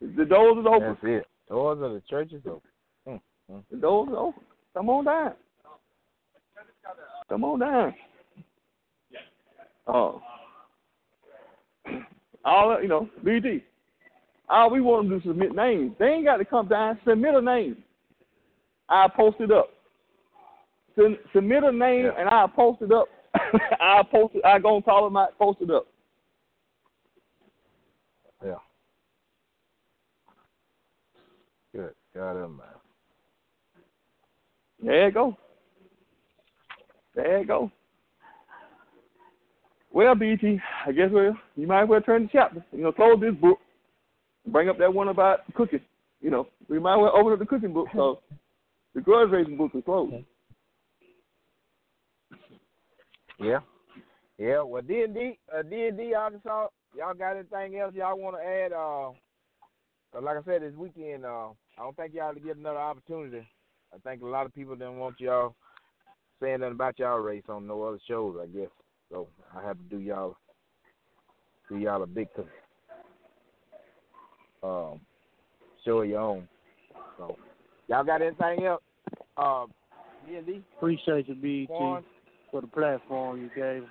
[0.00, 0.88] The doors is open.
[0.88, 1.26] That's it.
[1.48, 2.60] Doors of the church is open.
[3.08, 3.62] Mm, mm.
[3.70, 4.42] The doors is open.
[4.74, 5.32] Come on down.
[7.28, 7.94] Come on down.
[9.86, 10.20] Oh.
[12.44, 13.64] All you know, BT.
[14.48, 15.92] All we want them to submit names.
[15.98, 16.98] They ain't got to come down.
[17.04, 17.78] Submit a name.
[18.88, 19.70] I'll post it up.
[20.94, 23.08] Sub- submit a name and I'll post it up.
[23.80, 24.44] I'll post it.
[24.44, 25.86] I'll go and call them out, post it up.
[31.74, 31.88] Yeah.
[32.16, 32.66] Him, man.
[34.82, 35.36] There you go.
[37.14, 37.70] There you go.
[39.92, 42.64] Well, BT, I guess well, you might as well turn the chapter.
[42.72, 43.58] You know, close this book.
[44.46, 45.80] Bring up that one about cooking.
[46.20, 47.88] You know, we might as well open up the cooking book.
[47.94, 48.20] So
[48.94, 50.14] the grudge racing book is closed.
[53.40, 53.60] Yeah.
[54.38, 54.62] Yeah.
[54.62, 56.68] Well, D and D, uh, D and D Arkansas.
[56.96, 58.72] Y'all got anything else y'all want to add?
[58.72, 59.10] Uh,
[60.20, 61.48] like I said, this weekend, uh,
[61.78, 63.46] I don't think y'all to get another opportunity.
[63.94, 65.54] I think a lot of people didn't want y'all
[66.40, 68.36] saying nothing about y'all race on no other shows.
[68.42, 68.70] I guess
[69.10, 69.28] so.
[69.54, 70.36] I have to do y'all
[71.68, 72.28] do y'all a big
[74.62, 75.00] um
[75.84, 76.48] show of your own.
[77.18, 77.36] So
[77.88, 78.82] y'all got anything else?
[79.36, 79.66] Uh,
[80.26, 80.62] D and D.
[80.76, 81.68] Appreciate you, BT,
[82.50, 83.84] for the platform you gave.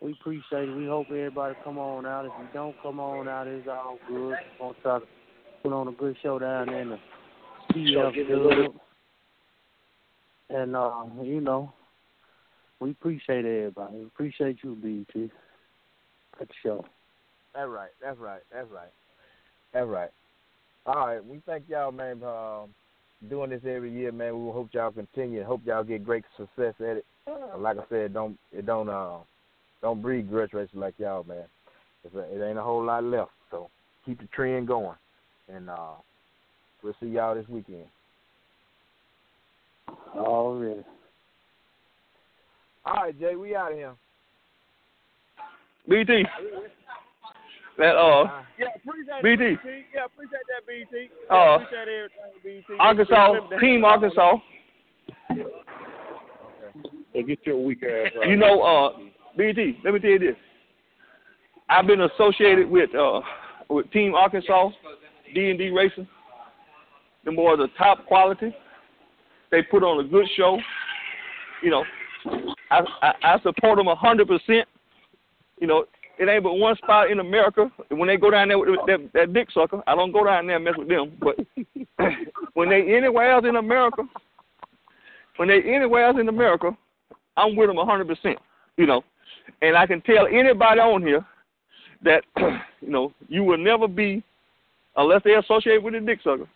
[0.00, 0.76] We appreciate it.
[0.76, 2.26] We hope everybody come on out.
[2.26, 4.34] If you don't come on out, it's all good.
[4.34, 5.06] We're gonna try to
[5.62, 6.98] put on a good show down there in the
[7.72, 8.80] PF give me a little- Club.
[10.50, 11.72] And uh, you know,
[12.78, 13.96] we appreciate everybody.
[13.98, 15.30] We appreciate you, BT.
[16.38, 16.84] The show.
[17.54, 17.90] That's right.
[18.02, 18.42] That's right.
[18.52, 18.92] That's right.
[19.72, 20.10] That's right.
[20.84, 22.70] All right, we thank y'all, man, for um,
[23.30, 24.44] doing this every year, man.
[24.44, 25.44] We hope y'all continue.
[25.44, 27.06] Hope y'all get great success at it.
[27.56, 29.18] Like I said, don't it don't uh
[29.80, 31.44] don't breed grudge racing like y'all, man.
[32.04, 33.70] It's a, it ain't a whole lot left, so
[34.04, 34.96] keep the trend going,
[35.54, 35.94] and uh
[36.82, 37.86] we'll see y'all this weekend.
[40.16, 40.82] Already.
[42.84, 43.94] All right, Jay, we out of here.
[45.88, 46.24] BT.
[47.78, 49.44] That uh Yeah, appreciate BT.
[49.44, 49.84] it, BT.
[49.94, 51.10] Yeah, appreciate that, BT.
[51.30, 52.78] Uh, appreciate everything, BT.
[52.78, 54.36] Arkansas Team Arkansas.
[57.12, 58.28] Hey, get your weak ass out.
[58.28, 58.98] You know, uh
[59.36, 60.36] BT, let me tell you this.
[61.68, 63.20] I've been associated with uh
[63.70, 64.70] with Team Arkansas,
[65.34, 66.08] D and D Racing.
[67.24, 68.54] Them boys are top quality.
[69.50, 70.58] They put on a good show.
[71.62, 71.84] You know,
[72.70, 74.68] I I, I support them a hundred percent.
[75.60, 75.84] You know,
[76.18, 77.70] it ain't but one spot in America.
[77.90, 80.56] When they go down there with that, that dick sucker, I don't go down there
[80.56, 81.12] and mess with them.
[81.20, 81.36] But
[82.54, 84.02] when they anywhere else in America,
[85.36, 86.76] when they anywhere else in America,
[87.36, 88.38] I'm with them a hundred percent.
[88.76, 89.02] You know,
[89.60, 91.24] and I can tell anybody on here
[92.04, 92.24] that
[92.80, 94.22] you know you will never be,
[94.96, 96.48] unless they associate with a dick sucker.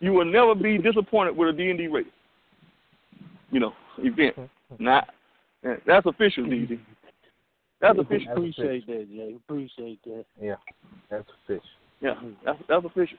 [0.00, 2.06] You will never be disappointed with a D and D race.
[3.50, 4.36] You know, event.
[4.78, 5.08] Not
[5.86, 6.78] that's official, DD.
[7.80, 8.32] That's official.
[8.32, 9.34] Appreciate that, Jay.
[9.36, 10.24] Appreciate that.
[10.40, 10.54] Yeah,
[11.10, 11.64] that's official.
[12.00, 13.18] Yeah, that's that's official.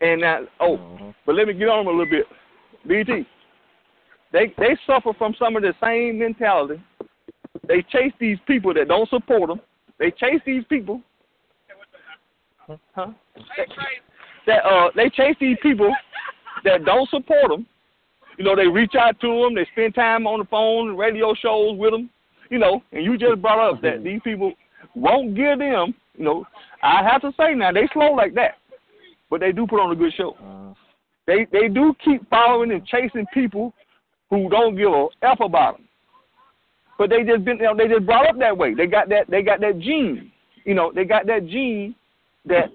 [0.00, 1.10] And now, oh, mm-hmm.
[1.26, 2.26] but let me get on them a little bit.
[2.86, 3.26] BT,
[4.32, 6.82] they they suffer from some of the same mentality.
[7.68, 9.60] They chase these people that don't support them.
[9.98, 11.02] They chase these people.
[12.94, 13.08] Huh?
[13.56, 13.68] That,
[14.46, 15.94] that uh, they chase these people
[16.64, 17.66] that don't support them.
[18.38, 19.54] You know, they reach out to them.
[19.54, 22.10] They spend time on the phone, radio shows with them.
[22.50, 24.52] You know, and you just brought up that these people
[24.94, 25.94] won't give them.
[26.16, 26.44] You know,
[26.82, 28.58] I have to say now they slow like that,
[29.30, 30.36] but they do put on a good show.
[31.26, 33.72] They they do keep following and chasing people
[34.30, 35.88] who don't give a f about them.
[36.98, 38.74] But they just been you know, they just brought up that way.
[38.74, 40.32] They got that they got that gene.
[40.64, 41.94] You know, they got that gene
[42.46, 42.70] that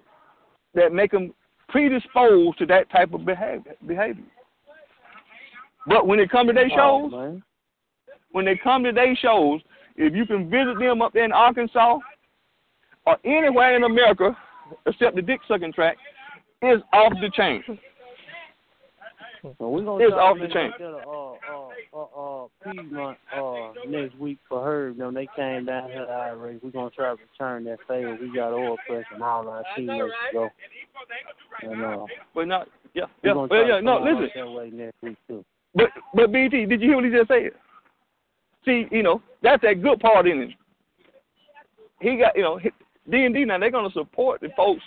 [0.74, 1.34] that make them
[1.70, 3.76] predisposed to that type of behavior.
[3.88, 4.24] behavior.
[5.88, 7.42] But when it come to their Oh, shows,
[8.32, 9.62] when they come to their shows,
[9.96, 12.00] if you can visit them up there in Arkansas
[13.06, 14.36] or anywhere in America
[14.88, 15.96] except the dick sucking track,
[16.62, 17.64] is off the chain.
[19.60, 20.72] So we're gonna It's off the chain.
[20.80, 24.90] to uh, uh, uh, uh, Piedmont uh, next week for her.
[24.90, 26.60] You they came down here to our race.
[26.64, 28.18] We're gonna try to return that favor.
[28.22, 30.50] We got oil press and all our teammates to go.
[31.62, 34.30] And, uh, But not yeah, yeah, well, yeah, no, listen.
[34.36, 35.44] That way next week too.
[35.74, 37.52] But but BT, did you hear what he just said?
[38.64, 40.50] See, you know, that's that good part in it.
[42.00, 44.82] He got, you know, D and D now they're gonna support the folks.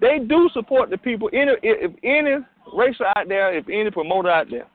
[0.00, 1.28] They do support the people.
[1.32, 2.36] Any if any
[2.72, 4.66] racer out there, if any promoter out there,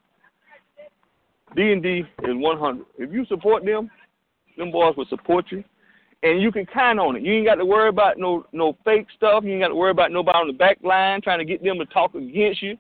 [1.56, 2.86] D and D is one hundred.
[2.98, 3.90] If you support them,
[4.58, 5.64] them boys will support you,
[6.24, 7.24] and you can count on it.
[7.24, 9.44] You ain't got to worry about no no fake stuff.
[9.44, 11.78] You ain't got to worry about nobody on the back line trying to get them
[11.80, 12.78] to talk against you.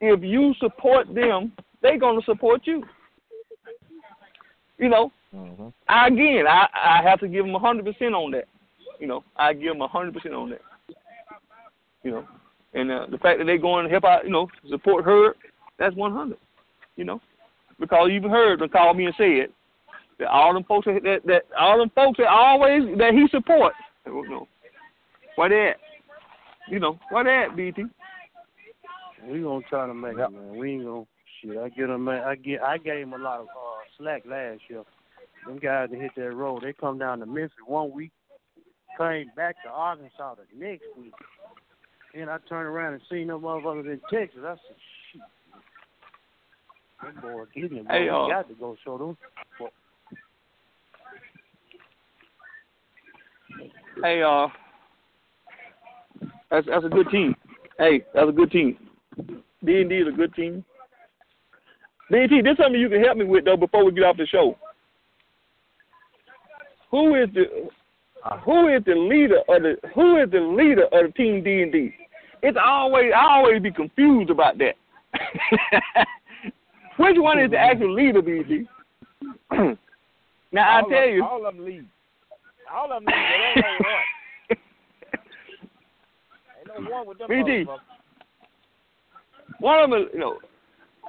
[0.00, 1.52] If you support them,
[1.82, 2.84] they gonna support you.
[4.78, 5.12] You know,
[5.88, 8.46] I, again, I I have to give them hundred percent on that.
[9.00, 10.60] You know, I give them hundred percent on that.
[12.02, 12.28] You know,
[12.74, 15.34] and uh, the fact that they going to help out, you know, support her,
[15.78, 16.38] that's one hundred.
[16.96, 17.20] You know,
[17.78, 19.48] because you've heard them call me and said
[20.18, 23.76] that all them folks that, that that all them folks that always that he supports.
[24.06, 24.48] You know,
[25.36, 25.76] why they at?
[26.68, 27.84] You know, why that, at, BT?
[29.28, 30.56] We gonna try to make it, man.
[30.56, 31.04] We ain't gonna
[31.40, 31.56] shit.
[31.56, 32.08] I get him.
[32.08, 32.62] I get.
[32.62, 34.82] I gave him a lot of uh, slack last year.
[35.46, 38.12] Them guys that hit that road, they come down to Memphis one week,
[38.98, 41.12] came back to Arkansas the next week.
[42.14, 44.40] Then I turned around and seen them motherfuckers in Texas.
[44.42, 44.76] I said,
[47.20, 47.86] boys getting it.
[47.88, 49.16] Hey, uh, got to go show them.
[49.58, 49.70] But
[54.02, 54.48] Hey, uh,
[56.50, 57.34] that's that's a good team.
[57.78, 58.76] Hey, that's a good team.
[59.64, 60.64] D and D is a good team.
[62.10, 64.16] D DT, this is something you can help me with though before we get off
[64.16, 64.56] the show.
[66.90, 67.68] Who is the
[68.44, 71.72] who is the leader of the who is the leader of the team D and
[71.72, 71.94] D?
[72.42, 74.74] It's always I always be confused about that.
[76.96, 78.68] Which one is the actual leader, BT?
[79.50, 81.84] now I tell of, you, all of them leave.
[82.72, 83.14] All of them leave.
[83.14, 84.02] There ain't no one.
[86.58, 87.66] Ain't no one BT.
[89.58, 90.38] one of them, you know,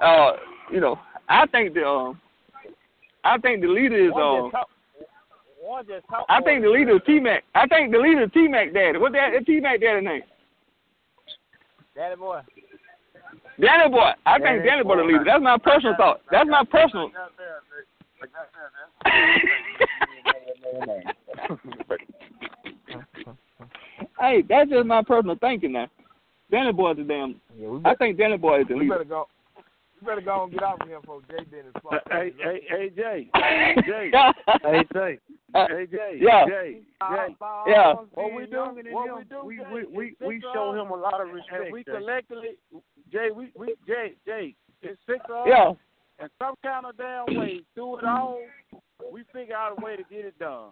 [0.02, 0.32] uh,
[0.72, 0.98] you know,
[1.28, 2.20] I think the um,
[3.24, 4.68] I think the leader is um, just talk.
[5.62, 6.26] One just talk.
[6.28, 7.44] I think the leader is T Mac.
[7.54, 8.98] I think the leader is T Mac daddy.
[8.98, 10.22] What that T Mac daddy name?
[11.94, 12.40] Danny boy.
[13.60, 14.10] Danny Boy.
[14.26, 15.24] I think Danny Danny Boy the leader.
[15.24, 16.20] That's my personal thought.
[16.30, 17.10] That's my personal.
[24.20, 25.88] hey, that's just my personal thinking now.
[26.50, 27.40] Danny Boy is the damn.
[27.58, 28.94] Yeah, I think Danny Boy is the We leader.
[28.94, 29.26] better go.
[30.00, 31.72] We better go and get off of him before Jay Dennis.
[31.76, 33.30] Uh, fuck Hey, things hey, hey, Jay.
[33.86, 34.10] Jay.
[34.12, 34.32] Yeah.
[34.62, 35.18] Hey, Jay.
[35.54, 36.18] Uh, hey, Jay.
[36.20, 36.44] Yeah.
[36.46, 36.80] Jay.
[37.00, 37.36] Jay.
[37.66, 37.94] Yeah.
[38.12, 38.58] What we do,
[38.90, 41.64] what we do, we, we, we, we show him a lot of respect.
[41.64, 42.58] And we collectively,
[43.10, 45.46] Jay, we, we, Jay, Jay, it's six of us.
[45.48, 45.72] Yeah.
[46.18, 48.40] And some kind of damn way, through it all,
[49.12, 50.70] we figure out a way to get it done.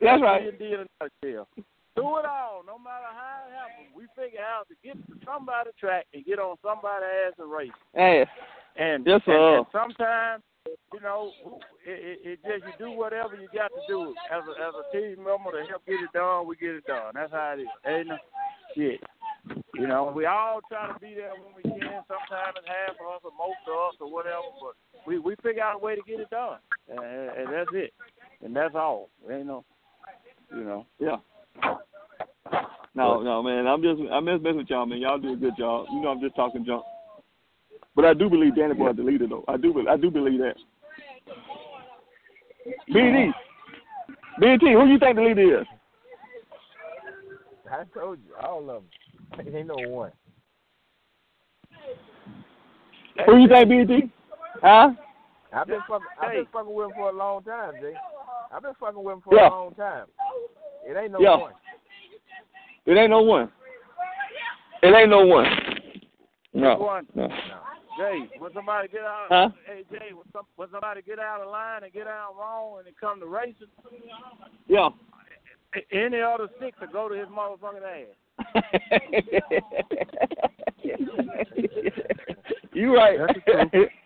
[0.00, 0.58] That's right.
[0.58, 1.48] D&D in a nutshell.
[1.94, 5.70] Through it all, no matter how it happens, we figure out to get to somebody
[5.78, 7.70] track and get on somebody's ass and race.
[7.94, 8.26] Hey.
[8.76, 11.30] And, Yes, and, and sometimes, you know,
[11.86, 14.84] it, it, it just you do whatever you got to do as a as a
[14.90, 16.48] team member to help get it done.
[16.48, 17.14] We get it done.
[17.14, 17.68] That's how it is.
[17.86, 18.18] Ain't no
[18.74, 19.00] shit.
[19.74, 22.02] You know, we all try to be there when we can.
[22.08, 24.74] Sometimes it's half of us or most of us or whatever, but
[25.06, 26.58] we we figure out a way to get it done,
[26.88, 27.92] and, and that's it.
[28.42, 29.10] And that's all.
[29.30, 29.64] Ain't no,
[30.50, 30.86] you know.
[30.98, 31.16] Yeah.
[32.94, 33.66] No, no, man.
[33.66, 34.98] I'm just I'm just messing with y'all, man.
[34.98, 35.86] Y'all do a good job.
[35.90, 36.84] You know, I'm just talking junk.
[37.96, 39.44] But I do believe Danny Boy is the leader, though.
[39.46, 40.56] I do, I do believe that.
[42.90, 43.32] BD,
[44.40, 45.66] BT, who you think the leader is?
[47.70, 49.46] I told you, all of them.
[49.46, 50.12] It ain't no one.
[53.26, 54.12] Who you think, BT?
[54.60, 54.90] Huh?
[55.52, 56.06] I've been fucking.
[56.20, 57.94] I've been fucking with him for a long time, Jay.
[58.52, 59.48] I've been fucking with him for Yeah.
[59.48, 60.06] a long time.
[60.84, 61.36] It ain't no Yeah.
[61.36, 61.52] one.
[62.86, 63.50] It ain't no one.
[64.82, 65.46] It ain't no one.
[66.52, 66.76] No.
[66.76, 67.06] One.
[67.14, 67.28] no.
[67.98, 69.48] Jay, when somebody get out, Huh?
[69.66, 72.88] hey Jay, when, some, when somebody get out of line and get out wrong and
[72.88, 73.68] it come to racing,
[74.66, 74.88] Yeah.
[75.76, 78.62] a- any other six will go to his motherfucking ass.
[82.72, 83.18] you right.
[83.18, 83.40] That's the
[83.72, 83.90] truth.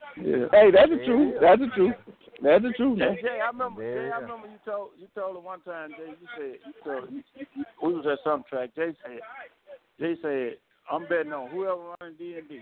[0.51, 1.35] Hey, that's the truth.
[1.41, 1.95] That's the truth.
[2.43, 3.17] That's the truth, man.
[3.21, 3.83] Jay, I remember.
[3.83, 5.91] Jay, I remember you told you told her one time.
[5.99, 8.71] Jay, you said you told you, you, we was at some track.
[8.77, 9.21] Jay said,
[9.99, 10.59] Jay said,
[10.91, 12.61] I'm betting on whoever running D and D.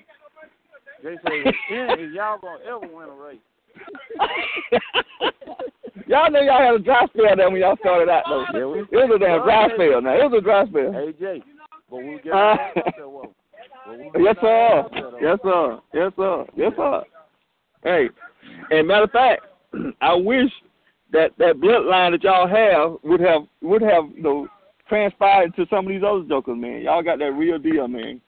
[1.03, 3.39] Jay said, "Yeah, y'all gonna ever win a race.
[6.07, 8.45] y'all know y'all had a dry spell then when y'all started out, though.
[8.55, 10.01] Yeah, we- it was a damn dry spell.
[10.01, 10.93] Now it was a dry spell.
[10.93, 11.43] Hey Jay,
[11.91, 13.35] but we get Uh, out there, whoa.
[13.87, 14.79] But we Yes, get sir.
[14.79, 15.21] out there, though.
[15.21, 15.81] Yes, sir.
[15.93, 16.47] Yes, sir.
[16.57, 17.03] Yes, sir.
[17.85, 18.09] Hey,
[18.71, 19.45] and matter of fact,
[20.01, 20.51] I wish
[21.13, 24.49] that that bloodline that y'all have would have would have you know
[24.89, 26.83] transpired to some of these other jokers, man.
[26.83, 28.21] Y'all got that real deal, man.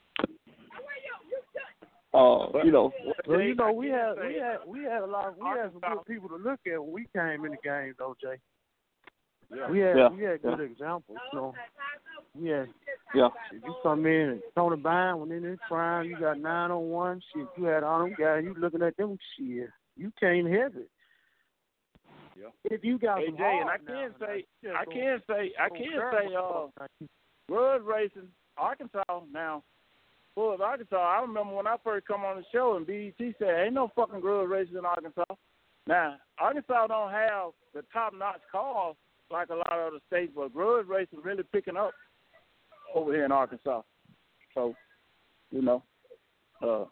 [2.14, 2.90] Uh, you know,
[3.26, 5.28] Well, you know, we had we had we had a lot.
[5.28, 7.94] Of, We had some good people to look at when we came in the game,
[7.98, 8.38] though, Jay.
[9.70, 10.64] We had Yeah, we had good yeah.
[10.64, 11.18] examples.
[11.32, 11.54] You know,
[12.34, 12.68] we had
[13.14, 16.70] yeah, if you come in and Tony Bine when in his prime, you got nine
[16.70, 17.20] on one.
[17.34, 18.42] Shit, you had all them guys.
[18.44, 19.68] You looking at them shit.
[19.96, 20.88] You can't have it.
[22.64, 24.44] If you some Jay, and I hard now, say,
[24.74, 26.66] I can say, I can say, uh.
[27.48, 29.02] Road racing, Arkansas
[29.32, 29.62] now.
[30.36, 33.64] Well, as Arkansas, I remember when I first come on the show and BET said,
[33.64, 35.24] "Ain't no fucking grudge racing in Arkansas."
[35.86, 38.94] Now, Arkansas don't have the top-notch cars
[39.30, 41.92] like a lot of other states, but grudge racing really picking up
[42.94, 43.82] over here in Arkansas.
[44.54, 44.74] So,
[45.50, 45.82] you know,
[46.62, 46.84] uh,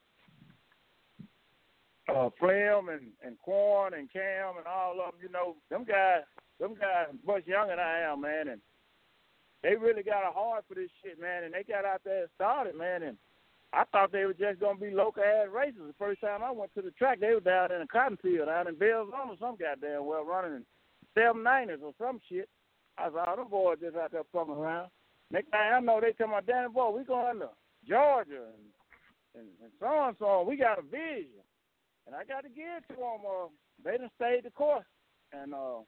[2.08, 6.22] uh, Flem and and Quan and Cam and all of them, you know, them guys,
[6.60, 8.60] them guys much younger than I am, man, and
[9.62, 12.30] they really got a heart for this shit, man, and they got out there and
[12.34, 13.16] started, man, and
[13.72, 15.82] I thought they were just gonna be local ass races.
[15.86, 18.46] The first time I went to the track, they were down in a cotton field
[18.46, 20.64] down in Belzone or some goddamn well running
[21.14, 22.48] seven nineties or some shit.
[22.98, 24.90] I saw them boys just out there fucking around.
[25.30, 27.50] Next thing I know, they tell my damn boy, we going to
[27.86, 28.66] Georgia and
[29.34, 30.24] and, and so and so.
[30.24, 30.46] on.
[30.46, 31.42] We got a vision,
[32.06, 33.26] and I got to give it to them.
[33.26, 33.48] Uh,
[33.84, 34.86] they done stayed the course,
[35.32, 35.82] and uh,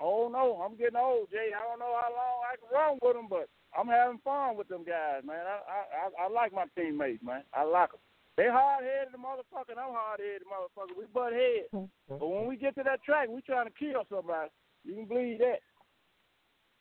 [0.00, 1.50] oh no, I'm getting old, Jay.
[1.56, 4.68] I don't know how long I can run with them, but I'm having fun with
[4.68, 5.44] them guys, man.
[5.46, 7.42] I I I, I like my teammates, man.
[7.54, 8.00] I like them.
[8.36, 9.76] They hard headed, motherfucker.
[9.76, 10.96] and I'm hard headed, motherfucker.
[10.96, 11.68] We butt heads,
[12.08, 14.48] but when we get to that track, we trying to kill somebody.
[14.84, 15.60] You can believe that.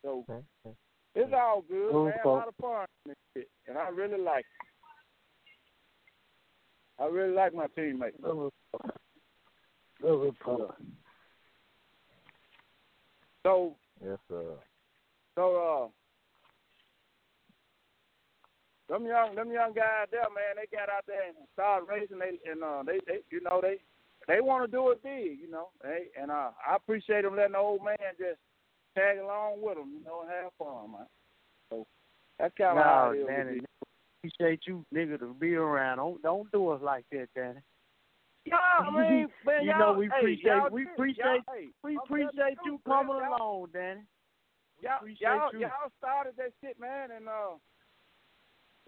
[0.04, 0.26] So
[1.14, 2.14] it's all good, man.
[2.24, 4.46] A lot of fun and shit, and I really like.
[4.46, 4.71] It.
[7.00, 8.18] I really like my teammates.
[13.44, 14.56] So Yes, sir.
[15.36, 15.88] so uh
[18.94, 22.38] them young them young guys there, man, they got out there and started racing they
[22.50, 23.78] and uh they, they you know, they
[24.28, 25.70] they wanna do it big, you know.
[25.82, 28.40] They and uh I appreciate them letting the old man just
[28.96, 31.08] tag along with them, you know, and have fun, man.
[31.70, 31.86] So
[32.38, 33.62] that's kinda how it is.
[34.24, 34.48] Man, with and me.
[34.48, 35.98] appreciate you, nigga, to be around.
[35.98, 37.60] Don't don't do us like that, Danny.
[38.46, 41.98] Yeah, I mean, man, you y'all, know we appreciate y'all we appreciate y'all, hey, we
[41.98, 42.80] appreciate you man.
[42.88, 44.02] coming Y'all- along, Danny.
[44.82, 45.60] Y'all, Appreciate y'all, you.
[45.60, 47.54] y'all started that shit, man, and uh,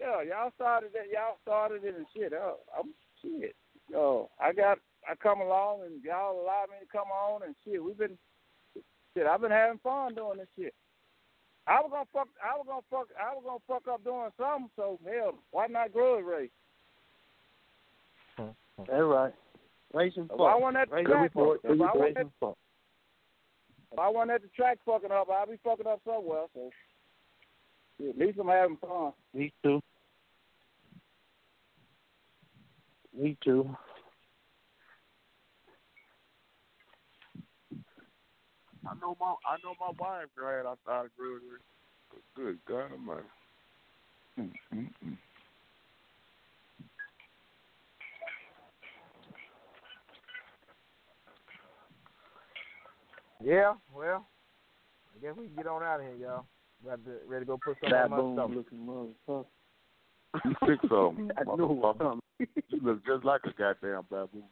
[0.00, 1.06] yeah, y'all started that.
[1.12, 2.32] Y'all started it and shit.
[2.32, 3.54] Uh, I'm shit.
[3.94, 7.78] Uh, I got, I come along and y'all allowed me to come on and shit.
[7.84, 8.18] We've been,
[9.16, 9.24] shit.
[9.26, 10.74] I've been having fun doing this shit.
[11.66, 12.28] I was gonna fuck.
[12.42, 13.08] I was gonna fuck.
[13.18, 14.70] I was gonna fuck up doing something.
[14.76, 16.50] So hell, why not grudge race?
[18.36, 18.48] Hmm.
[18.78, 19.32] That's right.
[19.94, 21.56] Racing If I want that at the Racing track, fuck.
[21.62, 22.56] if I wasn't Racing at, fuck.
[23.92, 26.44] if I wasn't at the track fucking up, I'll be fucking up somewhere.
[26.52, 26.70] So
[27.98, 29.12] yeah, at least I'm having fun.
[29.32, 29.80] Me too.
[33.16, 33.74] Me too.
[38.86, 42.22] I know my I know my wife glad I started grudge race.
[42.36, 43.24] Good God man.
[53.42, 54.26] Yeah, well,
[55.14, 56.46] I guess we can get on out of here, y'all.
[56.82, 58.56] Ready to, ready to go put some on my Baboon stomach.
[58.56, 58.86] looking
[59.28, 59.46] motherfucker.
[60.44, 64.44] You six of I knew it was You look just like a goddamn baboon.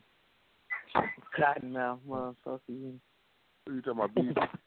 [1.36, 2.99] Cotton mouth motherfucker.
[3.66, 3.73] You.
[3.73, 4.15] Who you talking about?
[4.15, 4.31] B?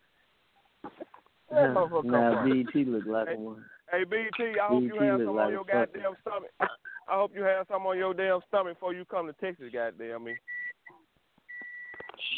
[1.52, 2.50] That motherfucker come Now from.
[2.66, 3.64] BT look like a one.
[3.92, 5.94] Hey BT, I hope you BT have look some like on a your fucker.
[5.94, 6.50] goddamn stomach.
[6.60, 10.24] I hope you have some on your damn stomach before you come to Texas, goddamn
[10.24, 10.34] me.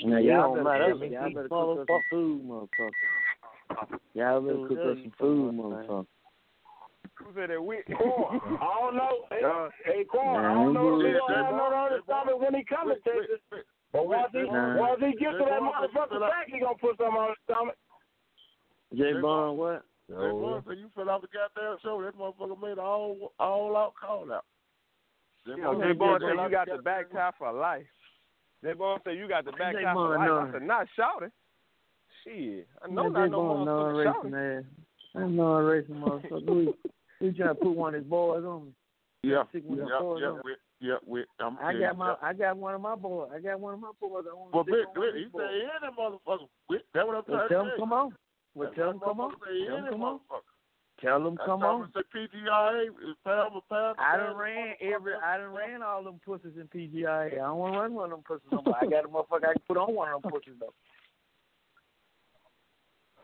[0.04, 1.08] Now Yeah, y'all better better, tell me.
[1.08, 2.92] y'all better cook us some food, motherfucker.
[4.14, 6.06] Y'all better cook us some food, motherfucker.
[7.16, 7.64] Who said that?
[7.64, 7.78] We.
[7.96, 9.14] Quan, I don't know.
[9.32, 11.22] Hey, Uh, hey Quan, I don't know if he he good.
[11.28, 13.66] gonna have no other stomach when he comes to Texas.
[13.98, 14.78] But once he Nah.
[14.78, 17.76] once he gets to that motherfucker back, he gonna put something on his stomach.
[18.94, 19.84] J Bond, what?
[20.08, 22.02] Hey, boy, so you fell off the goddamn show.
[22.04, 24.46] That motherfucker made an all all out call out.
[25.46, 27.88] You know, J Bone said you got the back tie for life.
[28.64, 29.82] J Bone said you got the back J.
[29.82, 30.28] tie for life.
[30.28, 30.38] no.
[30.38, 31.32] I said, not shouting.
[32.24, 32.68] Shit.
[32.84, 34.66] I know J not no Bond, motherfucker non-racing shouting.
[35.16, 36.56] I'm non-racing motherfucker.
[36.56, 36.74] We,
[37.20, 38.72] we trying to put one of his boys on me.
[39.24, 40.22] Yeah, yeah, yeah, boys
[40.80, 41.00] yeah, on.
[41.06, 41.58] with, yeah, with.
[41.58, 42.16] I'm I got my.
[42.22, 43.30] I got one of my boys.
[43.34, 44.26] I got one of my boys.
[44.30, 46.48] I want But to Vic, stick on one of Vic, he his say any motherfucker.
[46.72, 47.80] Vic, That's what I'm Well, trying tell to say.
[47.80, 48.16] come on.
[48.56, 49.32] Well, tell him come on.
[49.68, 50.20] Tell him come on.
[51.00, 51.92] Tell him That's come on.
[51.94, 52.88] Say PGRA
[53.24, 53.98] pound for pound.
[54.00, 57.34] I done ran every, I done ran all them pussies in PGI.
[57.34, 58.76] I don't want to run one of them pussies no more.
[58.82, 60.74] I got a motherfucker I can put on one of them pussies though.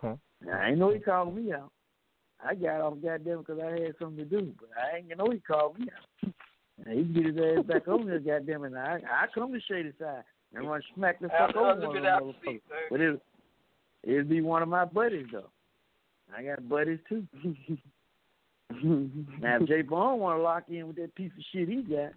[0.02, 0.16] Huh.
[0.46, 1.72] Now, I ain't know he called me out.
[2.46, 5.40] I got off goddamn because I had something to do, but I ain't know he
[5.40, 6.34] called me out.
[6.86, 8.74] Now, he can get his ass back on there, goddamn it.
[8.76, 12.03] I, I come to Shady Side and run smack the fuck over look one of
[12.03, 12.62] them to see, motherfuckers.
[12.70, 12.88] sir.
[12.92, 13.22] But it,
[14.03, 15.50] it'll be one of my buddies though.
[16.36, 17.26] I got buddies too.
[19.42, 22.12] now, if Jay Bond want to lock in with that piece of shit he got,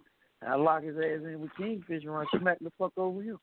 [0.47, 3.39] I lock his ass in with Kingfish and run smack the fuck over him.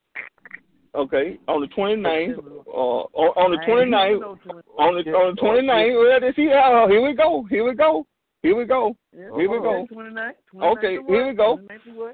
[0.96, 4.66] Okay, on the 29th, uh, on, on the I ain't 29th, even know to it.
[4.78, 8.06] on the on the 29th, well, let's see how, here we go, here we go,
[8.44, 9.88] here we go, Yeah, here we go.
[9.90, 11.10] 29, 29 Okay, what?
[11.10, 11.60] here we go.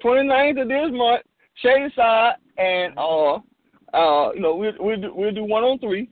[0.02, 1.22] 29 to 29th of this month,
[1.56, 3.34] Shady Side, and uh,
[3.94, 6.08] uh, you know, we'll we'll do, we'll do one on three,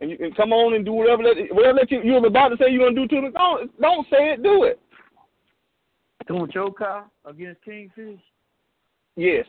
[0.00, 2.48] and you can come on and do whatever that whatever that you, you was about
[2.48, 3.30] to say you're gonna do to me.
[3.32, 4.80] Don't don't say it, do it.
[6.26, 8.18] Doing your car against Kingfish?
[9.16, 9.46] Yes.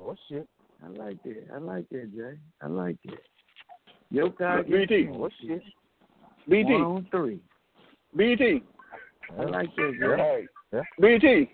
[0.00, 0.48] Oh shit.
[0.84, 1.46] I like that.
[1.54, 2.38] I like that, Jay.
[2.60, 3.20] I like that.
[4.10, 5.04] Your car against BT.
[5.04, 5.16] Kingfish.
[5.20, 5.62] Oh shit.
[6.48, 6.72] BT.
[6.72, 7.40] One on three.
[8.16, 8.62] BT.
[9.38, 10.46] I like that, Jay.
[10.72, 10.82] Yeah.
[11.00, 11.50] BT.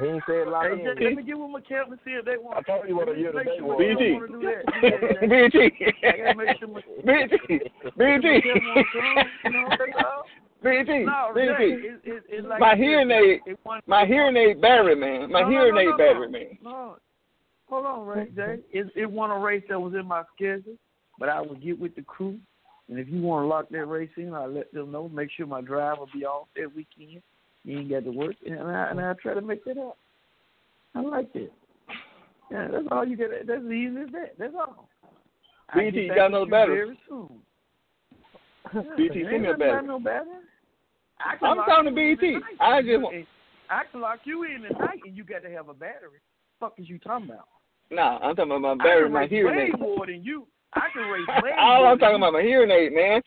[0.00, 0.86] He ain't said lock Hey, in.
[1.04, 2.58] Let me get with my captain and see if they want.
[2.58, 3.78] I told you what a year Make today was.
[3.78, 4.12] they BT.
[4.12, 4.64] want to do that.
[5.20, 5.70] Do that, Jay.
[5.70, 6.06] BT.
[6.06, 7.60] I gotta make sure my BT.
[7.96, 8.48] BT.
[9.44, 10.24] You know, that's all.
[10.64, 10.84] BT.
[10.84, 11.64] BT.
[11.86, 13.40] it, it, it's like My hearing aid,
[13.86, 15.30] my hearing aid battery, man.
[15.30, 16.58] My No, no, hearing no, aid battery, man.
[16.62, 16.96] No,
[17.68, 18.58] hold on, Ray Jay.
[18.72, 20.74] It it won a race that was in my schedule,
[21.20, 22.38] but I will get with the crew,
[22.88, 25.08] and if you want to lock that race in, I'll let them know.
[25.08, 27.22] Make sure my drive will be off that weekend.
[27.64, 29.96] You ain't got to work, and I and I try to make that up.
[30.94, 31.50] I like that.
[32.50, 33.30] Yeah, that's all you get.
[33.46, 34.34] That's as easy as that.
[34.38, 34.88] That's all.
[35.74, 36.76] BT, get you back got with no battery?
[36.76, 37.28] Very soon.
[38.96, 39.86] BT, Ain't send me a battery.
[39.86, 40.44] No battery.
[41.18, 42.36] I can I'm talking to BT.
[42.60, 43.26] I just want.
[43.70, 46.20] I can lock you in tonight, and you got to have a battery.
[46.60, 47.48] fuck is you talking about?
[47.90, 50.46] Nah, I'm talking about my battery, can my race hearing way more than you.
[50.74, 53.22] I can raise way All I'm talking about my hearing aid, man.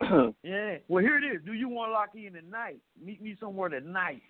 [0.42, 0.76] Yeah.
[0.88, 1.40] Well, here it is.
[1.46, 2.78] Do you want to lock in tonight?
[3.02, 4.20] Meet me somewhere tonight.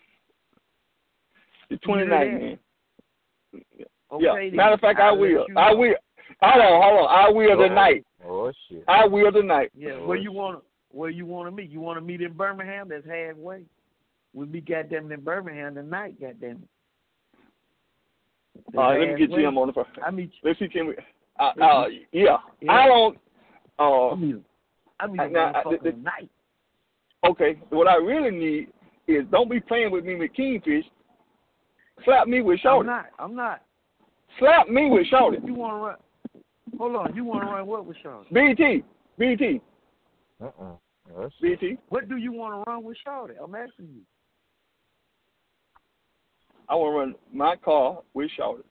[1.69, 2.09] the Can 29th,
[2.41, 2.59] man.
[4.13, 4.35] Okay, yeah.
[4.37, 4.57] then.
[4.57, 5.47] Matter of fact, I I'll let will.
[5.57, 5.77] I know.
[5.79, 5.95] will.
[6.43, 7.27] Hold on, hold on.
[7.27, 7.69] I will Oh.
[7.69, 8.05] tonight.
[8.25, 8.85] Oh shit.
[8.87, 9.73] I will tonight.
[9.77, 9.99] Yeah.
[10.05, 10.59] Where you want?
[10.61, 10.65] To
[10.97, 11.71] where you want to meet?
[11.71, 12.89] You want to meet in Birmingham?
[12.89, 13.63] That's halfway.
[14.33, 16.21] We'll be goddamn in Birmingham tonight.
[16.21, 16.69] Goddamn it.
[18.77, 19.43] All right, let me get halfway.
[19.43, 19.85] Jim on the phone.
[20.07, 20.95] I meet Let's see, can we?
[21.39, 22.37] Uh, uh, yeah.
[22.61, 22.73] Yeah.
[22.73, 23.19] I don't.
[23.79, 24.45] Uh, I mean,
[25.01, 26.31] I mean, now, I- motherfucker the- tonight.
[27.27, 27.59] okay.
[27.71, 28.69] What I really need
[29.07, 30.85] is don't be playing with me with Kingfish.
[32.05, 33.07] Slap me with I'm not.
[33.19, 33.63] I'm not.
[34.39, 35.39] Slap me with Shorty.
[35.45, 35.97] You want to run?
[36.79, 37.15] Hold on.
[37.15, 38.29] You want to run what with Shorty?
[38.33, 38.85] BT.
[39.17, 39.61] BT.
[40.43, 41.29] Uh-uh.
[41.41, 41.79] BT.
[41.89, 43.35] What do you want to run with Shorty?
[43.43, 44.01] I'm asking you.
[46.69, 48.65] I want to run my car with Shorty.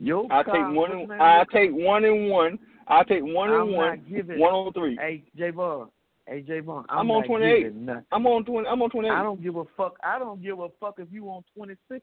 [0.00, 0.74] Your I car, take one.
[0.76, 2.58] what's And, I of your take one and one.
[2.86, 4.04] I take one I'm and one.
[4.08, 4.96] giving- One on three.
[4.96, 5.90] Hey, J Bond.
[6.26, 6.86] Hey, J Bond.
[6.88, 7.66] I'm, I'm on 28.
[8.12, 8.68] I'm on twenty.
[8.68, 9.12] I'm on twenty eight.
[9.12, 9.96] I don't give a fuck.
[10.02, 12.00] I don't give a fuck if you on 26.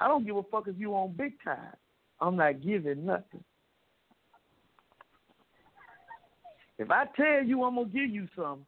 [0.00, 1.74] I don't give a fuck if you on big time.
[2.20, 3.44] I'm not giving nothing.
[6.78, 8.66] If I tell you I'm gonna give you something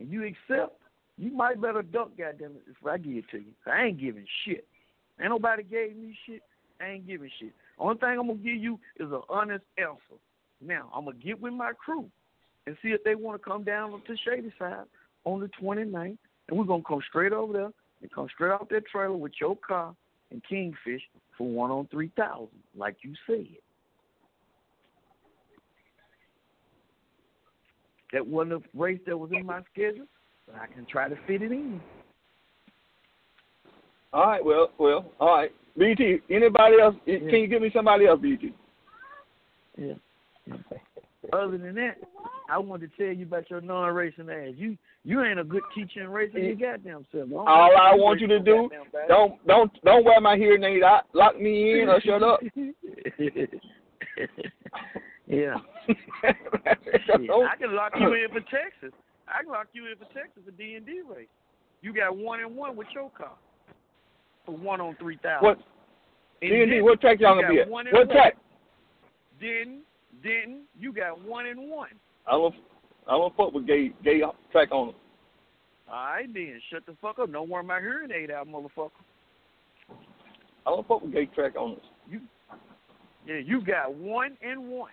[0.00, 0.80] and you accept,
[1.18, 3.52] you might better duck, goddamn it, if I give it to you.
[3.66, 4.66] I ain't giving shit.
[5.20, 6.42] Ain't nobody gave me shit.
[6.80, 7.52] I ain't giving shit.
[7.78, 10.20] Only thing I'm gonna give you is an honest answer.
[10.60, 12.08] Now I'm gonna get with my crew
[12.66, 14.84] and see if they want to come down to Shady Side
[15.24, 16.16] on the 29th,
[16.48, 17.70] and we're gonna come straight over there
[18.02, 19.94] and come straight out that trailer with your car
[20.30, 21.02] and Kingfish
[21.36, 23.46] for one on three thousand, like you said.
[28.12, 30.06] That wasn't a race that was in my schedule,
[30.46, 31.80] but I can try to fit it in.
[34.12, 34.44] All right.
[34.44, 34.70] Well.
[34.78, 35.10] Well.
[35.18, 35.50] All right.
[35.76, 36.20] BT.
[36.30, 36.94] Anybody else?
[37.04, 38.54] Can you give me somebody else, BT?
[39.76, 39.94] Yeah.
[41.32, 41.96] Other than that,
[42.50, 44.54] I wanted to tell you about your non-racing ass.
[44.56, 47.28] You you ain't a good teacher in racing your goddamn self.
[47.30, 48.70] Don't All I want you to do,
[49.08, 51.04] don't don't don't wear my hearing aid out.
[51.12, 52.40] Lock me in or shut up.
[55.26, 55.56] yeah.
[55.86, 58.92] Shit, I can lock you in for Texas.
[59.26, 61.26] I can lock you in for Texas, a D and D race.
[61.80, 63.32] You got one and one with your car
[64.44, 65.46] for one on three thousand.
[65.48, 65.58] What?
[66.40, 67.68] D&D, what track y'all gonna be at?
[67.68, 68.36] What track?
[69.40, 69.80] Denton,
[70.22, 71.90] Denton, you got one and one.
[72.26, 72.54] I don't.
[73.06, 74.94] I don't fuck with gay gay track on owners.
[75.90, 77.30] All right, then shut the fuck up.
[77.30, 78.90] Don't wear my hearing aid out, motherfucker.
[80.66, 81.82] I don't fuck with gay track owners.
[82.10, 82.20] You
[83.26, 84.92] Yeah, you got one and one.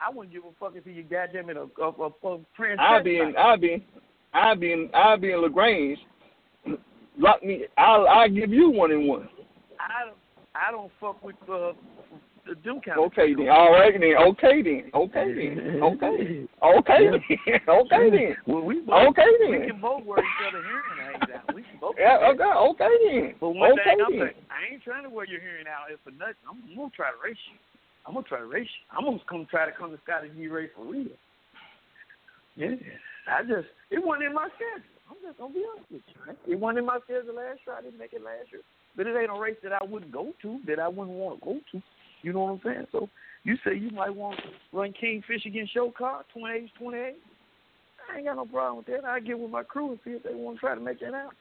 [0.00, 2.80] I wouldn't give a fuck if you goddamn it a a, a, a Prince.
[2.80, 3.34] I'll be in.
[3.36, 3.74] I'll be.
[3.74, 3.84] in-
[4.34, 4.90] I'll be in.
[4.94, 5.98] I'll be in Lagrange.
[7.18, 7.64] Lock me.
[7.76, 8.06] I'll.
[8.08, 9.28] I'll give you one and one.
[9.78, 10.16] I don't.
[10.54, 11.72] I don't fuck with uh,
[12.46, 13.48] the them kind of Okay then.
[13.48, 14.14] All right then.
[14.18, 14.90] Okay then.
[14.94, 15.80] Okay then.
[15.82, 16.48] Okay.
[16.62, 17.60] Okay then.
[17.68, 18.36] Okay then.
[18.46, 21.54] Well, we both, Okay We can both wear each other hearing aids out.
[21.54, 21.94] We can both.
[21.98, 22.18] Yeah.
[22.34, 22.44] Okay.
[22.44, 23.34] Okay then.
[23.40, 24.20] But one okay thing I'm then.
[24.20, 26.42] saying, I ain't trying to wear your hearing out if for nothing.
[26.48, 27.58] I'm, I'm gonna try to race you.
[28.06, 28.82] I'm gonna try to race you.
[28.90, 31.14] I'm gonna come try to come to Scotty G race for real.
[32.56, 32.76] Yeah.
[33.30, 34.91] I just it wasn't in my schedule.
[35.10, 36.26] I'm just gonna be honest with you.
[36.26, 36.36] man.
[36.46, 37.76] It wasn't in my schedule last year.
[37.76, 38.62] I didn't make it last year.
[38.96, 41.44] But it ain't a race that I wouldn't go to, that I wouldn't want to
[41.44, 41.82] go to.
[42.22, 42.86] You know what I'm saying?
[42.92, 43.08] So
[43.44, 47.14] you say you might want to run Kingfish against your car, 28, 28.
[48.10, 49.04] I ain't got no problem with that.
[49.04, 51.14] I get with my crew and see if they want to try to make that
[51.14, 51.34] out.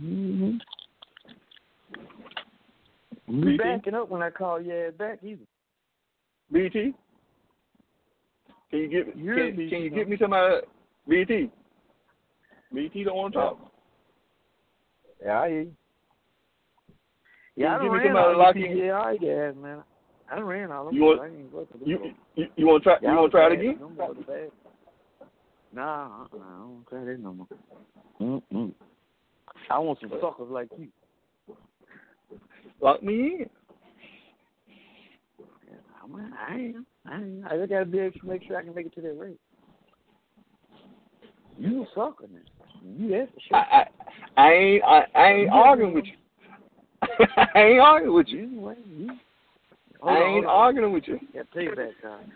[0.00, 0.58] Mm-hmm.
[3.42, 3.56] BT?
[3.58, 5.42] backing up when I call your ass back either.
[6.52, 6.94] BT.
[8.70, 9.16] Can you give?
[9.16, 10.56] You're Can, BT, can you give me somebody?
[11.08, 11.50] BT.
[12.74, 13.72] BT don't want to talk.
[15.24, 15.74] Yeah, I hear you.
[17.56, 18.76] Yeah, I Can you done give me ran somebody all lock the in?
[18.76, 19.82] PGI guys, man.
[20.30, 20.94] I ran all of them.
[20.94, 22.98] You want- I ain't fucking with You you, you want to try?
[23.00, 23.78] You Y'all want to try it again?
[23.96, 24.50] Boys.
[25.72, 27.46] Nah, uh-uh, I don't try that no more.
[28.20, 28.72] Mm-mm.
[29.70, 30.88] I want some suckers like you.
[32.80, 33.50] Lock me in.
[36.14, 36.86] I am.
[37.06, 37.46] I am.
[37.50, 39.36] I just gotta be able to make sure I can make it to that race.
[41.58, 42.38] You a sucker now.
[42.96, 43.56] You that's for sure.
[43.56, 43.84] I
[44.36, 46.12] I, I ain't I, I ain't arguing with you.
[47.54, 48.38] I ain't arguing with you.
[48.38, 49.10] You, you,
[50.02, 51.18] I ain't arguing with you.
[51.34, 52.32] Yeah, take that time.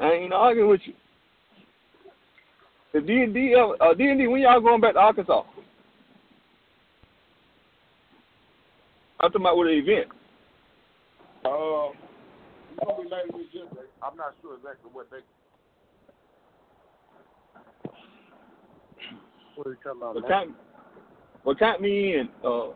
[0.00, 0.94] I ain't arguing with you.
[2.92, 5.42] The D and D uh D and D when y'all going back to Arkansas?
[9.20, 10.08] I'm talking about with the event.
[11.44, 11.90] Uh,
[12.82, 13.64] probably later this year.
[14.02, 15.18] I'm not sure exactly what they.
[19.56, 20.28] What are you talking about?
[20.28, 20.50] Count,
[21.44, 22.28] but me in.
[22.44, 22.68] Uh,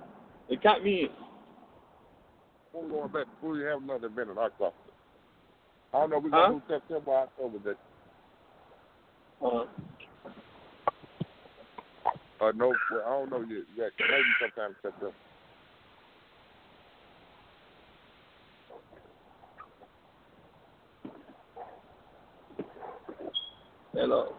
[0.49, 1.09] they count me in.
[2.73, 3.27] We're going back.
[3.43, 4.71] We have another event in Arkansas.
[5.95, 6.19] I don't know.
[6.19, 6.49] We're Huh?
[6.49, 7.59] gonna do September, or October.
[7.65, 7.77] That
[9.41, 9.67] Uh,
[12.45, 13.65] uh, no, well, I don't know yet.
[13.77, 15.15] Yeah, maybe sometime September.
[23.97, 24.35] Hello.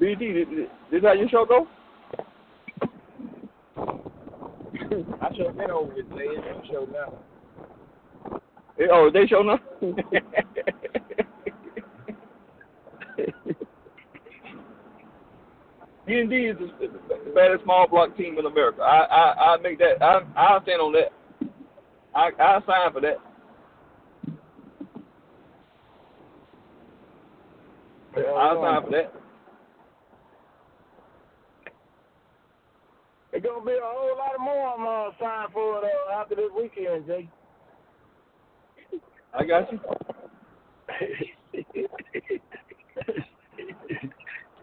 [0.00, 0.48] BD, did,
[0.90, 1.68] did that your show go?
[5.22, 7.20] I should have been over with They didn't show now.
[8.90, 9.60] Oh, they show now?
[16.06, 18.82] D and D is the, the, baddest small block team in America.
[18.82, 21.12] I I, I make that I I stand on that.
[22.16, 23.18] I I sign for that.
[28.16, 29.12] I'll sign for that.
[33.34, 36.36] It's gonna be a whole lot of more I'm gonna sign for it uh, after
[36.36, 37.28] this weekend, Jay.
[39.38, 39.78] I got you.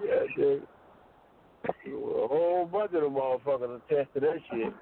[0.03, 0.59] yeah, Jay.
[1.69, 4.63] A whole bunch of them motherfuckers attest to that shit.
[4.63, 4.73] Well,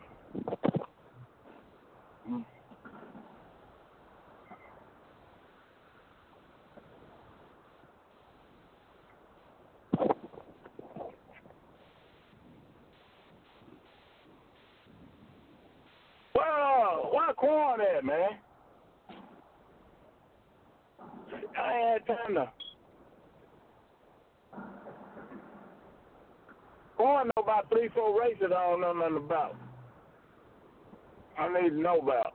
[0.00, 0.18] where
[17.40, 18.28] Quan at, man?
[21.58, 22.52] I ain't had time to.
[26.98, 29.56] Quan know about three, four races I don't know nothing about.
[31.40, 32.34] I need to know about.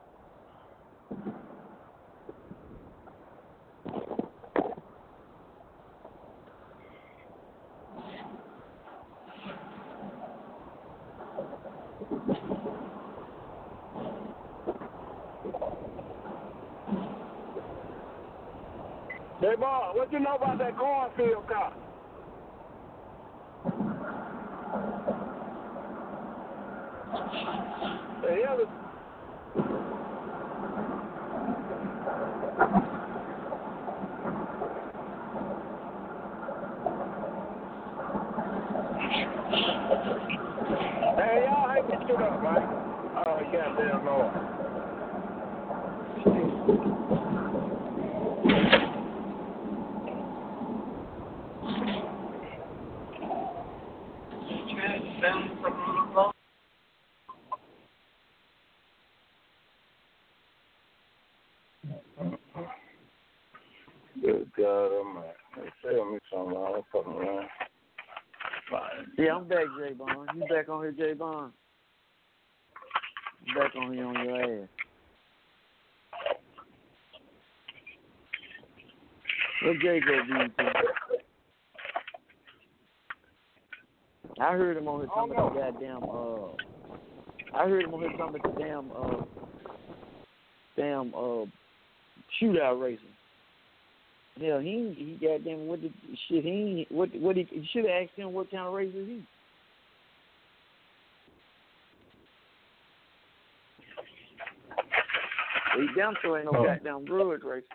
[19.40, 21.44] Hey, boy, what you know about that cornfield?
[28.22, 28.66] The hell is...
[41.16, 41.46] Hey,
[42.08, 42.62] y'all hang this up, man.
[43.26, 44.56] Oh, goddamn Lord.
[64.22, 65.28] Good God Almighty.
[65.56, 66.56] They Tell me something.
[66.56, 67.48] I don't fucking around.
[69.18, 70.30] Yeah, I'm back, J Bond.
[70.34, 71.52] You back on here, J Bond?
[73.54, 74.68] Back on here on your ass.
[79.62, 80.70] Where Jay go, BT?
[84.38, 86.02] I heard him on talking about the goddamn.
[86.02, 88.90] Uh, I heard him on here talking about the damn.
[88.90, 89.24] Uh,
[90.76, 91.14] damn.
[91.14, 91.46] Uh,
[92.40, 93.06] shootout racing.
[94.40, 95.90] Hell, he he goddamn what the
[96.28, 99.06] shit he what what he, he should have asked him what kind of race is
[99.06, 99.22] he.
[105.76, 106.64] He damn sure ain't no Oh.
[106.64, 107.66] goddamn grudge racer.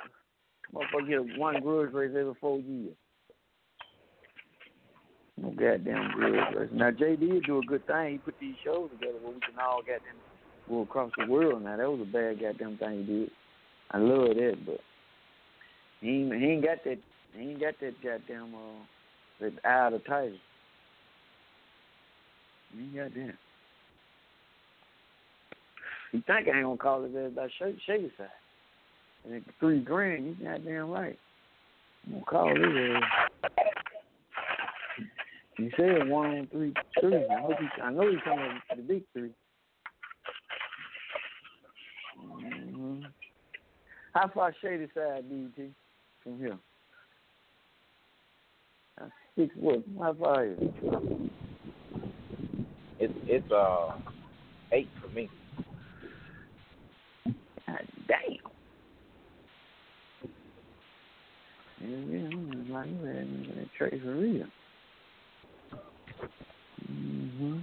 [0.73, 2.95] Motherfucker get one grudge race every four years.
[5.37, 6.69] No goddamn grudge race.
[6.71, 8.13] Now did do a good thing.
[8.13, 10.15] He put these shows together where we can all goddamn
[10.69, 11.63] go across the world.
[11.63, 13.31] Now that was a bad goddamn thing he did.
[13.91, 14.79] I love that, but
[15.99, 16.97] he ain't, he ain't got that.
[17.33, 18.83] He ain't got that goddamn uh,
[19.41, 20.35] that eye of the tiger.
[22.73, 23.33] He ain't got that.
[26.11, 28.27] He think I ain't gonna call his ass about Shady, side.
[29.23, 31.17] And at three grand, you goddamn right.
[32.05, 33.03] I'm gonna call his ass.
[35.57, 37.15] He said one on three three.
[37.15, 39.29] I hope he, I know he's coming to the big 3
[42.19, 43.01] hmm
[44.13, 45.69] How far Shady Side BT
[46.23, 46.57] from here?
[49.37, 49.83] Six what?
[49.99, 51.31] How far is it?
[52.99, 53.97] It's it's uh
[54.71, 55.29] eight for me.
[57.67, 58.51] God damn.
[61.83, 63.01] Yeah, yeah, I'm like,
[63.55, 64.45] that trade for real.
[66.91, 67.59] Mm-hmm.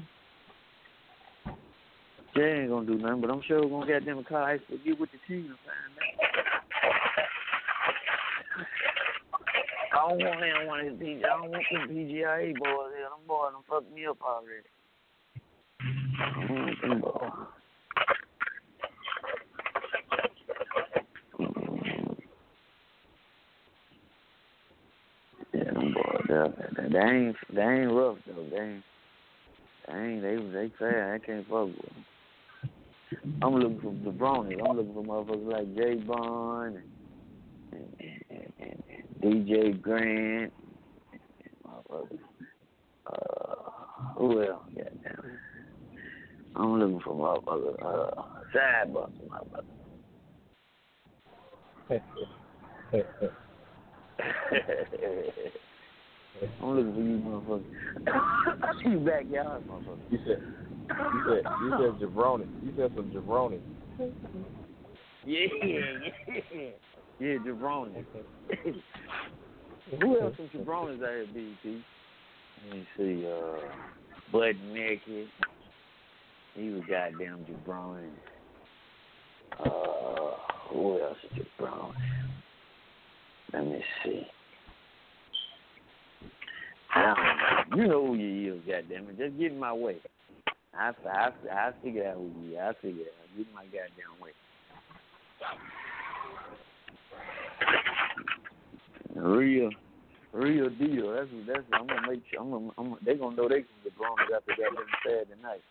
[2.37, 4.79] Jay ain't gonna do nothing, but I'm sure we're gonna get them a ice to
[4.79, 6.39] get with the team and find out.
[9.93, 13.09] I don't want him one of PG, I don't want them PGIA boys here.
[13.09, 14.69] Them boys done fucked me up already.
[16.21, 17.31] I don't want them boys.
[25.55, 25.95] Yeah, them
[26.49, 28.47] boys, they, ain't they ain't rough though.
[28.51, 28.85] They ain't
[29.87, 31.23] they ain't they they fast.
[31.23, 32.05] I can't fuck with them.
[33.43, 34.61] I'm looking for the bronies.
[34.69, 36.79] I'm looking for motherfuckers like J Bond
[37.73, 40.53] and, and and, and DJ Grant,
[41.13, 41.21] and
[41.67, 42.19] motherfuckers.
[43.07, 43.71] Uh,
[44.17, 44.63] who else?
[44.77, 45.39] Goddamn it.
[46.57, 47.75] I'm looking for motherfucker.
[47.83, 48.23] Uh,
[48.55, 49.65] Sidebuster, motherfucker.
[56.63, 57.65] I'm looking for you, motherfucker.
[58.85, 59.99] you backyard, motherfucker.
[60.11, 60.39] You said,
[60.91, 62.47] you said, you said jabroni.
[62.63, 63.61] You said some jabroni.
[65.25, 65.81] Yeah, yeah,
[67.19, 68.05] yeah, jabroni.
[70.01, 71.83] Who else some jabronis out here, BT?
[72.67, 73.27] Let me see.
[73.27, 73.59] Uh,
[74.33, 75.29] Bud Naked.
[76.55, 78.11] He was goddamn jabroni.
[79.59, 80.37] Uh,
[80.71, 81.93] who else is jabroni?
[83.53, 84.23] Let me see.
[87.77, 89.19] You know who you is, goddamn it.
[89.19, 89.97] Just get in my way.
[90.75, 92.59] I I I figure out who you.
[92.59, 93.37] I figure it out.
[93.37, 94.31] Get in my goddamn way.
[99.15, 99.71] Real,
[100.33, 101.13] real deal.
[101.13, 101.61] That's that's.
[101.73, 102.41] I'm gonna make sure.
[102.41, 102.71] I'm gonna.
[102.79, 105.63] I'm, they gonna know they can get blown after goddamn Saturday night.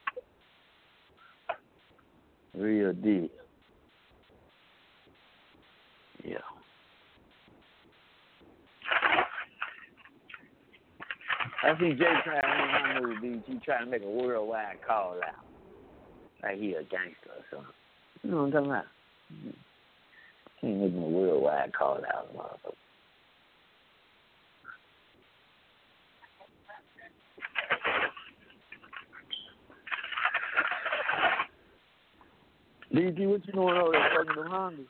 [2.56, 3.30] Real deal.
[6.24, 6.57] Yeah.
[11.64, 15.46] I see Jay trying to my movie, he trying to make a worldwide call out.
[16.44, 17.74] Like he a gangster or something.
[18.24, 18.86] You know what I'm talking about?
[20.62, 22.74] He ain't making a worldwide call out, motherfucker.
[32.94, 34.88] DG, what you doing over there fucking them Hondas?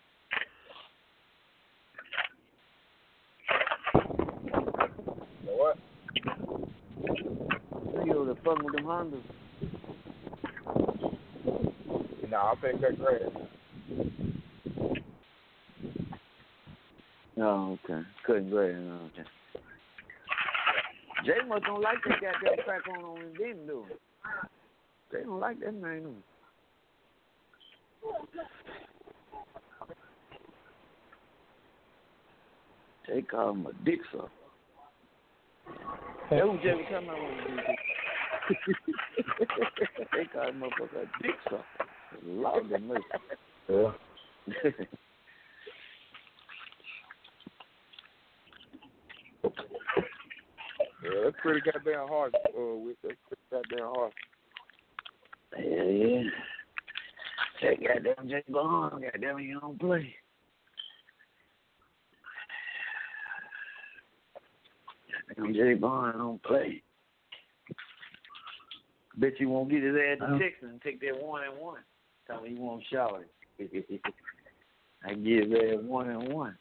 [5.45, 5.77] What?
[8.05, 9.21] You over there fucking with them Hondas?
[12.29, 13.21] No, I think that's great.
[17.39, 18.01] Oh, okay.
[18.25, 18.79] Couldn't grade it.
[18.79, 19.23] Okay.
[21.25, 23.85] Jay must don't like that goddamn crack on on his then do.
[25.11, 26.03] They don't like that man.
[26.03, 26.15] do.
[33.07, 34.29] They call him a dick sucker.
[36.29, 38.73] That's what Jay was talking about when he
[40.13, 41.63] They call him motherfucker a dick sucker.
[42.25, 43.03] Lord have mercy.
[43.69, 43.91] Yeah.
[51.03, 52.35] Yeah, that's pretty goddamn hard.
[52.35, 54.13] Uh, with that's pretty goddamn hard.
[55.57, 56.23] Yeah, yeah.
[57.61, 60.13] That goddamn Jay Bond, goddamn, you don't play.
[65.35, 66.81] Goddamn Jay Bond don't play.
[69.17, 70.39] Bet you won't get his ass to oh.
[70.39, 71.79] Texas and take that one and one.
[72.27, 73.25] Tell me he won't shower.
[73.57, 74.01] It.
[75.03, 76.57] I give that one and one.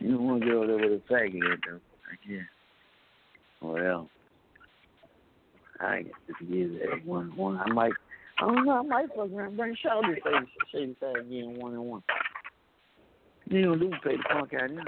[0.00, 1.80] You don't want to go over there with a faggot though.
[2.10, 2.46] I can't.
[3.62, 4.10] Well,
[5.80, 7.92] I guess if you give that one and one, I might.
[8.38, 8.78] I don't know.
[8.78, 12.02] I might fuck around, bring Shawty face, shady side again, one and one.
[13.46, 14.84] You don't do pay the punk out and one.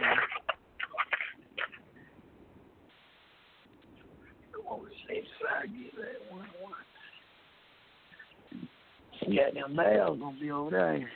[9.36, 11.10] Goddamn Bell's gonna be over there.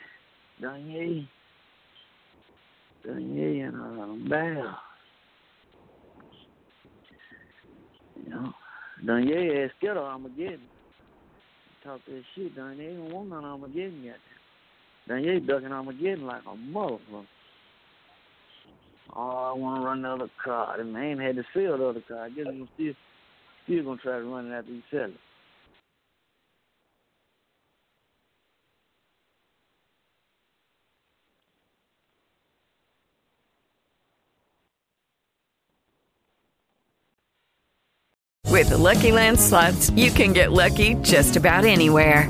[0.61, 1.27] Danye.
[3.05, 4.77] Danye and uh, Bell.
[8.23, 8.53] You know,
[9.05, 10.61] Danye is scared of Armageddon.
[11.83, 14.17] Talk that shit, Danye don't want none Armageddon yet.
[15.11, 17.25] Danye ducking Armageddon like a motherfucker.
[19.13, 20.77] Oh, I want to run the other car.
[20.77, 22.23] The man had to sell the other car.
[22.23, 22.93] I guess he's still,
[23.65, 25.13] still going to try to run it after he sell it.
[38.49, 42.29] With the Lucky Land slots, you can get lucky just about anywhere.